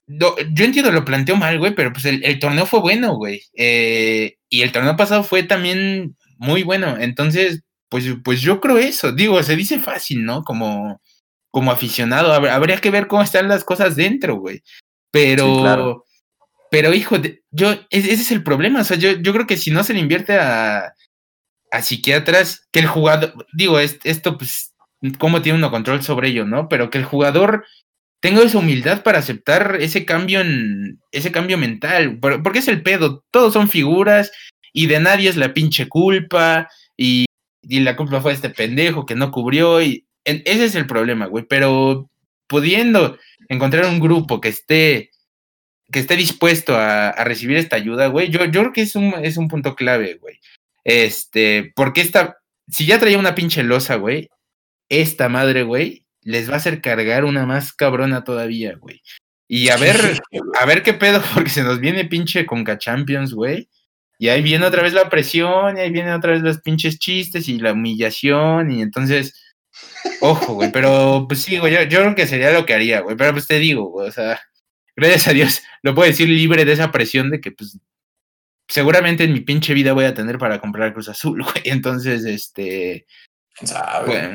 yo 0.08 0.64
entiendo, 0.64 0.92
lo 0.92 1.04
planteo 1.04 1.36
mal, 1.36 1.58
güey, 1.58 1.74
pero 1.74 1.92
pues 1.92 2.04
el, 2.04 2.38
torneo 2.38 2.66
fue 2.66 2.80
bueno, 2.80 3.16
güey. 3.16 3.42
Eh, 3.54 4.36
y 4.48 4.62
el 4.62 4.70
torneo 4.70 4.96
pasado 4.96 5.24
fue 5.24 5.42
también 5.42 6.16
muy 6.38 6.62
bueno. 6.62 6.96
Entonces, 6.98 7.62
pues, 7.88 8.04
pues 8.24 8.40
yo 8.40 8.60
creo 8.60 8.78
eso. 8.78 9.12
Digo, 9.12 9.42
se 9.42 9.56
dice 9.56 9.80
fácil, 9.80 10.24
¿no? 10.24 10.42
Como, 10.44 11.00
como 11.50 11.72
aficionado. 11.72 12.32
Habría 12.32 12.78
que 12.78 12.90
ver 12.90 13.08
cómo 13.08 13.22
están 13.22 13.48
las 13.48 13.64
cosas 13.64 13.96
dentro, 13.96 14.36
güey. 14.36 14.62
Pero, 15.10 16.04
pero 16.70 16.94
hijo, 16.94 17.16
yo, 17.50 17.72
ese 17.90 18.12
es 18.12 18.30
el 18.30 18.44
problema. 18.44 18.82
O 18.82 18.84
sea, 18.84 18.96
yo, 18.96 19.12
yo 19.12 19.32
creo 19.32 19.46
que 19.46 19.56
si 19.56 19.72
no 19.72 19.82
se 19.82 19.92
le 19.92 20.00
invierte 20.00 20.34
a, 20.38 20.94
a 21.72 21.82
psiquiatras, 21.82 22.68
que 22.70 22.80
el 22.80 22.86
jugador, 22.86 23.34
digo, 23.52 23.80
esto, 23.80 24.38
pues, 24.38 24.72
cómo 25.18 25.42
tiene 25.42 25.58
uno 25.58 25.70
control 25.70 26.02
sobre 26.02 26.28
ello, 26.28 26.44
¿no? 26.44 26.68
Pero 26.68 26.90
que 26.90 26.98
el 26.98 27.04
jugador 27.04 27.64
tenga 28.20 28.42
esa 28.42 28.58
humildad 28.58 29.02
para 29.02 29.18
aceptar 29.18 29.76
ese 29.80 30.04
cambio 30.04 30.40
en, 30.40 31.00
ese 31.12 31.32
cambio 31.32 31.58
mental, 31.58 32.18
porque 32.20 32.58
es 32.58 32.68
el 32.68 32.82
pedo, 32.82 33.24
todos 33.30 33.52
son 33.52 33.68
figuras 33.68 34.32
y 34.72 34.86
de 34.86 35.00
nadie 35.00 35.28
es 35.28 35.36
la 35.36 35.54
pinche 35.54 35.88
culpa 35.88 36.68
y, 36.96 37.26
y 37.62 37.80
la 37.80 37.96
culpa 37.96 38.20
fue 38.20 38.32
de 38.32 38.36
este 38.36 38.50
pendejo 38.50 39.06
que 39.06 39.14
no 39.14 39.30
cubrió 39.30 39.82
y 39.82 40.06
ese 40.24 40.64
es 40.64 40.74
el 40.74 40.86
problema, 40.86 41.26
güey, 41.26 41.44
pero 41.48 42.10
pudiendo 42.48 43.18
encontrar 43.48 43.86
un 43.86 44.00
grupo 44.00 44.40
que 44.40 44.48
esté 44.48 45.10
que 45.92 46.00
esté 46.00 46.16
dispuesto 46.16 46.76
a, 46.76 47.10
a 47.10 47.24
recibir 47.24 47.56
esta 47.58 47.76
ayuda, 47.76 48.08
güey, 48.08 48.28
yo, 48.28 48.44
yo 48.46 48.60
creo 48.60 48.72
que 48.72 48.82
es 48.82 48.96
un, 48.96 49.14
es 49.22 49.36
un 49.36 49.46
punto 49.46 49.76
clave, 49.76 50.14
güey. 50.14 50.40
Este, 50.84 51.72
porque 51.76 52.00
esta, 52.00 52.38
si 52.68 52.86
ya 52.86 52.98
traía 52.98 53.18
una 53.18 53.34
pinche 53.34 53.62
losa, 53.62 53.94
güey, 53.96 54.28
esta 54.88 55.28
madre, 55.28 55.62
güey, 55.62 56.04
les 56.22 56.48
va 56.48 56.54
a 56.54 56.56
hacer 56.56 56.80
cargar 56.80 57.24
una 57.24 57.46
más 57.46 57.72
cabrona 57.72 58.24
todavía, 58.24 58.76
güey. 58.76 59.02
Y 59.48 59.68
a 59.68 59.76
ver, 59.76 60.20
a 60.60 60.66
ver 60.66 60.82
qué 60.82 60.92
pedo, 60.92 61.22
porque 61.34 61.50
se 61.50 61.62
nos 61.62 61.80
viene 61.80 62.04
pinche 62.04 62.46
Conca 62.46 62.78
Champions, 62.78 63.32
güey. 63.32 63.68
Y 64.18 64.28
ahí 64.28 64.42
viene 64.42 64.66
otra 64.66 64.82
vez 64.82 64.92
la 64.92 65.10
presión, 65.10 65.76
y 65.76 65.80
ahí 65.80 65.90
vienen 65.90 66.14
otra 66.14 66.32
vez 66.32 66.42
los 66.42 66.60
pinches 66.60 66.98
chistes 66.98 67.48
y 67.48 67.58
la 67.58 67.72
humillación, 67.72 68.70
y 68.72 68.80
entonces, 68.80 69.34
ojo, 70.20 70.54
güey, 70.54 70.72
pero 70.72 71.26
pues 71.28 71.42
sí, 71.42 71.58
güey, 71.58 71.74
yo, 71.74 71.82
yo 71.82 72.00
creo 72.00 72.14
que 72.14 72.26
sería 72.26 72.52
lo 72.52 72.64
que 72.64 72.72
haría, 72.72 73.00
güey, 73.00 73.14
pero 73.14 73.32
pues 73.32 73.46
te 73.46 73.58
digo, 73.58 73.90
güey, 73.90 74.08
o 74.08 74.12
sea, 74.12 74.40
gracias 74.96 75.28
a 75.28 75.32
Dios, 75.34 75.62
lo 75.82 75.94
puedo 75.94 76.08
decir 76.08 76.28
libre 76.30 76.64
de 76.64 76.72
esa 76.72 76.90
presión 76.90 77.30
de 77.30 77.42
que, 77.42 77.52
pues, 77.52 77.78
seguramente 78.68 79.24
en 79.24 79.32
mi 79.32 79.40
pinche 79.40 79.74
vida 79.74 79.92
voy 79.92 80.04
a 80.04 80.14
tener 80.14 80.38
para 80.38 80.60
comprar 80.60 80.92
Cruz 80.92 81.08
Azul, 81.08 81.42
güey. 81.42 81.62
Entonces, 81.64 82.24
este. 82.24 83.06
¿Quién 83.56 83.68
sabe? 83.68 84.30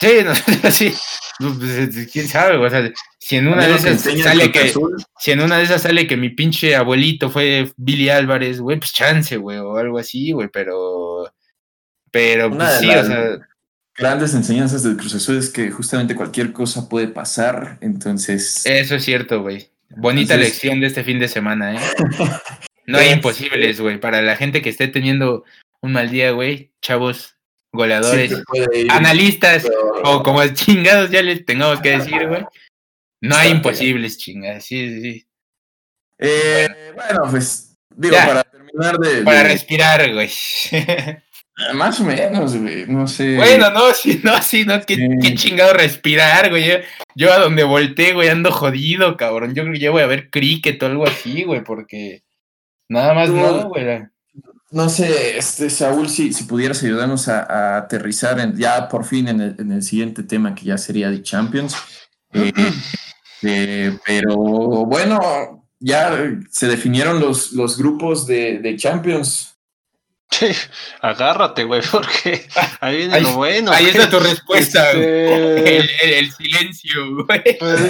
Sí, 0.00 0.08
no, 0.24 0.34
sí. 0.70 0.94
Pues, 1.38 2.08
quién 2.12 2.28
sabe, 2.28 2.56
o 2.56 2.70
sea, 2.70 2.92
si 3.18 3.36
en 3.36 3.48
una 3.48 3.66
de 3.66 3.74
esas 3.74 4.00
sale 4.00 4.52
que. 4.52 4.72
Si 5.18 5.32
en 5.32 5.40
una 5.40 5.58
de 5.58 5.64
esas 5.64 5.82
sale 5.82 6.06
que 6.06 6.16
mi 6.16 6.30
pinche 6.30 6.76
abuelito 6.76 7.30
fue 7.30 7.72
Billy 7.76 8.08
Álvarez, 8.10 8.60
güey, 8.60 8.78
pues 8.78 8.92
chance, 8.92 9.36
güey, 9.36 9.58
o 9.58 9.76
algo 9.76 9.98
así, 9.98 10.32
güey, 10.32 10.48
pero. 10.48 11.32
Pero, 12.10 12.50
pues 12.50 12.78
sí, 12.78 12.88
o 12.88 13.04
sea. 13.04 13.38
Grandes 13.96 14.34
enseñanzas 14.34 14.82
del 14.82 14.96
Cruz 14.96 15.14
Azul 15.14 15.38
es 15.38 15.50
que 15.50 15.70
justamente 15.70 16.16
cualquier 16.16 16.52
cosa 16.52 16.88
puede 16.88 17.08
pasar, 17.08 17.78
entonces. 17.80 18.64
Eso 18.66 18.96
es 18.96 19.04
cierto, 19.04 19.42
güey. 19.42 19.70
Bonita 19.96 20.36
lección 20.36 20.80
de 20.80 20.88
este 20.88 21.04
fin 21.04 21.18
de 21.18 21.28
semana, 21.28 21.74
¿eh? 21.74 21.78
No 22.86 22.98
hay 22.98 23.10
imposibles, 23.10 23.80
güey. 23.80 23.98
Para 23.98 24.20
la 24.20 24.36
gente 24.36 24.60
que 24.60 24.68
esté 24.68 24.88
teniendo 24.88 25.44
un 25.80 25.92
mal 25.92 26.10
día, 26.10 26.32
güey, 26.32 26.72
chavos, 26.82 27.33
goleadores, 27.74 28.32
analistas, 28.88 29.66
o 30.04 30.22
como 30.22 30.46
chingados 30.54 31.10
ya 31.10 31.22
les 31.22 31.44
tengamos 31.44 31.80
que 31.80 31.98
decir, 31.98 32.26
güey. 32.28 32.44
No 33.20 33.36
hay 33.36 33.50
imposibles, 33.50 34.18
chingadas. 34.18 34.64
Sí, 34.64 34.88
sí, 34.88 35.02
sí. 35.02 35.26
Eh, 36.18 36.68
bueno. 36.94 37.30
pues, 37.30 37.76
digo, 37.90 38.16
para 38.16 38.44
terminar 38.44 38.98
de. 38.98 39.22
Para 39.22 39.42
respirar, 39.44 40.12
güey. 40.12 40.30
Más 41.74 42.00
o 42.00 42.04
menos, 42.04 42.56
güey, 42.56 42.84
no 42.86 43.06
sé. 43.06 43.36
Bueno, 43.36 43.70
no, 43.70 43.92
sí, 43.92 44.20
no, 44.24 44.42
sí, 44.42 44.64
no, 44.64 44.80
qué, 44.82 44.96
qué 45.22 45.34
chingado 45.34 45.72
respirar, 45.72 46.50
güey. 46.50 46.66
Yo, 46.66 46.74
yo, 47.14 47.32
a 47.32 47.38
donde 47.38 47.62
volteé, 47.62 48.12
güey, 48.12 48.28
ando 48.28 48.50
jodido, 48.50 49.16
cabrón. 49.16 49.54
Yo 49.54 49.62
creo 49.62 49.74
que 49.74 49.80
ya 49.80 49.90
voy 49.90 50.02
a 50.02 50.06
ver 50.06 50.30
cricket 50.30 50.82
o 50.82 50.86
algo 50.86 51.06
así, 51.06 51.44
güey, 51.44 51.62
porque 51.62 52.24
Nada 52.88 53.14
más 53.14 53.30
no, 53.30 53.68
güey. 53.68 54.06
No 54.74 54.88
sé, 54.88 55.38
este, 55.38 55.70
Saúl, 55.70 56.08
si, 56.08 56.32
si 56.32 56.44
pudieras 56.44 56.82
ayudarnos 56.82 57.28
a, 57.28 57.76
aterrizar 57.76 58.40
en, 58.40 58.56
ya 58.56 58.88
por 58.88 59.04
fin 59.04 59.28
en 59.28 59.40
el, 59.40 59.54
en 59.56 59.70
el, 59.70 59.84
siguiente 59.84 60.24
tema 60.24 60.52
que 60.52 60.64
ya 60.64 60.76
sería 60.76 61.12
de 61.12 61.22
Champions. 61.22 61.76
Eh, 62.32 62.52
eh, 63.42 63.96
pero 64.04 64.34
bueno, 64.34 65.64
ya 65.78 66.18
se 66.50 66.66
definieron 66.66 67.20
los, 67.20 67.52
los 67.52 67.78
grupos 67.78 68.26
de, 68.26 68.58
de 68.58 68.74
Champions. 68.74 69.53
Sí, 70.30 70.48
agárrate, 71.00 71.64
güey, 71.64 71.80
porque 71.92 72.46
ahí 72.80 72.96
viene 72.96 73.20
lo 73.20 73.34
bueno. 73.34 73.70
Ahí 73.70 73.86
está 73.86 74.10
tu 74.10 74.18
respuesta, 74.18 74.90
este, 74.90 75.76
el, 76.18 76.32
silencio, 76.36 77.24
güey. 77.24 77.58
Pues, 77.58 77.80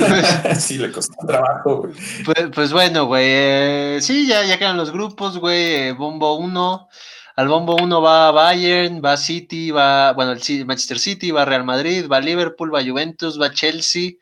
pues, 0.42 0.64
sí, 0.64 0.78
le 0.78 0.92
costó 0.92 1.14
trabajo, 1.26 1.82
güey. 1.82 1.94
Pues, 2.24 2.46
pues 2.54 2.72
bueno, 2.72 3.06
güey, 3.06 3.24
eh, 3.26 3.98
sí, 4.02 4.26
ya, 4.26 4.44
ya 4.44 4.58
quedan 4.58 4.76
los 4.76 4.90
grupos, 4.90 5.38
güey, 5.38 5.74
eh, 5.74 5.92
Bombo 5.92 6.34
1. 6.34 6.88
Al 7.36 7.48
Bombo 7.48 7.76
1 7.76 8.00
va 8.00 8.30
Bayern, 8.30 9.02
va 9.04 9.16
City, 9.16 9.70
va, 9.72 10.12
bueno, 10.12 10.32
el 10.32 10.66
Manchester 10.66 11.00
City, 11.00 11.32
va 11.32 11.44
Real 11.44 11.64
Madrid, 11.64 12.06
va 12.10 12.20
Liverpool, 12.20 12.72
va 12.72 12.84
Juventus, 12.84 13.40
va 13.40 13.52
Chelsea, 13.52 14.12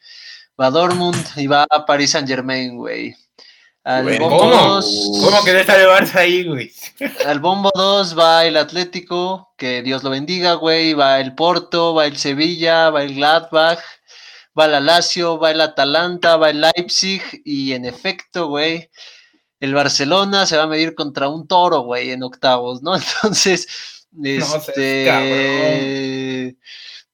va 0.58 0.70
Dortmund 0.70 1.22
y 1.36 1.46
va 1.46 1.66
Paris 1.86 2.12
Saint 2.12 2.26
Germain, 2.26 2.76
güey. 2.76 3.14
Al 3.84 4.04
bombo 4.20 4.38
¿Cómo? 4.38 4.54
2, 4.54 5.10
¿Cómo 5.24 5.44
que 5.44 5.52
deja 5.52 5.76
de 5.76 5.88
Barça 5.88 6.16
ahí, 6.16 6.44
güey? 6.44 6.72
Al 7.26 7.40
bombo 7.40 7.72
2 7.74 8.16
va 8.16 8.44
el 8.46 8.56
Atlético, 8.56 9.52
que 9.56 9.82
Dios 9.82 10.04
lo 10.04 10.10
bendiga, 10.10 10.54
güey. 10.54 10.94
Va 10.94 11.18
el 11.18 11.34
Porto, 11.34 11.92
va 11.92 12.06
el 12.06 12.16
Sevilla, 12.16 12.90
va 12.90 13.02
el 13.02 13.16
Gladbach, 13.16 13.80
va 14.58 14.66
el 14.66 14.74
Alacio, 14.74 15.36
va 15.38 15.50
el 15.50 15.60
Atalanta, 15.60 16.36
va 16.36 16.50
el 16.50 16.60
Leipzig. 16.60 17.22
Y 17.44 17.72
en 17.72 17.84
efecto, 17.84 18.46
güey, 18.46 18.88
el 19.58 19.74
Barcelona 19.74 20.46
se 20.46 20.56
va 20.56 20.62
a 20.64 20.68
medir 20.68 20.94
contra 20.94 21.28
un 21.28 21.48
toro, 21.48 21.80
güey, 21.80 22.12
en 22.12 22.22
octavos, 22.22 22.82
¿no? 22.82 22.94
Entonces, 23.22 23.66
este. 24.22 25.08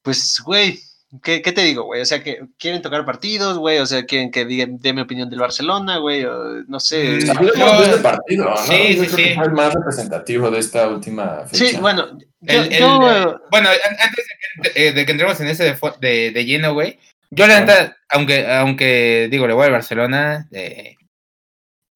pues, 0.03 0.39
güey, 0.45 0.83
¿Qué, 1.23 1.41
te 1.41 1.63
digo, 1.63 1.85
güey? 1.85 2.03
O 2.03 2.05
sea, 2.05 2.23
que 2.23 2.41
quieren 2.59 2.83
tocar 2.83 3.07
partidos, 3.07 3.57
güey. 3.57 3.79
O 3.79 3.87
sea, 3.87 4.05
quieren 4.05 4.31
que 4.31 4.45
diga, 4.45 4.67
dé 4.69 4.93
mi 4.93 5.01
opinión 5.01 5.31
del 5.31 5.41
Barcelona, 5.41 5.97
güey. 5.97 6.27
no 6.67 6.79
sé. 6.81 7.21
Mm, 7.25 7.31
hablemos 7.31 7.79
de 7.79 7.85
este 7.85 7.99
partido, 8.03 8.45
¿no? 8.45 8.57
Sí, 8.59 8.99
sí, 8.99 9.07
sí. 9.07 9.23
el 9.43 9.53
más 9.53 9.73
representativo 9.73 10.51
de 10.51 10.59
esta 10.59 10.87
última 10.87 11.47
fecha. 11.47 11.65
Sí, 11.65 11.77
bueno. 11.79 12.19
bueno, 12.41 13.71
antes 14.01 14.27
de 14.75 15.07
que, 15.07 15.11
entremos 15.11 15.41
en 15.41 15.49
ese 15.49 15.77
de, 16.01 16.31
de, 16.31 16.45
lleno, 16.45 16.75
güey. 16.75 16.99
Yo, 17.31 17.47
la 17.47 17.61
neta, 17.61 17.97
aunque, 18.11 18.47
aunque 18.47 19.29
digo, 19.31 19.47
le 19.47 19.55
voy 19.55 19.65
al 19.65 19.73
Barcelona. 19.73 20.47
Eh, 20.53 20.95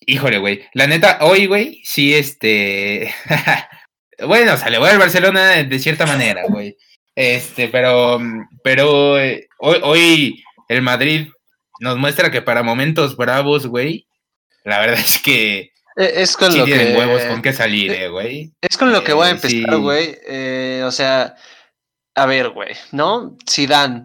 híjole, 0.01 0.39
güey. 0.39 0.62
La 0.72 0.86
neta, 0.86 1.18
hoy, 1.20 1.44
güey, 1.44 1.82
sí, 1.84 2.14
este. 2.14 3.12
bueno, 4.26 4.55
o 4.55 4.56
sea, 4.56 4.70
le 4.70 4.78
voy 4.78 4.89
al 4.89 4.98
Barcelona 4.98 5.62
de 5.64 5.78
cierta 5.78 6.06
manera, 6.06 6.44
güey. 6.48 6.78
Este, 7.14 7.68
pero, 7.68 8.20
pero 8.64 9.18
eh, 9.18 9.48
hoy, 9.59 9.78
hoy 9.82 10.44
el 10.68 10.82
Madrid 10.82 11.28
nos 11.80 11.98
muestra 11.98 12.30
que 12.30 12.43
para 12.43 12.62
momentos 12.62 13.16
bravos, 13.16 13.66
güey, 13.66 14.06
la 14.64 14.80
verdad 14.80 15.01
es 15.01 15.18
que 15.18 15.72
e, 15.97 16.22
es 16.22 16.36
con 16.36 16.56
lo 16.56 16.64
que 16.64 16.94
huevos 16.97 17.22
con 17.24 17.43
que 17.43 17.52
salir, 17.52 17.93
eh, 17.93 18.09
güey. 18.09 18.52
Es 18.60 18.76
con 18.78 18.93
lo 18.93 19.05
que 19.05 19.12
voy 19.12 19.26
a 19.26 19.30
eh, 19.30 19.32
empezar, 19.32 19.76
güey. 19.76 20.82
o 20.82 20.90
sea, 20.90 21.34
a 22.14 22.26
ver, 22.26 22.51
güey, 22.51 22.74
¿no? 22.93 23.36
Zidane, 23.48 24.05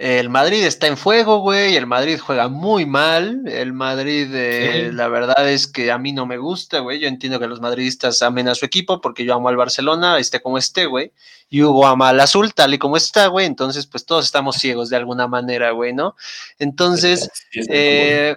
El 0.00 0.30
Madrid 0.30 0.64
está 0.64 0.86
en 0.86 0.96
fuego, 0.96 1.40
güey. 1.40 1.76
El 1.76 1.86
Madrid 1.86 2.18
juega 2.18 2.48
muy 2.48 2.86
mal. 2.86 3.42
El 3.46 3.74
Madrid, 3.74 4.28
eh, 4.32 4.90
la 4.94 5.08
verdad 5.08 5.46
es 5.50 5.66
que 5.66 5.92
a 5.92 5.98
mí 5.98 6.14
no 6.14 6.24
me 6.24 6.38
gusta, 6.38 6.78
güey. 6.78 7.00
Yo 7.00 7.06
entiendo 7.06 7.38
que 7.38 7.46
los 7.46 7.60
madridistas 7.60 8.22
amen 8.22 8.48
a 8.48 8.54
su 8.54 8.64
equipo 8.64 9.02
porque 9.02 9.26
yo 9.26 9.34
amo 9.34 9.50
al 9.50 9.58
Barcelona, 9.58 10.18
esté 10.18 10.40
como 10.40 10.56
esté, 10.56 10.86
güey. 10.86 11.12
Y 11.50 11.62
Hugo 11.62 11.86
ama 11.86 12.08
al 12.08 12.20
azul, 12.20 12.54
tal 12.54 12.72
y 12.72 12.78
como 12.78 12.96
está, 12.96 13.26
güey. 13.26 13.44
Entonces, 13.44 13.86
pues 13.86 14.06
todos 14.06 14.24
estamos 14.24 14.56
ciegos 14.56 14.88
de 14.88 14.96
alguna 14.96 15.28
manera, 15.28 15.72
güey, 15.72 15.92
¿no? 15.92 16.16
Entonces, 16.58 17.30
eh, 17.52 18.36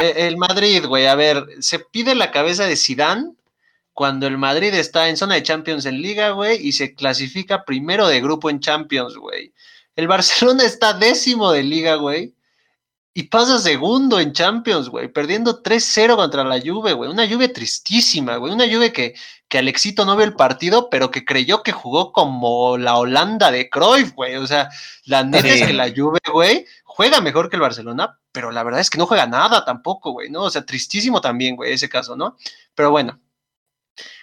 eh, 0.00 0.14
el 0.14 0.36
Madrid, 0.36 0.86
güey, 0.86 1.06
a 1.08 1.16
ver, 1.16 1.44
se 1.58 1.80
pide 1.80 2.14
la 2.14 2.30
cabeza 2.30 2.64
de 2.66 2.76
Sidán 2.76 3.36
cuando 3.92 4.28
el 4.28 4.38
Madrid 4.38 4.72
está 4.72 5.08
en 5.08 5.16
zona 5.16 5.34
de 5.34 5.42
Champions 5.42 5.84
en 5.84 6.00
Liga, 6.00 6.30
güey, 6.30 6.64
y 6.64 6.70
se 6.70 6.94
clasifica 6.94 7.64
primero 7.64 8.06
de 8.06 8.20
grupo 8.20 8.50
en 8.50 8.60
Champions, 8.60 9.16
güey. 9.16 9.52
El 10.02 10.08
Barcelona 10.08 10.64
está 10.64 10.94
décimo 10.94 11.52
de 11.52 11.62
liga, 11.62 11.94
güey. 11.94 12.34
Y 13.14 13.24
pasa 13.24 13.60
segundo 13.60 14.18
en 14.18 14.32
Champions, 14.32 14.88
güey, 14.88 15.06
perdiendo 15.06 15.62
3-0 15.62 16.16
contra 16.16 16.42
la 16.42 16.60
Juve, 16.60 16.92
güey. 16.92 17.08
Una 17.08 17.28
Juve 17.28 17.48
tristísima, 17.48 18.34
güey. 18.36 18.52
Una 18.52 18.64
Juve 18.64 18.92
que, 18.92 19.14
que 19.46 19.58
Alexito 19.58 20.04
no 20.04 20.16
ve 20.16 20.24
el 20.24 20.34
partido, 20.34 20.90
pero 20.90 21.12
que 21.12 21.24
creyó 21.24 21.62
que 21.62 21.70
jugó 21.70 22.12
como 22.12 22.78
la 22.78 22.96
Holanda 22.96 23.52
de 23.52 23.70
Cruyff, 23.70 24.12
güey. 24.14 24.34
O 24.36 24.46
sea, 24.48 24.70
la 25.04 25.22
neta 25.22 25.46
es 25.46 25.68
que 25.68 25.72
la 25.72 25.92
Juve, 25.94 26.18
güey, 26.32 26.66
juega 26.82 27.20
mejor 27.20 27.48
que 27.48 27.54
el 27.54 27.62
Barcelona, 27.62 28.18
pero 28.32 28.50
la 28.50 28.64
verdad 28.64 28.80
es 28.80 28.90
que 28.90 28.98
no 28.98 29.06
juega 29.06 29.28
nada 29.28 29.64
tampoco, 29.64 30.10
güey, 30.10 30.30
¿no? 30.30 30.42
O 30.42 30.50
sea, 30.50 30.66
tristísimo 30.66 31.20
también, 31.20 31.54
güey, 31.54 31.74
ese 31.74 31.88
caso, 31.88 32.16
¿no? 32.16 32.36
Pero 32.74 32.90
bueno, 32.90 33.20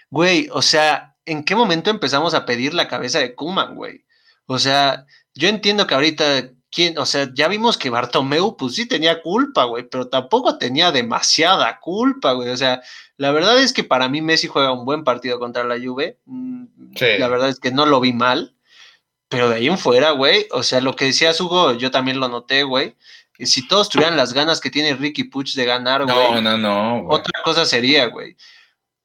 güey, 0.10 0.50
o 0.52 0.62
sea, 0.62 1.16
¿en 1.26 1.46
qué 1.46 1.56
momento 1.56 1.90
empezamos 1.90 2.34
a 2.34 2.46
pedir 2.46 2.74
la 2.74 2.90
cabeza 2.90 3.20
de 3.20 3.34
Kuman, 3.34 3.76
güey? 3.76 4.04
O 4.52 4.58
sea, 4.58 5.06
yo 5.36 5.48
entiendo 5.48 5.88
que 5.88 5.96
ahorita, 5.96 6.50
¿quién? 6.72 6.98
o 6.98 7.06
sea, 7.06 7.30
ya 7.34 7.48
vimos 7.48 7.78
que 7.78 7.90
Bartomeu, 7.90 8.56
pues 8.58 8.76
sí 8.76 8.88
tenía 8.88 9.22
culpa, 9.22 9.66
güey, 9.66 9.84
pero 9.90 10.08
tampoco 10.08 10.58
tenía 10.58 10.92
demasiada 10.92 11.80
culpa, 11.80 12.34
güey. 12.34 12.50
O 12.50 12.58
sea, 12.58 12.82
la 13.18 13.32
verdad 13.32 13.58
es 13.60 13.74
que 13.74 13.84
para 13.84 14.10
mí 14.10 14.22
Messi 14.22 14.48
juega 14.48 14.72
un 14.72 14.86
buen 14.86 15.04
partido 15.04 15.40
contra 15.40 15.64
la 15.64 15.80
Juve. 15.80 16.20
Mm, 16.26 16.66
la 17.20 17.28
verdad 17.28 17.50
es 17.50 17.60
que 17.60 17.72
no 17.72 17.86
lo 17.86 18.00
vi 18.00 18.14
mal. 18.14 18.56
Pero 19.30 19.48
de 19.48 19.58
ahí 19.58 19.68
en 19.68 19.78
fuera, 19.78 20.12
güey, 20.12 20.48
o 20.52 20.64
sea, 20.64 20.82
lo 20.82 20.96
que 20.96 21.06
decías 21.06 21.40
Hugo, 21.40 21.74
yo 21.74 21.92
también 21.92 22.20
lo 22.20 22.28
noté, 22.28 22.64
güey. 22.64 22.96
Si 23.38 23.68
todos 23.68 23.88
tuvieran 23.88 24.18
las 24.18 24.34
ganas 24.34 24.60
que 24.60 24.72
tiene 24.72 24.96
Ricky 24.96 25.26
Puch 25.26 25.54
de 25.54 25.66
ganar, 25.66 26.04
güey. 26.04 26.42
No, 26.42 26.42
no, 26.42 26.58
no. 26.58 27.08
Otra 27.08 27.44
cosa 27.44 27.64
sería, 27.66 28.08
güey. 28.08 28.36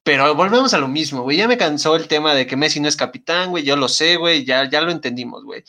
Pero 0.02 0.34
volvemos 0.34 0.72
a 0.74 0.78
lo 0.78 0.88
mismo, 0.88 1.22
güey. 1.22 1.36
Ya 1.36 1.46
me 1.46 1.58
cansó 1.58 1.94
el 1.94 2.08
tema 2.08 2.34
de 2.34 2.46
que 2.46 2.56
Messi 2.56 2.80
no 2.80 2.88
es 2.88 2.96
capitán, 2.96 3.50
güey. 3.50 3.64
Yo 3.64 3.76
lo 3.76 3.88
sé, 3.88 4.16
güey. 4.16 4.44
Ya, 4.44 4.68
ya 4.68 4.80
lo 4.80 4.90
entendimos, 4.90 5.44
güey 5.44 5.62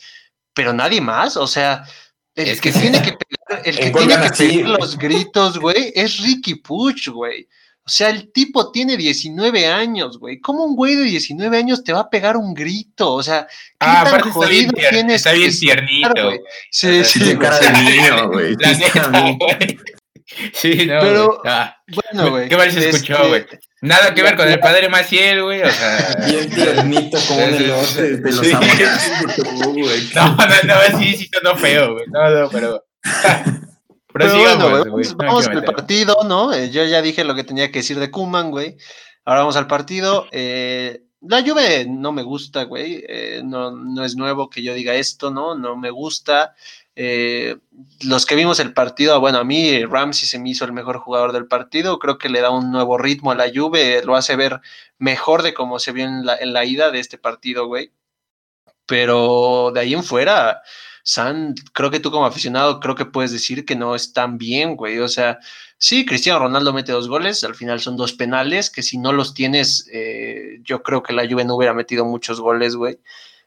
pero 0.56 0.72
nadie 0.72 1.02
más, 1.02 1.36
o 1.36 1.46
sea, 1.46 1.84
el 2.34 2.58
que, 2.58 2.72
tiene 2.72 3.02
que 3.02 3.12
pegar, 3.12 3.62
el 3.62 3.76
que 3.76 3.90
tiene 3.90 4.16
que 4.16 4.30
pegar 4.30 4.80
los 4.80 4.96
gritos, 4.96 5.58
güey, 5.58 5.92
es 5.94 6.18
Ricky 6.18 6.54
Puch, 6.54 7.08
güey. 7.08 7.46
O 7.84 7.90
sea, 7.90 8.08
el 8.08 8.32
tipo 8.32 8.72
tiene 8.72 8.96
19 8.96 9.66
años, 9.66 10.18
güey. 10.18 10.40
¿Cómo 10.40 10.64
un 10.64 10.74
güey 10.74 10.96
de 10.96 11.04
19 11.04 11.56
años 11.56 11.84
te 11.84 11.92
va 11.92 12.00
a 12.00 12.10
pegar 12.10 12.38
un 12.38 12.54
grito? 12.54 13.12
O 13.12 13.22
sea, 13.22 13.46
¿qué 13.46 13.86
ah, 13.86 14.04
tan 14.10 14.30
jodido 14.30 14.72
está 14.74 14.90
bien, 14.90 14.90
tienes 14.90 15.14
está 15.16 15.32
bien 15.32 15.56
tiernito. 15.56 16.32
Sí, 16.70 17.04
sí, 17.04 17.20
sí, 17.20 17.36
cara 17.36 17.60
de 17.60 17.70
niño, 17.72 18.28
güey. 18.28 18.56
La 18.58 18.72
neta, 18.72 19.08
güey. 19.08 19.78
Sí, 20.52 20.86
no. 20.86 21.00
Pero, 21.00 21.42
ah, 21.44 21.76
bueno, 21.88 22.30
güey. 22.30 22.48
¿Qué 22.48 22.56
mal 22.56 22.70
se 22.72 22.88
escuchó, 22.88 23.14
este, 23.14 23.28
güey? 23.28 23.60
Nada 23.82 24.12
que 24.12 24.22
ver 24.22 24.36
con 24.36 24.48
el 24.48 24.58
padre 24.58 24.88
Maciel, 24.88 25.44
güey. 25.44 25.62
O 25.62 25.70
sea. 25.70 26.16
Bien 26.26 26.50
tiernito 26.50 27.18
como 27.28 27.44
un 27.44 27.54
elote 27.54 28.16
de 28.16 28.32
los 28.32 28.54
amores. 28.54 30.12
No, 30.14 30.36
no, 30.36 30.46
no, 30.64 30.98
sí, 30.98 31.16
sí, 31.16 31.30
no 31.42 31.56
feo, 31.56 31.94
güey. 31.94 32.06
No, 32.08 32.30
no, 32.30 32.48
pero. 32.50 32.84
Pero, 34.18 34.38
bueno, 34.38 34.90
güey, 34.90 35.06
vamos, 35.18 35.46
al 35.46 35.62
partido, 35.62 36.16
¿no? 36.26 36.50
Eh, 36.50 36.70
yo 36.70 36.82
ya 36.84 37.02
dije 37.02 37.22
lo 37.22 37.34
que 37.34 37.44
tenía 37.44 37.70
que 37.70 37.80
decir 37.80 37.98
de 37.98 38.10
Kuman, 38.10 38.50
güey. 38.50 38.78
Ahora 39.26 39.40
vamos 39.40 39.56
al 39.56 39.66
partido. 39.66 40.26
Eh, 40.32 41.02
la 41.20 41.42
Juve 41.42 41.84
no 41.86 42.12
me 42.12 42.22
gusta, 42.22 42.62
güey. 42.64 43.04
Eh, 43.06 43.42
no, 43.44 43.72
no 43.72 44.04
es 44.06 44.16
nuevo 44.16 44.48
que 44.48 44.62
yo 44.62 44.72
diga 44.72 44.94
esto, 44.94 45.30
¿no? 45.30 45.54
No 45.54 45.76
me 45.76 45.90
gusta. 45.90 46.54
Eh, 46.98 47.58
los 48.00 48.24
que 48.24 48.34
vimos 48.34 48.58
el 48.58 48.72
partido, 48.72 49.20
bueno, 49.20 49.36
a 49.36 49.44
mí 49.44 49.84
Ramsey 49.84 50.26
se 50.26 50.38
me 50.38 50.48
hizo 50.48 50.64
el 50.64 50.72
mejor 50.72 50.98
jugador 50.98 51.32
del 51.32 51.46
partido, 51.46 51.98
creo 51.98 52.16
que 52.16 52.30
le 52.30 52.40
da 52.40 52.48
un 52.48 52.72
nuevo 52.72 52.96
ritmo 52.96 53.30
a 53.30 53.34
la 53.34 53.50
Juve, 53.54 54.02
lo 54.02 54.16
hace 54.16 54.34
ver 54.34 54.60
mejor 54.98 55.42
de 55.42 55.52
cómo 55.52 55.78
se 55.78 55.92
vio 55.92 56.06
en 56.06 56.24
la, 56.24 56.36
en 56.36 56.54
la 56.54 56.64
ida 56.64 56.90
de 56.90 56.98
este 56.98 57.18
partido, 57.18 57.66
güey. 57.66 57.92
Pero 58.86 59.72
de 59.74 59.80
ahí 59.80 59.92
en 59.92 60.04
fuera, 60.04 60.62
San, 61.02 61.54
creo 61.74 61.90
que 61.90 62.00
tú 62.00 62.10
como 62.10 62.24
aficionado, 62.24 62.80
creo 62.80 62.94
que 62.94 63.04
puedes 63.04 63.30
decir 63.30 63.66
que 63.66 63.76
no 63.76 63.94
es 63.94 64.14
tan 64.14 64.38
bien, 64.38 64.74
güey. 64.74 64.98
O 65.00 65.08
sea, 65.08 65.38
sí, 65.76 66.06
Cristiano 66.06 66.38
Ronaldo 66.38 66.72
mete 66.72 66.92
dos 66.92 67.08
goles, 67.08 67.44
al 67.44 67.54
final 67.54 67.80
son 67.80 67.98
dos 67.98 68.14
penales, 68.14 68.70
que 68.70 68.82
si 68.82 68.96
no 68.96 69.12
los 69.12 69.34
tienes, 69.34 69.86
eh, 69.92 70.60
yo 70.62 70.82
creo 70.82 71.02
que 71.02 71.12
la 71.12 71.28
Juve 71.28 71.44
no 71.44 71.56
hubiera 71.56 71.74
metido 71.74 72.06
muchos 72.06 72.40
goles, 72.40 72.74
güey. 72.74 72.98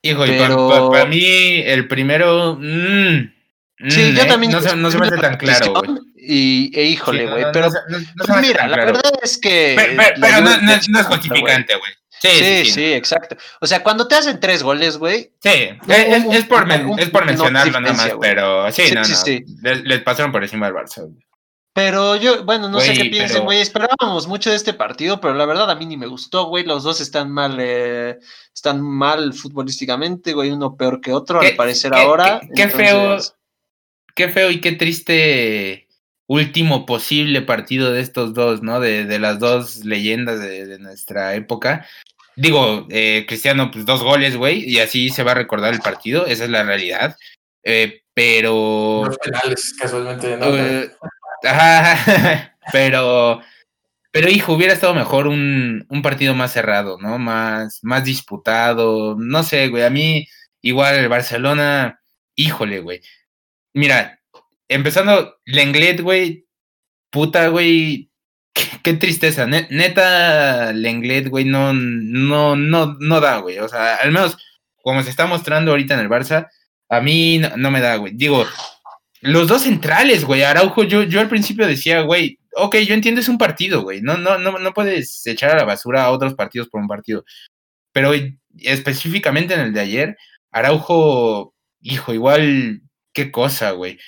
Hijo, 0.04 0.24
pero... 0.26 0.92
para, 0.92 1.06
mí 1.06 1.62
el 1.66 1.88
primero... 1.88 2.56
Mmm 2.60 3.39
Sí, 3.88 4.14
yo 4.14 4.26
mm, 4.26 4.28
también. 4.28 4.52
No, 4.52 4.62
se, 4.62 4.76
no 4.76 4.92
se 4.92 4.98
me 4.98 5.08
hace 5.08 5.18
tan 5.18 5.38
claro, 5.38 5.74
güey. 5.74 6.00
Y, 6.16 6.72
e 6.78 6.84
híjole, 6.84 7.28
güey. 7.28 7.46
pero 7.54 7.70
pues 8.18 8.42
mira, 8.42 8.68
la 8.68 8.86
verdad 8.86 9.12
es 9.24 9.38
que. 9.38 9.76
Pero, 10.20 10.42
no, 10.42 10.58
no, 10.62 10.72
es 10.74 11.06
justificante, 11.08 11.76
güey. 11.76 11.92
Sí 12.22 12.66
sí, 12.66 12.94
exacto. 12.94 13.38
O 13.62 13.68
sea, 13.68 13.82
cuando 13.82 14.08
te 14.08 14.16
hacen 14.16 14.42
tres 14.42 14.62
goles, 14.62 14.98
güey. 14.98 15.32
Sí, 15.42 15.70
es, 15.88 16.26
es, 16.26 16.46
por, 16.46 16.70
es 17.00 17.10
por 17.10 17.26
mencionarlo 17.26 17.80
nada 17.80 17.94
más, 17.94 18.12
pero 18.20 18.70
sí, 18.74 18.92
no, 18.94 19.02
no. 19.02 19.76
Les, 19.86 20.02
pasaron 20.02 20.34
por 20.34 20.44
encima 20.44 20.66
del 20.66 20.76
Barça. 20.76 21.10
Pero 21.74 22.18
yo, 22.18 22.44
bueno, 22.44 22.68
no 22.68 22.82
sé 22.82 22.94
qué 22.94 23.06
piensen, 23.06 23.46
güey. 23.46 23.62
Esperábamos 23.62 24.28
mucho 24.28 24.50
de 24.50 24.58
este 24.58 24.74
partido, 24.74 25.22
pero 25.22 25.34
la 25.36 25.46
verdad 25.46 25.72
a 25.72 25.76
mí 25.76 25.86
ni 25.86 25.96
me 25.96 26.08
gustó, 26.08 26.48
güey. 26.48 26.66
Los 26.66 26.84
dos 26.84 27.00
están 27.00 27.32
mal, 27.32 27.58
eh, 27.62 28.20
están 28.54 28.82
mal 28.82 29.34
futbolísticamente, 29.34 30.34
güey. 30.34 30.52
Uno 30.52 30.76
peor 30.76 31.00
que 31.00 31.14
otro, 31.14 31.40
al 31.40 31.56
parecer 31.56 31.96
ahora. 31.96 32.42
Qué, 32.54 32.68
feo 32.68 33.18
qué 34.16 34.30
feo 34.30 34.52
y 34.52 34.62
qué 34.62 34.74
triste 34.74 35.88
último 36.30 36.86
posible 36.86 37.42
partido 37.42 37.92
de 37.92 38.02
estos 38.02 38.36
dos, 38.36 38.62
¿no? 38.62 38.80
De, 38.80 39.20
las 39.20 39.40
dos 39.40 39.84
leyendas 39.84 40.40
de, 40.40 40.78
nuestra 40.78 41.34
época. 41.34 41.88
Digo, 42.36 42.88
eh, 42.92 43.26
Cristiano, 43.28 43.72
pues 43.72 43.86
dos 43.86 44.04
goles, 44.04 44.38
güey, 44.38 44.64
y 44.64 44.80
así 44.80 45.10
se 45.10 45.24
va 45.24 45.32
a 45.32 45.36
recordar 45.36 45.74
el 45.74 45.82
partido, 45.82 46.28
esa 46.28 46.46
es 46.46 46.50
la 46.52 46.64
realidad. 46.64 47.18
Eh, 47.64 48.04
pero. 48.14 49.04
Los 49.06 49.18
penales, 49.18 49.76
casualmente, 49.78 50.38
¿no? 50.38 50.56
Eh, 50.56 50.92
pero. 52.72 53.42
Pero, 54.12 54.30
hijo, 54.30 54.54
hubiera 54.54 54.74
estado 54.74 54.94
mejor 54.96 55.28
un, 55.28 55.86
un, 55.90 56.02
partido 56.02 56.34
más 56.34 56.54
cerrado, 56.54 56.98
¿no? 57.00 57.20
Más, 57.20 57.80
más 57.84 58.04
disputado. 58.04 59.16
No 59.18 59.44
sé, 59.44 59.68
güey. 59.68 59.84
A 59.84 59.90
mí, 59.90 60.28
igual 60.62 60.96
el 60.96 61.10
Barcelona, 61.10 62.02
híjole, 62.36 62.80
güey 62.80 63.02
mira, 63.74 64.20
empezando, 64.68 65.38
Lenglet, 65.46 66.02
güey, 66.02 66.46
puta, 67.10 67.48
güey, 67.50 68.12
qué, 68.84 68.94
tristeza. 68.94 69.48
neta, 69.48 70.74
Lenglet, 70.74 71.28
güey, 71.30 71.46
no, 71.46 71.74
no, 71.74 72.56
no, 72.56 72.98
no 73.00 73.20
da, 73.22 73.38
güey. 73.40 73.60
O 73.60 73.68
sea, 73.68 73.96
al 73.96 74.12
menos 74.12 74.38
como 74.84 75.04
se 75.04 75.10
está 75.10 75.28
mostrando 75.28 75.72
ahorita 75.72 75.94
en 75.94 76.00
el 76.00 76.10
Barça, 76.10 76.48
a 76.90 77.02
mí 77.02 77.40
no, 77.58 77.72
me 77.72 77.82
da, 77.82 77.98
güey. 77.98 78.14
Digo, 78.16 78.46
los 79.22 79.48
dos 79.48 79.64
centrales, 79.64 80.26
güey, 80.26 80.44
Araujo, 80.44 80.84
yo, 80.84 81.04
yo 81.04 81.20
al 81.20 81.30
principio 81.30 81.68
decía, 81.68 82.02
güey, 82.02 82.40
ok, 82.56 82.78
yo 82.78 82.94
entiendo 82.94 83.22
es 83.22 83.30
un 83.30 83.38
partido, 83.38 83.82
güey. 83.84 84.02
No, 84.02 84.18
no, 84.18 84.38
no, 84.38 84.58
no 84.60 84.74
puedes 84.74 85.26
echar 85.28 85.52
a 85.52 85.58
la 85.58 85.66
basura 85.66 86.04
a 86.04 86.12
otros 86.12 86.34
partidos 86.36 86.70
por 86.70 86.82
un 86.82 86.88
partido. 86.88 87.24
Pero 87.92 88.12
específicamente 88.60 89.54
en 89.54 89.62
el 89.62 89.74
de 89.74 89.80
ayer, 89.82 90.18
Araujo, 90.52 91.54
hijo, 91.82 92.14
igual 92.14 92.82
qué 93.14 93.32
cosa, 93.32 93.72
güey. 93.72 94.00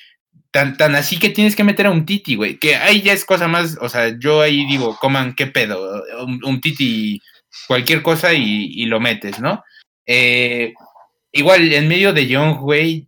Tan, 0.51 0.75
tan 0.75 0.95
así 0.95 1.17
que 1.17 1.29
tienes 1.29 1.55
que 1.55 1.63
meter 1.63 1.85
a 1.85 1.91
un 1.91 2.05
Titi, 2.05 2.35
güey. 2.35 2.57
Que 2.57 2.75
ahí 2.75 3.01
ya 3.01 3.13
es 3.13 3.25
cosa 3.25 3.47
más, 3.47 3.77
o 3.81 3.89
sea, 3.89 4.17
yo 4.19 4.41
ahí 4.41 4.65
digo, 4.65 4.97
coman, 4.97 5.33
qué 5.33 5.47
pedo. 5.47 6.03
Un, 6.43 6.61
Titi, 6.61 7.21
cualquier 7.67 8.01
cosa 8.01 8.33
y, 8.33 8.85
lo 8.85 8.99
metes, 8.99 9.39
¿no? 9.39 9.63
Eh, 10.05 10.73
igual, 11.31 11.71
en 11.71 11.87
medio 11.87 12.13
de 12.13 12.27
Young, 12.27 12.59
güey, 12.59 13.07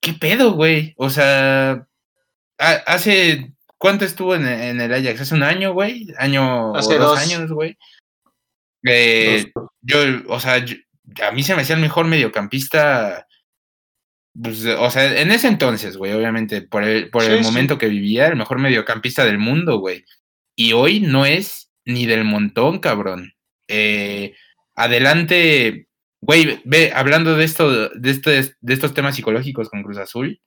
¿qué 0.00 0.12
pedo, 0.12 0.52
güey? 0.52 0.94
O 0.96 1.10
sea, 1.10 1.86
hace, 2.58 3.52
¿cuánto 3.76 4.04
estuvo 4.04 4.34
en, 4.34 4.46
el 4.46 4.92
Ajax? 4.92 5.22
¿Hace 5.22 5.34
un 5.34 5.42
año, 5.42 5.72
güey? 5.72 6.06
¿Año 6.18 6.74
hace 6.76 6.96
dos, 6.96 7.18
años, 7.18 7.50
güey? 7.50 7.76
Eh, 8.84 9.52
yo, 9.80 9.98
o 10.28 10.38
sea, 10.40 10.64
a 11.22 11.30
mí 11.32 11.42
se 11.42 11.54
me 11.54 11.62
hacía 11.62 11.74
el 11.74 11.82
mejor 11.82 12.06
mediocampista 12.06 13.26
pues, 14.40 14.64
o 14.64 14.90
sea, 14.90 15.20
en 15.20 15.30
ese 15.30 15.48
entonces, 15.48 15.96
güey, 15.96 16.12
obviamente, 16.12 16.62
por 16.62 16.84
el, 16.84 17.10
por 17.10 17.24
el 17.24 17.42
momento 17.42 17.78
que 17.78 17.88
vivía, 17.88 18.28
el 18.28 18.36
mejor 18.36 18.58
mediocampista 18.58 19.24
del 19.24 19.38
mundo, 19.38 19.78
güey. 19.78 20.04
Y 20.56 20.72
hoy 20.72 21.00
no 21.00 21.26
es 21.26 21.70
ni 21.84 22.06
del 22.06 22.24
montón, 22.24 22.78
cabrón. 22.78 23.34
Eh, 23.68 24.34
adelante, 24.74 25.88
güey, 26.20 26.60
ve, 26.64 26.92
hablando 26.94 27.36
de 27.36 27.44
esto, 27.44 27.90
de, 27.94 28.54
de 28.60 28.74
estos 28.74 28.94
temas 28.94 29.16
psicológicos 29.16 29.68
con 29.68 29.82
Cruz 29.82 29.98
Azul, 29.98 30.40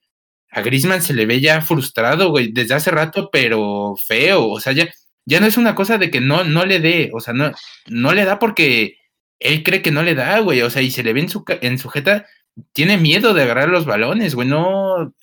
a 0.55 0.61
Grisman 0.61 1.01
se 1.01 1.13
le 1.13 1.25
ve 1.25 1.41
ya 1.41 1.61
frustrado, 1.61 2.29
güey, 2.29 2.51
desde 2.51 2.75
hace 2.75 2.89
rato, 2.89 3.29
pero 3.29 3.95
feo. 3.97 4.47
O 4.47 4.59
sea, 4.61 4.71
ya, 4.71 4.87
ya 5.25 5.41
no 5.41 5.47
es 5.47 5.57
una 5.57 5.75
cosa 5.75 5.97
de 5.97 6.09
que 6.09 6.21
no, 6.21 6.45
no 6.45 6.65
le 6.65 6.79
dé, 6.79 7.11
o 7.13 7.19
sea, 7.19 7.33
no, 7.33 7.51
no 7.87 8.13
le 8.13 8.23
da 8.23 8.39
porque 8.39 8.97
él 9.39 9.63
cree 9.63 9.81
que 9.81 9.91
no 9.91 10.01
le 10.01 10.15
da, 10.15 10.39
güey. 10.39 10.61
O 10.61 10.69
sea, 10.69 10.81
y 10.81 10.91
se 10.91 11.03
le 11.03 11.11
ve 11.11 11.19
en 11.19 11.29
su, 11.29 11.43
en 11.61 11.77
su 11.77 11.89
jeta, 11.89 12.25
tiene 12.73 12.97
miedo 12.97 13.33
de 13.33 13.43
agarrar 13.43 13.69
los 13.69 13.85
balones, 13.85 14.35
güey. 14.35 14.47
No, 14.47 15.13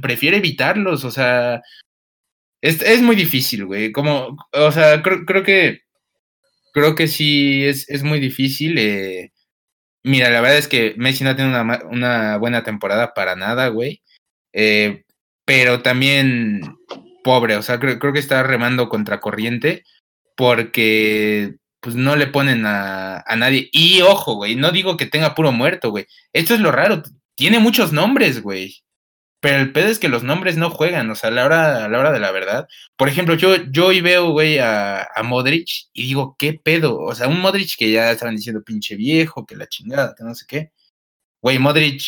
prefiere 0.00 0.38
evitarlos, 0.38 1.04
o 1.04 1.10
sea. 1.10 1.62
Es, 2.62 2.82
es 2.82 3.02
muy 3.02 3.16
difícil, 3.16 3.66
güey. 3.66 3.92
Como, 3.92 4.36
o 4.52 4.72
sea, 4.72 5.02
creo, 5.02 5.24
creo 5.26 5.42
que. 5.42 5.82
Creo 6.72 6.94
que 6.94 7.08
sí 7.08 7.64
es, 7.64 7.88
es 7.88 8.02
muy 8.02 8.20
difícil. 8.20 8.78
Eh, 8.78 9.32
mira, 10.04 10.30
la 10.30 10.40
verdad 10.40 10.58
es 10.58 10.68
que 10.68 10.94
Messi 10.96 11.24
no 11.24 11.34
tiene 11.34 11.50
una, 11.50 11.80
una 11.90 12.36
buena 12.38 12.62
temporada 12.62 13.12
para 13.14 13.36
nada, 13.36 13.68
güey. 13.68 14.02
Eh, 14.52 15.04
pero 15.44 15.82
también 15.82 16.60
pobre, 17.24 17.56
o 17.56 17.62
sea, 17.62 17.80
creo, 17.80 17.98
creo 17.98 18.12
que 18.12 18.20
está 18.20 18.42
remando 18.42 18.88
contra 18.88 19.20
corriente 19.20 19.84
porque 20.36 21.56
pues 21.80 21.94
no 21.96 22.16
le 22.16 22.26
ponen 22.26 22.66
a, 22.66 23.22
a, 23.26 23.36
nadie. 23.36 23.68
Y 23.72 24.02
ojo, 24.02 24.34
güey, 24.34 24.56
no 24.56 24.70
digo 24.72 24.96
que 24.96 25.06
tenga 25.06 25.34
puro 25.34 25.52
muerto, 25.52 25.90
güey. 25.90 26.06
Esto 26.32 26.54
es 26.54 26.60
lo 26.60 26.72
raro, 26.72 27.02
tiene 27.34 27.58
muchos 27.58 27.92
nombres, 27.92 28.42
güey. 28.42 28.82
Pero 29.40 29.58
el 29.58 29.72
pedo 29.72 29.88
es 29.88 29.98
que 29.98 30.10
los 30.10 30.22
nombres 30.22 30.56
no 30.58 30.70
juegan, 30.70 31.10
o 31.10 31.14
sea, 31.14 31.30
a 31.30 31.32
la 31.32 31.46
hora, 31.46 31.84
a 31.86 31.88
la 31.88 31.98
hora 31.98 32.12
de 32.12 32.20
la 32.20 32.30
verdad. 32.30 32.68
Por 32.96 33.08
ejemplo, 33.08 33.34
yo, 33.34 33.56
yo 33.70 33.86
hoy 33.86 34.02
veo, 34.02 34.32
güey, 34.32 34.58
a, 34.58 35.02
a, 35.14 35.22
Modric 35.22 35.88
y 35.94 36.08
digo, 36.08 36.36
¿qué 36.38 36.52
pedo? 36.62 36.98
O 37.00 37.14
sea, 37.14 37.26
un 37.28 37.40
Modric 37.40 37.76
que 37.78 37.90
ya 37.90 38.10
estaban 38.10 38.36
diciendo 38.36 38.62
pinche 38.62 38.96
viejo, 38.96 39.46
que 39.46 39.56
la 39.56 39.66
chingada, 39.66 40.14
que 40.16 40.24
no 40.24 40.34
sé 40.34 40.44
qué. 40.46 40.72
Güey, 41.42 41.58
Modric, 41.58 42.02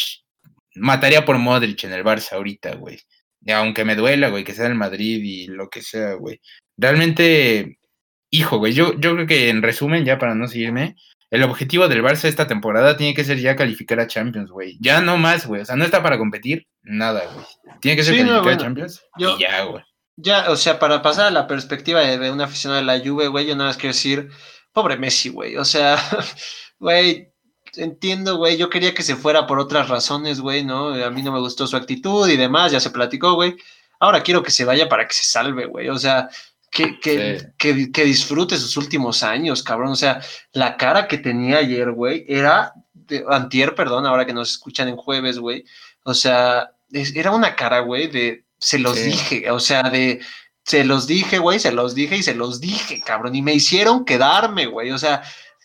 mataría 0.75 1.25
por 1.25 1.39
Modric 1.39 1.85
en 1.85 1.93
el 1.93 2.05
Barça 2.05 2.35
ahorita, 2.35 2.75
güey. 2.77 3.01
Aunque 3.49 3.85
me 3.85 3.97
duela, 3.97 4.29
güey, 4.29 4.45
que 4.45 4.55
sea 4.55 4.67
el 4.67 4.75
Madrid 4.75 5.23
y 5.25 5.47
lo 5.47 5.71
que 5.71 5.83
sea, 5.83 6.15
güey. 6.15 6.41
Realmente, 6.77 7.79
hijo, 8.33 8.59
güey, 8.59 8.73
yo, 8.73 8.99
yo 8.99 9.15
creo 9.15 9.27
que 9.27 9.49
en 9.51 9.63
resumen, 9.63 10.05
ya 10.05 10.19
para 10.19 10.35
no 10.35 10.49
seguirme, 10.49 10.97
el 11.31 11.45
objetivo 11.45 11.87
del 11.87 12.03
Barça 12.03 12.25
esta 12.25 12.47
temporada 12.47 12.97
tiene 12.97 13.15
que 13.15 13.25
ser 13.25 13.39
ya 13.39 13.55
calificar 13.55 14.01
a 14.01 14.07
Champions, 14.07 14.51
güey. 14.51 14.77
Ya 14.81 15.01
no 15.01 15.17
más, 15.17 15.47
güey. 15.47 15.63
O 15.63 15.65
sea, 15.65 15.77
no 15.77 15.85
está 15.85 16.03
para 16.03 16.19
competir, 16.19 16.67
nada, 16.83 17.23
güey. 17.33 17.47
Tiene 17.81 17.97
que 17.97 18.03
ser 18.03 18.17
calificar 18.17 18.53
a 18.55 18.57
Champions 18.57 19.03
y 19.17 19.39
ya, 19.39 19.65
güey. 19.65 19.85
Ya, 20.17 20.51
o 20.51 20.57
sea, 20.57 20.79
para 20.79 21.01
pasar 21.01 21.27
a 21.27 21.31
la 21.31 21.47
perspectiva 21.47 22.01
de, 22.01 22.19
de 22.19 22.31
un 22.31 22.41
aficionado 22.41 22.81
de 22.81 22.87
la 22.87 22.99
Juve, 22.99 23.29
güey, 23.29 23.47
yo 23.47 23.57
nada 23.57 23.71
más 23.71 23.77
quiero 23.77 23.95
decir, 23.95 24.29
pobre 24.73 24.97
Messi, 24.97 25.29
güey. 25.29 25.57
O 25.57 25.65
sea, 25.65 25.97
güey, 26.79 27.29
entiendo, 27.77 28.37
güey. 28.37 28.57
Yo 28.57 28.71
quería 28.71 28.95
que 28.95 29.03
se 29.03 29.17
fuera 29.17 29.47
por 29.47 29.59
otras 29.59 29.89
razones, 29.89 30.41
güey, 30.41 30.65
¿no? 30.65 30.89
A 30.89 31.11
mí 31.11 31.23
no 31.23 31.33
me 31.33 31.41
gustó 31.41 31.67
su 31.67 31.77
actitud 31.77 32.29
y 32.29 32.37
demás, 32.37 32.73
ya 32.73 32.81
se 32.81 32.91
platicó, 32.91 33.35
güey. 33.35 33.57
Ahora 34.01 34.23
quiero 34.23 34.43
que 34.43 34.51
se 34.51 34.65
vaya 34.65 34.89
para 34.89 35.07
que 35.07 35.15
se 35.15 35.25
salve, 35.25 35.67
güey. 35.67 35.89
O 35.89 35.99
sea, 35.99 36.29
que, 36.73 36.99
que, 36.99 37.93
que, 37.93 38.05
disfrute 38.05 38.57
sus 38.57 38.79
últimos 38.79 39.23
años, 39.23 39.63
cabrón. 39.63 39.91
O 39.93 39.97
sea, 39.97 40.23
la 40.53 40.79
cara 40.79 41.07
que 41.07 41.19
tenía 41.19 41.59
ayer, 41.59 41.93
güey, 41.93 42.25
era, 42.27 42.73
de, 42.95 43.25
antier, 43.29 43.75
perdón, 43.75 44.07
ahora 44.07 44.25
que 44.25 44.33
nos 44.33 44.53
escuchan 44.53 44.89
en 44.89 44.97
jueves, 44.97 45.39
güey. 45.39 45.67
O 46.03 46.15
sea, 46.15 46.73
era 46.91 47.31
una 47.31 47.55
cara, 47.57 47.81
güey, 47.81 48.09
de, 48.09 48.45
se 48.57 48.79
los 48.79 48.97
dije, 48.97 49.51
o 49.51 49.61
sea, 49.61 49.83
de, 49.83 50.21
se 50.65 50.85
los 50.85 51.07
dije, 51.07 51.39
güey, 51.39 51.61
se 51.61 51.73
los 51.73 51.95
dije 51.95 52.17
y 52.17 52.23
se 52.23 52.35
los 52.35 52.59
dije, 52.59 53.03
cabrón. 53.05 53.37
Y 53.37 53.43
me 53.43 53.53
hicieron 53.53 54.07
quedarme, 54.07 54.65
güey. 54.65 54.93
O 54.93 54.99
sea, 54.99 55.23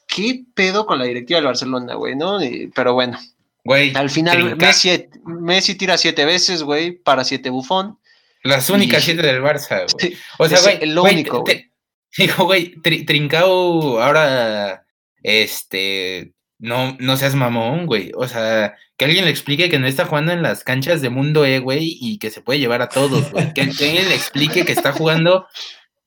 ¿qué 0.08 0.44
pedo 0.54 0.86
con 0.86 1.00
la 1.00 1.06
directiva 1.06 1.38
del 1.38 1.48
Barcelona, 1.48 1.96
güey? 1.96 2.18
¿No? 2.18 2.38
pero 2.76 2.94
bueno. 2.94 3.18
Güey. 3.64 3.96
Al 3.96 4.10
final, 4.10 4.58
Messi, 4.58 5.08
Messi, 5.24 5.76
tira 5.76 5.98
siete 5.98 6.26
veces, 6.26 6.64
güey, 6.64 6.92
para 6.92 7.24
siete 7.24 7.50
bufón. 7.50 7.98
Las 8.44 8.70
únicas 8.70 9.04
siete 9.04 9.22
del 9.22 9.42
Barça, 9.42 9.86
güey. 9.92 10.18
o 10.38 10.48
sea, 10.48 10.62
güey. 10.62 10.86
Lo 10.86 11.04
único. 11.04 11.44
dijo, 12.18 12.46
güey, 12.46 12.76
Trincao 12.82 14.02
ahora, 14.02 14.86
este, 15.22 16.34
no, 16.60 16.96
no 17.00 17.18
seas 17.18 17.36
mamón, 17.36 17.86
güey. 17.86 18.12
O 18.16 18.28
sea, 18.28 18.76
que 18.98 19.06
alguien 19.06 19.26
le 19.26 19.32
explique 19.32 19.70
que 19.70 19.80
no 19.80 19.88
está 19.88 20.06
jugando 20.06 20.32
en 20.32 20.42
las 20.42 20.64
canchas 20.64 21.02
de 21.02 21.10
Mundo 21.10 21.46
E, 21.46 21.60
güey, 21.60 21.98
y 22.00 22.18
que 22.20 22.32
se 22.32 22.42
puede 22.42 22.60
llevar 22.60 22.82
a 22.82 22.90
todos, 22.90 23.32
güey. 23.32 23.54
Que 23.54 23.62
alguien 23.62 24.10
le 24.10 24.16
explique 24.16 24.66
que 24.66 24.72
está 24.72 24.92
jugando 24.92 25.48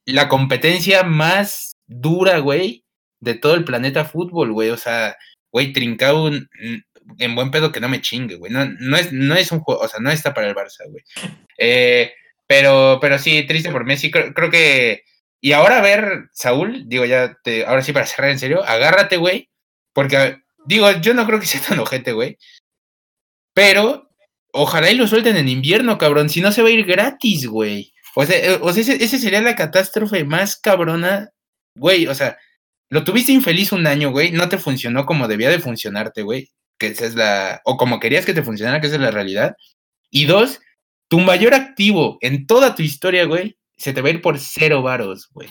la 0.05 0.28
competencia 0.28 1.02
más 1.02 1.77
dura, 1.86 2.39
güey, 2.39 2.85
de 3.20 3.35
todo 3.35 3.55
el 3.55 3.65
planeta 3.65 4.05
fútbol, 4.05 4.52
güey. 4.52 4.70
O 4.70 4.77
sea, 4.77 5.16
güey, 5.52 5.73
Trincao 5.73 6.31
en 7.19 7.35
buen 7.35 7.51
pedo 7.51 7.73
que 7.73 7.81
no 7.81 7.89
me 7.89 8.01
chingue, 8.01 8.36
güey. 8.36 8.52
No, 8.52 8.65
no, 8.65 8.97
es, 8.97 9.12
no 9.12 9.35
es 9.35 9.51
un 9.52 9.61
juego, 9.61 9.81
o 9.81 9.89
sea, 9.89 10.01
no 10.01 10.11
está 10.11 10.35
para 10.35 10.48
el 10.48 10.55
Barça, 10.55 10.89
güey. 10.89 11.02
Eh, 11.59 12.12
pero, 12.51 12.98
pero 13.01 13.16
sí, 13.16 13.44
triste 13.47 13.70
por 13.70 13.85
Messi. 13.85 14.10
Creo, 14.10 14.35
creo, 14.35 14.51
que. 14.51 15.05
Y 15.40 15.52
ahora 15.52 15.78
a 15.78 15.82
ver, 15.82 16.31
Saúl, 16.32 16.82
digo 16.89 17.05
ya, 17.05 17.39
te, 17.44 17.64
ahora 17.64 17.81
sí 17.81 17.93
para 17.93 18.06
cerrar 18.06 18.32
en 18.32 18.40
serio, 18.40 18.64
agárrate, 18.64 19.18
güey. 19.18 19.48
Porque, 19.93 20.43
digo, 20.66 20.90
yo 21.01 21.14
no 21.14 21.27
creo 21.27 21.39
que 21.39 21.47
sea 21.47 21.60
tan 21.60 21.78
ojete, 21.78 22.10
güey. 22.12 22.39
Pero, 23.55 24.10
ojalá 24.52 24.90
y 24.90 24.97
lo 24.97 25.06
suelten 25.06 25.36
en 25.36 25.48
invierno, 25.48 25.97
cabrón. 25.97 26.28
Si 26.28 26.40
no, 26.40 26.51
se 26.51 26.62
va 26.62 26.66
a 26.66 26.72
ir 26.72 26.85
gratis, 26.85 27.47
güey. 27.47 27.93
O 28.16 28.27
sea, 28.27 28.36
eh, 28.36 28.59
o 28.60 28.72
sea 28.72 28.97
ese, 28.97 29.18
sería 29.20 29.43
la 29.43 29.55
catástrofe 29.55 30.24
más 30.24 30.56
cabrona, 30.56 31.31
güey. 31.77 32.09
O 32.09 32.16
sea, 32.16 32.36
lo 32.89 33.05
tuviste 33.05 33.31
infeliz 33.31 33.70
un 33.70 33.86
año, 33.86 34.10
güey, 34.10 34.32
no 34.32 34.48
te 34.48 34.59
funcionó 34.59 35.06
como 35.06 35.28
debía 35.28 35.51
de 35.51 35.60
funcionarte, 35.60 36.22
güey, 36.22 36.51
que 36.78 36.89
esa 36.89 37.06
es 37.06 37.14
la, 37.14 37.60
o 37.64 37.77
como 37.77 38.01
querías 38.01 38.27
que 38.27 38.35
te 38.35 38.43
funcionara, 38.43 38.81
que 38.81 38.89
esa 38.89 38.97
es 38.97 39.02
la 39.02 39.12
realidad. 39.12 39.55
Y 40.10 40.24
dos, 40.24 40.59
tu 41.10 41.18
mayor 41.18 41.54
activo 41.54 42.18
en 42.20 42.46
toda 42.46 42.76
tu 42.76 42.82
historia, 42.82 43.24
güey, 43.24 43.58
se 43.76 43.92
te 43.92 44.00
va 44.00 44.08
a 44.08 44.12
ir 44.12 44.22
por 44.22 44.38
cero 44.38 44.80
varos, 44.80 45.28
güey. 45.32 45.48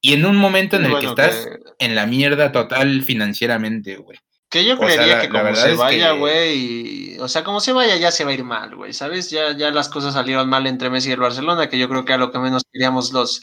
Y 0.00 0.14
en 0.14 0.26
un 0.26 0.36
momento 0.36 0.76
en 0.76 0.84
el 0.84 0.98
que 0.98 1.06
estás 1.06 1.46
en 1.78 1.94
la 1.94 2.06
mierda 2.06 2.50
total 2.50 3.02
financieramente, 3.02 3.96
güey. 3.96 4.18
Que 4.50 4.64
yo 4.64 4.76
creería 4.76 5.20
que 5.20 5.28
como 5.28 5.54
se 5.54 5.74
vaya, 5.74 6.12
güey, 6.12 7.18
o 7.18 7.28
sea, 7.28 7.44
como 7.44 7.60
se 7.60 7.72
vaya 7.72 7.96
ya 7.96 8.10
se 8.10 8.24
va 8.24 8.32
a 8.32 8.34
ir 8.34 8.42
mal, 8.42 8.74
güey, 8.74 8.92
¿sabes? 8.92 9.30
Ya, 9.30 9.56
ya 9.56 9.70
las 9.70 9.88
cosas 9.88 10.14
salieron 10.14 10.48
mal 10.48 10.66
entre 10.66 10.90
Messi 10.90 11.10
y 11.10 11.12
el 11.12 11.20
Barcelona, 11.20 11.68
que 11.68 11.78
yo 11.78 11.88
creo 11.88 12.04
que 12.04 12.12
a 12.12 12.18
lo 12.18 12.32
que 12.32 12.40
menos 12.40 12.64
queríamos 12.72 13.12
los, 13.12 13.42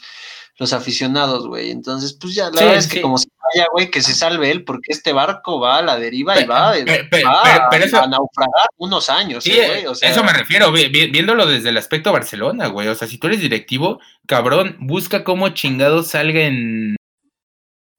los 0.58 0.72
aficionados, 0.74 1.46
güey. 1.46 1.70
Entonces, 1.70 2.12
pues 2.20 2.34
ya, 2.34 2.50
la 2.50 2.60
verdad 2.60 2.76
es 2.76 2.88
que 2.88 3.00
como 3.00 3.16
se 3.16 3.28
vaya, 3.54 3.66
güey, 3.72 3.90
que 3.90 4.02
se 4.02 4.14
salve 4.14 4.50
él, 4.50 4.64
porque 4.64 4.92
este 4.92 5.12
barco 5.12 5.60
va 5.60 5.78
a 5.78 5.82
la 5.82 5.98
deriva 5.98 6.40
y 6.40 6.44
va, 6.44 6.72
a, 6.72 8.06
naufragar 8.06 8.68
unos 8.76 9.08
años, 9.10 9.44
sí, 9.44 9.52
¿eh, 9.52 9.66
güey. 9.66 9.86
O 9.86 9.94
sea, 9.94 10.10
eso 10.10 10.24
me 10.24 10.32
refiero, 10.32 10.72
viéndolo 10.72 11.46
desde 11.46 11.70
el 11.70 11.76
aspecto 11.76 12.12
Barcelona, 12.12 12.68
güey. 12.68 12.88
O 12.88 12.94
sea, 12.94 13.08
si 13.08 13.18
tú 13.18 13.26
eres 13.26 13.40
directivo, 13.40 14.00
cabrón, 14.26 14.76
busca 14.80 15.24
cómo 15.24 15.50
chingado 15.50 16.02
salga 16.02 16.40
en. 16.40 16.96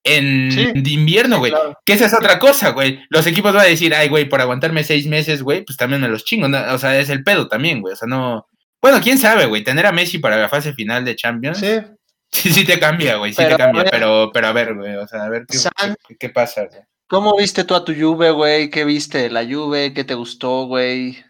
En 0.07 0.85
invierno, 0.87 1.39
güey. 1.39 1.51
Que 1.83 1.93
esa 1.93 2.05
es 2.05 2.13
otra 2.13 2.37
cosa, 2.37 2.69
güey. 2.69 2.99
Los 3.09 3.25
equipos 3.25 3.53
van 3.53 3.65
a 3.65 3.69
decir, 3.69 3.95
ay, 3.95 4.07
güey, 4.07 4.29
por 4.29 4.39
aguantarme 4.39 4.83
seis 4.83 5.07
meses, 5.07 5.41
güey, 5.41 5.65
pues 5.65 5.77
también 5.77 5.99
me 5.99 6.07
los 6.07 6.23
chingo. 6.23 6.47
O 6.71 6.77
sea, 6.77 6.99
es 6.99 7.09
el 7.09 7.23
pedo 7.23 7.47
también, 7.47 7.81
güey. 7.81 7.93
O 7.93 7.95
sea, 7.95 8.07
no. 8.07 8.45
Bueno, 8.79 9.01
quién 9.01 9.17
sabe, 9.17 9.47
güey. 9.47 9.63
Tener 9.63 9.87
a 9.87 9.91
Messi 9.91 10.19
para 10.19 10.37
la 10.37 10.47
fase 10.47 10.73
final 10.73 11.03
de 11.05 11.15
Champions. 11.15 11.57
Sí. 11.57 11.79
Sí, 12.31 12.51
sí 12.51 12.65
te 12.65 12.79
cambia, 12.79 13.15
güey, 13.15 13.33
sí 13.33 13.43
te 13.43 13.55
cambia, 13.55 13.85
pero, 13.89 14.29
pero 14.33 14.47
a 14.47 14.51
ver, 14.51 14.75
güey, 14.75 14.95
o 14.95 15.07
sea, 15.07 15.23
a 15.23 15.29
ver 15.29 15.45
qué, 15.47 15.57
qué, 16.19 16.29
pasa, 16.29 16.65
güey. 16.65 16.81
¿Cómo 17.07 17.37
viste 17.37 17.63
tú 17.63 17.75
a 17.75 17.85
tu 17.85 17.93
Juve, 17.93 18.31
güey? 18.31 18.69
¿Qué 18.69 18.83
viste 18.83 19.19
de 19.19 19.29
la 19.29 19.45
Juve? 19.45 19.93
¿Qué 19.93 20.03
te 20.03 20.15
gustó, 20.15 20.65
güey? 20.65 21.23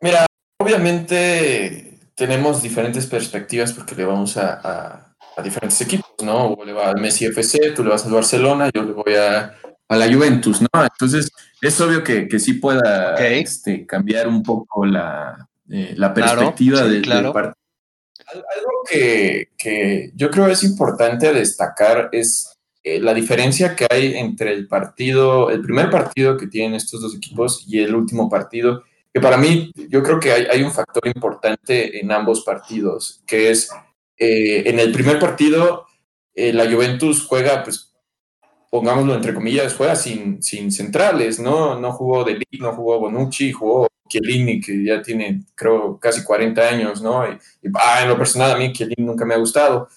Mira, 0.00 0.26
obviamente 0.58 1.98
tenemos 2.14 2.62
diferentes 2.62 3.06
perspectivas 3.06 3.72
porque 3.72 3.94
le 3.94 4.04
vamos 4.04 4.36
a, 4.36 4.60
a, 5.36 5.42
diferentes 5.42 5.80
equipos, 5.80 6.10
¿no? 6.22 6.48
O 6.48 6.64
le 6.64 6.74
va 6.74 6.90
al 6.90 7.00
Messi 7.00 7.24
FC, 7.24 7.70
tú 7.70 7.82
le 7.82 7.90
vas 7.90 8.04
al 8.04 8.12
Barcelona, 8.12 8.70
yo 8.74 8.82
le 8.82 8.92
voy 8.92 9.14
a, 9.14 9.54
a 9.88 9.96
la 9.96 10.12
Juventus, 10.12 10.60
¿no? 10.60 10.68
Entonces, 10.74 11.30
es 11.62 11.80
obvio 11.80 12.04
que, 12.04 12.28
que 12.28 12.38
sí 12.38 12.54
pueda 12.54 13.16
este, 13.16 13.86
cambiar 13.86 14.28
un 14.28 14.42
poco 14.42 14.84
la, 14.84 15.48
eh, 15.70 15.94
la 15.96 16.12
perspectiva 16.12 16.82
del, 16.82 17.02
partido 17.32 17.54
algo 18.32 18.82
que, 18.88 20.12
yo 20.14 20.30
creo 20.30 20.48
es 20.48 20.64
importante 20.64 21.32
destacar 21.32 22.08
es 22.12 22.56
eh, 22.82 23.00
la 23.00 23.12
diferencia 23.14 23.76
que 23.76 23.86
hay 23.90 24.14
entre 24.16 24.52
el 24.52 24.66
partido, 24.66 25.50
el 25.50 25.62
primer 25.62 25.90
partido 25.90 26.36
que 26.36 26.46
tienen 26.46 26.74
estos 26.74 27.00
dos 27.00 27.14
equipos 27.14 27.64
y 27.68 27.80
el 27.80 27.94
último 27.94 28.28
partido, 28.28 28.84
que 29.12 29.20
para 29.20 29.36
mí 29.36 29.70
yo 29.88 30.02
creo 30.02 30.20
que 30.20 30.32
hay, 30.32 30.62
un 30.62 30.72
factor 30.72 31.06
importante 31.06 32.00
en 32.00 32.12
ambos 32.12 32.42
partidos, 32.42 33.22
que 33.26 33.50
es 33.50 33.70
eh, 34.16 34.62
en 34.66 34.78
el 34.78 34.92
primer 34.92 35.18
partido 35.18 35.86
eh, 36.34 36.52
la 36.52 36.70
Juventus 36.70 37.26
juega, 37.26 37.62
pues 37.64 37.89
pongámoslo 38.70 39.14
entre 39.14 39.34
comillas, 39.34 39.74
juega 39.74 39.96
sin, 39.96 40.42
sin 40.42 40.70
centrales, 40.70 41.40
¿no? 41.40 41.78
No 41.78 41.92
jugó 41.92 42.24
De 42.24 42.40
no 42.60 42.72
jugó 42.72 43.00
Bonucci, 43.00 43.52
jugó 43.52 43.88
Chiellini, 44.08 44.60
que 44.60 44.84
ya 44.84 45.02
tiene, 45.02 45.42
creo, 45.54 45.98
casi 45.98 46.22
40 46.22 46.60
años, 46.60 47.02
¿no? 47.02 47.26
Y, 47.26 47.38
ah, 47.74 48.02
en 48.02 48.08
lo 48.08 48.16
personal, 48.16 48.52
a 48.52 48.56
mí 48.56 48.72
Chiellini 48.72 49.04
nunca 49.04 49.24
me 49.24 49.34
ha 49.34 49.38
gustado. 49.38 49.88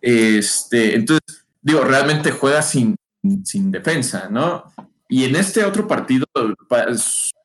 Este, 0.00 0.94
entonces, 0.94 1.44
digo, 1.60 1.84
realmente 1.84 2.30
juega 2.30 2.62
sin, 2.62 2.96
sin 3.44 3.70
defensa, 3.70 4.28
¿no? 4.30 4.64
Y 5.08 5.24
en 5.24 5.36
este 5.36 5.64
otro 5.64 5.86
partido, 5.86 6.24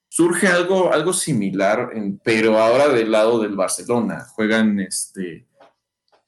surge 0.10 0.48
algo, 0.48 0.94
algo 0.94 1.14
similar, 1.14 1.92
pero 2.24 2.58
ahora 2.58 2.88
del 2.90 3.12
lado 3.12 3.40
del 3.40 3.56
Barcelona. 3.56 4.26
Juegan 4.36 4.80
este, 4.80 5.47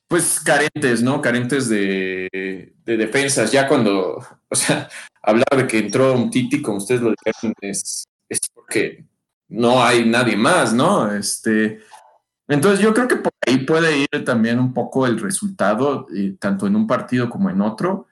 pues 0.10 0.40
carentes, 0.40 1.04
¿no? 1.04 1.22
Carentes 1.22 1.70
de, 1.70 2.74
defensas. 2.84 3.52
Ya 3.52 3.68
cuando, 3.68 4.18
o 4.50 4.56
sea, 4.56 4.90
hablar 5.22 5.56
de 5.56 5.68
que 5.68 5.78
entró 5.78 6.14
un 6.14 6.32
Titi, 6.32 6.62
como 6.62 6.80
ustedes 6.80 7.02
lo 7.02 7.12
dijeron, 7.12 7.54
es, 7.62 8.06
es 8.28 8.40
porque 8.54 9.06
no 9.48 9.84
hay 9.84 10.06
nadie 10.06 10.36
más, 10.36 10.74
¿no? 10.74 11.14
Este, 11.14 11.80
entonces 12.48 12.80
yo 12.80 12.94
creo 12.96 13.08
que 13.08 13.18
por 13.18 13.32
ahí 13.46 13.60
puede 13.60 14.00
ir 14.00 14.26
también 14.26 14.60
un 14.60 14.74
poco 14.74 15.06
el 15.06 15.20
resultado, 15.20 16.08
eh, 16.16 16.36
tanto 16.40 16.66
en 16.66 16.76
un 16.76 16.88
partido 16.88 17.30
como 17.30 17.52
en 17.52 17.62
otro. 17.62 18.08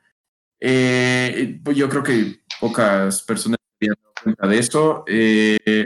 Eh, 0.59 1.59
pues 1.63 1.75
yo 1.75 1.89
creo 1.89 2.03
que 2.03 2.41
pocas 2.59 3.23
personas 3.23 3.57
se 3.79 3.89
cuenta 4.23 4.47
de 4.47 4.59
eso. 4.59 5.03
Eh, 5.07 5.85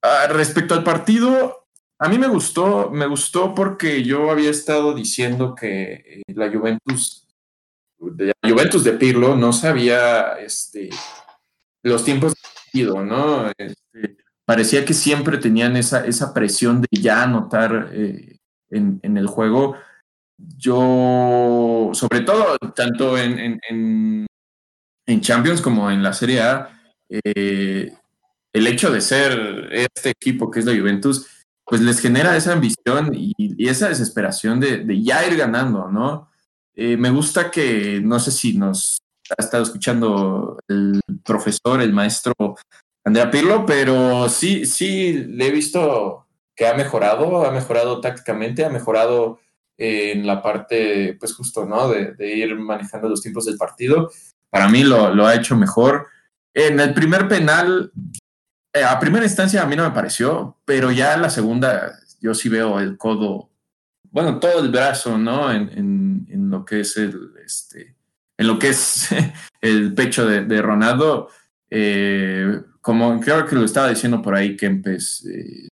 ah, 0.00 0.26
respecto 0.30 0.72
al 0.72 0.84
partido, 0.84 1.57
a 1.98 2.08
mí 2.08 2.18
me 2.18 2.28
gustó, 2.28 2.90
me 2.90 3.06
gustó 3.06 3.54
porque 3.54 4.02
yo 4.04 4.30
había 4.30 4.50
estado 4.50 4.94
diciendo 4.94 5.54
que 5.54 6.22
la 6.28 6.50
Juventus, 6.50 7.26
la 7.98 8.32
Juventus 8.48 8.84
de 8.84 8.92
Pirlo 8.92 9.36
no 9.36 9.52
sabía 9.52 10.38
este, 10.38 10.90
los 11.82 12.04
tiempos 12.04 12.34
partido, 12.40 13.04
¿no? 13.04 13.50
Este, 13.58 14.16
parecía 14.44 14.84
que 14.84 14.94
siempre 14.94 15.38
tenían 15.38 15.76
esa, 15.76 16.06
esa 16.06 16.32
presión 16.32 16.82
de 16.82 16.88
ya 16.92 17.24
anotar 17.24 17.90
en, 17.92 19.00
en, 19.02 19.16
el 19.16 19.26
juego 19.26 19.76
yo, 20.56 21.90
sobre 21.94 22.20
todo, 22.20 22.56
tanto 22.74 23.18
en, 23.18 23.60
en, 23.68 24.26
Champions 25.20 25.60
como 25.60 25.90
en 25.90 26.02
la 26.02 26.12
Serie 26.12 26.40
A, 26.42 26.80
eh, 27.08 27.92
el 28.52 28.66
hecho 28.66 28.92
de 28.92 29.00
ser 29.00 29.68
este 29.72 30.10
equipo 30.10 30.50
que 30.50 30.60
es 30.60 30.66
la 30.66 30.78
Juventus, 30.78 31.26
pues 31.68 31.82
les 31.82 32.00
genera 32.00 32.36
esa 32.36 32.54
ambición 32.54 33.12
y, 33.12 33.34
esa 33.68 33.88
desesperación 33.88 34.58
de, 34.60 35.02
ya 35.02 35.26
ir 35.26 35.36
ganando, 35.36 35.88
¿no? 35.90 36.30
Eh, 36.74 36.96
me 36.96 37.10
gusta 37.10 37.50
que, 37.50 38.00
no 38.02 38.18
sé 38.18 38.30
si 38.30 38.56
nos 38.56 38.98
ha 39.30 39.42
estado 39.42 39.64
escuchando 39.64 40.58
el 40.68 41.00
profesor, 41.24 41.82
el 41.82 41.92
maestro 41.92 42.32
Andrea 43.04 43.30
Pirlo, 43.30 43.66
pero 43.66 44.28
sí, 44.28 44.64
sí, 44.64 45.12
le 45.12 45.48
he 45.48 45.50
visto 45.50 46.26
que 46.54 46.66
ha 46.66 46.74
mejorado, 46.74 47.46
ha 47.46 47.50
mejorado 47.50 48.00
tácticamente, 48.00 48.64
ha 48.64 48.70
mejorado 48.70 49.38
en 49.78 50.26
la 50.26 50.42
parte, 50.42 51.16
pues 51.18 51.34
justo, 51.34 51.64
¿no? 51.64 51.88
De, 51.88 52.36
ir 52.36 52.54
manejando 52.56 53.08
los 53.08 53.22
tiempos 53.22 53.46
del 53.46 53.56
partido. 53.56 54.10
Para 54.50 54.68
mí 54.68 54.82
lo, 54.82 55.26
ha 55.26 55.34
hecho 55.34 55.56
mejor. 55.56 56.08
En 56.52 56.80
el 56.80 56.92
primer 56.94 57.28
penal, 57.28 57.92
eh, 57.94 58.27
a 58.74 58.98
primera 59.00 59.24
instancia 59.24 59.62
a 59.62 59.66
mí 59.66 59.76
no 59.76 59.84
me 59.84 59.94
pareció, 59.94 60.56
pero 60.64 60.90
ya 60.90 61.14
en 61.14 61.22
la 61.22 61.30
segunda 61.30 61.98
yo 62.20 62.34
sí 62.34 62.48
veo 62.48 62.80
el 62.80 62.96
codo, 62.96 63.50
bueno, 64.10 64.38
todo 64.38 64.60
el 64.60 64.70
brazo, 64.70 65.18
¿no? 65.18 65.52
En, 65.52 65.96
lo 66.50 66.64
que 66.64 66.80
es 66.80 66.96
el, 66.96 67.32
este, 67.44 67.94
en 68.38 68.46
lo 68.46 68.58
que 68.58 68.70
es 68.70 69.08
el 69.60 69.94
pecho 69.94 70.26
de, 70.26 70.62
Ronaldo. 70.62 71.28
Eh, 71.70 72.62
como 72.80 73.20
creo 73.20 73.44
que 73.46 73.54
lo 73.54 73.64
estaba 73.64 73.90
diciendo 73.90 74.22
por 74.22 74.34
ahí 74.34 74.56
Kempes, 74.56 75.26
eh, 75.26 75.68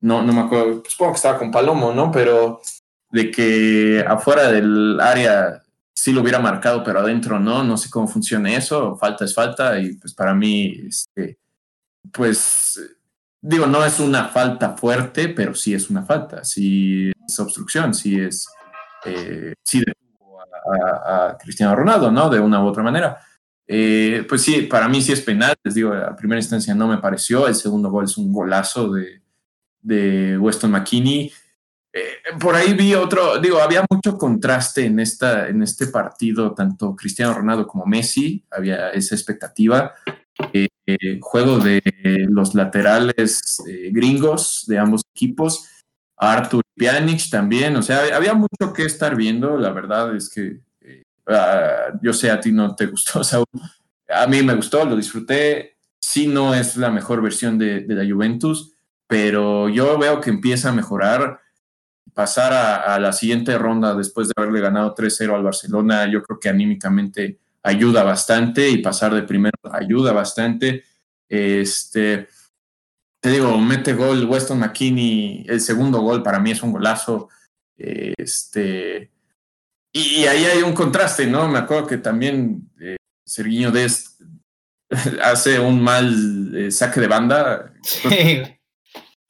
no, 0.00 0.22
no 0.22 0.32
me 0.32 0.40
acuerdo, 0.40 0.82
supongo 0.88 1.12
que 1.12 1.16
estaba 1.16 1.38
con 1.38 1.50
Palomo, 1.50 1.92
¿no? 1.92 2.10
Pero 2.10 2.62
de 3.10 3.30
que 3.30 4.04
afuera 4.06 4.50
del 4.50 4.98
área 5.00 5.62
sí 5.94 6.12
lo 6.12 6.22
hubiera 6.22 6.38
marcado, 6.38 6.82
pero 6.82 7.00
adentro 7.00 7.38
no, 7.38 7.62
no 7.62 7.76
sé 7.76 7.90
cómo 7.90 8.08
funciona 8.08 8.56
eso, 8.56 8.96
falta 8.96 9.26
es 9.26 9.34
falta 9.34 9.78
y 9.78 9.94
pues 9.94 10.14
para 10.14 10.34
mí, 10.34 10.80
este, 10.88 11.38
pues 12.12 12.78
digo, 13.40 13.66
no 13.66 13.84
es 13.84 13.98
una 14.00 14.28
falta 14.28 14.76
fuerte, 14.76 15.28
pero 15.28 15.54
sí 15.54 15.74
es 15.74 15.90
una 15.90 16.04
falta, 16.04 16.44
sí 16.44 17.10
es 17.26 17.38
obstrucción, 17.38 17.94
sí 17.94 18.20
es, 18.20 18.46
eh, 19.04 19.54
sí 19.62 19.80
detuvo 19.80 20.40
a, 20.40 21.36
Cristiano 21.38 21.74
Ronaldo, 21.74 22.10
¿no? 22.10 22.28
De 22.28 22.40
una 22.40 22.62
u 22.62 22.66
otra 22.66 22.82
manera. 22.82 23.18
Eh, 23.66 24.26
pues 24.28 24.42
sí, 24.42 24.62
para 24.62 24.88
mí 24.88 25.00
sí 25.00 25.12
es 25.12 25.20
penal, 25.20 25.54
les 25.62 25.74
digo, 25.74 25.92
a 25.92 26.16
primera 26.16 26.40
instancia 26.40 26.74
no 26.74 26.88
me 26.88 26.98
pareció, 26.98 27.46
el 27.46 27.54
segundo 27.54 27.90
gol 27.90 28.04
es 28.04 28.16
un 28.18 28.32
golazo 28.32 28.90
de, 28.90 29.22
de 29.80 30.36
Weston 30.38 30.72
McKinney. 30.72 31.32
Eh, 31.92 32.36
por 32.40 32.54
ahí 32.54 32.74
vi 32.74 32.94
otro, 32.94 33.38
digo, 33.38 33.58
había 33.58 33.84
mucho 33.90 34.16
contraste 34.16 34.84
en, 34.86 35.00
esta, 35.00 35.48
en 35.48 35.62
este 35.62 35.86
partido, 35.88 36.52
tanto 36.52 36.94
Cristiano 36.94 37.34
Ronaldo 37.34 37.66
como 37.66 37.86
Messi, 37.86 38.44
había 38.50 38.90
esa 38.90 39.14
expectativa. 39.14 39.94
Eh, 40.52 40.68
juego 41.20 41.58
de 41.58 41.82
los 42.28 42.54
laterales 42.54 43.62
eh, 43.68 43.90
gringos 43.92 44.64
de 44.66 44.78
ambos 44.78 45.02
equipos, 45.14 45.68
Arthur 46.16 46.62
Pjanic 46.76 47.30
también, 47.30 47.76
o 47.76 47.82
sea, 47.82 48.14
había 48.14 48.34
mucho 48.34 48.72
que 48.74 48.84
estar 48.84 49.16
viendo, 49.16 49.56
la 49.56 49.70
verdad 49.70 50.14
es 50.14 50.28
que 50.28 50.60
ah, 51.26 51.92
yo 52.02 52.12
sé 52.12 52.30
a 52.30 52.40
ti 52.40 52.52
no 52.52 52.74
te 52.74 52.86
gustó, 52.94 53.24
Saúl, 53.24 53.46
a 54.08 54.26
mí 54.26 54.42
me 54.42 54.54
gustó, 54.54 54.84
lo 54.84 54.96
disfruté, 54.96 55.76
sí 55.98 56.26
no 56.26 56.54
es 56.54 56.76
la 56.76 56.90
mejor 56.90 57.22
versión 57.22 57.58
de, 57.58 57.80
de 57.80 57.94
la 57.94 58.10
Juventus, 58.10 58.74
pero 59.10 59.68
yo 59.68 59.98
veo 59.98 60.20
que 60.20 60.30
empieza 60.30 60.68
a 60.68 60.72
mejorar. 60.72 61.40
Pasar 62.14 62.52
a, 62.52 62.98
la 63.00 63.12
siguiente 63.12 63.58
ronda 63.58 63.96
después 63.96 64.28
de 64.28 64.34
haberle 64.36 64.60
ganado 64.60 64.94
3-0 64.94 65.34
al 65.34 65.42
Barcelona, 65.42 66.08
yo 66.08 66.22
creo 66.22 66.38
que 66.38 66.48
anímicamente 66.48 67.39
ayuda 67.62 68.02
bastante 68.02 68.68
y 68.68 68.78
pasar 68.78 69.14
de 69.14 69.22
primero 69.22 69.56
ayuda 69.70 70.12
bastante. 70.12 70.84
Este, 71.28 72.28
te 73.20 73.30
digo, 73.30 73.56
mete 73.58 73.94
gol 73.94 74.24
Weston 74.24 74.58
McKinney, 74.58 75.44
el 75.48 75.60
segundo 75.60 76.00
gol 76.00 76.22
para 76.22 76.40
mí 76.40 76.50
es 76.50 76.62
un 76.62 76.72
golazo. 76.72 77.28
Este, 77.76 79.10
y, 79.92 80.24
ahí 80.24 80.44
hay 80.44 80.62
un 80.62 80.74
contraste, 80.74 81.26
¿no? 81.26 81.48
Me 81.48 81.58
acuerdo 81.58 81.86
que 81.86 81.98
también 81.98 82.70
eh, 82.80 82.96
Sergiño 83.24 83.70
Dest 83.70 84.20
hace 85.22 85.58
un 85.58 85.82
mal 85.82 86.56
eh, 86.56 86.70
saque 86.70 87.00
de 87.00 87.08
banda. 87.08 87.72
Sí 87.82 88.42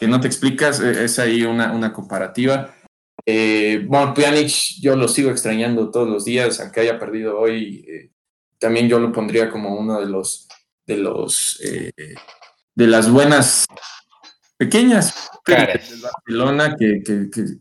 que 0.00 0.08
no 0.08 0.18
te 0.18 0.26
explicas, 0.26 0.80
e, 0.80 1.04
es 1.04 1.18
ahí 1.18 1.44
una, 1.44 1.92
comparativa. 1.92 2.74
Eh, 3.26 3.84
bueno, 3.86 4.14
Pjanic 4.14 4.80
yo 4.80 4.96
lo 4.96 5.06
sigo 5.06 5.30
extrañando 5.30 5.90
todos 5.90 6.08
los 6.08 6.24
días, 6.24 6.58
aunque 6.58 6.80
haya 6.80 6.98
perdido 6.98 7.38
hoy, 7.38 7.84
eh, 7.86 8.09
también 8.60 8.88
yo 8.88 9.00
lo 9.00 9.12
pondría 9.12 9.50
como 9.50 9.74
uno 9.74 9.98
de 9.98 10.06
los, 10.06 10.46
de 10.86 10.96
los, 10.98 11.60
eh, 11.64 11.90
de 12.74 12.86
las 12.86 13.10
buenas 13.10 13.66
pequeñas 14.56 15.30
de 15.46 15.80
Barcelona 16.02 16.76
que, 16.78 17.02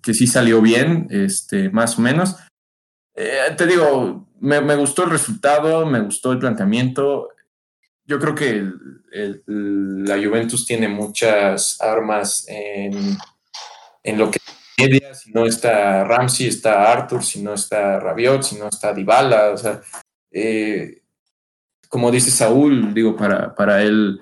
que, 0.02 0.14
sí 0.14 0.28
salió 0.28 0.62
bien, 0.62 1.08
este, 1.10 1.70
más 1.70 1.98
o 1.98 2.02
menos. 2.02 2.36
te 3.14 3.66
digo, 3.66 4.28
me, 4.42 4.62
me, 4.62 4.76
gustó 4.76 5.06
el 5.06 5.10
resultado, 5.10 5.86
me 5.86 6.02
gustó 6.02 6.34
el 6.34 6.40
planteamiento 6.40 7.30
yo 8.10 8.20
creo 8.20 8.34
que 8.34 8.68
la 9.46 10.16
Juventus 10.16 10.66
tiene 10.66 10.88
muchas 10.88 11.80
armas 11.80 12.44
en, 12.48 13.18
lo 14.18 14.32
que 14.32 14.40
media, 14.80 15.14
si 15.14 15.32
no 15.32 15.46
está 15.46 16.04
Ramsey, 16.06 16.48
está 16.48 16.92
Arthur, 16.92 17.24
si 17.24 17.44
no 17.44 17.54
está 17.54 18.00
Rabiot, 18.00 18.42
si 18.42 18.56
no 18.56 18.68
está 18.68 18.94
Dybala, 18.94 19.52
o 19.52 19.58
sea, 19.58 19.82
eh, 20.32 21.02
como 21.88 22.12
dice 22.12 22.32
Saúl, 22.32 22.94
digo, 22.94 23.16
para, 23.16 23.56
para 23.56 23.84
él 23.84 24.22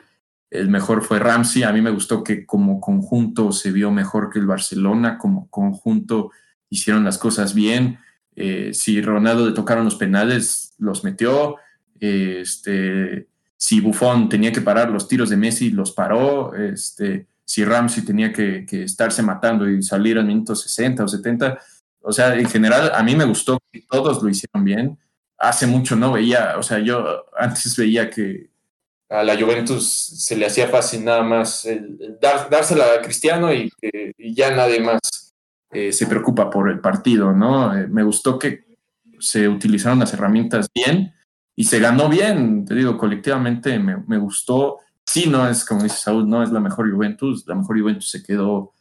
el 0.49 0.69
mejor 0.69 1.03
fue 1.03 1.19
Ramsey, 1.19 1.63
a 1.63 1.73
mí 1.73 1.81
me 1.81 1.91
gustó 1.91 2.23
que 2.23 2.45
como 2.45 2.79
conjunto 2.79 3.51
se 3.51 3.71
vio 3.71 3.91
mejor 3.91 4.29
que 4.29 4.39
el 4.39 4.45
Barcelona, 4.45 5.17
como 5.17 5.49
conjunto 5.49 6.31
hicieron 6.69 7.03
las 7.03 7.17
cosas 7.17 7.53
bien, 7.53 7.99
eh, 8.35 8.71
si 8.73 9.01
Ronaldo 9.01 9.45
le 9.45 9.53
tocaron 9.53 9.85
los 9.85 9.95
penales, 9.95 10.73
los 10.77 11.03
metió, 11.03 11.57
este 11.99 13.27
si 13.57 13.81
Buffon 13.81 14.29
tenía 14.29 14.51
que 14.51 14.61
parar 14.61 14.91
los 14.91 15.07
tiros 15.07 15.29
de 15.29 15.37
Messi, 15.37 15.71
los 15.71 15.91
paró. 15.91 16.53
Este, 16.53 17.27
si 17.43 17.65
Ramsey 17.65 18.05
tenía 18.05 18.31
que, 18.31 18.65
estarse 18.69 19.23
matando 19.23 19.67
y 19.67 19.81
salir 19.81 20.17
al 20.17 20.25
minuto 20.25 20.55
60 20.55 21.03
o 21.03 21.07
70. 21.07 21.59
O 22.01 22.13
sea, 22.13 22.35
en 22.35 22.47
general, 22.47 22.91
a 22.93 23.01
mí 23.01 23.15
me 23.15 23.25
gustó 23.25 23.59
que 23.71 23.81
todos 23.89 24.21
lo 24.21 24.29
hicieron 24.29 24.63
bien. 24.63 24.97
Hace 25.37 25.67
mucho 25.67 25.95
no 25.95 26.13
veía, 26.13 26.57
o 26.57 26.63
sea, 26.63 26.79
yo 26.79 27.25
antes 27.37 27.75
veía 27.77 28.09
que 28.09 28.49
a 29.09 29.23
la 29.23 29.39
Juventus 29.39 29.89
se 29.89 30.35
le 30.35 30.45
hacía 30.45 30.67
fácil 30.67 31.05
nada 31.05 31.23
más 31.23 31.67
dársela 32.19 32.85
a 32.95 33.01
Cristiano 33.01 33.53
y, 33.53 33.71
ya 34.17 34.53
nadie 34.53 34.81
más 34.81 34.99
eh, 35.71 35.93
se 35.93 36.07
preocupa 36.07 36.49
por 36.49 36.69
el 36.69 36.79
partido, 36.79 37.31
¿no? 37.31 37.75
Eh, 37.77 37.87
me 37.87 38.03
gustó 38.03 38.37
que 38.37 38.65
se 39.19 39.47
utilizaron 39.47 39.99
las 39.99 40.13
herramientas 40.13 40.67
bien 40.73 41.13
y 41.55 41.63
se 41.63 41.79
ganó 41.79 42.09
bien, 42.09 42.65
te 42.65 42.75
digo, 42.75 42.97
colectivamente 42.97 43.79
me, 43.79 43.97
me, 44.07 44.17
gustó. 44.17 44.79
Sí, 45.05 45.27
no 45.27 45.49
es, 45.49 45.65
como 45.65 45.83
dice 45.83 45.97
Saúl, 45.97 46.29
no 46.29 46.43
es 46.43 46.51
la 46.51 46.59
mejor 46.59 46.91
Juventus, 46.91 47.45
la 47.47 47.55
mejor 47.55 47.79
Juventus 47.79 48.11
se 48.11 48.21
quedó, 48.21 48.73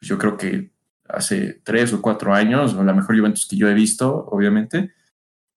yo 0.00 0.16
creo 0.18 0.36
que 0.36 0.72
hace 1.06 1.60
tres 1.64 1.92
o 1.92 2.00
cuatro 2.00 2.34
años, 2.34 2.74
o 2.74 2.82
la 2.82 2.94
mejor 2.94 3.18
Juventus 3.18 3.46
que 3.46 3.56
yo 3.56 3.68
he 3.68 3.74
visto, 3.74 4.26
obviamente, 4.30 4.92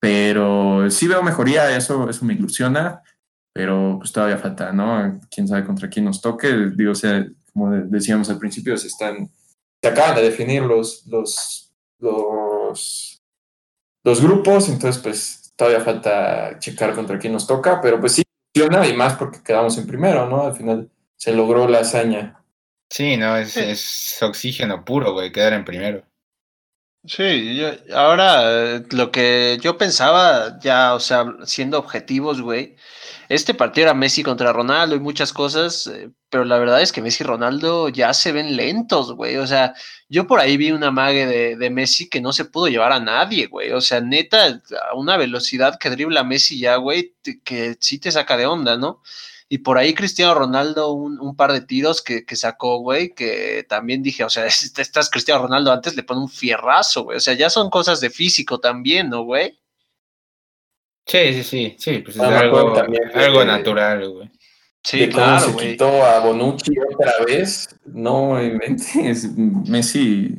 pero 0.04 0.92
sí 0.92 1.08
veo 1.08 1.24
mejoría, 1.24 1.78
eso, 1.78 2.10
eso 2.10 2.26
me 2.26 2.34
ilusiona. 2.34 3.02
pero 3.54 3.96
pues 4.00 4.12
todavía 4.12 4.38
falta, 4.38 4.74
¿no? 4.74 5.22
Quién 5.32 5.48
sabe 5.48 5.64
contra 5.64 5.90
quién 5.90 6.04
nos 6.04 6.20
toque. 6.20 6.72
Digo, 6.76 6.92
o 6.92 6.96
sea, 6.96 7.26
como 7.54 7.72
decíamos 7.72 8.30
al 8.30 8.38
principio, 8.38 8.76
se 8.76 8.88
están, 8.88 9.32
se 9.82 9.88
acaban 9.88 10.16
de 10.16 10.24
definir 10.24 10.64
los, 10.64 11.08
los, 11.08 11.74
los, 12.00 13.22
los 14.04 14.22
grupos, 14.22 14.68
entonces 14.68 15.02
pues 15.02 15.54
todavía 15.56 15.80
falta 15.80 16.60
checar 16.60 16.94
contra 16.94 17.18
quién 17.18 17.32
nos 17.32 17.48
toca, 17.48 17.80
pero 17.80 18.02
pues 18.02 18.12
sí 18.12 18.24
funciona 18.54 18.86
y 18.86 18.98
más 18.98 19.14
porque 19.16 19.42
quedamos 19.42 19.78
en 19.78 19.88
primero, 19.88 20.28
¿no? 20.28 20.48
Al 20.48 20.54
final 20.54 20.90
se 21.16 21.34
logró 21.34 21.66
la 21.70 21.80
hazaña. 21.80 22.44
Sí, 22.90 23.16
no, 23.16 23.38
es, 23.38 23.56
es 23.56 24.22
oxígeno 24.22 24.84
puro, 24.84 25.14
güey, 25.14 25.32
quedar 25.32 25.54
en 25.54 25.64
primero. 25.64 26.04
Sí, 27.06 27.60
ahora 27.94 28.80
lo 28.92 29.12
que 29.12 29.58
yo 29.62 29.78
pensaba, 29.78 30.58
ya, 30.62 30.94
o 30.96 31.02
sea, 31.02 31.26
siendo 31.44 31.78
objetivos, 31.78 32.42
güey, 32.42 32.78
este 33.28 33.54
partido 33.54 33.88
era 33.88 33.94
Messi 33.94 34.24
contra 34.24 34.54
Ronaldo 34.54 34.96
y 34.96 35.02
muchas 35.02 35.34
cosas, 35.34 35.88
eh, 35.88 36.12
pero 36.30 36.46
la 36.46 36.58
verdad 36.60 36.82
es 36.82 36.94
que 36.94 37.02
Messi 37.02 37.24
y 37.26 37.28
Ronaldo 37.28 37.90
ya 37.90 38.14
se 38.14 38.32
ven 38.32 38.56
lentos, 38.56 39.12
güey, 39.16 39.36
o 39.36 39.46
sea, 39.46 39.74
yo 40.08 40.28
por 40.28 40.40
ahí 40.40 40.56
vi 40.56 40.72
una 40.72 40.92
mague 40.92 41.26
de, 41.26 41.58
de 41.58 41.70
Messi 41.70 42.08
que 42.08 42.22
no 42.22 42.32
se 42.32 42.46
pudo 42.46 42.70
llevar 42.70 42.94
a 42.94 43.02
nadie, 43.02 43.48
güey, 43.48 43.72
o 43.74 43.82
sea, 43.82 44.00
neta, 44.00 44.62
a 44.90 44.96
una 44.96 45.18
velocidad 45.18 45.78
que 45.78 45.90
dribla 45.90 46.24
Messi 46.24 46.58
ya, 46.58 46.78
güey, 46.78 47.16
que 47.44 47.76
sí 47.82 48.00
te 48.00 48.14
saca 48.14 48.38
de 48.38 48.46
onda, 48.46 48.78
¿no? 48.78 49.02
Y 49.50 49.60
por 49.60 49.78
ahí 49.78 49.94
Cristiano 49.94 50.34
Ronaldo, 50.34 50.94
un, 50.94 51.36
par 51.36 51.52
de 51.52 51.62
tiros 51.62 52.02
que, 52.02 52.24
sacó, 52.36 52.80
güey, 52.80 53.14
que 53.14 53.66
también 53.68 54.02
dije, 54.02 54.24
o 54.24 54.30
sea, 54.30 54.46
estás 54.78 55.10
Cristiano 55.10 55.44
Ronaldo 55.44 55.72
antes 55.72 55.96
le 55.96 56.04
pone 56.04 56.22
un 56.22 56.30
fierrazo, 56.30 57.04
güey. 57.04 57.18
O 57.18 57.22
sea, 57.22 57.34
ya 57.34 57.50
son 57.50 57.70
cosas 57.70 58.00
de 58.00 58.10
físico 58.10 58.60
también, 58.60 59.10
¿no, 59.10 59.24
güey? 59.24 59.60
Sí, 61.06 61.34
sí, 61.34 61.44
sí, 61.44 61.76
sí, 61.78 62.00
pues 62.00 62.16
es 62.16 62.22
algo, 62.22 62.74
algo 63.14 63.46
natural, 63.46 64.10
güey. 64.10 64.32
Sí, 64.84 65.08
claro, 65.10 65.40
se 65.40 65.56
quitó 65.56 66.04
a 66.04 66.20
Bonucci 66.20 66.74
otra 66.80 67.14
vez. 67.26 67.70
No 67.86 68.42
inventes, 68.42 69.30
Messi. 69.38 70.36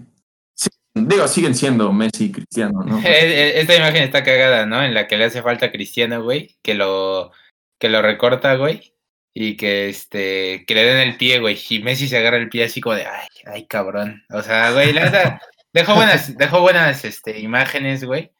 digo, 0.94 1.28
siguen 1.28 1.54
siendo 1.54 1.92
Messi 1.92 2.26
y 2.26 2.32
Cristiano, 2.32 2.82
¿no? 2.84 2.98
Esta 3.04 3.76
imagen 3.76 4.02
está 4.02 4.22
cagada, 4.22 4.66
¿no? 4.66 4.82
En 4.82 4.92
la 4.92 5.06
que 5.06 5.16
le 5.16 5.24
hace 5.24 5.42
falta 5.42 5.66
a 5.66 5.72
Cristiano, 5.72 6.22
güey, 6.22 6.56
que 6.62 6.74
lo, 6.74 7.32
que 7.78 7.88
lo 7.88 8.02
recorta, 8.02 8.54
güey, 8.56 8.93
y 9.34 9.56
que 9.56 9.88
este 9.88 10.64
que 10.64 10.74
le 10.74 10.84
den 10.84 11.08
el 11.08 11.16
pie, 11.16 11.40
güey. 11.40 11.58
Y 11.68 11.80
Messi 11.80 12.08
se 12.08 12.16
agarra 12.16 12.36
el 12.36 12.48
pie 12.48 12.64
así 12.64 12.80
como 12.80 12.94
de 12.94 13.04
ay, 13.04 13.28
ay, 13.46 13.66
cabrón. 13.66 14.22
O 14.30 14.40
sea, 14.40 14.70
güey, 14.70 14.92
la 14.92 15.02
verdad, 15.02 15.40
dejó 15.72 15.94
buenas, 15.96 16.36
dejó 16.38 16.60
buenas 16.60 17.04
este, 17.04 17.40
imágenes, 17.40 18.04
güey. 18.04 18.30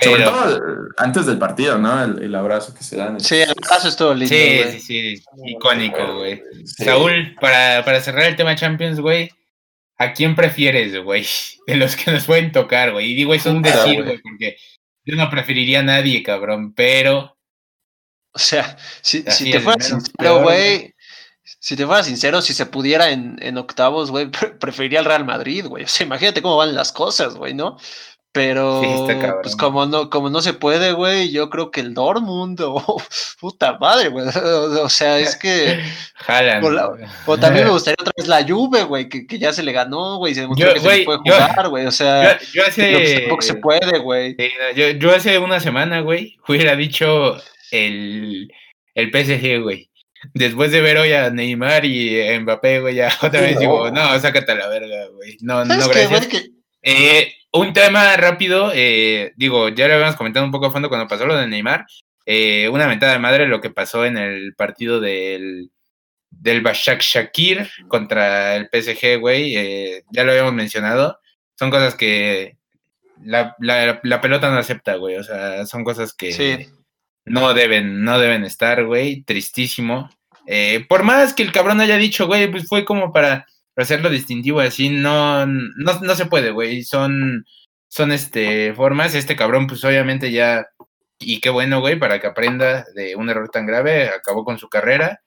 Sobre 0.00 0.24
todo 0.24 0.60
antes 0.96 1.26
del 1.26 1.38
partido, 1.38 1.78
¿no? 1.78 2.02
El, 2.02 2.34
abrazo 2.34 2.74
que 2.74 2.82
se 2.82 2.96
dan. 2.96 3.20
Sí, 3.20 3.36
el 3.36 3.50
abrazo 3.50 3.86
es 3.86 3.96
todo 3.96 4.14
lindo. 4.14 4.34
Sí, 4.34 4.80
sí, 4.80 4.80
sí, 4.80 5.22
icónico, 5.46 6.16
güey. 6.16 6.42
Saúl, 6.64 7.36
para, 7.40 7.84
para 7.84 8.00
cerrar 8.00 8.24
el 8.24 8.34
tema 8.34 8.56
Champions, 8.56 8.98
güey, 8.98 9.30
¿a 9.98 10.12
quién 10.12 10.34
prefieres, 10.34 11.00
güey? 11.00 11.24
De 11.68 11.76
los 11.76 11.94
que 11.94 12.10
nos 12.10 12.24
pueden 12.24 12.50
tocar, 12.50 12.90
güey. 12.90 13.12
Y 13.12 13.14
digo, 13.14 13.32
es 13.32 13.46
un 13.46 13.62
decir, 13.62 14.02
güey, 14.02 14.18
porque 14.18 14.56
yo 15.04 15.14
no 15.14 15.30
preferiría 15.30 15.80
a 15.80 15.84
nadie, 15.84 16.24
cabrón, 16.24 16.74
pero 16.74 17.36
o 18.34 18.38
sea, 18.38 18.76
si, 19.00 19.22
si 19.28 19.50
te 19.50 19.60
fuera 19.60 19.82
sincero, 19.82 20.42
güey, 20.42 20.94
si 21.58 21.76
te 21.76 21.86
fuera 21.86 22.02
sincero, 22.02 22.40
si 22.42 22.54
se 22.54 22.66
pudiera 22.66 23.10
en, 23.10 23.36
en 23.40 23.58
octavos, 23.58 24.10
güey, 24.10 24.30
preferiría 24.60 25.00
el 25.00 25.04
Real 25.04 25.24
Madrid, 25.24 25.66
güey. 25.66 25.84
O 25.84 25.88
sea, 25.88 26.06
imagínate 26.06 26.42
cómo 26.42 26.56
van 26.56 26.74
las 26.74 26.92
cosas, 26.92 27.34
güey, 27.34 27.54
¿no? 27.54 27.76
Pero, 28.34 28.80
pues 29.42 29.54
como 29.56 29.84
no, 29.84 30.08
como 30.08 30.30
no 30.30 30.40
se 30.40 30.54
puede, 30.54 30.92
güey, 30.92 31.30
yo 31.30 31.50
creo 31.50 31.70
que 31.70 31.80
el 31.80 31.92
Dortmund, 31.92 32.58
oh, 32.64 33.02
puta 33.38 33.76
madre, 33.78 34.08
güey. 34.08 34.26
O 34.26 34.88
sea, 34.88 35.18
es 35.18 35.36
que. 35.36 35.84
Jalan. 36.14 36.64
O, 37.26 37.36
también 37.36 37.66
me 37.66 37.72
gustaría 37.72 37.96
otra 38.00 38.14
vez 38.16 38.28
la 38.28 38.42
Juve, 38.42 38.84
güey, 38.84 39.10
que, 39.10 39.26
que, 39.26 39.38
ya 39.38 39.52
se 39.52 39.62
le 39.62 39.72
ganó, 39.72 40.16
güey, 40.16 40.34
se 40.34 40.40
demostró 40.42 40.72
que 40.72 40.80
se 40.80 41.04
puede 41.04 41.18
jugar, 41.18 41.68
güey. 41.68 41.84
O 41.84 41.92
sea, 41.92 42.40
yo, 42.54 42.64
hace, 42.66 43.18
tampoco 43.20 43.42
se 43.42 43.54
puede, 43.56 43.98
güey. 43.98 44.34
yo, 44.74 44.88
yo 44.92 45.14
hace 45.14 45.38
una 45.38 45.60
semana, 45.60 46.00
güey, 46.00 46.38
hubiera 46.48 46.74
dicho 46.74 47.36
el, 47.72 48.52
el 48.94 49.10
PSG, 49.10 49.60
güey. 49.62 49.90
Después 50.34 50.70
de 50.70 50.80
ver 50.80 50.98
hoy 50.98 51.12
a 51.12 51.30
Neymar 51.30 51.84
y 51.84 52.38
Mbappé, 52.40 52.80
güey, 52.80 52.94
ya 52.94 53.08
otra 53.22 53.40
vez 53.40 53.58
digo, 53.58 53.90
no, 53.90 54.18
sácate 54.20 54.52
a 54.52 54.54
la 54.54 54.68
verga, 54.68 55.08
güey. 55.08 55.36
No, 55.40 55.64
no, 55.64 55.88
gracias. 55.88 56.28
Eh, 56.82 57.32
un 57.52 57.72
tema 57.72 58.16
rápido, 58.16 58.70
eh, 58.74 59.32
digo, 59.36 59.68
ya 59.68 59.88
lo 59.88 59.94
habíamos 59.94 60.16
comentado 60.16 60.44
un 60.46 60.52
poco 60.52 60.66
a 60.66 60.70
fondo 60.70 60.88
cuando 60.88 61.08
pasó 61.08 61.26
lo 61.26 61.36
de 61.36 61.48
Neymar. 61.48 61.86
Eh, 62.24 62.68
una 62.68 62.86
mentada 62.86 63.14
de 63.14 63.18
madre 63.18 63.48
lo 63.48 63.60
que 63.60 63.70
pasó 63.70 64.04
en 64.04 64.16
el 64.16 64.54
partido 64.54 65.00
del, 65.00 65.70
del 66.30 66.60
Bashak 66.60 67.00
Shakir 67.00 67.68
contra 67.88 68.54
el 68.54 68.68
PSG, 68.72 69.18
güey. 69.18 69.54
ya 70.12 70.22
lo 70.22 70.30
habíamos 70.30 70.54
mencionado. 70.54 71.18
Son 71.58 71.70
cosas 71.70 71.96
que 71.96 72.58
la, 73.24 73.56
la, 73.58 74.20
pelota 74.20 74.50
no 74.50 74.58
acepta, 74.58 74.96
güey. 74.96 75.16
O 75.16 75.24
sea, 75.24 75.66
son 75.66 75.82
cosas 75.82 76.14
que. 76.14 76.32
Sí 76.32 76.68
no 77.24 77.54
deben, 77.54 78.04
no 78.04 78.18
deben 78.18 78.44
estar, 78.44 78.84
güey. 78.84 79.22
Tristísimo. 79.22 80.10
Eh, 80.46 80.84
por 80.88 81.02
más 81.04 81.34
que 81.34 81.42
el 81.42 81.52
cabrón 81.52 81.80
haya 81.80 81.96
dicho, 81.96 82.26
güey, 82.26 82.50
pues 82.50 82.68
fue 82.68 82.84
como 82.84 83.12
para 83.12 83.46
hacerlo 83.76 84.10
distintivo 84.10 84.60
así, 84.60 84.90
no, 84.90 85.46
no, 85.46 86.00
no 86.00 86.14
se 86.14 86.26
puede, 86.26 86.50
güey. 86.50 86.82
Son, 86.82 87.44
son 87.88 88.12
este, 88.12 88.74
formas. 88.74 89.14
Este 89.14 89.36
cabrón, 89.36 89.66
pues 89.66 89.84
obviamente 89.84 90.32
ya, 90.32 90.66
y 91.18 91.40
qué 91.40 91.50
bueno, 91.50 91.80
güey, 91.80 91.98
para 91.98 92.20
que 92.20 92.26
aprenda 92.26 92.84
de 92.94 93.16
un 93.16 93.30
error 93.30 93.48
tan 93.50 93.66
grave, 93.66 94.08
acabó 94.08 94.44
con 94.44 94.58
su 94.58 94.68
carrera. 94.68 95.22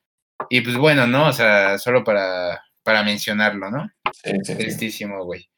Y 0.49 0.61
pues 0.61 0.75
bueno, 0.77 1.07
¿no? 1.07 1.27
O 1.27 1.33
sea, 1.33 1.77
solo 1.77 2.03
para, 2.03 2.61
para 2.83 3.03
mencionarlo, 3.03 3.71
¿no? 3.71 3.89
Tristísimo, 4.43 5.23
güey. 5.23 5.49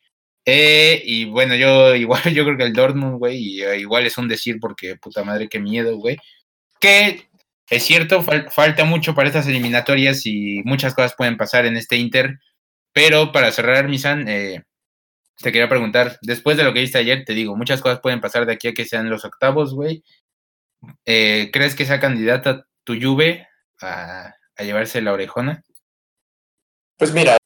Eh, 0.49 1.01
y 1.05 1.25
bueno, 1.25 1.55
yo 1.55 1.93
igual, 1.95 2.23
yo 2.33 2.45
creo 2.45 2.57
que 2.57 2.63
el 2.63 2.73
Dortmund, 2.73 3.19
güey, 3.19 3.61
eh, 3.61 3.79
igual 3.79 4.05
es 4.05 4.17
un 4.17 4.29
decir 4.29 4.59
porque 4.61 4.95
puta 4.95 5.23
madre, 5.23 5.49
qué 5.49 5.59
miedo, 5.59 5.97
güey. 5.97 6.17
Que 6.79 7.29
es 7.69 7.83
cierto, 7.83 8.23
falta 8.23 8.85
mucho 8.85 9.13
para 9.13 9.27
estas 9.27 9.47
eliminatorias 9.47 10.25
y 10.25 10.61
muchas 10.63 10.93
cosas 10.93 11.15
pueden 11.15 11.37
pasar 11.37 11.65
en 11.65 11.75
este 11.75 11.97
Inter. 11.97 12.39
Pero 12.93 13.31
para 13.33 13.51
cerrar, 13.51 13.89
Misan, 13.89 14.27
eh, 14.29 14.63
te 15.37 15.51
quería 15.51 15.69
preguntar, 15.69 16.17
después 16.21 16.57
de 16.57 16.63
lo 16.63 16.73
que 16.73 16.79
viste 16.81 16.97
ayer, 16.97 17.25
te 17.25 17.33
digo, 17.33 17.57
muchas 17.57 17.81
cosas 17.81 17.99
pueden 17.99 18.21
pasar 18.21 18.45
de 18.45 18.53
aquí 18.53 18.69
a 18.69 18.73
que 18.73 18.85
sean 18.85 19.09
los 19.09 19.25
octavos, 19.25 19.73
güey. 19.73 20.03
¿Crees 21.05 21.75
que 21.75 21.85
sea 21.85 21.99
candidata 21.99 22.65
tu 22.85 22.99
Juve 22.99 23.47
a 23.81 24.33
llevarse 24.59 25.01
la 25.01 25.13
orejona? 25.13 25.63
Pues 26.97 27.13
mira, 27.13 27.37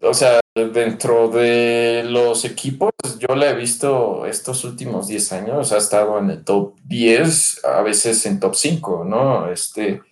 o 0.00 0.14
sea, 0.14 0.40
dentro 0.54 1.28
de 1.28 2.02
los 2.04 2.44
equipos, 2.44 2.90
yo 3.18 3.34
le 3.34 3.50
he 3.50 3.54
visto 3.54 4.26
estos 4.26 4.64
últimos 4.64 5.06
10 5.06 5.32
años, 5.32 5.72
ha 5.72 5.78
estado 5.78 6.18
en 6.18 6.30
el 6.30 6.44
top 6.44 6.76
10, 6.84 7.64
a 7.64 7.82
veces 7.82 8.24
en 8.26 8.40
top 8.40 8.54
5, 8.54 9.04
¿no? 9.04 9.50
Este, 9.50 10.02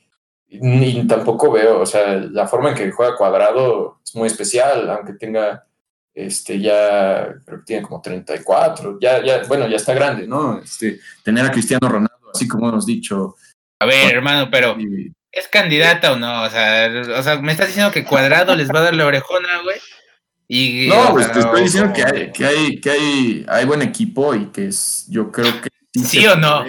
ni 0.48 1.06
tampoco 1.06 1.50
veo, 1.50 1.80
o 1.80 1.86
sea, 1.86 2.14
la 2.14 2.46
forma 2.46 2.70
en 2.70 2.76
que 2.76 2.92
juega 2.92 3.16
cuadrado 3.16 4.00
es 4.04 4.14
muy 4.14 4.28
especial, 4.28 4.88
aunque 4.90 5.14
tenga, 5.14 5.66
este, 6.14 6.60
ya, 6.60 7.34
creo 7.44 7.58
que 7.58 7.64
tiene 7.64 7.82
como 7.82 8.00
34, 8.00 8.98
ya, 9.00 9.22
ya, 9.24 9.42
bueno, 9.48 9.66
ya 9.68 9.76
está 9.76 9.92
grande, 9.92 10.26
¿no? 10.26 10.60
Este, 10.60 11.00
tener 11.24 11.44
a 11.44 11.50
Cristiano 11.50 11.88
Ronaldo, 11.88 12.30
así 12.32 12.46
como 12.46 12.68
hemos 12.68 12.86
dicho. 12.86 13.34
A 13.80 13.86
ver, 13.86 14.14
hermano, 14.14 14.48
pero 14.50 14.76
¿Es 15.30 15.46
candidata 15.48 16.12
o 16.12 16.16
no? 16.16 16.42
O 16.42 16.50
sea, 16.50 16.90
o 17.16 17.22
sea, 17.22 17.40
me 17.40 17.52
estás 17.52 17.68
diciendo 17.68 17.92
que 17.92 18.04
Cuadrado 18.04 18.56
les 18.56 18.70
va 18.70 18.80
a 18.80 18.84
dar 18.84 18.94
la 18.94 19.06
orejona, 19.06 19.60
güey. 19.62 19.76
Y, 20.48 20.88
no, 20.88 21.10
pues 21.12 21.30
te 21.30 21.40
estoy 21.40 21.62
diciendo 21.62 21.92
que 21.92 22.02
hay, 22.02 22.32
que 22.32 22.46
hay, 22.46 22.80
que 22.80 22.90
hay, 22.90 23.46
hay 23.48 23.66
buen 23.66 23.82
equipo 23.82 24.34
y 24.34 24.46
que 24.46 24.68
es, 24.68 25.06
yo 25.08 25.30
creo 25.30 25.60
que 25.60 25.68
sí, 26.02 26.26
o 26.26 26.36
no. 26.36 26.64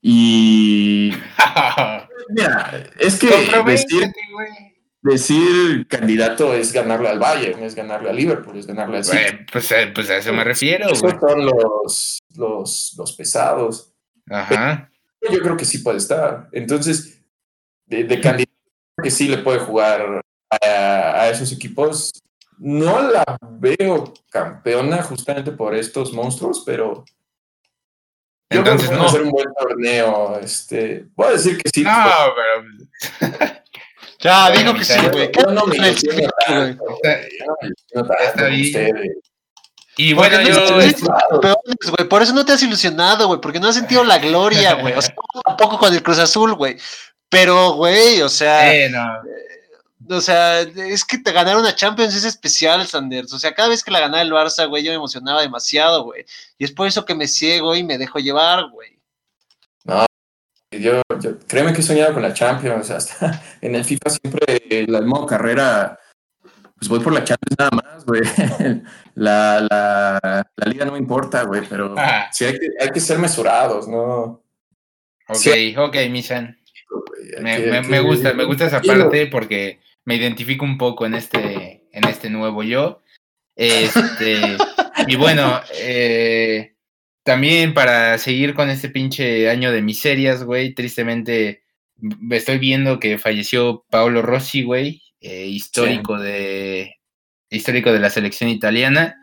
Y 0.00 1.12
mira, 2.30 2.90
es 2.98 3.18
que 3.18 3.28
decir, 3.66 4.12
decir, 5.02 5.86
candidato 5.86 6.54
es 6.54 6.72
ganarle 6.72 7.10
al 7.10 7.18
Bayern, 7.18 7.62
es 7.62 7.74
ganarle 7.74 8.08
al 8.08 8.16
Liverpool, 8.16 8.56
es 8.56 8.66
ganarle 8.66 8.98
al 8.98 9.04
City. 9.04 9.44
pues, 9.52 9.70
eh, 9.72 9.92
pues, 9.94 10.08
a 10.08 10.16
eso 10.16 10.32
me 10.32 10.44
refiero. 10.44 10.88
Esos 10.88 11.12
son 11.20 11.44
los, 11.44 12.22
los, 12.34 12.94
los 12.96 13.12
pesados. 13.16 13.92
Ajá 14.30 14.90
yo 15.30 15.40
creo 15.40 15.56
que 15.56 15.64
sí 15.64 15.78
puede 15.78 15.98
estar. 15.98 16.48
Entonces, 16.52 17.22
de, 17.86 18.20
candidato 18.20 18.52
que 19.02 19.10
sí 19.10 19.28
le 19.28 19.38
puede 19.38 19.58
jugar 19.58 20.20
a, 20.50 21.28
esos 21.28 21.52
equipos, 21.52 22.12
no 22.58 23.00
la 23.00 23.24
veo 23.50 24.12
campeona 24.30 25.02
justamente 25.02 25.52
por 25.52 25.74
estos 25.74 26.12
monstruos, 26.12 26.62
pero 26.64 27.04
yo 28.50 28.60
Entonces, 28.60 28.88
creo 28.88 28.98
que 28.98 29.02
no. 29.02 29.08
hacer 29.08 29.22
un 29.22 29.30
buen 29.30 29.48
torneo. 29.58 30.38
Este, 30.40 31.06
voy 31.16 31.26
a 31.26 31.30
decir 31.32 31.58
que 31.58 31.68
sí. 31.74 31.82
No, 31.82 31.92
pero. 32.36 32.62
ya, 34.20 34.50
digo 34.50 34.72
que 34.74 34.84
sí, 34.84 35.00
güey. 35.12 35.32
Yo 35.32 35.50
no 35.50 35.66
me 35.66 35.88
Está, 35.88 36.76
bien. 38.48 39.20
Y 39.98 40.12
bueno, 40.12 40.42
yo. 40.42 40.54
por 42.08 42.22
eso 42.22 42.34
no 42.34 42.44
te 42.44 42.52
has 42.52 42.62
ilusionado, 42.62 43.26
güey, 43.26 43.40
porque 43.40 43.58
no 43.58 43.68
has 43.68 43.74
sentido 43.74 44.04
la 44.04 44.18
gloria, 44.18 44.74
güey. 44.74 44.94
O 44.94 45.02
sea, 45.02 45.14
tampoco 45.44 45.78
con 45.78 45.92
el 45.92 46.02
Cruz 46.02 46.18
Azul, 46.18 46.54
güey. 46.54 46.76
Pero, 47.28 47.72
güey, 47.72 48.22
o 48.22 48.28
sea. 48.28 48.72
O 50.08 50.20
sea, 50.20 50.60
es 50.60 51.04
que 51.04 51.18
te 51.18 51.32
ganar 51.32 51.56
una 51.56 51.74
Champions 51.74 52.14
es 52.14 52.24
especial, 52.24 52.86
Sanders. 52.86 53.32
O 53.32 53.38
sea, 53.38 53.54
cada 53.54 53.68
vez 53.68 53.82
que 53.82 53.90
la 53.90 54.00
ganaba 54.00 54.22
el 54.22 54.32
Barça, 54.32 54.68
güey, 54.68 54.82
yo 54.82 54.90
me 54.90 54.96
emocionaba 54.96 55.42
demasiado, 55.42 56.04
güey. 56.04 56.24
Y 56.58 56.64
es 56.64 56.72
por 56.72 56.86
eso 56.86 57.04
que 57.04 57.14
me 57.14 57.28
ciego 57.28 57.74
y 57.74 57.82
me 57.82 57.98
dejo 57.98 58.18
llevar, 58.18 58.68
güey. 58.70 58.98
No, 59.84 60.04
yo, 60.70 61.02
créeme 61.46 61.72
que 61.72 61.80
he 61.80 61.84
soñado 61.84 62.12
con 62.14 62.22
la 62.22 62.34
Champions. 62.34 62.90
Hasta 62.90 63.42
en 63.60 63.74
el 63.74 63.84
FIFA 63.84 64.10
siempre, 64.10 64.62
el 64.70 65.06
modo 65.06 65.26
carrera, 65.26 65.98
pues 66.78 66.88
voy 66.88 67.00
por 67.00 67.12
la 67.12 67.24
Champions 67.24 67.56
nada 67.58 67.70
más, 67.70 68.04
güey. 68.04 68.22
La, 69.18 69.66
la, 69.70 70.46
la 70.56 70.66
liga 70.66 70.84
no 70.84 70.92
me 70.92 70.98
importa, 70.98 71.44
güey, 71.44 71.62
pero 71.66 71.94
ah. 71.96 72.28
sí 72.30 72.44
hay 72.44 72.58
que, 72.58 72.68
hay 72.78 72.90
que 72.90 73.00
ser 73.00 73.18
mesurados, 73.18 73.88
¿no? 73.88 74.42
Ok, 75.26 75.46
ok, 75.78 75.96
Misan. 76.10 76.54
Me, 77.40 77.80
me, 77.80 78.00
gusta, 78.00 78.34
me 78.34 78.44
gusta 78.44 78.66
esa 78.66 78.82
parte 78.82 79.26
porque 79.28 79.80
me 80.06 80.16
identifico 80.16 80.64
un 80.64 80.78
poco 80.78 81.04
en 81.04 81.14
este, 81.14 81.84
en 81.92 82.04
este 82.08 82.30
nuevo 82.30 82.62
yo. 82.62 83.02
Este, 83.54 84.56
y 85.06 85.16
bueno, 85.16 85.60
eh, 85.74 86.76
también 87.22 87.74
para 87.74 88.16
seguir 88.16 88.54
con 88.54 88.70
este 88.70 88.88
pinche 88.88 89.50
año 89.50 89.72
de 89.72 89.82
miserias, 89.82 90.44
güey, 90.44 90.74
tristemente 90.74 91.64
estoy 92.30 92.58
viendo 92.58 93.00
que 93.00 93.18
falleció 93.18 93.84
Paolo 93.90 94.22
Rossi, 94.22 94.62
güey, 94.62 95.02
eh, 95.20 95.46
histórico 95.46 96.18
de 96.18 96.94
histórico 97.50 97.92
de 97.92 98.00
la 98.00 98.10
selección 98.10 98.50
italiana, 98.50 99.16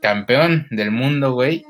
campeón 0.00 0.68
del 0.70 0.90
mundo, 0.90 1.32
güey. 1.32 1.64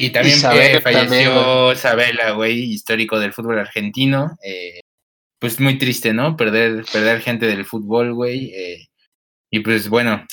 Y 0.00 0.10
también 0.10 0.38
eh, 0.52 0.80
falleció 0.80 1.72
Isabela, 1.72 2.30
güey, 2.30 2.72
histórico 2.72 3.18
del 3.18 3.32
fútbol 3.32 3.58
argentino. 3.58 4.38
Eh, 4.42 4.80
pues 5.38 5.60
muy 5.60 5.78
triste, 5.78 6.12
¿no? 6.12 6.36
Perder, 6.36 6.84
perder 6.92 7.20
gente 7.20 7.46
del 7.46 7.64
fútbol, 7.64 8.14
güey. 8.14 8.52
Eh, 8.54 8.88
y 9.50 9.60
pues 9.60 9.88
bueno, 9.88 10.26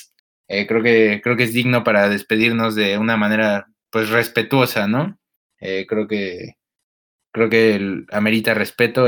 eh, 0.48 0.66
creo, 0.68 0.82
que, 0.82 1.22
creo 1.24 1.38
que 1.38 1.44
es 1.44 1.54
digno 1.54 1.84
para 1.84 2.10
despedirnos 2.10 2.76
de 2.76 2.98
una 2.98 3.18
manera 3.18 3.68
pues 3.92 4.10
respetuosa, 4.10 4.88
¿no? 4.88 5.18
Eh, 5.60 5.86
creo 5.88 6.08
que 6.08 6.56
creo 7.32 7.50
que 7.50 8.04
amerita 8.12 8.54
respeto. 8.54 9.08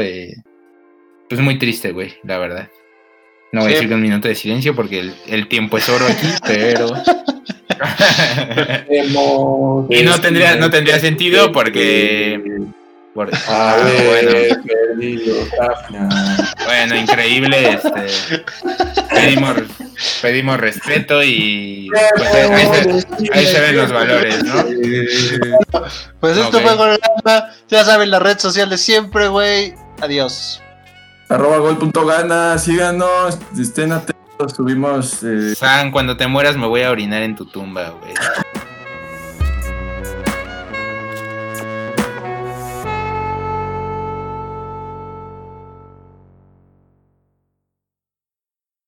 pues 1.29 1.41
muy 1.41 1.57
triste, 1.57 1.91
güey, 1.91 2.15
la 2.23 2.37
verdad. 2.37 2.69
No 3.51 3.61
voy 3.61 3.71
a 3.71 3.75
decir 3.75 3.93
un 3.93 4.01
minuto 4.01 4.27
de 4.27 4.35
silencio 4.35 4.75
porque 4.75 4.99
el, 4.99 5.15
el 5.27 5.47
tiempo 5.47 5.77
es 5.77 5.89
oro 5.89 6.05
aquí, 6.05 6.27
pero... 6.45 6.91
y 9.89 10.03
no 10.03 10.19
tendría, 10.19 10.55
no 10.55 10.69
tendría 10.69 10.99
sentido 10.99 11.51
porque 11.51 12.41
Ah, 13.47 13.77
bueno. 14.05 14.31
bueno, 16.65 16.95
increíble. 16.95 17.73
Este, 17.73 18.45
pedimos, 19.09 19.55
pedimos 20.21 20.59
respeto 20.59 21.23
y 21.23 21.89
pues, 21.89 23.07
ahí, 23.33 23.45
se, 23.45 23.59
ven 23.59 23.77
los 23.77 23.91
valores, 23.91 24.43
¿no? 24.43 24.63
Pues 26.19 26.37
esto 26.37 26.59
fue 26.59 26.75
Golgana. 26.75 27.53
Ya 27.69 27.83
saben, 27.83 28.11
la 28.11 28.19
red 28.19 28.37
social 28.37 28.69
de 28.69 28.77
siempre, 28.77 29.27
güey. 29.27 29.73
Adiós. 30.01 30.61
Arroba 31.29 31.57
gol.gana, 31.57 32.57
síganos, 32.57 33.37
estén 33.59 33.91
atentos, 33.91 34.53
subimos. 34.55 35.23
Eh... 35.23 35.55
San, 35.55 35.91
cuando 35.91 36.15
te 36.15 36.27
mueras 36.27 36.55
me 36.55 36.67
voy 36.67 36.83
a 36.83 36.91
orinar 36.91 37.23
en 37.23 37.35
tu 37.35 37.45
tumba, 37.45 37.89
güey. 37.89 38.13